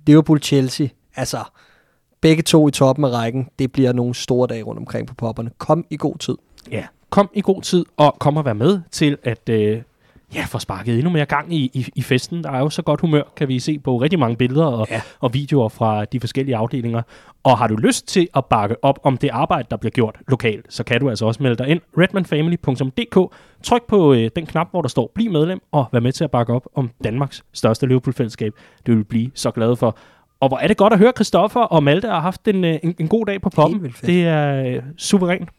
Liverpool-Chelsea. 0.09 0.87
Altså, 1.15 1.37
begge 2.25 2.43
to 2.43 2.67
i 2.67 2.71
toppen 2.71 3.05
af 3.05 3.09
rækken, 3.09 3.49
det 3.59 3.71
bliver 3.71 3.93
nogle 3.93 4.15
store 4.15 4.47
dage 4.47 4.63
rundt 4.63 4.79
omkring 4.79 5.07
på 5.07 5.13
popperne. 5.13 5.51
Kom 5.57 5.85
i 5.89 5.97
god 5.97 6.17
tid. 6.17 6.35
Ja, 6.71 6.85
kom 7.09 7.29
i 7.33 7.41
god 7.41 7.61
tid, 7.61 7.85
og 7.97 8.15
kom 8.19 8.37
og 8.37 8.45
være 8.45 8.55
med 8.55 8.81
til 8.91 9.17
at 9.23 9.49
øh, 9.49 9.81
ja, 10.35 10.45
få 10.49 10.59
sparket 10.59 10.95
endnu 10.95 11.09
mere 11.09 11.25
gang 11.25 11.53
i, 11.53 11.71
i, 11.73 11.87
i 11.95 12.01
festen. 12.01 12.43
Der 12.43 12.51
er 12.51 12.59
jo 12.59 12.69
så 12.69 12.81
godt 12.81 13.01
humør, 13.01 13.21
kan 13.35 13.47
vi 13.47 13.59
se 13.59 13.79
på 13.79 13.97
rigtig 13.97 14.19
mange 14.19 14.37
billeder 14.37 14.65
og, 14.65 14.87
ja. 14.89 15.01
Og 15.19 15.33
videoer 15.33 15.69
fra 15.69 16.05
de 16.05 16.19
forskellige 16.19 16.55
afdelinger. 16.55 17.01
Og 17.43 17.57
har 17.57 17.67
du 17.67 17.75
lyst 17.75 18.07
til 18.07 18.27
at 18.35 18.45
bakke 18.45 18.75
op 18.83 18.99
om 19.03 19.17
det 19.17 19.29
arbejde, 19.29 19.67
der 19.71 19.77
bliver 19.77 19.91
gjort 19.91 20.15
lokalt, 20.27 20.65
så 20.69 20.83
kan 20.83 20.99
du 20.99 21.09
altså 21.09 21.25
også 21.25 21.43
melde 21.43 21.55
dig 21.55 21.67
ind. 21.67 21.81
redmanfamily.dk 21.97 23.35
Tryk 23.63 23.87
på 23.87 24.13
øh, 24.13 24.29
den 24.35 24.45
knap, 24.45 24.67
hvor 24.71 24.81
der 24.81 24.89
står 24.89 25.11
Bliv 25.15 25.31
medlem, 25.31 25.59
og 25.71 25.85
vær 25.91 25.99
med 25.99 26.11
til 26.11 26.23
at 26.23 26.31
bakke 26.31 26.53
op 26.53 26.67
om 26.75 26.91
Danmarks 27.03 27.43
største 27.53 27.87
Liverpool-fællesskab. 27.87 28.53
Det 28.85 28.91
vil 28.91 28.97
vi 28.97 29.03
blive 29.03 29.31
så 29.35 29.51
glade 29.51 29.75
for. 29.75 29.97
Og 30.45 30.49
hvor 30.49 30.57
er 30.57 30.67
det 30.67 30.77
godt 30.77 30.93
at 30.93 30.99
høre, 30.99 31.11
Christoffer 31.15 31.59
og 31.59 31.83
Malte 31.83 32.07
har 32.07 32.19
haft 32.19 32.47
en, 32.47 32.63
øh, 32.63 32.79
en, 32.83 32.95
en 32.99 33.07
god 33.07 33.25
dag 33.25 33.41
på 33.41 33.49
poppen. 33.49 33.93
Det 34.05 34.27
er 34.27 34.65
øh, 34.65 34.81
suverænt. 34.97 35.49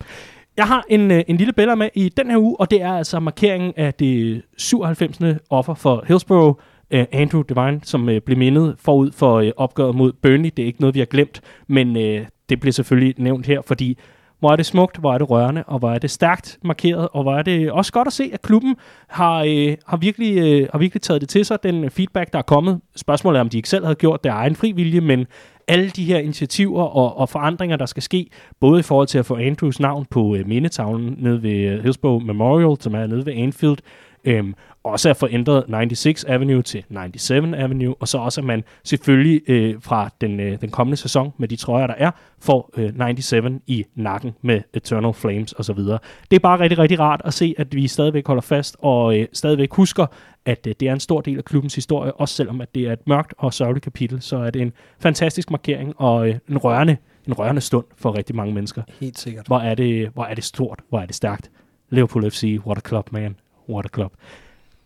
Jeg 0.57 0.67
har 0.67 0.85
en, 0.89 1.11
øh, 1.11 1.23
en 1.29 1.37
lille 1.37 1.53
billeder 1.53 1.75
med 1.75 1.89
i 1.95 2.09
den 2.09 2.31
her 2.31 2.39
uge, 2.39 2.61
og 2.61 2.71
det 2.71 2.83
er 2.83 2.93
altså 2.93 3.21
markeringen 3.21 3.73
af 3.77 3.95
det 3.95 4.43
97. 4.57 5.19
offer 5.51 5.75
for 5.75 6.05
Hillsborough, 6.09 6.57
øh, 6.91 7.05
Andrew 7.13 7.43
Devine, 7.43 7.81
som 7.83 8.09
øh, 8.09 8.21
blev 8.21 8.39
mindet 8.39 8.77
forud 8.79 9.11
for 9.13 9.35
øh, 9.35 9.53
opgøret 9.57 9.95
mod 9.95 10.13
Burnley. 10.13 10.51
Det 10.57 10.63
er 10.63 10.67
ikke 10.67 10.81
noget, 10.81 10.95
vi 10.95 11.01
har 11.01 11.07
glemt, 11.07 11.41
men 11.67 11.97
øh, 11.97 12.27
det 12.49 12.61
bliver 12.61 12.73
selvfølgelig 12.73 13.15
nævnt 13.19 13.47
her, 13.47 13.61
fordi 13.63 13.99
hvor 14.39 14.53
er 14.53 14.57
det 14.57 14.67
smukt, 14.67 14.97
hvor 14.97 15.15
er 15.15 15.19
det 15.19 15.31
rørende, 15.31 15.65
og 15.67 15.79
hvor 15.79 15.91
er 15.91 15.99
det 15.99 16.11
stærkt 16.11 16.59
markeret, 16.65 17.09
og 17.13 17.23
hvor 17.23 17.37
er 17.37 17.43
det 17.43 17.71
også 17.71 17.93
godt 17.93 18.09
at 18.09 18.13
se, 18.13 18.31
at 18.33 18.43
klubben 18.43 18.77
har, 19.09 19.45
øh, 19.49 19.77
har, 19.87 19.97
virkelig, 19.97 20.39
øh, 20.39 20.69
har 20.73 20.79
virkelig 20.79 21.03
taget 21.03 21.21
det 21.21 21.29
til 21.29 21.45
sig, 21.45 21.63
den 21.63 21.91
feedback, 21.91 22.33
der 22.33 22.39
er 22.39 22.43
kommet. 22.43 22.81
Spørgsmålet 22.97 23.37
er, 23.37 23.41
om 23.41 23.49
de 23.49 23.57
ikke 23.57 23.69
selv 23.69 23.85
havde 23.85 23.97
gjort 23.97 24.25
det 24.25 24.31
af 24.31 24.35
egen 24.35 24.57
fri 24.57 24.73
vilje, 24.73 25.01
men 25.01 25.27
alle 25.69 25.91
de 25.91 26.05
her 26.05 26.19
initiativer 26.19 26.83
og, 26.83 27.19
og 27.19 27.29
forandringer, 27.29 27.77
der 27.77 27.87
skal 27.87 28.03
ske, 28.03 28.31
både 28.61 28.81
i 28.81 28.83
forhold 28.83 29.07
til 29.07 29.19
at 29.19 29.27
få 29.27 29.37
Andrews 29.37 29.81
navn 29.81 30.07
på 30.11 30.37
øh, 30.37 30.49
mindetavlen 30.49 31.15
nede 31.19 31.43
ved 31.43 31.71
øh, 31.71 31.83
Hillsborough 31.83 32.27
Memorial, 32.27 32.77
som 32.81 32.95
er 32.95 33.07
nede 33.07 33.27
ved 33.27 33.33
Anfield, 33.33 33.79
øhm, 34.25 34.55
også 34.87 35.11
at 35.11 35.17
få 35.17 35.29
ændret 35.31 35.65
96 35.69 36.25
Avenue 36.25 36.63
til 36.63 36.85
97 36.89 37.55
Avenue, 37.57 37.95
og 38.01 38.09
så 38.09 38.19
også 38.19 38.41
at 38.41 38.45
man 38.45 38.65
selvfølgelig 38.85 39.43
øh, 39.49 39.75
fra 39.81 40.11
den, 40.21 40.41
øh, 40.41 40.61
den 40.61 40.71
kommende 40.71 40.97
sæson 40.97 41.33
med 41.39 41.49
de 41.49 41.57
trøjer, 41.57 41.87
der 41.87 41.95
er, 41.99 42.11
får 42.41 42.71
øh, 42.77 42.91
97 42.93 43.63
i 43.67 43.85
nakken 43.95 44.35
med 44.43 44.61
Eternal 44.75 45.13
Flames 45.15 45.55
osv. 45.59 45.79
Det 45.79 46.01
er 46.31 46.39
bare 46.39 46.59
rigtig, 46.59 46.79
rigtig 46.79 47.01
rart 47.01 47.23
at 47.25 47.35
se, 47.35 47.55
at 47.59 47.75
vi 47.75 47.89
stadigvæk 47.89 48.27
holder 48.27 48.43
fast 48.43 48.77
og 48.79 49.19
øh, 49.19 49.27
stadigvæk 49.33 49.73
husker, 49.73 50.07
at 50.45 50.67
øh, 50.67 50.75
det 50.81 50.89
er 50.89 50.93
en 50.93 51.01
stor 51.01 51.21
del 51.21 51.39
af 51.39 51.45
klubbens 51.45 51.75
historie, 51.75 52.13
også 52.13 52.35
selvom 52.35 52.61
at 52.61 52.75
det 52.75 52.83
er 52.83 52.93
et 52.93 53.07
mørkt 53.07 53.35
og 53.39 53.55
sørgeligt 53.55 53.85
kapitel, 53.85 54.23
så 54.23 54.37
er 54.37 54.51
det 54.51 54.63
en 54.63 54.73
fantastisk 55.01 55.51
markering 55.51 56.01
og 56.01 56.29
øh, 56.29 56.35
en 56.49 56.59
rørende 56.59 56.97
en 57.27 57.33
rørende 57.33 57.61
stund 57.61 57.85
for 57.97 58.19
rigtig 58.19 58.37
mange 58.37 58.55
mennesker. 58.55 58.83
Helt 59.01 59.19
sikkert. 59.19 59.47
Hvor 59.47 59.59
er 59.59 59.75
det, 59.75 60.09
hvor 60.15 60.25
er 60.25 60.35
det 60.35 60.45
stort, 60.45 60.81
hvor 60.89 61.01
er 61.01 61.07
det 61.07 61.15
stærkt. 61.15 61.51
Liverpool 61.91 62.31
FC, 62.31 62.61
what 62.67 62.79
a 62.79 62.89
club, 62.89 63.13
man. 63.13 63.37
What 63.69 63.85
a 63.85 63.89
club. 63.95 64.13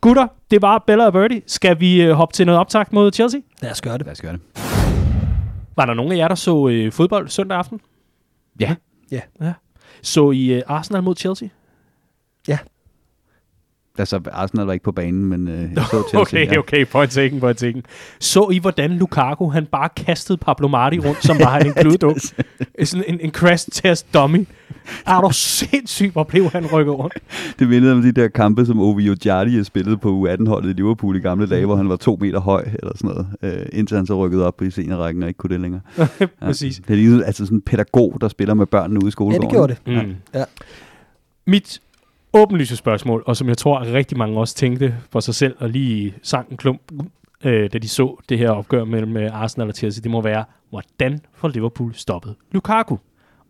Gutter, 0.00 0.26
det 0.50 0.62
var 0.62 0.84
Bella 0.86 1.06
og 1.06 1.12
Birdie. 1.12 1.42
Skal 1.46 1.80
vi 1.80 2.02
øh, 2.02 2.12
hoppe 2.12 2.32
til 2.32 2.46
noget 2.46 2.60
optakt 2.60 2.92
mod 2.92 3.12
Chelsea? 3.12 3.40
Lad 3.62 3.70
os 3.70 3.80
gøre 3.82 3.98
det. 3.98 4.06
Lad 4.06 4.12
os 4.12 4.20
gøre 4.20 4.32
det. 4.32 4.40
Var 5.76 5.86
der 5.86 5.94
nogen 5.94 6.12
af 6.12 6.16
jer, 6.16 6.28
der 6.28 6.34
så 6.34 6.68
øh, 6.68 6.92
fodbold 6.92 7.28
søndag 7.28 7.58
aften? 7.58 7.80
Ja. 8.60 8.76
Ja. 9.10 9.20
ja. 9.40 9.52
Så 10.02 10.30
I 10.30 10.52
øh, 10.52 10.62
Arsenal 10.66 11.02
mod 11.02 11.16
Chelsea? 11.16 11.48
Altså, 14.00 14.20
Arsenal 14.32 14.66
var 14.66 14.72
ikke 14.72 14.82
på 14.84 14.92
banen, 14.92 15.24
men 15.24 15.48
øh, 15.48 15.60
jeg 15.60 15.84
så 15.90 16.02
Chelsea. 16.08 16.20
okay, 16.20 16.46
ja. 16.52 16.58
okay, 16.58 16.84
point 16.86 17.12
taken, 17.12 17.40
point 17.40 17.58
taken. 17.58 17.82
Så 18.20 18.48
I, 18.52 18.58
hvordan 18.58 18.90
Lukaku, 18.92 19.48
han 19.48 19.66
bare 19.66 19.88
kastede 19.96 20.38
Pablo 20.38 20.68
Marti 20.68 20.98
rundt, 20.98 21.24
som 21.24 21.38
var 21.40 21.50
han 21.50 21.66
en 21.66 21.72
kludeduk? 21.80 22.16
Sådan 22.84 23.04
en, 23.08 23.18
en 23.20 23.30
crash 23.30 23.68
test 23.72 24.14
dummy. 24.14 24.46
Er 25.06 25.20
du 25.20 25.28
sindssyg, 25.32 26.10
hvor 26.12 26.24
blev 26.24 26.44
han 26.50 26.66
rykket 26.72 26.94
rundt? 26.98 27.14
Det 27.58 27.68
mindede 27.68 27.92
om 27.92 28.02
de 28.02 28.12
der 28.12 28.28
kampe, 28.28 28.66
som 28.66 28.80
Ovio 28.80 29.14
Giardi 29.22 29.64
spillede 29.64 29.96
på 29.96 30.26
U18-holdet 30.28 30.70
i 30.70 30.72
Liverpool 30.72 31.16
i 31.16 31.20
gamle 31.20 31.46
dage, 31.46 31.66
hvor 31.66 31.76
han 31.76 31.88
var 31.88 31.96
to 31.96 32.18
meter 32.20 32.40
høj 32.40 32.64
eller 32.82 32.92
sådan 32.96 33.10
noget, 33.10 33.26
øh, 33.42 33.66
indtil 33.72 33.96
han 33.96 34.06
så 34.06 34.24
rykkede 34.26 34.46
op 34.46 34.62
i 34.62 34.70
seniorrækken 34.70 35.22
og 35.22 35.28
ikke 35.28 35.38
kunne 35.38 35.52
det 35.52 35.60
længere. 35.60 35.80
Ja. 36.20 36.26
Præcis. 36.42 36.76
Det 36.76 36.90
er 36.90 36.94
ligesom 36.96 37.22
altså 37.26 37.44
sådan 37.44 37.56
en 37.58 37.62
pædagog, 37.62 38.18
der 38.20 38.28
spiller 38.28 38.54
med 38.54 38.66
børnene 38.66 38.98
ude 39.00 39.04
i 39.04 39.06
Ja, 39.06 39.10
skolegården. 39.10 39.42
det 39.42 39.50
gjorde 39.50 39.76
det. 39.86 40.06
Mm. 40.06 40.14
Ja. 40.34 40.44
Mit 41.46 41.80
åbenlyse 42.32 42.76
spørgsmål, 42.76 43.22
og 43.26 43.36
som 43.36 43.48
jeg 43.48 43.58
tror, 43.58 43.78
at 43.78 43.92
rigtig 43.92 44.18
mange 44.18 44.40
også 44.40 44.54
tænkte 44.54 44.94
for 45.10 45.20
sig 45.20 45.34
selv, 45.34 45.56
og 45.58 45.68
lige 45.68 46.14
sang 46.22 46.50
en 46.50 46.56
klump, 46.56 46.80
øh, 47.44 47.72
da 47.72 47.78
de 47.78 47.88
så 47.88 48.16
det 48.28 48.38
her 48.38 48.50
opgør 48.50 48.84
mellem 48.84 49.16
øh, 49.16 49.42
Arsenal 49.42 49.68
og 49.68 49.74
Chelsea, 49.74 50.02
det 50.02 50.10
må 50.10 50.20
være, 50.20 50.44
hvordan 50.70 51.20
får 51.34 51.48
Liverpool 51.48 51.94
stoppet 51.94 52.34
Lukaku? 52.52 52.96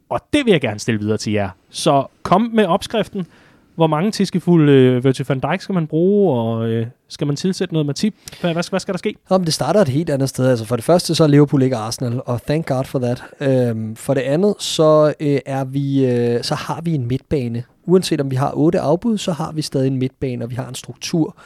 Og 0.09 0.21
det 0.33 0.45
vil 0.45 0.53
jeg 0.53 0.61
gerne 0.61 0.79
stille 0.79 1.01
videre 1.01 1.17
til 1.17 1.33
jer. 1.33 1.51
Så 1.71 2.07
kom 2.23 2.51
med 2.55 2.67
opskriften. 2.67 3.27
Hvor 3.75 3.87
mange 3.87 4.11
tiskefulde 4.11 4.73
øh, 4.73 5.05
Virgil 5.05 5.27
van 5.29 5.41
Dijk 5.41 5.61
skal 5.61 5.75
man 5.75 5.87
bruge, 5.87 6.41
og 6.41 6.69
øh, 6.69 6.87
skal 7.09 7.27
man 7.27 7.37
tilsætte 7.37 7.75
noget 7.75 7.87
Matip? 7.87 8.15
Hvad, 8.41 8.53
hvad, 8.53 8.71
hvad 8.71 8.81
skal 8.81 8.95
der 8.95 8.99
ske? 8.99 9.15
Jamen, 9.31 9.47
det 9.47 9.55
starter 9.55 9.81
et 9.81 9.89
helt 9.89 10.11
andet 10.11 10.29
sted. 10.29 10.51
Altså 10.51 10.65
for 10.65 10.77
det 10.77 10.85
første, 10.85 11.15
så 11.15 11.25
er 11.25 11.29
Liverpool 11.29 11.63
ikke 11.63 11.77
Arsenal, 11.77 12.21
og 12.27 12.43
thank 12.43 12.67
God 12.67 12.85
for 12.85 12.99
that. 12.99 13.23
Øhm, 13.41 13.97
for 13.97 14.15
det 14.15 14.21
andet, 14.21 14.55
så, 14.59 15.15
øh, 15.21 15.39
er 15.47 15.65
vi, 15.65 16.07
øh, 16.07 16.43
så 16.43 16.55
har 16.55 16.81
vi 16.81 16.95
en 16.95 17.07
midtbane. 17.07 17.65
Uanset 17.91 18.21
om 18.21 18.31
vi 18.31 18.37
har 18.37 18.53
otte 18.57 18.81
afbud, 18.81 19.19
så 19.19 19.33
har 19.33 19.53
vi 19.53 19.63
stadig 19.63 19.87
en 19.87 19.99
midtbane, 19.99 20.45
og 20.45 20.51
vi 20.51 20.55
har 20.55 20.69
en 20.69 20.75
struktur 20.75 21.37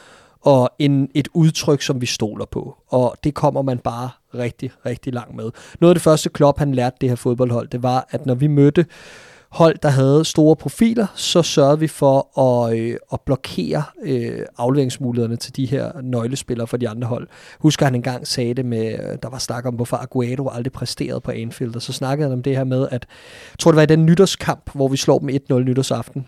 og 0.41 0.69
en, 0.79 1.09
et 1.13 1.27
udtryk, 1.33 1.81
som 1.81 2.01
vi 2.01 2.05
stoler 2.05 2.45
på. 2.45 2.77
Og 2.87 3.15
det 3.23 3.33
kommer 3.33 3.61
man 3.61 3.77
bare 3.77 4.09
rigtig, 4.35 4.71
rigtig 4.85 5.13
langt 5.13 5.35
med. 5.35 5.51
Noget 5.79 5.91
af 5.91 5.95
det 5.95 6.01
første 6.01 6.29
Klopp, 6.29 6.59
han 6.59 6.75
lærte 6.75 6.97
det 7.01 7.09
her 7.09 7.15
fodboldhold, 7.15 7.67
det 7.67 7.83
var, 7.83 8.07
at 8.09 8.25
når 8.25 8.35
vi 8.35 8.47
mødte 8.47 8.85
hold, 9.55 9.77
der 9.83 9.89
havde 9.89 10.25
store 10.25 10.55
profiler, 10.55 11.07
så 11.15 11.41
sørgede 11.41 11.79
vi 11.79 11.87
for 11.87 12.39
at, 12.39 12.77
øh, 12.79 12.97
at 13.13 13.21
blokere 13.21 13.83
øh, 14.03 14.39
afleveringsmulighederne 14.57 15.35
til 15.35 15.55
de 15.55 15.65
her 15.65 16.01
nøglespillere 16.01 16.67
for 16.67 16.77
de 16.77 16.89
andre 16.89 17.07
hold. 17.07 17.27
Husker 17.59 17.85
han 17.85 17.95
engang 17.95 18.27
sagde 18.27 18.53
det 18.53 18.65
med, 18.65 18.93
øh, 18.93 19.17
der 19.23 19.29
var 19.29 19.37
snak 19.37 19.65
om, 19.65 19.73
hvorfor 19.73 19.97
Aguero 19.97 20.49
aldrig 20.49 20.73
præsterede 20.73 21.21
på 21.21 21.31
Anfield, 21.31 21.75
og 21.75 21.81
så 21.81 21.93
snakkede 21.93 22.29
han 22.29 22.37
om 22.37 22.43
det 22.43 22.57
her 22.57 22.63
med, 22.63 22.87
at 22.91 23.07
jeg 23.51 23.59
tror 23.59 23.71
det 23.71 23.75
var 23.75 23.83
i 23.83 23.85
den 23.85 24.05
nytårskamp, 24.05 24.69
hvor 24.73 24.87
vi 24.87 24.97
slår 24.97 25.19
dem 25.19 25.29
1-0 25.29 25.53
nytårsaften, 25.53 26.27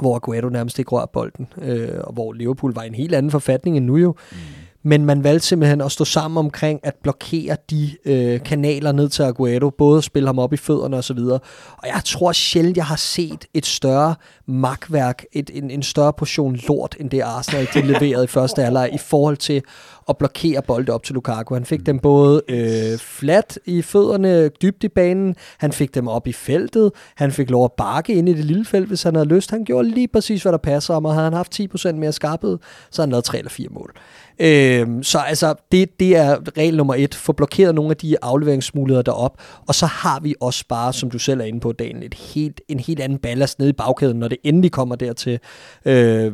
hvor 0.00 0.16
Aguero 0.16 0.48
nærmest 0.48 0.78
ikke 0.78 0.90
rør 0.90 1.06
bolden, 1.06 1.48
øh, 1.62 1.98
og 2.04 2.12
hvor 2.12 2.32
Liverpool 2.32 2.74
var 2.74 2.82
i 2.82 2.86
en 2.86 2.94
helt 2.94 3.14
anden 3.14 3.30
forfatning 3.30 3.76
end 3.76 3.84
nu 3.84 3.96
jo. 3.96 4.14
Mm 4.32 4.36
men 4.82 5.04
man 5.04 5.24
valgte 5.24 5.46
simpelthen 5.46 5.80
at 5.80 5.92
stå 5.92 6.04
sammen 6.04 6.38
omkring 6.38 6.80
at 6.82 6.94
blokere 7.02 7.56
de 7.70 7.90
øh, 8.04 8.40
kanaler 8.40 8.92
ned 8.92 9.08
til 9.08 9.22
Aguero, 9.22 9.70
både 9.70 9.98
at 9.98 10.04
spille 10.04 10.28
ham 10.28 10.38
op 10.38 10.52
i 10.52 10.56
fødderne 10.56 10.96
og 10.96 11.04
så. 11.04 11.38
Og 11.76 11.86
jeg 11.86 12.00
tror 12.04 12.32
sjældent, 12.32 12.76
jeg 12.76 12.86
har 12.86 12.96
set 12.96 13.44
et 13.54 13.66
større 13.66 14.14
magtværk, 14.46 15.24
et, 15.32 15.50
en, 15.54 15.70
en 15.70 15.82
større 15.82 16.12
portion 16.12 16.56
lort, 16.68 16.96
end 17.00 17.10
det 17.10 17.20
Arsenal 17.20 17.68
de 17.74 17.82
leverede 17.82 18.24
i 18.24 18.26
første 18.26 18.62
halvleg 18.62 18.90
i 18.94 18.98
forhold 18.98 19.36
til 19.36 19.62
at 20.08 20.16
blokere 20.18 20.62
bolde 20.62 20.92
op 20.92 21.02
til 21.02 21.14
Lukaku. 21.14 21.54
Han 21.54 21.64
fik 21.64 21.86
dem 21.86 21.98
både 21.98 22.42
øh, 22.48 22.98
flat 22.98 23.58
i 23.66 23.82
fødderne, 23.82 24.48
dybt 24.48 24.84
i 24.84 24.88
banen, 24.88 25.36
han 25.58 25.72
fik 25.72 25.94
dem 25.94 26.08
op 26.08 26.26
i 26.26 26.32
feltet, 26.32 26.92
han 27.14 27.32
fik 27.32 27.50
lov 27.50 27.64
at 27.64 27.72
bakke 27.72 28.14
ind 28.14 28.28
i 28.28 28.32
det 28.32 28.44
lille 28.44 28.64
felt, 28.64 28.88
hvis 28.88 29.02
han 29.02 29.14
havde 29.14 29.28
lyst. 29.28 29.50
Han 29.50 29.64
gjorde 29.64 29.88
lige 29.88 30.08
præcis, 30.08 30.42
hvad 30.42 30.52
der 30.52 30.58
passer 30.58 30.94
ham, 30.94 31.04
og 31.04 31.12
havde 31.12 31.24
han 31.24 31.32
haft 31.32 31.60
10% 31.60 31.92
mere 31.92 32.12
skarphed, 32.12 32.58
så 32.90 33.02
havde 33.02 33.06
han 33.06 33.10
lavet 33.10 33.24
3 33.24 33.38
eller 33.38 33.50
4 33.50 33.68
mål. 33.70 33.94
Øh, 34.38 34.88
så 35.02 35.18
altså, 35.18 35.54
det, 35.72 36.00
det 36.00 36.16
er 36.16 36.36
regel 36.58 36.76
nummer 36.76 36.94
et. 36.94 37.14
Få 37.14 37.32
blokeret 37.32 37.74
nogle 37.74 37.90
af 37.90 37.96
de 37.96 38.16
afleveringsmuligheder 38.22 39.02
derop. 39.02 39.40
Og 39.68 39.74
så 39.74 39.86
har 39.86 40.20
vi 40.20 40.34
også 40.40 40.64
bare, 40.68 40.92
som 40.92 41.10
du 41.10 41.18
selv 41.18 41.40
er 41.40 41.44
inde 41.44 41.60
på, 41.60 41.72
dagen, 41.72 42.02
et 42.02 42.14
helt, 42.14 42.60
en 42.68 42.80
helt 42.80 43.00
anden 43.00 43.18
ballast 43.18 43.58
nede 43.58 43.70
i 43.70 43.72
bagkæden, 43.72 44.18
når 44.18 44.28
det 44.28 44.38
endelig 44.44 44.72
kommer 44.72 44.96
dertil. 44.96 45.38
Øh, 45.84 46.32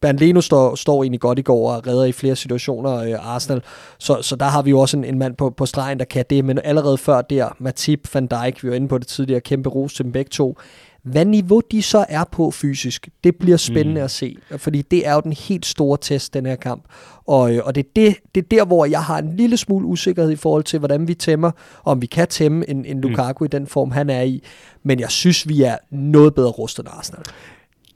Bernd 0.00 0.18
Leno 0.18 0.40
står, 0.40 0.74
står 0.74 1.02
egentlig 1.02 1.20
godt 1.20 1.38
i 1.38 1.42
går 1.42 1.72
og 1.72 1.86
redder 1.86 2.04
i 2.04 2.12
flere 2.12 2.36
situationer 2.36 2.96
øh, 2.96 3.34
Arsenal. 3.34 3.62
Så, 3.98 4.22
så 4.22 4.36
der 4.36 4.46
har 4.46 4.62
vi 4.62 4.70
jo 4.70 4.80
også 4.80 4.96
en, 4.96 5.04
en 5.04 5.18
mand 5.18 5.36
på, 5.36 5.50
på 5.50 5.66
stregen, 5.66 5.98
der 5.98 6.04
kan 6.04 6.24
det. 6.30 6.44
Men 6.44 6.58
allerede 6.64 6.98
før 6.98 7.22
der, 7.22 7.48
Matip, 7.58 8.14
Van 8.14 8.26
Dijk, 8.26 8.64
vi 8.64 8.68
var 8.68 8.74
inde 8.74 8.88
på 8.88 8.98
det 8.98 9.06
tidligere, 9.06 9.40
kæmpe 9.40 9.68
ros 9.68 9.94
til 9.94 10.04
dem 10.04 10.12
begge 10.12 10.28
to 10.28 10.58
hvad 11.06 11.24
niveau 11.24 11.62
de 11.70 11.82
så 11.82 12.04
er 12.08 12.24
på 12.24 12.50
fysisk, 12.50 13.08
det 13.24 13.36
bliver 13.36 13.56
spændende 13.56 14.00
mm. 14.00 14.04
at 14.04 14.10
se, 14.10 14.36
fordi 14.56 14.82
det 14.82 15.06
er 15.06 15.14
jo 15.14 15.20
den 15.20 15.32
helt 15.32 15.66
store 15.66 15.98
test, 16.00 16.34
den 16.34 16.46
her 16.46 16.56
kamp. 16.56 16.84
Og, 17.26 17.54
øh, 17.54 17.62
og 17.64 17.74
det, 17.74 17.80
er 17.80 17.90
det, 17.96 18.16
det 18.34 18.42
er 18.42 18.46
der, 18.56 18.64
hvor 18.64 18.84
jeg 18.84 19.02
har 19.02 19.18
en 19.18 19.36
lille 19.36 19.56
smule 19.56 19.86
usikkerhed 19.86 20.32
i 20.32 20.36
forhold 20.36 20.64
til, 20.64 20.78
hvordan 20.78 21.08
vi 21.08 21.14
tæmmer, 21.14 21.50
om 21.84 22.02
vi 22.02 22.06
kan 22.06 22.28
tæmme 22.28 22.70
en, 22.70 22.84
en 22.84 22.96
mm. 22.96 23.02
Lukaku 23.02 23.44
mm. 23.44 23.46
i 23.46 23.48
den 23.48 23.66
form, 23.66 23.90
han 23.90 24.10
er 24.10 24.22
i. 24.22 24.42
Men 24.82 25.00
jeg 25.00 25.10
synes, 25.10 25.48
vi 25.48 25.62
er 25.62 25.76
noget 25.90 26.34
bedre 26.34 26.50
rustet 26.50 26.84
end 26.84 26.94
Arsenal. 26.98 27.22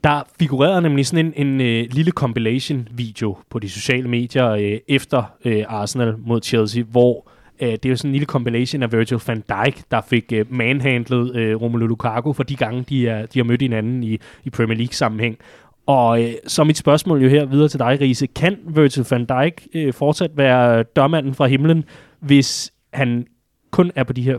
Der 0.04 0.22
figurerede 0.38 0.82
nemlig 0.82 1.06
sådan 1.06 1.32
en, 1.36 1.46
en 1.46 1.60
uh, 1.60 1.94
lille 1.94 2.12
compilation-video 2.12 3.36
på 3.50 3.58
de 3.58 3.70
sociale 3.70 4.08
medier 4.08 4.52
uh, 4.52 4.78
efter 4.88 5.22
uh, 5.44 5.52
Arsenal 5.68 6.14
mod 6.26 6.40
Chelsea, 6.42 6.82
hvor 6.82 7.30
øh, 7.62 7.68
det 7.72 7.86
er 7.86 7.90
jo 7.90 7.96
sådan 7.96 8.08
en 8.08 8.12
lille 8.12 8.26
compilation 8.26 8.82
af 8.82 8.92
Virgil 8.92 9.18
van 9.26 9.44
Dijk, 9.48 9.82
der 9.90 10.00
fik 10.00 10.32
øh, 10.32 10.52
manhandlet 10.52 11.36
øh, 11.36 11.56
Romelu 11.56 11.86
Lukaku 11.86 12.32
for 12.32 12.42
de 12.42 12.56
gange, 12.56 12.84
de, 12.88 13.08
er, 13.08 13.26
de 13.26 13.38
har 13.38 13.44
mødt 13.44 13.62
hinanden 13.62 14.02
i, 14.02 14.18
i 14.44 14.50
Premier 14.50 14.76
League-sammenhæng. 14.76 15.38
Og 15.86 16.22
øh, 16.22 16.32
så 16.46 16.64
mit 16.64 16.76
spørgsmål 16.76 17.22
jo 17.22 17.28
her 17.28 17.44
videre 17.44 17.68
til 17.68 17.78
dig, 17.78 17.98
Riese. 18.00 18.26
Kan 18.26 18.56
Virgil 18.68 19.06
van 19.10 19.24
Dijk 19.24 19.66
øh, 19.74 19.92
fortsat 19.92 20.30
være 20.36 20.82
dørmanden 20.82 21.34
fra 21.34 21.46
himlen, 21.46 21.84
hvis 22.20 22.72
han 22.92 23.26
kun 23.70 23.92
er 23.94 24.04
på 24.04 24.12
de 24.12 24.22
her 24.22 24.38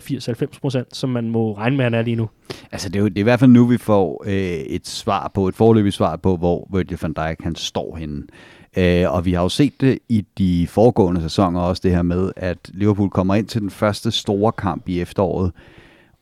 80-90 0.54 0.60
procent, 0.62 0.96
som 0.96 1.10
man 1.10 1.30
må 1.30 1.58
regne 1.58 1.78
med, 1.78 1.84
han 1.84 1.94
er 1.94 2.02
lige 2.02 2.16
nu? 2.16 2.30
Altså, 2.72 2.90
det 2.90 2.96
er, 2.96 3.00
jo, 3.00 3.08
det 3.08 3.18
er 3.18 3.22
i 3.22 3.24
hvert 3.24 3.40
fald 3.40 3.52
nu, 3.52 3.66
vi 3.66 3.78
får 3.78 4.24
øh, 4.28 4.34
et 4.34 4.88
svar 4.88 5.32
på, 5.34 5.48
et 5.48 5.56
forløbigt 5.56 5.96
svar 5.96 6.16
på, 6.16 6.38
hvor 6.38 6.68
Virgil 6.74 6.98
van 7.02 7.14
Dijk 7.14 7.42
han 7.42 7.56
står 7.56 7.96
henne. 7.96 8.24
Øh, 8.78 9.14
og 9.14 9.26
vi 9.26 9.34
har 9.34 9.42
jo 9.42 9.50
set 9.50 9.82
det 9.82 10.00
i 10.10 10.26
de 10.38 10.68
foregående 10.68 11.22
sæsoner 11.22 11.60
også, 11.60 11.82
det 11.84 11.92
her 11.92 12.02
med, 12.02 12.32
at 12.36 12.58
Liverpool 12.74 13.10
kommer 13.10 13.36
ind 13.36 13.48
til 13.48 13.62
den 13.62 13.70
første 13.70 14.12
store 14.12 14.52
kamp 14.52 14.90
i 14.90 15.02
efteråret, 15.02 15.52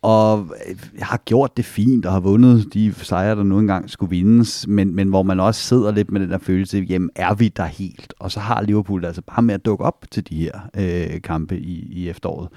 og 0.02 0.48
øh, 0.70 0.76
har 1.02 1.18
gjort 1.26 1.58
det 1.58 1.66
fint 1.66 2.06
og 2.06 2.12
har 2.12 2.20
vundet 2.20 2.74
de 2.74 2.94
sejre, 2.94 3.36
der 3.36 3.44
nu 3.44 3.60
engang 3.60 3.90
skulle 3.90 4.10
vindes, 4.10 4.68
men, 4.68 4.96
men 4.96 5.08
hvor 5.08 5.24
man 5.24 5.40
også 5.40 5.62
sidder 5.62 5.92
lidt 5.92 6.12
med 6.12 6.22
den 6.22 6.30
der 6.30 6.38
følelse, 6.38 6.86
jamen 6.90 7.10
er 7.16 7.34
vi 7.34 7.48
der 7.48 7.66
helt? 7.66 8.14
Og 8.20 8.32
så 8.32 8.40
har 8.40 8.62
Liverpool 8.62 9.06
altså 9.06 9.22
bare 9.22 9.42
med 9.42 9.54
at 9.54 9.66
dukke 9.66 9.84
op 9.84 10.06
til 10.12 10.30
de 10.30 10.36
her 10.36 10.60
øh, 10.78 11.22
kampe 11.22 11.60
i, 11.60 11.88
i 11.92 12.10
efteråret, 12.10 12.50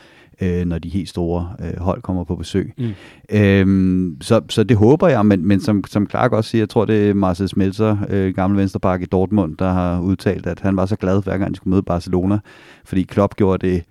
øh, 0.43 0.65
når 0.65 0.79
de 0.79 0.89
helt 0.89 1.09
store 1.09 1.53
øh, 1.61 1.79
hold 1.79 2.03
kommer 2.03 2.25
på 2.25 2.37
besøg. 2.37 2.73
Mm. 2.79 2.91
Øhm, 3.31 4.17
så, 4.21 4.41
så 4.49 4.65
det 4.65 4.77
håber 4.77 5.09
jeg, 5.09 5.27
men, 5.27 5.47
men 5.47 5.61
som, 5.61 5.85
som 5.85 6.11
Clark 6.11 6.33
også 6.33 6.51
siger, 6.51 6.63
jeg 6.63 6.69
tror 6.69 6.85
det 6.85 7.11
er 7.11 7.15
Marcel 7.15 7.49
Smelter, 7.49 7.97
øh, 8.09 8.35
gamle 8.35 8.59
venstreback 8.59 9.03
i 9.03 9.07
Dortmund, 9.07 9.57
der 9.57 9.71
har 9.71 10.01
udtalt, 10.01 10.47
at 10.47 10.61
han 10.61 10.77
var 10.77 10.87
så 10.87 10.97
glad, 10.97 11.23
hver 11.23 11.39
gang 11.39 11.51
de 11.51 11.57
skulle 11.57 11.71
møde 11.71 11.83
Barcelona, 11.83 12.39
fordi 12.85 13.03
Klopp 13.03 13.37
gjorde 13.37 13.67
det 13.67 13.85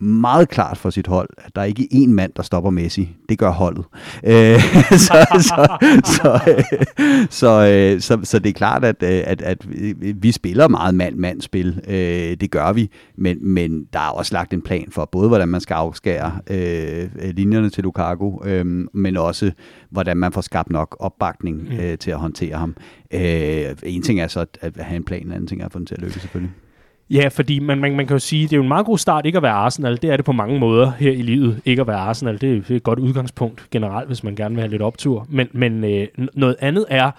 meget 0.00 0.48
klart 0.48 0.78
for 0.78 0.90
sit 0.90 1.06
hold, 1.06 1.28
at 1.38 1.54
der 1.54 1.60
er 1.60 1.64
ikke 1.64 1.88
én 1.92 2.08
mand, 2.08 2.32
der 2.36 2.42
stopper 2.42 2.70
Messi. 2.70 3.16
Det 3.28 3.38
gør 3.38 3.50
holdet. 3.50 3.84
Øh, 4.24 4.60
så, 5.06 5.26
så, 5.40 5.76
så, 6.04 6.40
øh, 6.48 7.26
så, 7.30 7.68
øh, 7.72 8.00
så, 8.00 8.18
så 8.22 8.38
det 8.38 8.48
er 8.48 8.52
klart, 8.52 8.84
at, 8.84 9.02
øh, 9.02 9.22
at, 9.26 9.42
at 9.42 9.66
vi 10.22 10.32
spiller 10.32 10.68
meget 10.68 10.94
mand-mand-spil. 10.94 11.80
Øh, 11.88 12.36
det 12.40 12.50
gør 12.50 12.72
vi, 12.72 12.90
men, 13.16 13.38
men 13.48 13.84
der 13.92 13.98
er 13.98 14.10
også 14.10 14.34
lagt 14.34 14.52
en 14.52 14.62
plan 14.62 14.86
for 14.90 15.04
både, 15.04 15.28
hvordan 15.28 15.48
man 15.48 15.60
skal 15.60 15.74
afskære 15.74 16.32
øh, 16.50 17.08
linjerne 17.22 17.70
til 17.70 17.84
Lukaku, 17.84 18.44
øh, 18.44 18.66
men 18.94 19.16
også, 19.16 19.52
hvordan 19.90 20.16
man 20.16 20.32
får 20.32 20.40
skabt 20.40 20.70
nok 20.70 20.96
opbakning 21.00 21.62
mm. 21.62 21.78
øh, 21.78 21.98
til 21.98 22.10
at 22.10 22.18
håndtere 22.18 22.56
ham. 22.56 22.76
Øh, 23.14 23.76
en 23.82 24.02
ting 24.02 24.20
er 24.20 24.28
så 24.28 24.46
at 24.60 24.76
have 24.76 24.96
en 24.96 25.04
plan, 25.04 25.26
en 25.26 25.32
anden 25.32 25.46
ting 25.46 25.60
er 25.60 25.66
at 25.66 25.72
få 25.72 25.78
den 25.78 25.86
til 25.86 25.94
at 25.94 26.00
lykkes 26.00 26.20
selvfølgelig. 26.20 26.52
Ja, 27.10 27.28
fordi 27.28 27.58
man, 27.58 27.78
man, 27.78 27.96
man 27.96 28.06
kan 28.06 28.14
jo 28.14 28.18
sige, 28.18 28.42
det 28.42 28.52
er 28.52 28.56
jo 28.56 28.62
en 28.62 28.68
meget 28.68 28.86
god 28.86 28.98
start 28.98 29.26
ikke 29.26 29.36
at 29.36 29.42
være 29.42 29.52
Arsenal. 29.52 30.02
Det 30.02 30.10
er 30.10 30.16
det 30.16 30.24
på 30.24 30.32
mange 30.32 30.58
måder 30.58 30.90
her 30.90 31.12
i 31.12 31.22
livet, 31.22 31.60
ikke 31.64 31.80
at 31.80 31.86
være 31.86 31.96
Arsenal. 31.96 32.40
Det 32.40 32.50
er, 32.50 32.54
det 32.54 32.70
er 32.70 32.76
et 32.76 32.82
godt 32.82 32.98
udgangspunkt 32.98 33.70
generelt, 33.70 34.06
hvis 34.06 34.24
man 34.24 34.34
gerne 34.34 34.54
vil 34.54 34.62
have 34.62 34.70
lidt 34.70 34.82
optur. 34.82 35.26
Men, 35.28 35.48
men 35.52 35.84
øh, 35.84 36.06
noget 36.34 36.56
andet 36.60 36.84
er, 36.88 37.10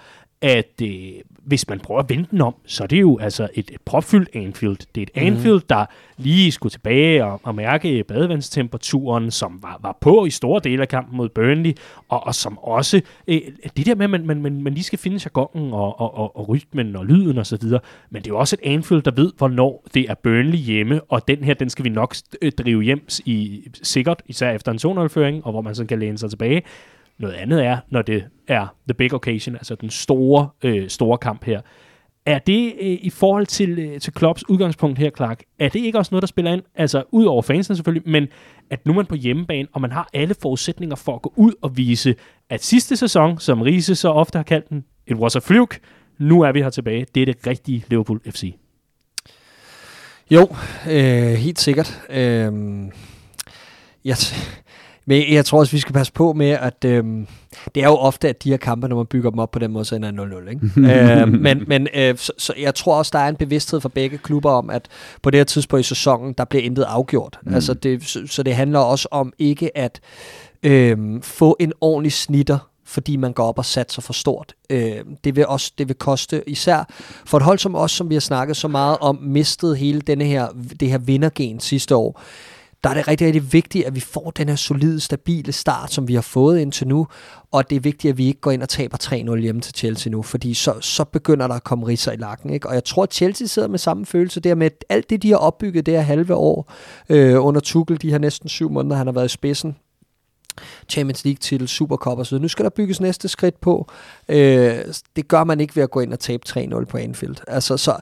at 0.42 0.82
øh, 0.82 0.88
hvis 1.44 1.68
man 1.68 1.80
prøver 1.80 2.00
at 2.00 2.10
vende 2.10 2.26
den 2.30 2.40
om, 2.40 2.54
så 2.66 2.82
er 2.82 2.86
det 2.86 3.00
jo 3.00 3.18
altså 3.18 3.48
et, 3.54 3.70
et 3.70 3.80
propfyldt 3.84 4.28
Anfield. 4.34 4.76
Det 4.94 5.00
er 5.00 5.02
et 5.02 5.10
mm. 5.16 5.26
Anfield, 5.26 5.60
der 5.68 5.86
lige 6.16 6.52
skulle 6.52 6.70
tilbage 6.70 7.24
og, 7.24 7.40
og 7.42 7.54
mærke 7.54 8.04
badevandstemperaturen, 8.08 9.30
som 9.30 9.58
var, 9.62 9.78
var 9.82 9.98
på 10.00 10.24
i 10.24 10.30
store 10.30 10.60
dele 10.64 10.82
af 10.82 10.88
kampen 10.88 11.16
mod 11.16 11.28
Burnley, 11.28 11.72
og, 12.08 12.26
og 12.26 12.34
som 12.34 12.58
også, 12.58 13.00
øh, 13.28 13.40
det 13.76 13.86
der 13.86 13.94
med, 13.94 14.04
at 14.04 14.10
man, 14.10 14.26
man, 14.26 14.42
man, 14.42 14.62
man 14.62 14.74
lige 14.74 14.84
skal 14.84 14.98
finde 14.98 15.20
jargonen 15.24 15.72
og, 15.72 16.00
og, 16.00 16.14
og, 16.14 16.36
og 16.36 16.48
rytmen 16.48 16.96
og 16.96 17.06
lyden 17.06 17.38
og 17.38 17.46
så 17.46 17.58
videre, 17.60 17.80
men 18.10 18.22
det 18.22 18.30
er 18.30 18.34
jo 18.34 18.38
også 18.38 18.56
et 18.62 18.70
Anfield, 18.70 19.02
der 19.02 19.10
ved, 19.10 19.32
hvornår 19.38 19.84
det 19.94 20.10
er 20.10 20.14
Burnley 20.14 20.58
hjemme, 20.58 21.00
og 21.08 21.28
den 21.28 21.44
her, 21.44 21.54
den 21.54 21.70
skal 21.70 21.84
vi 21.84 21.90
nok 21.90 22.16
øh, 22.42 22.52
drive 22.52 22.82
hjem 22.82 23.06
i 23.24 23.68
sikkert, 23.82 24.22
især 24.26 24.50
efter 24.50 24.72
en 24.72 24.78
2 24.78 24.90
og 24.90 25.50
hvor 25.50 25.60
man 25.60 25.74
så 25.74 25.84
kan 25.84 25.98
læne 25.98 26.18
sig 26.18 26.30
tilbage. 26.30 26.62
Noget 27.22 27.34
andet 27.34 27.64
er, 27.64 27.78
når 27.90 28.02
det 28.02 28.24
er 28.48 28.66
the 28.88 28.94
big 28.94 29.14
occasion, 29.14 29.56
altså 29.56 29.74
den 29.74 29.90
store, 29.90 30.48
øh, 30.64 30.88
store 30.88 31.18
kamp 31.18 31.44
her. 31.44 31.60
Er 32.26 32.38
det 32.38 32.72
øh, 32.80 32.98
i 33.02 33.10
forhold 33.10 33.46
til, 33.46 33.78
øh, 33.78 34.00
til 34.00 34.12
Klopps 34.12 34.48
udgangspunkt 34.48 34.98
her, 34.98 35.10
Clark, 35.16 35.42
er 35.58 35.68
det 35.68 35.80
ikke 35.80 35.98
også 35.98 36.08
noget, 36.12 36.22
der 36.22 36.26
spiller 36.26 36.52
ind? 36.52 36.62
Altså, 36.74 37.02
ud 37.10 37.24
over 37.24 37.42
fansene 37.42 37.76
selvfølgelig, 37.76 38.10
men 38.10 38.28
at 38.70 38.86
nu 38.86 38.92
er 38.92 38.96
man 38.96 39.06
på 39.06 39.14
hjemmebane, 39.14 39.68
og 39.72 39.80
man 39.80 39.92
har 39.92 40.08
alle 40.12 40.34
forudsætninger 40.42 40.96
for 40.96 41.14
at 41.14 41.22
gå 41.22 41.32
ud 41.36 41.52
og 41.62 41.76
vise, 41.76 42.14
at 42.50 42.64
sidste 42.64 42.96
sæson, 42.96 43.38
som 43.38 43.62
Riese 43.62 43.94
så 43.94 44.08
ofte 44.08 44.38
har 44.38 44.42
kaldt 44.42 44.68
den, 44.68 44.84
it 45.06 45.16
was 45.16 45.36
a 45.36 45.38
fluke, 45.38 45.80
nu 46.18 46.40
er 46.40 46.52
vi 46.52 46.62
her 46.62 46.70
tilbage. 46.70 47.06
Det 47.14 47.20
er 47.20 47.26
det 47.26 47.46
rigtige 47.46 47.84
Liverpool 47.88 48.20
FC. 48.30 48.54
Jo, 50.30 50.48
øh, 50.90 51.32
helt 51.32 51.60
sikkert. 51.60 52.00
Øh, 52.10 52.52
jeg, 54.04 54.16
men 55.06 55.32
jeg 55.32 55.44
tror 55.44 55.58
også, 55.58 55.72
vi 55.72 55.78
skal 55.78 55.92
passe 55.92 56.12
på 56.12 56.32
med, 56.32 56.50
at 56.50 56.84
øhm, 56.84 57.26
det 57.74 57.82
er 57.82 57.86
jo 57.86 57.96
ofte, 57.96 58.28
at 58.28 58.44
de 58.44 58.50
her 58.50 58.56
kampe, 58.56 58.88
når 58.88 58.96
man 58.96 59.06
bygger 59.06 59.30
dem 59.30 59.38
op 59.38 59.50
på 59.50 59.58
den 59.58 59.72
måde, 59.72 59.84
så 59.84 59.96
ender 59.96 60.10
0-0. 60.10 60.50
Ikke? 60.50 61.20
øh, 61.20 61.28
men 61.28 61.64
men 61.66 61.88
øh, 61.94 62.16
så, 62.16 62.32
så 62.38 62.54
jeg 62.58 62.74
tror 62.74 62.98
også, 62.98 63.10
der 63.12 63.18
er 63.18 63.28
en 63.28 63.36
bevidsthed 63.36 63.80
for 63.80 63.88
begge 63.88 64.18
klubber 64.18 64.50
om, 64.50 64.70
at 64.70 64.88
på 65.22 65.30
det 65.30 65.38
her 65.38 65.44
tidspunkt 65.44 65.86
i 65.86 65.88
sæsonen, 65.88 66.34
der 66.38 66.44
bliver 66.44 66.62
intet 66.62 66.82
afgjort. 66.82 67.38
Mm. 67.42 67.54
Altså 67.54 67.74
det, 67.74 68.04
så, 68.04 68.20
så 68.26 68.42
det 68.42 68.54
handler 68.54 68.78
også 68.78 69.08
om 69.10 69.32
ikke 69.38 69.76
at 69.78 70.00
øh, 70.62 70.98
få 71.22 71.56
en 71.60 71.72
ordentlig 71.80 72.12
snitter 72.12 72.58
fordi 72.84 73.16
man 73.16 73.32
går 73.32 73.44
op 73.44 73.58
og 73.58 73.64
satser 73.64 74.02
for 74.02 74.12
stort. 74.12 74.54
Øh, 74.70 74.96
det, 75.24 75.36
vil 75.36 75.46
også, 75.46 75.72
det 75.78 75.88
vil 75.88 75.96
koste, 75.96 76.48
især 76.48 76.84
for 77.26 77.36
et 77.36 77.42
hold 77.42 77.58
som 77.58 77.74
os, 77.74 77.92
som 77.92 78.10
vi 78.10 78.14
har 78.14 78.20
snakket 78.20 78.56
så 78.56 78.68
meget 78.68 78.98
om, 79.00 79.18
mistet 79.22 79.78
hele 79.78 80.00
denne 80.00 80.24
her, 80.24 80.48
det 80.80 80.90
her 80.90 80.98
vindergen 80.98 81.60
sidste 81.60 81.96
år 81.96 82.20
der 82.84 82.90
er 82.90 82.94
det 82.94 83.08
rigtig, 83.08 83.26
rigtig 83.26 83.52
vigtigt, 83.52 83.86
at 83.86 83.94
vi 83.94 84.00
får 84.00 84.30
den 84.30 84.48
her 84.48 84.56
solide, 84.56 85.00
stabile 85.00 85.52
start, 85.52 85.92
som 85.92 86.08
vi 86.08 86.14
har 86.14 86.22
fået 86.22 86.58
indtil 86.58 86.88
nu, 86.88 87.06
og 87.52 87.70
det 87.70 87.76
er 87.76 87.80
vigtigt, 87.80 88.10
at 88.10 88.18
vi 88.18 88.26
ikke 88.26 88.40
går 88.40 88.50
ind 88.50 88.62
og 88.62 88.68
taber 88.68 88.96
3-0 89.02 89.36
hjemme 89.36 89.60
til 89.60 89.74
Chelsea 89.74 90.10
nu, 90.10 90.22
fordi 90.22 90.54
så, 90.54 90.74
så 90.80 91.04
begynder 91.04 91.46
der 91.46 91.54
at 91.54 91.64
komme 91.64 91.86
risser 91.86 92.12
i 92.12 92.16
lakken. 92.16 92.50
Ikke? 92.50 92.68
Og 92.68 92.74
jeg 92.74 92.84
tror, 92.84 93.02
at 93.02 93.14
Chelsea 93.14 93.46
sidder 93.46 93.68
med 93.68 93.78
samme 93.78 94.06
følelse 94.06 94.40
der 94.40 94.54
med, 94.54 94.66
at 94.66 94.84
alt 94.88 95.10
det, 95.10 95.22
de 95.22 95.30
har 95.30 95.36
opbygget 95.36 95.86
det 95.86 95.94
her 95.94 96.00
halve 96.00 96.34
år 96.34 96.72
øh, 97.08 97.44
under 97.44 97.60
Tuchel, 97.60 98.02
de 98.02 98.10
her 98.10 98.18
næsten 98.18 98.48
syv 98.48 98.70
måneder, 98.70 98.96
han 98.96 99.06
har 99.06 99.12
været 99.12 99.26
i 99.26 99.28
spidsen, 99.28 99.76
Champions 100.88 101.24
League-titel, 101.24 101.68
Supercup 101.68 102.18
og 102.18 102.26
så 102.26 102.38
Nu 102.38 102.48
skal 102.48 102.64
der 102.64 102.70
bygges 102.70 103.00
næste 103.00 103.28
skridt 103.28 103.60
på. 103.60 103.90
Øh, 104.28 104.76
det 105.16 105.28
gør 105.28 105.44
man 105.44 105.60
ikke 105.60 105.76
ved 105.76 105.82
at 105.82 105.90
gå 105.90 106.00
ind 106.00 106.12
og 106.12 106.20
tabe 106.20 106.42
3-0 106.48 106.84
på 106.84 106.98
Anfield. 106.98 107.36
Altså, 107.48 107.76
så 107.76 107.96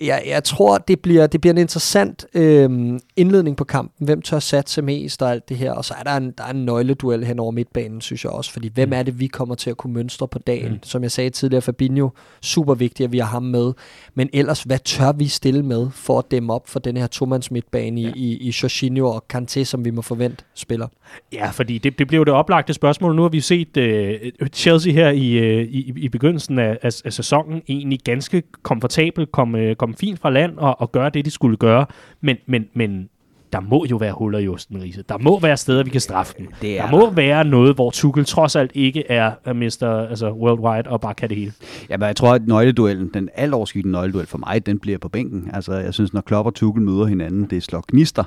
jeg, 0.00 0.22
jeg 0.26 0.44
tror, 0.44 0.78
det 0.78 1.00
bliver, 1.00 1.26
det 1.26 1.40
bliver 1.40 1.54
en 1.54 1.58
interessant 1.58 2.26
øh, 2.34 2.98
indledning 3.16 3.56
på 3.56 3.64
kampen. 3.64 4.06
Hvem 4.06 4.22
tør 4.22 4.38
satse 4.38 4.82
mest 4.82 5.22
og 5.22 5.30
alt 5.30 5.48
det 5.48 5.56
her. 5.56 5.72
Og 5.72 5.84
så 5.84 5.94
er 5.98 6.02
der 6.02 6.16
en, 6.16 6.34
der 6.38 6.44
er 6.44 6.50
en 6.50 6.64
nøgleduel 6.64 7.24
hen 7.24 7.38
over 7.38 7.50
midtbanen, 7.50 8.00
synes 8.00 8.24
jeg 8.24 8.32
også. 8.32 8.52
Fordi 8.52 8.70
hvem 8.74 8.88
mm. 8.88 8.92
er 8.92 9.02
det, 9.02 9.20
vi 9.20 9.26
kommer 9.26 9.54
til 9.54 9.70
at 9.70 9.76
kunne 9.76 9.92
mønstre 9.92 10.28
på 10.28 10.38
dagen? 10.38 10.72
Mm. 10.72 10.82
Som 10.82 11.02
jeg 11.02 11.10
sagde 11.10 11.30
tidligere, 11.30 11.62
Fabinho, 11.62 12.08
super 12.42 12.74
vigtigt, 12.74 13.04
at 13.04 13.12
vi 13.12 13.18
har 13.18 13.26
ham 13.26 13.42
med. 13.42 13.72
Men 14.14 14.30
ellers, 14.32 14.62
hvad 14.62 14.78
tør 14.78 15.12
vi 15.12 15.28
stille 15.28 15.62
med 15.62 15.88
for 15.92 16.18
at 16.18 16.30
dæmme 16.30 16.52
op 16.52 16.68
for 16.68 16.78
den 16.78 16.96
her 16.96 17.06
tomands 17.06 17.50
midtbane 17.50 18.00
ja. 18.00 18.12
i, 18.16 18.18
i, 18.18 18.36
i 18.36 18.54
Jorginho 18.62 19.06
og 19.06 19.24
Kanté, 19.34 19.64
som 19.64 19.84
vi 19.84 19.90
må 19.90 20.02
forvente 20.02 20.44
spiller? 20.54 20.88
Ja, 21.32 21.50
fordi 21.50 21.78
det, 21.78 21.98
det 21.98 22.08
blev 22.08 22.24
det 22.24 22.34
oplagte 22.34 22.74
spørgsmål. 22.74 23.16
Nu 23.16 23.22
har 23.22 23.28
vi 23.28 23.40
set 23.40 23.76
uh, 23.76 24.46
Chelsea 24.46 24.92
her 24.92 25.10
i, 25.10 25.38
uh, 25.38 25.62
i, 25.62 25.92
i 25.96 26.08
begyndelsen 26.08 26.58
af, 26.58 26.78
af, 26.82 26.90
af 27.04 27.12
sæsonen 27.12 27.62
egentlig 27.68 28.00
ganske 28.04 28.42
komfortabelt 28.62 29.32
komme, 29.32 29.74
komme 29.90 29.98
fint 29.98 30.20
fra 30.20 30.30
land 30.30 30.58
og, 30.58 30.80
og 30.80 30.92
gøre 30.92 31.10
det, 31.10 31.24
de 31.24 31.30
skulle 31.30 31.56
gøre. 31.56 31.86
Men, 32.20 32.36
men, 32.46 32.68
men 32.74 33.08
der 33.52 33.60
må 33.60 33.86
jo 33.90 33.96
være 33.96 34.12
huller 34.12 34.38
i 34.38 34.48
osten, 34.48 34.82
Riese. 34.82 35.04
Der 35.08 35.18
må 35.18 35.40
være 35.40 35.56
steder, 35.56 35.84
vi 35.84 35.90
kan 35.90 36.00
straffe 36.00 36.34
dem. 36.38 36.48
Det 36.62 36.78
er 36.78 36.82
der 36.82 36.90
må 36.90 37.00
der. 37.00 37.10
være 37.10 37.44
noget, 37.44 37.74
hvor 37.74 37.90
Tuchel 37.90 38.24
trods 38.24 38.56
alt 38.56 38.70
ikke 38.74 39.04
er 39.10 39.52
Mr. 39.52 39.86
Altså 40.10 40.32
worldwide 40.32 40.90
og 40.90 41.00
bare 41.00 41.14
kan 41.14 41.28
det 41.28 41.36
hele. 41.36 41.52
Ja, 41.90 41.96
men 41.96 42.06
jeg 42.06 42.16
tror, 42.16 42.34
at 42.34 42.46
nøgleduellen, 42.46 43.10
den 43.14 43.28
alt 43.34 43.54
overskydende 43.54 43.92
nøgleduel 43.92 44.26
for 44.26 44.38
mig, 44.38 44.66
den 44.66 44.78
bliver 44.78 44.98
på 44.98 45.08
bænken. 45.08 45.50
Altså, 45.52 45.72
jeg 45.72 45.94
synes, 45.94 46.12
når 46.12 46.20
Klopp 46.20 46.46
og 46.46 46.54
Tuchel 46.54 46.82
møder 46.82 47.06
hinanden, 47.06 47.44
det 47.50 47.62
slår 47.62 47.84
gnister. 47.88 48.24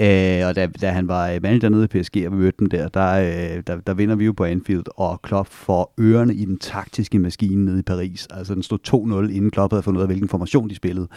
Øh, 0.00 0.48
og 0.48 0.56
da, 0.56 0.66
da 0.80 0.88
han 0.90 1.08
var 1.08 1.38
manager 1.42 1.68
nede 1.68 1.84
i 1.84 1.86
PSG, 1.86 2.16
og 2.26 2.32
vi 2.32 2.36
mødte 2.36 2.56
dem 2.58 2.68
der, 2.68 2.88
der, 2.88 3.12
øh, 3.12 3.62
der, 3.66 3.76
der 3.86 3.94
vinder 3.94 4.14
vi 4.16 4.24
jo 4.24 4.32
på 4.32 4.44
Anfield, 4.44 4.84
og 4.96 5.22
Klopp 5.22 5.48
får 5.48 5.94
ørerne 6.00 6.34
i 6.34 6.44
den 6.44 6.58
taktiske 6.58 7.18
maskine 7.18 7.64
nede 7.64 7.78
i 7.78 7.82
Paris. 7.82 8.28
Altså, 8.30 8.54
den 8.54 8.62
stod 8.62 8.78
2-0, 9.28 9.36
inden 9.36 9.50
Klopp 9.50 9.72
havde 9.72 9.82
fundet 9.82 9.98
ud 9.98 10.02
af, 10.02 10.08
hvilken 10.08 10.28
formation 10.28 10.70
de 10.70 10.74
spillede. 10.74 11.08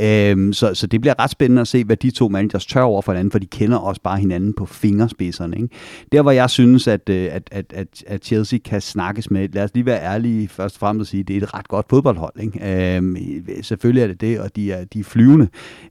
Øh, 0.00 0.54
så, 0.54 0.74
så 0.74 0.86
det 0.86 1.00
bliver 1.00 1.14
ret 1.18 1.30
spændende 1.30 1.60
at 1.60 1.68
se, 1.68 1.84
hvad 1.84 1.96
de 1.96 2.10
to 2.10 2.28
managers 2.28 2.66
tør 2.66 2.82
over 2.82 3.02
for 3.04 3.12
hinanden, 3.12 3.30
for 3.30 3.38
de 3.38 3.46
kender 3.46 3.76
også 3.78 4.00
bare 4.02 4.18
hinanden 4.18 4.54
på 4.54 4.66
fingerspidserne. 4.66 5.56
Ikke? 5.56 5.68
Der, 6.12 6.22
hvor 6.22 6.30
jeg 6.30 6.50
synes, 6.50 6.88
at, 6.88 7.08
øh, 7.08 7.28
at, 7.32 7.48
at, 7.52 7.72
at, 7.72 8.04
at 8.06 8.24
Chelsea 8.24 8.58
kan 8.64 8.80
snakkes 8.80 9.30
med, 9.30 9.48
lad 9.52 9.64
os 9.64 9.70
lige 9.74 9.86
være 9.86 10.02
ærlige 10.02 10.48
først 10.48 10.76
og 10.76 10.80
fremmest 10.80 11.08
at 11.08 11.10
sige, 11.10 11.20
at 11.20 11.28
det 11.28 11.36
er 11.36 11.40
et 11.42 11.54
ret 11.54 11.68
godt 11.68 11.86
fodboldhold. 11.90 12.32
Ikke? 12.40 12.96
Øhm, 12.96 13.16
selvfølgelig 13.62 14.02
er 14.02 14.06
det 14.06 14.20
det, 14.20 14.40
og 14.40 14.56
de 14.56 14.72
er, 14.72 14.84
de 14.84 15.00
er 15.00 15.04
flyvende. 15.04 15.48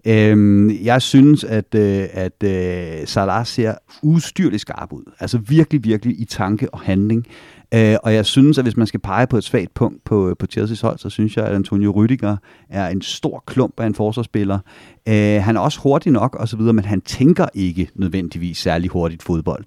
Øhm, 0.08 0.70
jeg 0.84 1.02
synes, 1.02 1.44
at, 1.44 1.76
øh, 1.76 2.06
at, 2.12 2.44
at 2.44 3.10
Salah 3.10 3.46
ser 3.46 3.74
ustyrligt 4.04 4.62
skarp 4.62 4.94
ud. 4.94 5.12
Altså 5.20 5.38
virkelig, 5.38 5.84
virkelig 5.84 6.22
i 6.22 6.26
tanke 6.26 6.74
og 6.74 6.80
handling. 6.80 7.28
Øh, 7.76 7.96
og 8.04 8.14
jeg 8.14 8.26
synes, 8.26 8.58
at 8.58 8.66
hvis 8.66 8.78
man 8.78 8.88
skal 8.88 9.00
pege 9.00 9.28
på 9.28 9.38
et 9.38 9.44
svagt 9.44 9.74
punkt 9.74 10.04
på, 10.04 10.30
øh, 10.30 10.36
på 10.40 10.48
Chelsea's 10.58 10.82
hold, 10.82 11.00
så 11.00 11.10
synes 11.10 11.38
jeg, 11.38 11.46
at 11.46 11.56
Antonio 11.56 11.92
Rüdiger 11.92 12.36
er 12.70 12.88
en 12.88 13.02
stor 13.02 13.44
klump 13.48 13.80
af 13.80 13.86
en 13.86 13.96
forsvarsspiller. 13.96 14.60
Øh, 15.08 15.42
han 15.44 15.56
er 15.56 15.60
også 15.60 15.80
hurtig 15.80 16.12
nok 16.12 16.36
og 16.36 16.48
så 16.48 16.58
videre, 16.58 16.74
men 16.74 16.86
han 16.86 17.02
tænker 17.02 17.46
ikke 17.54 17.90
nødvendigvis 17.96 18.58
særlig 18.58 18.90
hurtigt 18.90 19.24
fodbold. 19.24 19.66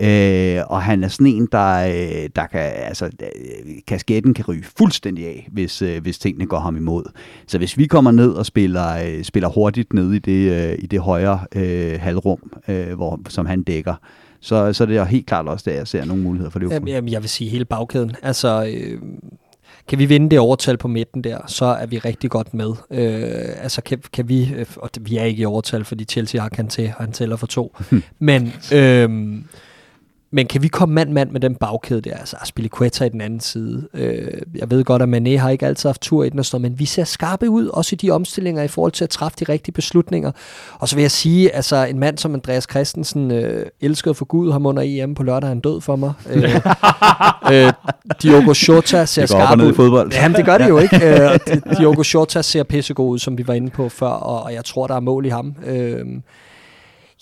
Øh, 0.00 0.62
og 0.66 0.82
han 0.82 1.04
er 1.04 1.08
sådan 1.08 1.26
en, 1.26 1.48
der, 1.52 1.86
øh, 1.86 2.28
der 2.36 2.46
kan, 2.46 2.60
altså, 2.60 3.04
øh, 3.04 3.72
kasketten 3.86 4.34
kan 4.34 4.44
ryge 4.48 4.64
fuldstændig 4.78 5.26
af, 5.26 5.48
hvis, 5.52 5.78
hvis 5.78 6.18
tingene 6.18 6.46
går 6.46 6.58
ham 6.58 6.76
imod. 6.76 7.04
Så 7.46 7.58
hvis 7.58 7.78
vi 7.78 7.86
kommer 7.86 8.10
ned 8.10 8.30
og 8.32 8.46
spiller, 8.46 9.22
spiller 9.22 9.48
hurtigt 9.48 9.92
ned 9.92 10.12
i 10.12 10.18
det, 10.18 10.76
i 10.78 10.86
det 10.86 11.00
højre 11.00 11.40
øh, 11.54 12.00
halvrum, 12.00 12.52
øh, 12.68 12.94
hvor, 12.94 13.20
som 13.28 13.46
han 13.46 13.62
dækker, 13.62 13.94
så, 14.40 14.72
så 14.72 14.86
det 14.86 14.96
er 14.96 15.04
helt 15.04 15.26
klart 15.26 15.48
også, 15.48 15.70
at 15.70 15.76
jeg 15.76 15.88
ser 15.88 16.04
nogle 16.04 16.22
muligheder 16.22 16.50
for 16.50 16.58
Liverpool. 16.58 16.88
Jamen, 16.88 17.12
jeg 17.12 17.22
vil 17.22 17.30
sige 17.30 17.50
hele 17.50 17.64
bagkæden. 17.64 18.16
Altså, 18.22 18.74
øh, 18.76 19.00
kan 19.88 19.98
vi 19.98 20.06
vinde 20.06 20.30
det 20.30 20.38
overtal 20.38 20.76
på 20.76 20.88
midten 20.88 21.24
der, 21.24 21.38
så 21.46 21.64
er 21.64 21.86
vi 21.86 21.98
rigtig 21.98 22.30
godt 22.30 22.54
med. 22.54 22.70
Øh, 22.90 23.62
altså 23.62 23.82
kan, 23.82 24.02
kan 24.12 24.28
vi, 24.28 24.54
øh, 24.54 24.66
og 24.76 24.90
vi 25.00 25.16
er 25.16 25.24
ikke 25.24 25.42
i 25.42 25.44
overtal, 25.44 25.84
fordi 25.84 26.04
Chelsea 26.04 26.40
har 26.40 26.48
kan 26.48 26.68
til, 26.68 26.88
han 26.98 27.12
tæller 27.12 27.36
for 27.36 27.46
to. 27.46 27.76
Men 28.18 28.52
øh, 28.72 29.38
men 30.30 30.46
kan 30.46 30.62
vi 30.62 30.68
komme 30.68 30.94
mand-mand 30.94 31.30
med 31.30 31.40
den 31.40 31.54
bagkæde 31.54 32.00
der? 32.00 32.16
Altså 32.16 32.36
Aspilicueta 32.40 33.04
i 33.04 33.08
den 33.08 33.20
anden 33.20 33.40
side. 33.40 33.88
Øh, 33.94 34.42
jeg 34.54 34.70
ved 34.70 34.84
godt, 34.84 35.02
at 35.02 35.08
Mané 35.08 35.38
har 35.38 35.50
ikke 35.50 35.66
altid 35.66 35.88
haft 35.88 36.00
tur 36.00 36.24
i 36.24 36.28
den 36.28 36.38
og 36.38 36.44
sådan 36.44 36.62
men 36.62 36.78
vi 36.78 36.84
ser 36.84 37.04
skarpe 37.04 37.50
ud, 37.50 37.66
også 37.66 37.94
i 37.94 37.96
de 37.96 38.10
omstillinger 38.10 38.62
i 38.62 38.68
forhold 38.68 38.92
til 38.92 39.04
at 39.04 39.10
træffe 39.10 39.36
de 39.40 39.52
rigtige 39.52 39.72
beslutninger. 39.72 40.32
Og 40.78 40.88
så 40.88 40.96
vil 40.96 41.02
jeg 41.02 41.10
sige, 41.10 41.54
altså 41.54 41.76
en 41.84 41.98
mand 41.98 42.18
som 42.18 42.34
Andreas 42.34 42.66
Christensen 42.70 43.30
øh, 43.30 43.66
elskede 43.80 44.14
for 44.14 44.24
Gud 44.24 44.52
ham 44.52 44.66
under 44.66 44.82
EM 44.86 45.14
på 45.14 45.22
lørdag, 45.22 45.48
han 45.48 45.60
død 45.60 45.80
for 45.80 45.96
mig. 45.96 46.12
Øh, 46.30 46.42
øh, 47.52 47.72
Diogo 48.22 48.54
Jota 48.68 49.04
ser 49.04 49.26
skarp 49.26 49.60
ud. 49.60 49.72
i 49.72 49.74
fodbold. 49.74 50.12
Jamen 50.12 50.36
det 50.36 50.44
gør 50.44 50.58
det 50.58 50.68
jo 50.68 50.78
ikke. 50.78 50.96
Øh, 50.96 51.38
Diogo 51.78 52.02
Jota 52.14 52.42
ser 52.42 52.62
pissegod 52.62 53.10
ud, 53.10 53.18
som 53.18 53.38
vi 53.38 53.46
var 53.46 53.54
inde 53.54 53.70
på 53.70 53.88
før, 53.88 54.06
og, 54.06 54.42
og 54.42 54.54
jeg 54.54 54.64
tror, 54.64 54.86
der 54.86 54.94
er 54.94 55.00
mål 55.00 55.26
i 55.26 55.28
ham. 55.28 55.54
Øh, 55.66 56.06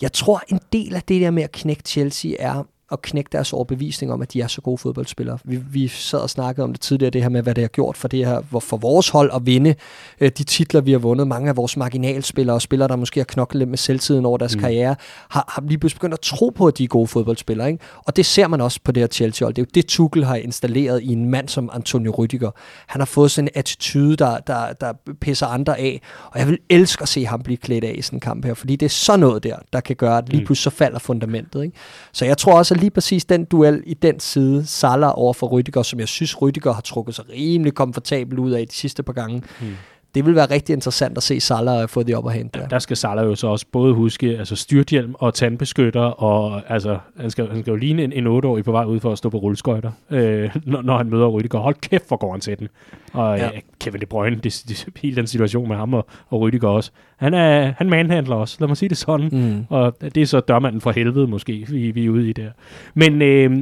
jeg 0.01 0.13
tror, 0.13 0.41
en 0.47 0.59
del 0.73 0.95
af 0.95 1.01
det 1.01 1.21
der 1.21 1.31
med 1.31 1.43
at 1.43 1.51
knække 1.51 1.83
Chelsea 1.85 2.31
er, 2.39 2.63
at 2.91 3.01
knække 3.01 3.29
deres 3.31 3.53
overbevisning 3.53 4.13
om, 4.13 4.21
at 4.21 4.33
de 4.33 4.41
er 4.41 4.47
så 4.47 4.61
gode 4.61 4.77
fodboldspillere. 4.77 5.37
Vi, 5.43 5.55
vi 5.71 5.87
sad 5.87 6.19
og 6.19 6.29
snakkede 6.29 6.63
om 6.63 6.73
det 6.73 6.81
tidligere, 6.81 7.09
det 7.09 7.21
her 7.21 7.29
med, 7.29 7.41
hvad 7.41 7.55
det 7.55 7.63
har 7.63 7.67
gjort 7.67 7.97
for, 7.97 8.07
det 8.07 8.25
her, 8.25 8.59
for 8.59 8.77
vores 8.77 9.09
hold 9.09 9.31
at 9.33 9.45
vinde 9.45 9.75
øh, 10.21 10.31
de 10.37 10.43
titler, 10.43 10.81
vi 10.81 10.91
har 10.91 10.99
vundet. 10.99 11.27
Mange 11.27 11.49
af 11.49 11.57
vores 11.57 11.77
marginalspillere 11.77 12.55
og 12.55 12.61
spillere, 12.61 12.87
der 12.87 12.95
måske 12.95 13.19
har 13.19 13.25
knoklet 13.25 13.59
lidt 13.59 13.69
med 13.69 13.77
selvtiden 13.77 14.25
over 14.25 14.37
deres 14.37 14.55
mm. 14.55 14.61
karriere, 14.61 14.95
har, 15.29 15.45
har 15.47 15.63
lige 15.67 15.77
begyndt 15.77 16.13
at 16.13 16.19
tro 16.19 16.49
på, 16.49 16.67
at 16.67 16.77
de 16.77 16.83
er 16.83 16.87
gode 16.87 17.07
fodboldspillere. 17.07 17.67
Ikke? 17.67 17.83
Og 17.97 18.15
det 18.15 18.25
ser 18.25 18.47
man 18.47 18.61
også 18.61 18.79
på 18.83 18.91
det 18.91 19.01
her 19.01 19.07
Chelsea-hold. 19.07 19.53
Det 19.53 19.61
er 19.61 19.65
jo 19.65 19.71
det, 19.73 19.85
Tuchel 19.85 20.25
har 20.25 20.35
installeret 20.35 21.03
i 21.03 21.11
en 21.11 21.29
mand 21.29 21.49
som 21.49 21.69
Antonio 21.73 22.11
Rüdiger. 22.11 22.51
Han 22.87 23.01
har 23.01 23.05
fået 23.05 23.31
sådan 23.31 23.47
en 23.47 23.51
attitude, 23.55 24.15
der, 24.15 24.37
der, 24.37 24.73
der 24.73 24.93
pisser 25.21 25.47
andre 25.47 25.79
af. 25.79 26.01
Og 26.31 26.39
jeg 26.39 26.47
vil 26.47 26.57
elske 26.69 27.01
at 27.01 27.07
se 27.07 27.25
ham 27.25 27.41
blive 27.41 27.57
klædt 27.57 27.83
af 27.83 27.95
i 27.97 28.01
sådan 28.01 28.17
en 28.17 28.21
kamp 28.21 28.45
her, 28.45 28.53
fordi 28.53 28.75
det 28.75 28.85
er 28.85 28.89
sådan 28.89 29.19
noget 29.19 29.43
der, 29.43 29.55
der 29.73 29.79
kan 29.79 29.95
gøre, 29.95 30.17
at 30.17 30.29
lige 30.29 30.39
mm. 30.39 30.45
pludselig 30.45 30.71
så 30.71 30.77
falder 30.77 30.99
fundamentet. 30.99 31.63
Ikke? 31.63 31.77
Så 32.11 32.25
jeg 32.25 32.37
tror 32.37 32.57
også, 32.57 32.74
lige 32.77 32.91
præcis 32.91 33.25
den 33.25 33.45
duel 33.45 33.83
i 33.85 33.93
den 33.93 34.19
side, 34.19 34.65
Salah 34.65 35.11
over 35.15 35.33
for 35.33 35.47
Rydiger, 35.47 35.83
som 35.83 35.99
jeg 35.99 36.07
synes, 36.07 36.41
Rydiger 36.41 36.73
har 36.73 36.81
trukket 36.81 37.15
sig 37.15 37.29
rimelig 37.29 37.73
komfortabel 37.73 38.39
ud 38.39 38.51
af 38.51 38.67
de 38.67 38.73
sidste 38.73 39.03
par 39.03 39.13
gange. 39.13 39.43
Hmm. 39.59 39.75
Det 40.15 40.25
vil 40.25 40.35
være 40.35 40.51
rigtig 40.51 40.73
interessant 40.73 41.17
at 41.17 41.23
se 41.23 41.39
Salah 41.39 41.89
få 41.89 42.03
det 42.03 42.15
op 42.15 42.25
og 42.25 42.31
hente. 42.31 42.59
Der. 42.59 42.67
der 42.67 42.79
skal 42.79 42.97
Salah 42.97 43.25
jo 43.25 43.35
så 43.35 43.47
også 43.47 43.65
både 43.71 43.93
huske 43.93 44.37
altså 44.37 44.55
styrthjelm 44.55 45.15
og 45.19 45.33
tandbeskytter, 45.33 46.01
og 46.01 46.61
altså, 46.67 46.97
han, 47.19 47.29
skal, 47.29 47.47
han 47.47 47.61
skal 47.61 47.71
jo 47.71 47.77
ligne 47.77 48.03
en, 48.03 48.13
en 48.13 48.27
8-årig 48.27 48.63
på 48.63 48.71
vej 48.71 48.83
ud 48.83 48.99
for 48.99 49.11
at 49.11 49.17
stå 49.17 49.29
på 49.29 49.37
rulleskøjter, 49.37 49.91
øh, 50.09 50.55
når, 50.65 50.81
når, 50.81 50.97
han 50.97 51.09
møder 51.09 51.27
Rydiger. 51.27 51.59
Hold 51.59 51.75
kæft, 51.75 52.07
hvor 52.07 52.17
går 52.17 52.31
han 52.31 52.41
til 52.41 52.59
den. 52.59 52.67
Og 53.13 53.37
ja. 53.37 53.45
øh, 53.45 53.61
Kevin 53.79 54.01
De 54.01 54.05
Bruyne, 54.05 54.35
det, 54.35 54.63
det, 54.67 54.87
hele 55.01 55.15
den 55.15 55.27
situation 55.27 55.67
med 55.67 55.75
ham 55.75 55.93
og, 55.93 56.07
og 56.29 56.41
Rydiger 56.41 56.67
også. 56.67 56.91
Han, 57.17 57.33
er, 57.33 57.73
han 57.77 57.89
manhandler 57.89 58.35
også, 58.35 58.57
lad 58.59 58.67
mig 58.67 58.77
sige 58.77 58.89
det 58.89 58.97
sådan. 58.97 59.29
Mm. 59.31 59.65
Og 59.69 59.97
det 60.01 60.17
er 60.17 60.25
så 60.25 60.39
dørmanden 60.39 60.81
for 60.81 60.91
helvede 60.91 61.27
måske, 61.27 61.65
vi, 61.69 61.91
vi 61.91 62.05
er 62.05 62.09
ude 62.09 62.29
i 62.29 62.33
der. 62.33 62.49
Men 62.93 63.21
øh, 63.21 63.57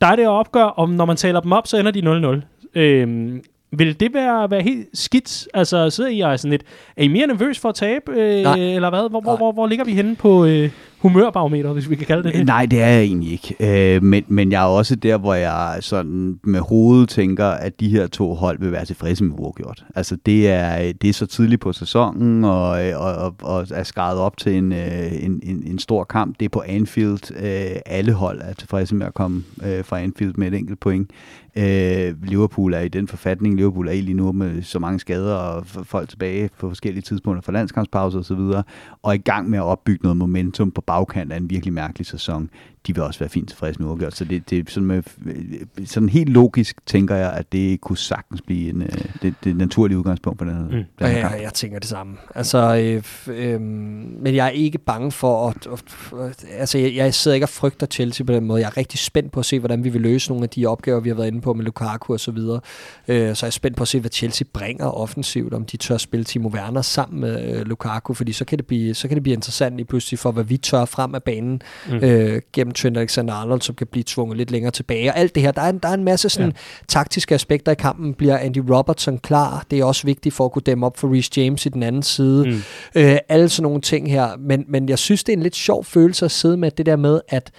der 0.00 0.06
er 0.06 0.16
det 0.16 0.22
at 0.22 0.28
opgøre, 0.28 0.72
om 0.72 0.90
når 0.90 1.04
man 1.04 1.16
taler 1.16 1.40
dem 1.40 1.52
op, 1.52 1.66
så 1.66 1.78
ender 1.78 1.90
de 1.90 2.40
0-0. 2.74 2.78
Øh, 2.80 3.34
vil 3.78 4.00
det 4.00 4.14
være, 4.14 4.50
være 4.50 4.62
helt 4.62 4.88
skidt? 4.94 5.48
Altså, 5.54 5.90
sidder 5.90 6.10
I 6.10 6.20
og 6.20 6.38
sådan 6.38 6.50
lidt, 6.50 6.62
er 6.96 7.02
I 7.04 7.08
mere 7.08 7.26
nervøs 7.26 7.58
for 7.58 7.68
at 7.68 7.74
tabe, 7.74 8.12
øh, 8.12 8.74
eller 8.74 8.90
hvad? 8.90 9.10
Hvor, 9.10 9.20
hvor, 9.20 9.36
hvor, 9.36 9.52
hvor 9.52 9.66
ligger 9.66 9.84
vi 9.84 9.94
henne 9.94 10.16
på 10.16 10.44
øh, 10.44 10.70
humørbarometer, 11.04 11.72
hvis 11.72 11.90
vi 11.90 11.96
kan 11.96 12.06
kalde 12.06 12.22
det 12.22 12.34
det? 12.34 12.46
Nej, 12.46 12.66
det 12.66 12.82
er 12.82 12.86
jeg 12.86 13.02
egentlig 13.02 13.32
ikke. 13.32 13.56
Øh, 13.96 14.02
men, 14.02 14.24
men 14.28 14.52
jeg 14.52 14.62
er 14.62 14.66
også 14.66 14.96
der, 14.96 15.18
hvor 15.18 15.34
jeg 15.34 15.76
sådan 15.80 16.38
med 16.44 16.60
hovedet 16.60 17.08
tænker, 17.08 17.46
at 17.46 17.80
de 17.80 17.88
her 17.88 18.06
to 18.06 18.34
hold 18.34 18.58
vil 18.58 18.72
være 18.72 18.84
tilfredse 18.84 19.24
med 19.24 19.38
uafgjort. 19.38 19.84
Altså, 19.94 20.16
det 20.26 20.50
er, 20.50 20.92
det 20.92 21.10
er 21.10 21.12
så 21.12 21.26
tidligt 21.26 21.60
på 21.60 21.72
sæsonen, 21.72 22.44
og, 22.44 22.68
og, 22.94 23.14
og, 23.14 23.34
og 23.42 23.66
er 23.70 23.82
skaret 23.82 24.18
op 24.18 24.36
til 24.36 24.56
en, 24.56 24.72
øh, 24.72 25.24
en, 25.24 25.40
en, 25.42 25.62
en 25.66 25.78
stor 25.78 26.04
kamp. 26.04 26.40
Det 26.40 26.44
er 26.44 26.50
på 26.50 26.62
Anfield. 26.66 27.36
Øh, 27.36 27.76
alle 27.86 28.12
hold 28.12 28.40
er 28.42 28.52
tilfredse 28.52 28.94
med 28.94 29.06
at 29.06 29.14
komme 29.14 29.42
øh, 29.66 29.84
fra 29.84 30.00
Anfield 30.00 30.34
med 30.36 30.48
et 30.48 30.54
enkelt 30.54 30.80
point. 30.80 31.10
Øh, 31.56 32.14
Liverpool 32.22 32.74
er 32.74 32.80
i 32.80 32.88
den 32.88 33.08
forfatning, 33.08 33.56
Liverpool 33.56 33.88
er 33.88 33.92
i 33.92 34.00
lige 34.00 34.14
nu 34.14 34.32
med 34.32 34.62
så 34.62 34.78
mange 34.78 35.00
skader 35.00 35.34
og 35.34 35.66
folk 35.66 36.08
tilbage 36.08 36.50
på 36.58 36.68
forskellige 36.68 37.02
tidspunkter 37.02 37.42
for 37.42 37.52
landskampspause 37.52 38.18
osv., 38.18 38.32
og, 38.32 38.64
og 39.02 39.14
i 39.14 39.18
gang 39.18 39.50
med 39.50 39.58
at 39.58 39.64
opbygge 39.64 40.02
noget 40.02 40.16
momentum 40.16 40.70
på 40.70 40.80
bagkant 40.94 41.32
af 41.32 41.36
en 41.36 41.50
virkelig 41.50 41.72
mærkelig 41.72 42.06
sæson 42.06 42.50
de 42.86 42.94
vil 42.94 43.02
også 43.02 43.20
være 43.20 43.28
fint 43.28 43.48
tilfredse 43.48 43.80
med 43.80 43.88
uafgjort. 43.88 44.16
Så 44.16 44.24
det, 44.24 44.50
det 44.50 44.58
er 44.58 44.62
sådan, 44.68 44.86
med, 44.86 45.02
sådan 45.86 46.08
helt 46.08 46.28
logisk 46.28 46.86
tænker 46.86 47.14
jeg, 47.14 47.32
at 47.32 47.52
det 47.52 47.80
kunne 47.80 47.98
sagtens 47.98 48.42
blive 48.42 48.70
en, 48.70 48.82
øh, 48.82 49.04
det, 49.22 49.34
det 49.44 49.56
naturlige 49.56 49.98
udgangspunkt 49.98 50.38
for 50.38 50.44
den 50.44 50.54
her, 50.54 50.62
mm. 50.62 50.84
den 50.98 51.06
her 51.06 51.18
ja, 51.18 51.42
jeg 51.42 51.54
tænker 51.54 51.78
det 51.78 51.88
samme. 51.88 52.16
Altså, 52.34 52.76
øh, 52.76 53.02
øh, 53.36 53.60
men 53.60 54.34
jeg 54.34 54.46
er 54.46 54.50
ikke 54.50 54.78
bange 54.78 55.12
for 55.12 55.48
at... 55.48 55.66
at 55.66 56.44
altså, 56.50 56.78
jeg, 56.78 56.94
jeg 56.94 57.14
sidder 57.14 57.34
ikke 57.34 57.44
og 57.44 57.48
frygter 57.48 57.86
Chelsea 57.86 58.26
på 58.26 58.32
den 58.32 58.44
måde. 58.44 58.60
Jeg 58.60 58.66
er 58.66 58.76
rigtig 58.76 58.98
spændt 58.98 59.32
på 59.32 59.40
at 59.40 59.46
se, 59.46 59.58
hvordan 59.58 59.84
vi 59.84 59.88
vil 59.88 60.00
løse 60.00 60.30
nogle 60.30 60.42
af 60.42 60.50
de 60.50 60.66
opgaver, 60.66 61.00
vi 61.00 61.08
har 61.08 61.16
været 61.16 61.26
inde 61.26 61.40
på 61.40 61.52
med 61.52 61.64
Lukaku 61.64 62.12
og 62.12 62.20
så 62.20 62.30
videre. 62.30 62.60
Øh, 63.08 63.36
så 63.36 63.46
jeg 63.46 63.48
er 63.48 63.50
spændt 63.50 63.76
på 63.76 63.82
at 63.82 63.88
se, 63.88 64.00
hvad 64.00 64.10
Chelsea 64.10 64.46
bringer 64.52 64.86
offensivt, 64.86 65.54
om 65.54 65.64
de 65.64 65.76
tør 65.76 65.96
spille 65.96 66.24
Timo 66.24 66.48
Werner 66.48 66.82
sammen 66.82 67.20
med 67.20 67.54
øh, 67.54 67.66
Lukaku, 67.66 68.14
fordi 68.14 68.32
så 68.32 68.44
kan, 68.44 68.58
det 68.58 68.66
blive, 68.66 68.94
så 68.94 69.08
kan 69.08 69.14
det 69.14 69.22
blive 69.22 69.34
interessant 69.34 69.80
i 69.80 69.84
pludselig 69.84 70.18
for, 70.18 70.32
hvad 70.32 70.44
vi 70.44 70.56
tør 70.56 70.84
frem 70.84 71.14
af 71.14 71.22
banen 71.22 71.62
mm. 71.88 71.94
øh, 71.94 72.42
gennem 72.52 72.73
Trent 72.74 72.96
Alexander-Arnold, 72.96 73.60
som 73.60 73.74
kan 73.74 73.86
blive 73.86 74.04
tvunget 74.06 74.38
lidt 74.38 74.50
længere 74.50 74.70
tilbage. 74.70 75.10
Og 75.10 75.18
alt 75.18 75.34
det 75.34 75.42
her, 75.42 75.52
der 75.52 75.62
er, 75.62 75.72
der 75.72 75.88
er 75.88 75.94
en 75.94 76.04
masse 76.04 76.28
sådan 76.28 76.48
ja. 76.48 76.56
taktiske 76.88 77.34
aspekter 77.34 77.72
i 77.72 77.74
kampen. 77.74 78.14
Bliver 78.14 78.38
Andy 78.38 78.58
Robertson 78.70 79.18
klar? 79.18 79.66
Det 79.70 79.80
er 79.80 79.84
også 79.84 80.06
vigtigt 80.06 80.34
for 80.34 80.44
at 80.44 80.52
kunne 80.52 80.62
dæmme 80.66 80.86
op 80.86 80.96
for 80.96 81.12
Reece 81.12 81.30
James 81.36 81.66
i 81.66 81.68
den 81.68 81.82
anden 81.82 82.02
side. 82.02 82.44
Mm. 82.46 82.62
Øh, 82.94 83.16
alle 83.28 83.48
sådan 83.48 83.62
nogle 83.62 83.80
ting 83.80 84.10
her. 84.10 84.36
Men, 84.38 84.64
men 84.68 84.88
jeg 84.88 84.98
synes, 84.98 85.24
det 85.24 85.32
er 85.32 85.36
en 85.36 85.42
lidt 85.42 85.56
sjov 85.56 85.84
følelse 85.84 86.24
at 86.24 86.30
sidde 86.30 86.56
med 86.56 86.70
det 86.70 86.86
der 86.86 86.96
med, 86.96 87.20
at 87.28 87.50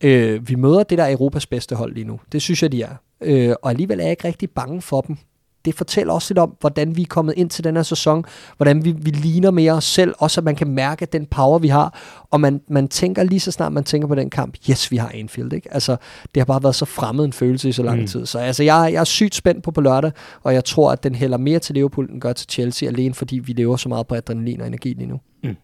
øh, 0.00 0.48
vi 0.48 0.54
møder 0.54 0.82
det 0.82 0.98
der 0.98 1.10
Europas 1.10 1.46
bedste 1.46 1.76
hold 1.76 1.94
lige 1.94 2.06
nu. 2.06 2.20
Det 2.32 2.42
synes 2.42 2.62
jeg, 2.62 2.72
de 2.72 2.82
er. 2.82 2.94
Øh, 3.20 3.54
og 3.62 3.70
alligevel 3.70 4.00
er 4.00 4.04
jeg 4.04 4.10
ikke 4.10 4.28
rigtig 4.28 4.50
bange 4.50 4.82
for 4.82 5.00
dem 5.00 5.16
det 5.64 5.74
fortæller 5.74 6.12
også 6.12 6.34
lidt 6.34 6.38
om, 6.38 6.56
hvordan 6.60 6.96
vi 6.96 7.02
er 7.02 7.06
kommet 7.06 7.34
ind 7.36 7.50
til 7.50 7.64
den 7.64 7.76
her 7.76 7.82
sæson, 7.82 8.24
hvordan 8.56 8.84
vi, 8.84 8.92
vi 8.92 9.10
ligner 9.10 9.50
mere 9.50 9.72
os 9.72 9.84
selv, 9.84 10.14
også 10.18 10.40
at 10.40 10.44
man 10.44 10.56
kan 10.56 10.68
mærke 10.68 11.06
den 11.06 11.26
power, 11.26 11.58
vi 11.58 11.68
har, 11.68 11.98
og 12.30 12.40
man, 12.40 12.60
man 12.68 12.88
tænker 12.88 13.22
lige 13.22 13.40
så 13.40 13.50
snart 13.50 13.72
man 13.72 13.84
tænker 13.84 14.08
på 14.08 14.14
den 14.14 14.30
kamp, 14.30 14.56
yes, 14.70 14.90
vi 14.90 14.96
har 14.96 15.10
Anfield, 15.14 15.52
ikke? 15.52 15.74
Altså, 15.74 15.96
det 16.34 16.40
har 16.40 16.44
bare 16.44 16.62
været 16.62 16.74
så 16.74 16.84
fremmed 16.84 17.24
en 17.24 17.32
følelse 17.32 17.68
i 17.68 17.72
så 17.72 17.82
lang 17.82 18.00
mm. 18.00 18.06
tid. 18.06 18.26
Så 18.26 18.38
altså, 18.38 18.62
jeg, 18.62 18.90
jeg 18.92 19.00
er 19.00 19.04
sygt 19.04 19.34
spændt 19.34 19.62
på 19.62 19.70
på 19.70 19.80
lørdag, 19.80 20.12
og 20.42 20.54
jeg 20.54 20.64
tror, 20.64 20.92
at 20.92 21.02
den 21.02 21.14
hælder 21.14 21.38
mere 21.38 21.58
til 21.58 21.74
Liverpool, 21.74 22.10
end 22.10 22.20
gør 22.20 22.32
til 22.32 22.46
Chelsea, 22.50 22.88
alene 22.88 23.14
fordi 23.14 23.38
vi 23.38 23.52
lever 23.52 23.76
så 23.76 23.88
meget 23.88 24.06
på 24.06 24.14
adrenalin 24.14 24.60
og 24.60 24.66
energi 24.66 24.94
lige 24.94 25.08
nu. 25.08 25.20
Mm. 25.44 25.56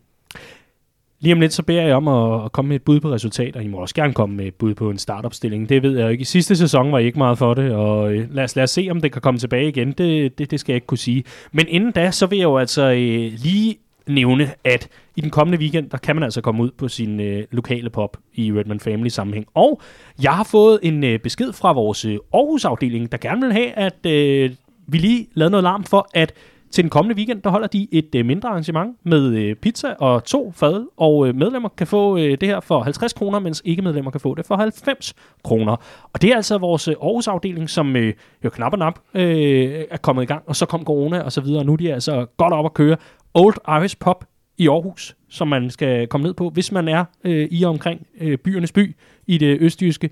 Lige 1.27 1.35
om 1.35 1.41
lidt, 1.41 1.53
så 1.53 1.63
beder 1.63 1.83
jeg 1.83 1.95
om 1.95 2.09
at, 2.09 2.53
komme 2.53 2.69
med 2.69 2.77
et 2.77 2.83
bud 2.83 3.01
på 3.01 3.11
resultater. 3.11 3.61
I 3.61 3.67
må 3.67 3.79
også 3.79 3.95
gerne 3.95 4.13
komme 4.15 4.37
med 4.37 4.47
et 4.47 4.55
bud 4.55 4.75
på 4.75 4.91
en 4.91 4.99
startopstilling. 4.99 5.69
Det 5.69 5.83
ved 5.83 5.97
jeg 5.99 6.05
jo 6.05 6.09
ikke. 6.09 6.23
I 6.23 6.25
sidste 6.25 6.57
sæson 6.57 6.93
var 6.93 6.99
I 6.99 7.05
ikke 7.05 7.19
meget 7.19 7.39
for 7.39 7.55
det, 7.55 7.73
og 7.73 8.15
øh, 8.15 8.35
lad 8.35 8.45
os, 8.45 8.57
lad 8.57 8.65
os 8.65 8.71
se, 8.71 8.89
om 8.91 9.01
det 9.01 9.13
kan 9.13 9.23
komme 9.23 9.39
tilbage 9.39 9.69
igen. 9.69 9.93
Det, 9.93 10.39
det, 10.39 10.51
det 10.51 10.61
skal 10.61 10.73
jeg 10.73 10.77
ikke 10.77 10.87
kunne 10.87 10.99
sige. 10.99 11.25
Men 11.53 11.67
inden 11.69 11.93
da, 11.93 12.11
så 12.11 12.27
vil 12.27 12.39
jeg 12.39 12.45
jo 12.45 12.59
altså 12.59 12.83
øh, 12.83 13.33
lige 13.43 13.77
nævne, 14.07 14.51
at 14.65 14.89
i 15.17 15.21
den 15.21 15.31
kommende 15.31 15.59
weekend, 15.59 15.91
der 15.91 15.99
kan 15.99 16.17
man 16.17 16.23
altså 16.23 16.41
komme 16.41 16.63
ud 16.63 16.71
på 16.79 16.89
sin 16.89 17.21
øh, 17.21 17.45
lokale 17.51 17.91
pop 17.91 18.17
i 18.35 18.53
Redman 18.53 18.81
Family 18.81 19.09
sammenhæng. 19.09 19.47
Og 19.55 19.81
jeg 20.23 20.33
har 20.33 20.45
fået 20.45 20.79
en 20.83 21.05
øh, 21.05 21.19
besked 21.19 21.53
fra 21.53 21.73
vores 21.73 22.05
øh, 22.05 22.19
Aarhus-afdeling, 22.35 23.13
der 23.13 23.19
gerne 23.19 23.41
vil 23.41 23.53
have, 23.53 23.71
at 23.73 24.07
øh, 24.07 24.51
vi 24.89 24.99
lige 24.99 25.27
lavede 25.35 25.51
noget 25.51 25.65
larm 25.65 25.85
for, 25.85 26.09
at 26.15 26.33
til 26.77 26.85
den 26.85 26.91
kommende 26.91 27.17
weekend, 27.17 27.43
der 27.43 27.51
holder 27.51 27.67
de 27.67 27.89
et 27.93 28.15
øh, 28.15 28.27
mindre 28.27 28.49
arrangement 28.49 28.97
med 29.05 29.35
øh, 29.35 29.57
pizza 29.57 29.95
og 29.99 30.25
to 30.25 30.53
fad, 30.57 30.87
og 30.97 31.29
øh, 31.29 31.35
medlemmer 31.35 31.69
kan 31.69 31.87
få 31.87 32.19
øh, 32.19 32.31
det 32.41 32.49
her 32.49 32.61
for 32.61 32.83
50 32.83 33.13
kroner, 33.13 33.39
mens 33.39 33.63
ikke-medlemmer 33.65 34.11
kan 34.11 34.21
få 34.21 34.35
det 34.35 34.47
for 34.47 34.57
90 34.57 35.15
kroner. 35.45 35.77
Og 36.13 36.23
det 36.23 36.31
er 36.31 36.37
altså 36.37 36.59
vores 36.59 36.89
øh, 36.89 36.95
Aarhus-afdeling, 37.03 37.71
som 37.71 37.97
øh, 37.97 38.15
jo 38.45 38.51
knap 38.51 38.73
og 38.73 38.79
nap 38.79 38.99
øh, 39.15 39.85
er 39.91 39.97
kommet 39.97 40.23
i 40.23 40.27
gang, 40.27 40.43
og 40.47 40.57
så 40.57 40.67
kom 40.67 40.85
corona 40.85 41.23
og 41.23 41.33
så 41.33 41.41
videre, 41.41 41.59
og 41.59 41.67
nu 41.67 41.73
er 41.73 41.77
de 41.77 41.95
altså 41.95 42.27
godt 42.37 42.53
op 42.53 42.65
at 42.65 42.75
køre. 42.75 42.97
Old 43.35 43.57
Irish 43.69 43.97
Pop 44.01 44.25
i 44.59 44.69
Aarhus, 44.69 45.17
som 45.29 45.49
man 45.49 45.71
skal 45.71 46.07
komme 46.07 46.27
ned 46.27 46.35
på, 46.35 46.51
hvis 46.51 46.73
man 46.73 46.89
er 46.89 47.05
øh, 47.25 47.49
i 47.51 47.63
og 47.63 47.71
omkring 47.71 48.07
øh, 48.21 48.39
byernes 48.39 48.73
by 48.73 48.97
i 49.27 49.39
det 49.39 49.59
østjyske. 49.61 50.11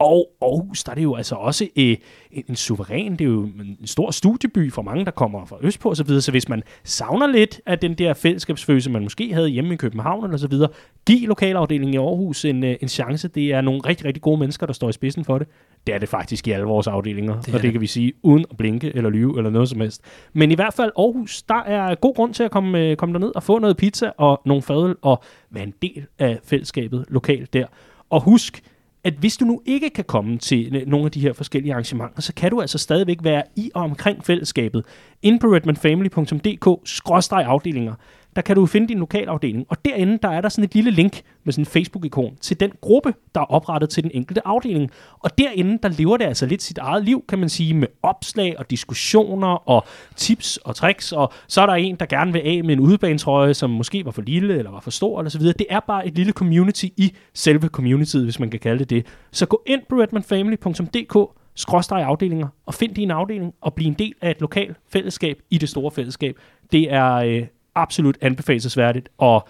Og 0.00 0.30
Aarhus, 0.42 0.84
der 0.84 0.90
er 0.90 0.94
det 0.94 1.02
jo 1.02 1.14
altså 1.14 1.34
også 1.34 1.68
øh, 1.76 1.96
en, 2.30 2.44
en 2.48 2.56
suveræn, 2.56 3.12
det 3.12 3.20
er 3.20 3.28
jo 3.28 3.42
en 3.42 3.86
stor 3.86 4.10
studieby 4.10 4.72
for 4.72 4.82
mange, 4.82 5.04
der 5.04 5.10
kommer 5.10 5.44
fra 5.44 5.56
Østpå 5.60 5.88
og 5.88 5.96
så 5.96 6.04
videre. 6.04 6.20
Så 6.20 6.30
hvis 6.30 6.48
man 6.48 6.62
savner 6.84 7.26
lidt 7.26 7.60
af 7.66 7.78
den 7.78 7.94
der 7.94 8.14
fællesskabsfølelse, 8.14 8.90
man 8.90 9.02
måske 9.02 9.34
havde 9.34 9.48
hjemme 9.48 9.74
i 9.74 9.76
København 9.76 10.24
eller 10.24 10.36
så 10.36 10.48
videre, 10.48 10.68
giv 11.06 11.28
lokalafdelingen 11.28 11.94
i 11.94 11.96
Aarhus 11.96 12.44
en, 12.44 12.64
øh, 12.64 12.76
en 12.80 12.88
chance. 12.88 13.28
Det 13.28 13.52
er 13.52 13.60
nogle 13.60 13.80
rigtig, 13.86 14.06
rigtig 14.06 14.22
gode 14.22 14.40
mennesker, 14.40 14.66
der 14.66 14.72
står 14.72 14.88
i 14.88 14.92
spidsen 14.92 15.24
for 15.24 15.38
det. 15.38 15.48
Det 15.86 15.94
er 15.94 15.98
det 15.98 16.08
faktisk 16.08 16.48
i 16.48 16.50
alle 16.50 16.66
vores 16.66 16.86
afdelinger, 16.86 17.40
det 17.40 17.48
og 17.48 17.52
det, 17.52 17.62
det 17.62 17.72
kan 17.72 17.80
vi 17.80 17.86
sige 17.86 18.12
uden 18.22 18.44
at 18.50 18.56
blinke 18.56 18.92
eller 18.96 19.10
lyve 19.10 19.38
eller 19.38 19.50
noget 19.50 19.68
som 19.68 19.80
helst. 19.80 20.02
Men 20.32 20.50
i 20.50 20.54
hvert 20.54 20.74
fald 20.74 20.92
Aarhus, 20.98 21.42
der 21.42 21.62
er 21.62 21.94
god 21.94 22.14
grund 22.14 22.34
til 22.34 22.42
at 22.42 22.50
komme, 22.50 22.78
øh, 22.78 22.96
komme 22.96 23.12
derned 23.12 23.32
og 23.34 23.42
få 23.42 23.58
noget 23.58 23.76
pizza 23.76 24.10
og 24.18 24.42
nogle 24.46 24.62
fadøl 24.62 24.96
og 25.02 25.22
være 25.50 25.64
en 25.64 25.74
del 25.82 26.06
af 26.18 26.38
fællesskabet 26.44 27.04
lokalt 27.08 27.52
der. 27.52 27.66
Og 28.10 28.22
husk, 28.22 28.62
at 29.04 29.14
hvis 29.14 29.36
du 29.36 29.44
nu 29.44 29.62
ikke 29.66 29.90
kan 29.90 30.04
komme 30.04 30.38
til 30.38 30.84
nogle 30.86 31.06
af 31.06 31.12
de 31.12 31.20
her 31.20 31.32
forskellige 31.32 31.72
arrangementer, 31.72 32.20
så 32.20 32.34
kan 32.34 32.50
du 32.50 32.60
altså 32.60 32.78
stadigvæk 32.78 33.18
være 33.22 33.42
i 33.56 33.70
og 33.74 33.82
omkring 33.82 34.24
fællesskabet. 34.24 34.84
Inde 35.22 35.38
på 35.38 35.46
redmanfamily.dk-afdelinger, 35.46 37.94
der 38.36 38.42
kan 38.42 38.56
du 38.56 38.66
finde 38.66 38.88
din 38.88 38.98
lokalafdeling. 38.98 39.66
Og 39.68 39.84
derinde, 39.84 40.18
der 40.22 40.28
er 40.28 40.40
der 40.40 40.48
sådan 40.48 40.64
et 40.64 40.74
lille 40.74 40.90
link 40.90 41.22
med 41.44 41.52
sådan 41.52 41.62
en 41.62 41.66
Facebook-ikon 41.66 42.36
til 42.40 42.60
den 42.60 42.72
gruppe, 42.80 43.14
der 43.34 43.40
er 43.40 43.44
oprettet 43.44 43.90
til 43.90 44.02
den 44.02 44.10
enkelte 44.14 44.46
afdeling. 44.46 44.90
Og 45.18 45.38
derinde, 45.38 45.78
der 45.82 45.88
lever 45.88 46.16
det 46.16 46.24
altså 46.24 46.46
lidt 46.46 46.62
sit 46.62 46.78
eget 46.78 47.04
liv, 47.04 47.24
kan 47.28 47.38
man 47.38 47.48
sige, 47.48 47.74
med 47.74 47.88
opslag 48.02 48.58
og 48.58 48.70
diskussioner 48.70 49.68
og 49.68 49.84
tips 50.16 50.56
og 50.56 50.76
tricks. 50.76 51.12
Og 51.12 51.32
så 51.46 51.62
er 51.62 51.66
der 51.66 51.74
en, 51.74 51.96
der 51.96 52.06
gerne 52.06 52.32
vil 52.32 52.42
af 52.44 52.64
med 52.64 52.74
en 52.74 52.80
udebanetrøje, 52.80 53.54
som 53.54 53.70
måske 53.70 54.04
var 54.04 54.10
for 54.10 54.22
lille 54.22 54.58
eller 54.58 54.70
var 54.70 54.80
for 54.80 54.90
stor 54.90 55.20
eller 55.20 55.30
så 55.30 55.38
videre. 55.38 55.54
Det 55.58 55.66
er 55.70 55.80
bare 55.80 56.06
et 56.06 56.14
lille 56.14 56.32
community 56.32 56.86
i 56.96 57.14
selve 57.34 57.68
communityet, 57.68 58.24
hvis 58.24 58.40
man 58.40 58.50
kan 58.50 58.60
kalde 58.60 58.78
det 58.78 58.90
det. 58.90 59.06
Så 59.32 59.46
gå 59.46 59.62
ind 59.66 59.80
på 59.88 59.96
redmanfamily.dk 59.96 61.36
skråstreg 61.54 62.04
afdelinger, 62.04 62.48
og 62.66 62.74
find 62.74 62.94
din 62.94 63.10
afdeling, 63.10 63.54
og 63.60 63.74
bliv 63.74 63.86
en 63.86 63.94
del 63.94 64.14
af 64.20 64.30
et 64.30 64.40
lokalt 64.40 64.76
fællesskab 64.88 65.38
i 65.50 65.58
det 65.58 65.68
store 65.68 65.90
fællesskab. 65.90 66.36
Det 66.72 66.92
er 66.92 67.14
øh, 67.14 67.46
absolut 67.74 68.18
anbefalesværdigt. 68.20 69.08
Og 69.18 69.48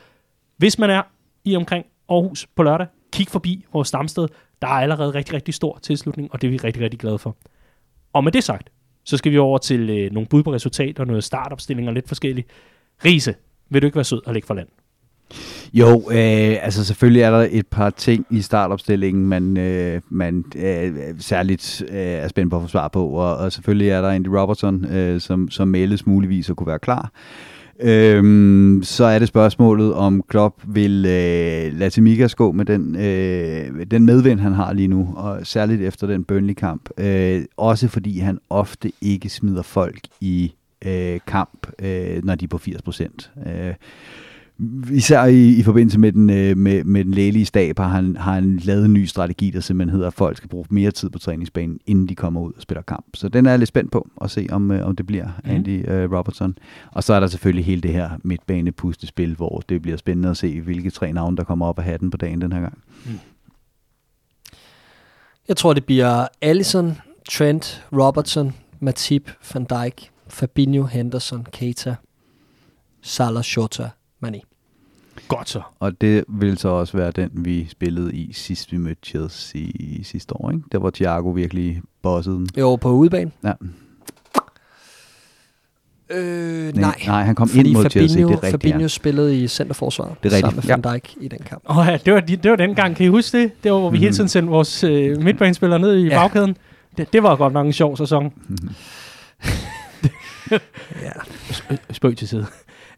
hvis 0.56 0.78
man 0.78 0.90
er 0.90 1.02
i 1.44 1.56
omkring 1.56 1.86
Aarhus 2.08 2.46
på 2.56 2.62
lørdag, 2.62 2.86
kig 3.12 3.28
forbi 3.28 3.64
vores 3.72 3.88
stamsted. 3.88 4.28
Der 4.62 4.68
er 4.68 4.72
allerede 4.72 5.14
rigtig, 5.14 5.34
rigtig 5.34 5.54
stor 5.54 5.78
tilslutning, 5.82 6.28
og 6.32 6.42
det 6.42 6.46
er 6.46 6.50
vi 6.50 6.56
rigtig, 6.56 6.82
rigtig 6.82 7.00
glade 7.00 7.18
for. 7.18 7.36
Og 8.12 8.24
med 8.24 8.32
det 8.32 8.44
sagt, 8.44 8.70
så 9.04 9.16
skal 9.16 9.32
vi 9.32 9.38
over 9.38 9.58
til 9.58 9.90
øh, 9.90 10.12
nogle 10.12 10.26
bud 10.26 10.42
på 10.42 10.52
resultater, 10.52 11.04
noget 11.04 11.24
startopstilling 11.24 11.88
og 11.88 11.94
lidt 11.94 12.08
forskelligt. 12.08 12.48
Riese, 13.04 13.34
vil 13.70 13.82
du 13.82 13.86
ikke 13.86 13.96
være 13.96 14.04
sød 14.04 14.26
og 14.26 14.32
lægge 14.34 14.46
for 14.46 14.54
land? 14.54 14.68
Jo, 15.72 15.96
øh, 16.10 16.64
altså 16.64 16.84
selvfølgelig 16.84 17.22
er 17.22 17.30
der 17.30 17.48
et 17.50 17.66
par 17.66 17.90
ting 17.90 18.26
i 18.30 18.40
startopstillingen, 18.40 19.26
man, 19.26 19.56
øh, 19.56 20.00
man 20.08 20.44
øh, 20.56 20.92
særligt 21.18 21.82
øh, 21.88 21.96
er 21.96 22.28
spændt 22.28 22.50
på 22.50 22.56
at 22.56 22.62
få 22.62 22.68
svar 22.68 22.88
på, 22.88 23.08
og, 23.08 23.36
og 23.36 23.52
selvfølgelig 23.52 23.88
er 23.88 24.00
der 24.00 24.08
Andy 24.08 24.26
Robertson, 24.26 24.84
øh, 24.84 25.20
som, 25.20 25.50
som 25.50 25.68
meldes 25.68 26.06
muligvis 26.06 26.50
at 26.50 26.56
kunne 26.56 26.66
være 26.66 26.78
klar. 26.78 27.10
Øhm, 27.82 28.80
så 28.82 29.04
er 29.04 29.18
det 29.18 29.28
spørgsmålet, 29.28 29.94
om 29.94 30.22
Klopp 30.28 30.62
vil 30.66 31.06
øh, 31.06 31.78
lade 31.78 31.90
Timikas 31.90 32.34
gå 32.34 32.52
med 32.52 32.64
den, 32.64 32.96
øh, 32.96 33.86
den 33.90 34.06
medvind, 34.06 34.40
han 34.40 34.52
har 34.52 34.72
lige 34.72 34.88
nu, 34.88 35.14
og 35.16 35.46
særligt 35.46 35.82
efter 35.82 36.06
den 36.06 36.24
Burnley-kamp. 36.24 36.90
Øh, 36.98 37.44
også 37.56 37.88
fordi 37.88 38.18
han 38.18 38.38
ofte 38.50 38.92
ikke 39.00 39.28
smider 39.28 39.62
folk 39.62 40.00
i 40.20 40.52
øh, 40.86 41.20
kamp, 41.26 41.66
øh, 41.78 42.24
når 42.24 42.34
de 42.34 42.44
er 42.44 42.48
på 42.48 42.58
80 42.58 42.82
procent. 42.82 43.30
Øh, 43.46 43.74
især 44.92 45.24
i, 45.24 45.48
i 45.48 45.62
forbindelse 45.62 45.98
med 45.98 46.12
den, 46.12 46.30
øh, 46.30 46.56
med, 46.56 46.84
med 46.84 47.04
den 47.04 47.14
lægelige 47.14 47.44
stab 47.44 47.78
har 47.78 47.88
han, 47.88 48.16
har 48.16 48.34
han 48.34 48.56
lavet 48.56 48.84
en 48.84 48.92
ny 48.92 49.04
strategi, 49.04 49.50
der 49.50 49.60
simpelthen 49.60 49.92
hedder, 49.92 50.06
at 50.06 50.14
folk 50.14 50.36
skal 50.36 50.48
bruge 50.48 50.64
mere 50.70 50.90
tid 50.90 51.10
på 51.10 51.18
træningsbanen, 51.18 51.80
inden 51.86 52.08
de 52.08 52.14
kommer 52.14 52.40
ud 52.40 52.52
og 52.52 52.62
spiller 52.62 52.82
kamp. 52.82 53.06
Så 53.14 53.28
den 53.28 53.46
er 53.46 53.50
jeg 53.50 53.58
lidt 53.58 53.68
spændt 53.68 53.92
på 53.92 54.08
at 54.20 54.30
se, 54.30 54.46
om, 54.50 54.70
øh, 54.70 54.86
om 54.86 54.96
det 54.96 55.06
bliver 55.06 55.26
mm. 55.44 55.50
Andy 55.50 55.90
øh, 55.90 56.12
Robertson. 56.12 56.58
Og 56.92 57.04
så 57.04 57.14
er 57.14 57.20
der 57.20 57.26
selvfølgelig 57.26 57.64
hele 57.64 57.80
det 57.80 57.92
her 57.92 58.10
midtbane-pustespil, 58.24 59.36
hvor 59.36 59.62
det 59.68 59.82
bliver 59.82 59.96
spændende 59.96 60.30
at 60.30 60.36
se, 60.36 60.60
hvilke 60.60 60.90
tre 60.90 61.12
navne, 61.12 61.36
der 61.36 61.44
kommer 61.44 61.66
op 61.66 61.78
af 61.78 61.84
hatten 61.84 62.10
på 62.10 62.16
dagen 62.16 62.40
den 62.40 62.52
her 62.52 62.60
gang. 62.60 62.78
Mm. 63.06 63.18
Jeg 65.48 65.56
tror, 65.56 65.72
det 65.72 65.84
bliver 65.84 66.26
Allison, 66.42 66.98
Trent, 67.30 67.84
Robertson, 67.92 68.54
Matip, 68.80 69.30
Van 69.54 69.64
Dijk, 69.64 70.10
Fabinho, 70.28 70.84
Henderson, 70.84 71.46
Keita, 71.52 71.94
Salah, 73.02 73.42
Shota, 73.42 73.88
Mane. 74.20 74.40
Godt 75.30 75.48
så. 75.48 75.62
Og 75.80 76.00
det 76.00 76.24
vil 76.28 76.58
så 76.58 76.68
også 76.68 76.96
være 76.96 77.10
den, 77.10 77.30
vi 77.34 77.66
spillede 77.68 78.14
i 78.14 78.32
sidst 78.32 78.72
vi 78.72 78.76
mødte 78.76 79.00
Chelsea 79.04 79.66
sidste 80.02 80.36
år, 80.36 80.50
ikke? 80.50 80.62
Der 80.72 80.78
var 80.78 80.90
Thiago 80.90 81.28
virkelig 81.28 81.82
bossede 82.02 82.36
den. 82.36 82.48
Jo, 82.58 82.76
på 82.76 82.90
udebane. 82.90 83.30
Ja. 83.44 83.52
Øh, 86.10 86.76
nej. 86.76 86.94
Nej, 87.06 87.22
han 87.22 87.34
kom 87.34 87.48
Fordi 87.48 87.60
ind 87.60 87.76
mod 87.76 87.82
Fabinho, 87.82 87.90
Chelsea, 87.90 88.22
det 88.22 88.24
er 88.24 88.30
rigtigt. 88.30 88.50
Fabinho 88.50 88.80
ja. 88.80 88.88
spillede 88.88 89.38
i 89.38 89.48
centerforsvaret 89.48 90.14
det 90.22 90.32
er 90.32 90.36
rigtigt. 90.36 90.64
sammen 90.64 90.82
med 90.82 90.90
Van 90.90 90.94
Dijk 90.94 91.16
ja. 91.16 91.24
i 91.24 91.28
den 91.28 91.38
kamp. 91.38 91.62
Åh 91.68 91.78
oh, 91.78 91.86
ja, 91.86 91.98
det 92.04 92.14
var, 92.14 92.20
det 92.20 92.50
var 92.50 92.56
den 92.56 92.74
gang. 92.74 92.96
Kan 92.96 93.06
I 93.06 93.08
huske 93.08 93.38
det? 93.38 93.64
Det 93.64 93.72
var, 93.72 93.78
hvor 93.78 93.90
vi 93.90 93.96
mm. 93.96 94.02
hele 94.02 94.14
tiden 94.14 94.28
sendte 94.28 94.50
vores 94.50 94.84
øh, 94.84 95.22
midtbanespillere 95.22 95.78
ned 95.78 95.96
i 95.96 96.08
ja. 96.08 96.18
bagkæden. 96.18 96.56
Det, 96.96 97.12
det 97.12 97.22
var 97.22 97.36
godt 97.36 97.52
nok 97.52 97.66
en 97.66 97.72
sjov 97.72 97.96
sæson. 97.96 98.32
Mm. 98.48 98.56
ja. 101.06 101.12
Spøg 101.92 102.16
til 102.16 102.28
side. 102.28 102.46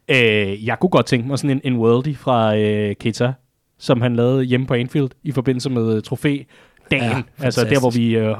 Øh, 0.07 0.65
jeg 0.65 0.79
kunne 0.79 0.89
godt 0.89 1.05
tænke 1.05 1.27
mig 1.27 1.39
sådan 1.39 1.49
en, 1.49 1.73
en 1.73 1.79
worldie 1.79 2.15
fra 2.15 2.57
øh, 2.57 2.95
Keita, 2.95 3.33
som 3.77 4.01
han 4.01 4.15
lavede 4.15 4.43
hjemme 4.43 4.67
på 4.67 4.73
Anfield 4.73 5.09
i 5.23 5.31
forbindelse 5.31 5.69
med 5.69 5.95
uh, 5.95 6.01
trofæ 6.01 6.37
dagen. 6.91 7.25
Ja, 7.39 7.45
altså 7.45 7.63
der, 7.63 7.79
hvor 7.79 7.89
vi 7.89 8.17
øh, 8.17 8.35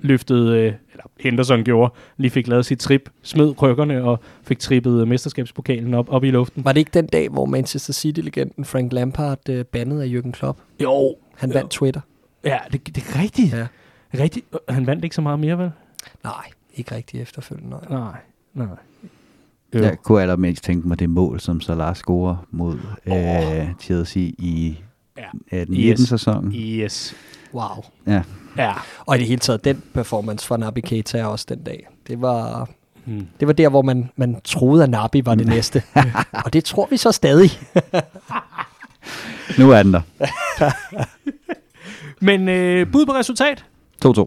løftede, 0.00 0.58
øh, 0.58 0.72
eller 0.92 1.04
Henderson 1.20 1.64
gjorde, 1.64 1.92
lige 2.16 2.30
fik 2.30 2.48
lavet 2.48 2.66
sit 2.66 2.78
trip, 2.78 3.10
smed 3.22 3.54
krykkerne 3.54 4.04
og 4.04 4.20
fik 4.42 4.58
trippet 4.58 5.00
øh, 5.00 5.08
mesterskabspokalen 5.08 5.94
op, 5.94 6.12
op 6.12 6.24
i 6.24 6.30
luften. 6.30 6.64
Var 6.64 6.72
det 6.72 6.78
ikke 6.78 6.90
den 6.94 7.06
dag, 7.06 7.28
hvor 7.28 7.44
Manchester 7.44 7.92
City-legenden 7.92 8.64
Frank 8.64 8.92
Lampard 8.92 9.48
øh, 9.48 9.64
bandede 9.64 10.02
af 10.02 10.06
Jürgen 10.06 10.30
Klopp? 10.30 10.58
Jo. 10.82 11.16
Han 11.36 11.54
vandt 11.54 11.70
Twitter. 11.70 12.00
Ja, 12.44 12.58
det, 12.72 12.86
det 12.86 12.96
er 12.96 13.22
rigtigt. 13.22 13.52
Ja. 13.52 13.66
rigtigt. 14.14 14.46
Han 14.68 14.86
vandt 14.86 15.04
ikke 15.04 15.16
så 15.16 15.22
meget 15.22 15.38
mere, 15.38 15.58
vel? 15.58 15.70
Nej, 16.24 16.44
ikke 16.74 16.94
rigtigt 16.94 17.22
efterfølgende. 17.22 17.76
Nej, 17.90 17.98
nej. 18.54 18.66
nej. 18.66 18.76
Jo. 19.74 19.82
Jeg 19.82 19.98
kunne 20.02 20.22
allermest 20.22 20.64
tænke 20.64 20.88
mig 20.88 20.98
det 20.98 21.10
mål, 21.10 21.40
som 21.40 21.60
Salah 21.60 21.96
scorer 21.96 22.36
mod 22.50 22.78
oh. 23.10 23.58
øh, 23.58 23.68
Chelsea 23.80 24.22
i 24.22 24.78
Ja. 25.52 25.62
18-19-sæsonen. 25.64 26.54
Yes. 26.54 27.14
Wow. 27.54 27.84
Ja. 28.06 28.22
Ja. 28.56 28.72
Og 29.06 29.16
i 29.16 29.18
det 29.18 29.26
hele 29.28 29.38
taget, 29.38 29.64
den 29.64 29.82
performance 29.94 30.46
fra 30.46 30.56
Nabi 30.56 30.80
Keita 30.80 31.24
også 31.24 31.46
den 31.48 31.62
dag, 31.62 31.86
det 32.06 32.20
var, 32.20 32.68
Hmm. 33.04 33.26
det 33.40 33.48
var 33.48 33.52
der, 33.54 33.68
hvor 33.68 33.82
man, 33.82 34.10
man 34.16 34.40
troede, 34.44 34.82
at 34.82 34.90
Nabi 34.90 35.26
var 35.26 35.34
det 35.34 35.46
næste. 35.46 35.82
og 36.44 36.52
det 36.52 36.64
tror 36.64 36.86
vi 36.90 36.96
så 36.96 37.12
stadig. 37.12 37.50
Nu 39.58 39.70
er 39.70 39.82
den 39.82 39.92
der. 39.92 40.00
Men 42.24 42.48
øh, 42.48 42.92
bud 42.92 43.06
på 43.06 43.12
resultat? 43.12 43.64
2-2. 44.06 44.26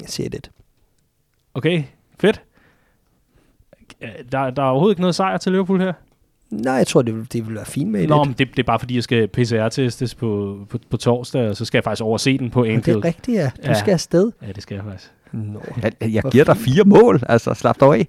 Jeg 0.00 0.08
siger 0.08 0.28
det. 0.28 0.50
Okay, 1.54 1.82
fedt. 2.20 2.42
Der, 4.32 4.50
der 4.50 4.62
er 4.62 4.66
overhovedet 4.66 4.92
ikke 4.92 5.00
noget 5.00 5.14
sejr 5.14 5.36
til 5.36 5.52
Liverpool 5.52 5.80
her. 5.80 5.92
Nej, 6.50 6.72
jeg 6.74 6.86
tror, 6.86 7.02
det 7.02 7.14
vil, 7.14 7.32
det 7.32 7.46
vil 7.46 7.54
være 7.54 7.64
fint 7.66 7.90
med 7.90 8.06
Nå, 8.06 8.18
det. 8.18 8.26
men 8.26 8.34
det, 8.38 8.48
det 8.50 8.58
er 8.58 8.62
bare 8.66 8.78
fordi, 8.78 8.94
jeg 8.94 9.02
skal 9.02 9.28
PCR-testes 9.28 10.14
på, 10.14 10.58
på, 10.70 10.78
på 10.90 10.96
torsdag, 10.96 11.48
og 11.48 11.56
så 11.56 11.64
skal 11.64 11.78
jeg 11.78 11.84
faktisk 11.84 12.02
overse 12.04 12.38
den 12.38 12.50
på 12.50 12.60
Men 12.60 12.70
det 12.70 12.74
Anfield. 12.76 12.98
er 12.98 13.04
rigtigt, 13.04 13.36
ja. 13.38 13.50
Du 13.56 13.62
Ja. 13.70 13.74
skal 13.74 13.92
afsted. 13.92 14.30
Ja, 14.46 14.52
det 14.52 14.62
skal 14.62 14.74
jeg 14.74 14.84
faktisk. 14.84 15.10
Nå. 15.32 15.60
Jeg, 15.82 15.92
jeg 16.14 16.22
giver 16.32 16.44
dig 16.44 16.56
fire 16.56 16.84
mål, 16.84 17.22
altså 17.28 17.54
slap 17.54 17.76
dig 17.80 17.88
af. 17.88 18.06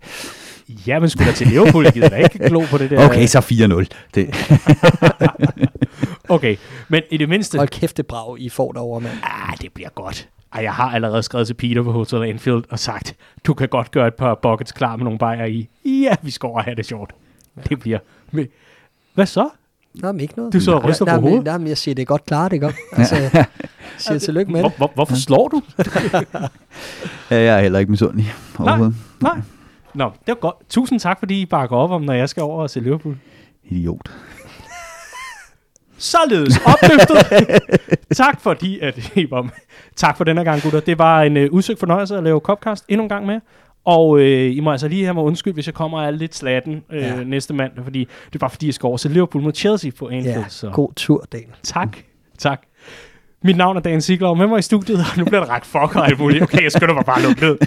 Ja, 0.87 0.99
men 0.99 1.09
skulle 1.09 1.27
da 1.31 1.35
til 1.35 1.47
Liverpool, 1.47 1.83
jeg 1.83 1.93
gider 1.93 2.09
da 2.09 2.15
ikke 2.15 2.39
glo 2.49 2.61
på 2.71 2.77
det 2.77 2.89
der. 2.89 3.09
Okay, 3.09 3.27
så 3.27 3.39
4-0. 3.39 3.85
Det, 4.15 4.35
Okay, 6.29 6.55
men 6.87 7.01
i 7.11 7.17
det 7.17 7.29
mindste... 7.29 7.57
Hold 7.57 7.67
kæft, 7.69 7.97
det 7.97 8.07
brag, 8.07 8.39
I 8.39 8.49
får 8.49 8.71
derovre, 8.71 9.01
mand. 9.01 9.13
Ah, 9.23 9.57
det 9.61 9.73
bliver 9.73 9.89
godt. 9.89 10.27
Ej, 10.53 10.63
jeg 10.63 10.73
har 10.73 10.91
allerede 10.91 11.23
skrevet 11.23 11.47
til 11.47 11.53
Peter 11.53 11.83
på 11.83 11.91
Hotel 11.91 12.23
Anfield 12.23 12.63
og 12.69 12.79
sagt, 12.79 13.15
du 13.45 13.53
kan 13.53 13.67
godt 13.67 13.91
gøre 13.91 14.07
et 14.07 14.13
par 14.13 14.35
buckets 14.41 14.71
klar 14.71 14.95
med 14.95 15.03
nogle 15.03 15.19
bajer 15.19 15.45
i. 15.45 15.69
Ja, 15.85 16.15
vi 16.21 16.31
skal 16.31 16.47
over 16.47 16.61
have 16.61 16.75
det 16.75 16.85
sjovt. 16.85 17.13
Det 17.69 17.79
bliver... 17.79 17.99
Hvad 19.13 19.25
så? 19.25 19.49
Nå, 19.95 20.11
men 20.11 20.21
ikke 20.21 20.33
noget. 20.37 20.53
Du 20.53 20.59
så 20.59 20.71
og 20.75 20.83
ryster 20.83 21.05
på 21.05 21.09
nej, 21.09 21.15
men- 21.15 21.23
hovedet. 21.29 21.45
Nej, 21.45 21.57
men 21.57 21.67
jeg 21.67 21.77
siger, 21.77 21.95
det 21.95 22.01
er 22.01 22.05
godt 22.05 22.25
klart, 22.25 22.53
ikke? 22.53 22.73
Altså, 22.91 23.15
jeg 23.15 23.45
siger 23.97 24.19
tillykke 24.27 24.51
med 24.51 24.63
det. 24.63 24.71
hvor, 24.77 24.91
hvorfor 24.95 25.15
slår 25.15 25.47
du? 25.47 25.61
ja, 27.31 27.35
jeg 27.37 27.57
er 27.57 27.61
heller 27.61 27.79
ikke 27.79 27.91
misundelig 27.91 28.33
overhovedet. 28.59 28.95
Nej. 29.21 29.41
Nå, 29.93 30.05
det 30.19 30.27
var 30.27 30.33
godt. 30.35 30.55
Tusind 30.69 30.99
tak, 30.99 31.19
fordi 31.19 31.41
I 31.41 31.45
bakker 31.45 31.75
op 31.75 31.91
om, 31.91 32.01
når 32.01 32.13
jeg 32.13 32.29
skal 32.29 32.43
over 32.43 32.61
og 32.61 32.69
se 32.69 32.79
Liverpool. 32.79 33.17
Idiot. 33.63 34.11
Således 35.99 36.59
opløftet. 36.65 37.59
tak 38.17 38.41
fordi, 38.41 38.79
at 38.79 39.11
I 39.15 39.31
var 39.31 39.41
med. 39.41 39.51
Tak 39.95 40.17
for 40.17 40.23
denne 40.23 40.43
gang, 40.43 40.61
gutter. 40.61 40.79
Det 40.79 40.97
var 40.97 41.21
en 41.21 41.37
øh, 41.37 41.51
udsøgt 41.51 41.79
fornøjelse 41.79 42.17
at 42.17 42.23
lave 42.23 42.39
Copcast 42.39 42.85
endnu 42.89 43.03
en 43.03 43.09
gang 43.09 43.25
med. 43.25 43.39
Og 43.85 44.19
øh, 44.19 44.55
I 44.55 44.59
må 44.59 44.71
altså 44.71 44.87
lige 44.87 45.03
have 45.03 45.13
mig 45.13 45.23
undskyld, 45.23 45.53
hvis 45.53 45.65
jeg 45.67 45.73
kommer 45.73 46.03
er 46.03 46.11
lidt 46.11 46.35
slatten 46.35 46.83
øh, 46.91 47.01
Ja. 47.01 47.23
næste 47.23 47.53
mandag, 47.53 47.83
fordi 47.83 47.99
det 47.99 48.35
er 48.35 48.39
bare 48.39 48.49
fordi, 48.49 48.65
jeg 48.65 48.73
skal 48.73 48.87
over 48.87 48.97
til 48.97 49.11
Liverpool 49.11 49.43
mod 49.43 49.53
Chelsea 49.53 49.91
på 49.99 50.07
Anfield. 50.09 50.37
Ja, 50.37 50.43
så. 50.49 50.69
god 50.69 50.89
tur, 50.95 51.25
Daniel. 51.31 51.49
Tak, 51.63 51.97
tak. 52.37 52.61
Mit 53.43 53.57
navn 53.57 53.77
er 53.77 53.81
Dan 53.81 54.01
Sigler, 54.01 54.27
og 54.27 54.37
med 54.37 54.47
mig 54.47 54.59
i 54.59 54.61
studiet, 54.61 54.99
og 54.99 55.17
nu 55.17 55.25
bliver 55.25 55.39
der 55.45 55.49
ret 55.49 55.65
fuck 55.65 55.95
og 55.95 56.07
alt 56.07 56.19
muligt. 56.19 56.43
Okay, 56.43 56.63
jeg 56.63 56.71
skynder 56.71 56.93
mig 56.93 57.05
bare 57.05 57.21
lukke 57.21 57.41
ned. 57.41 57.57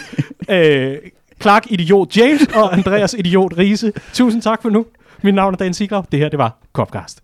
Øh, 0.50 0.96
Clark 1.42 1.66
Idiot 1.70 2.16
James 2.16 2.42
og 2.54 2.72
Andreas 2.72 3.14
Idiot 3.18 3.52
Riese. 3.58 3.92
Tusind 4.12 4.42
tak 4.42 4.62
for 4.62 4.70
nu. 4.70 4.86
Mit 5.22 5.34
navn 5.34 5.54
er 5.54 5.58
Dan 5.58 5.74
Sigler. 5.74 6.02
Det 6.02 6.18
her, 6.20 6.28
det 6.28 6.38
var 6.38 6.58
Copcast. 6.72 7.22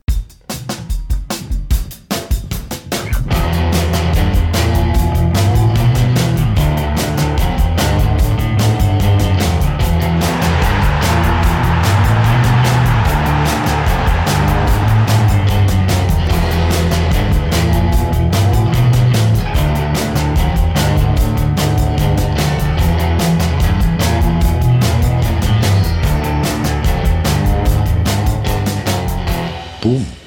Boom. 29.88 30.17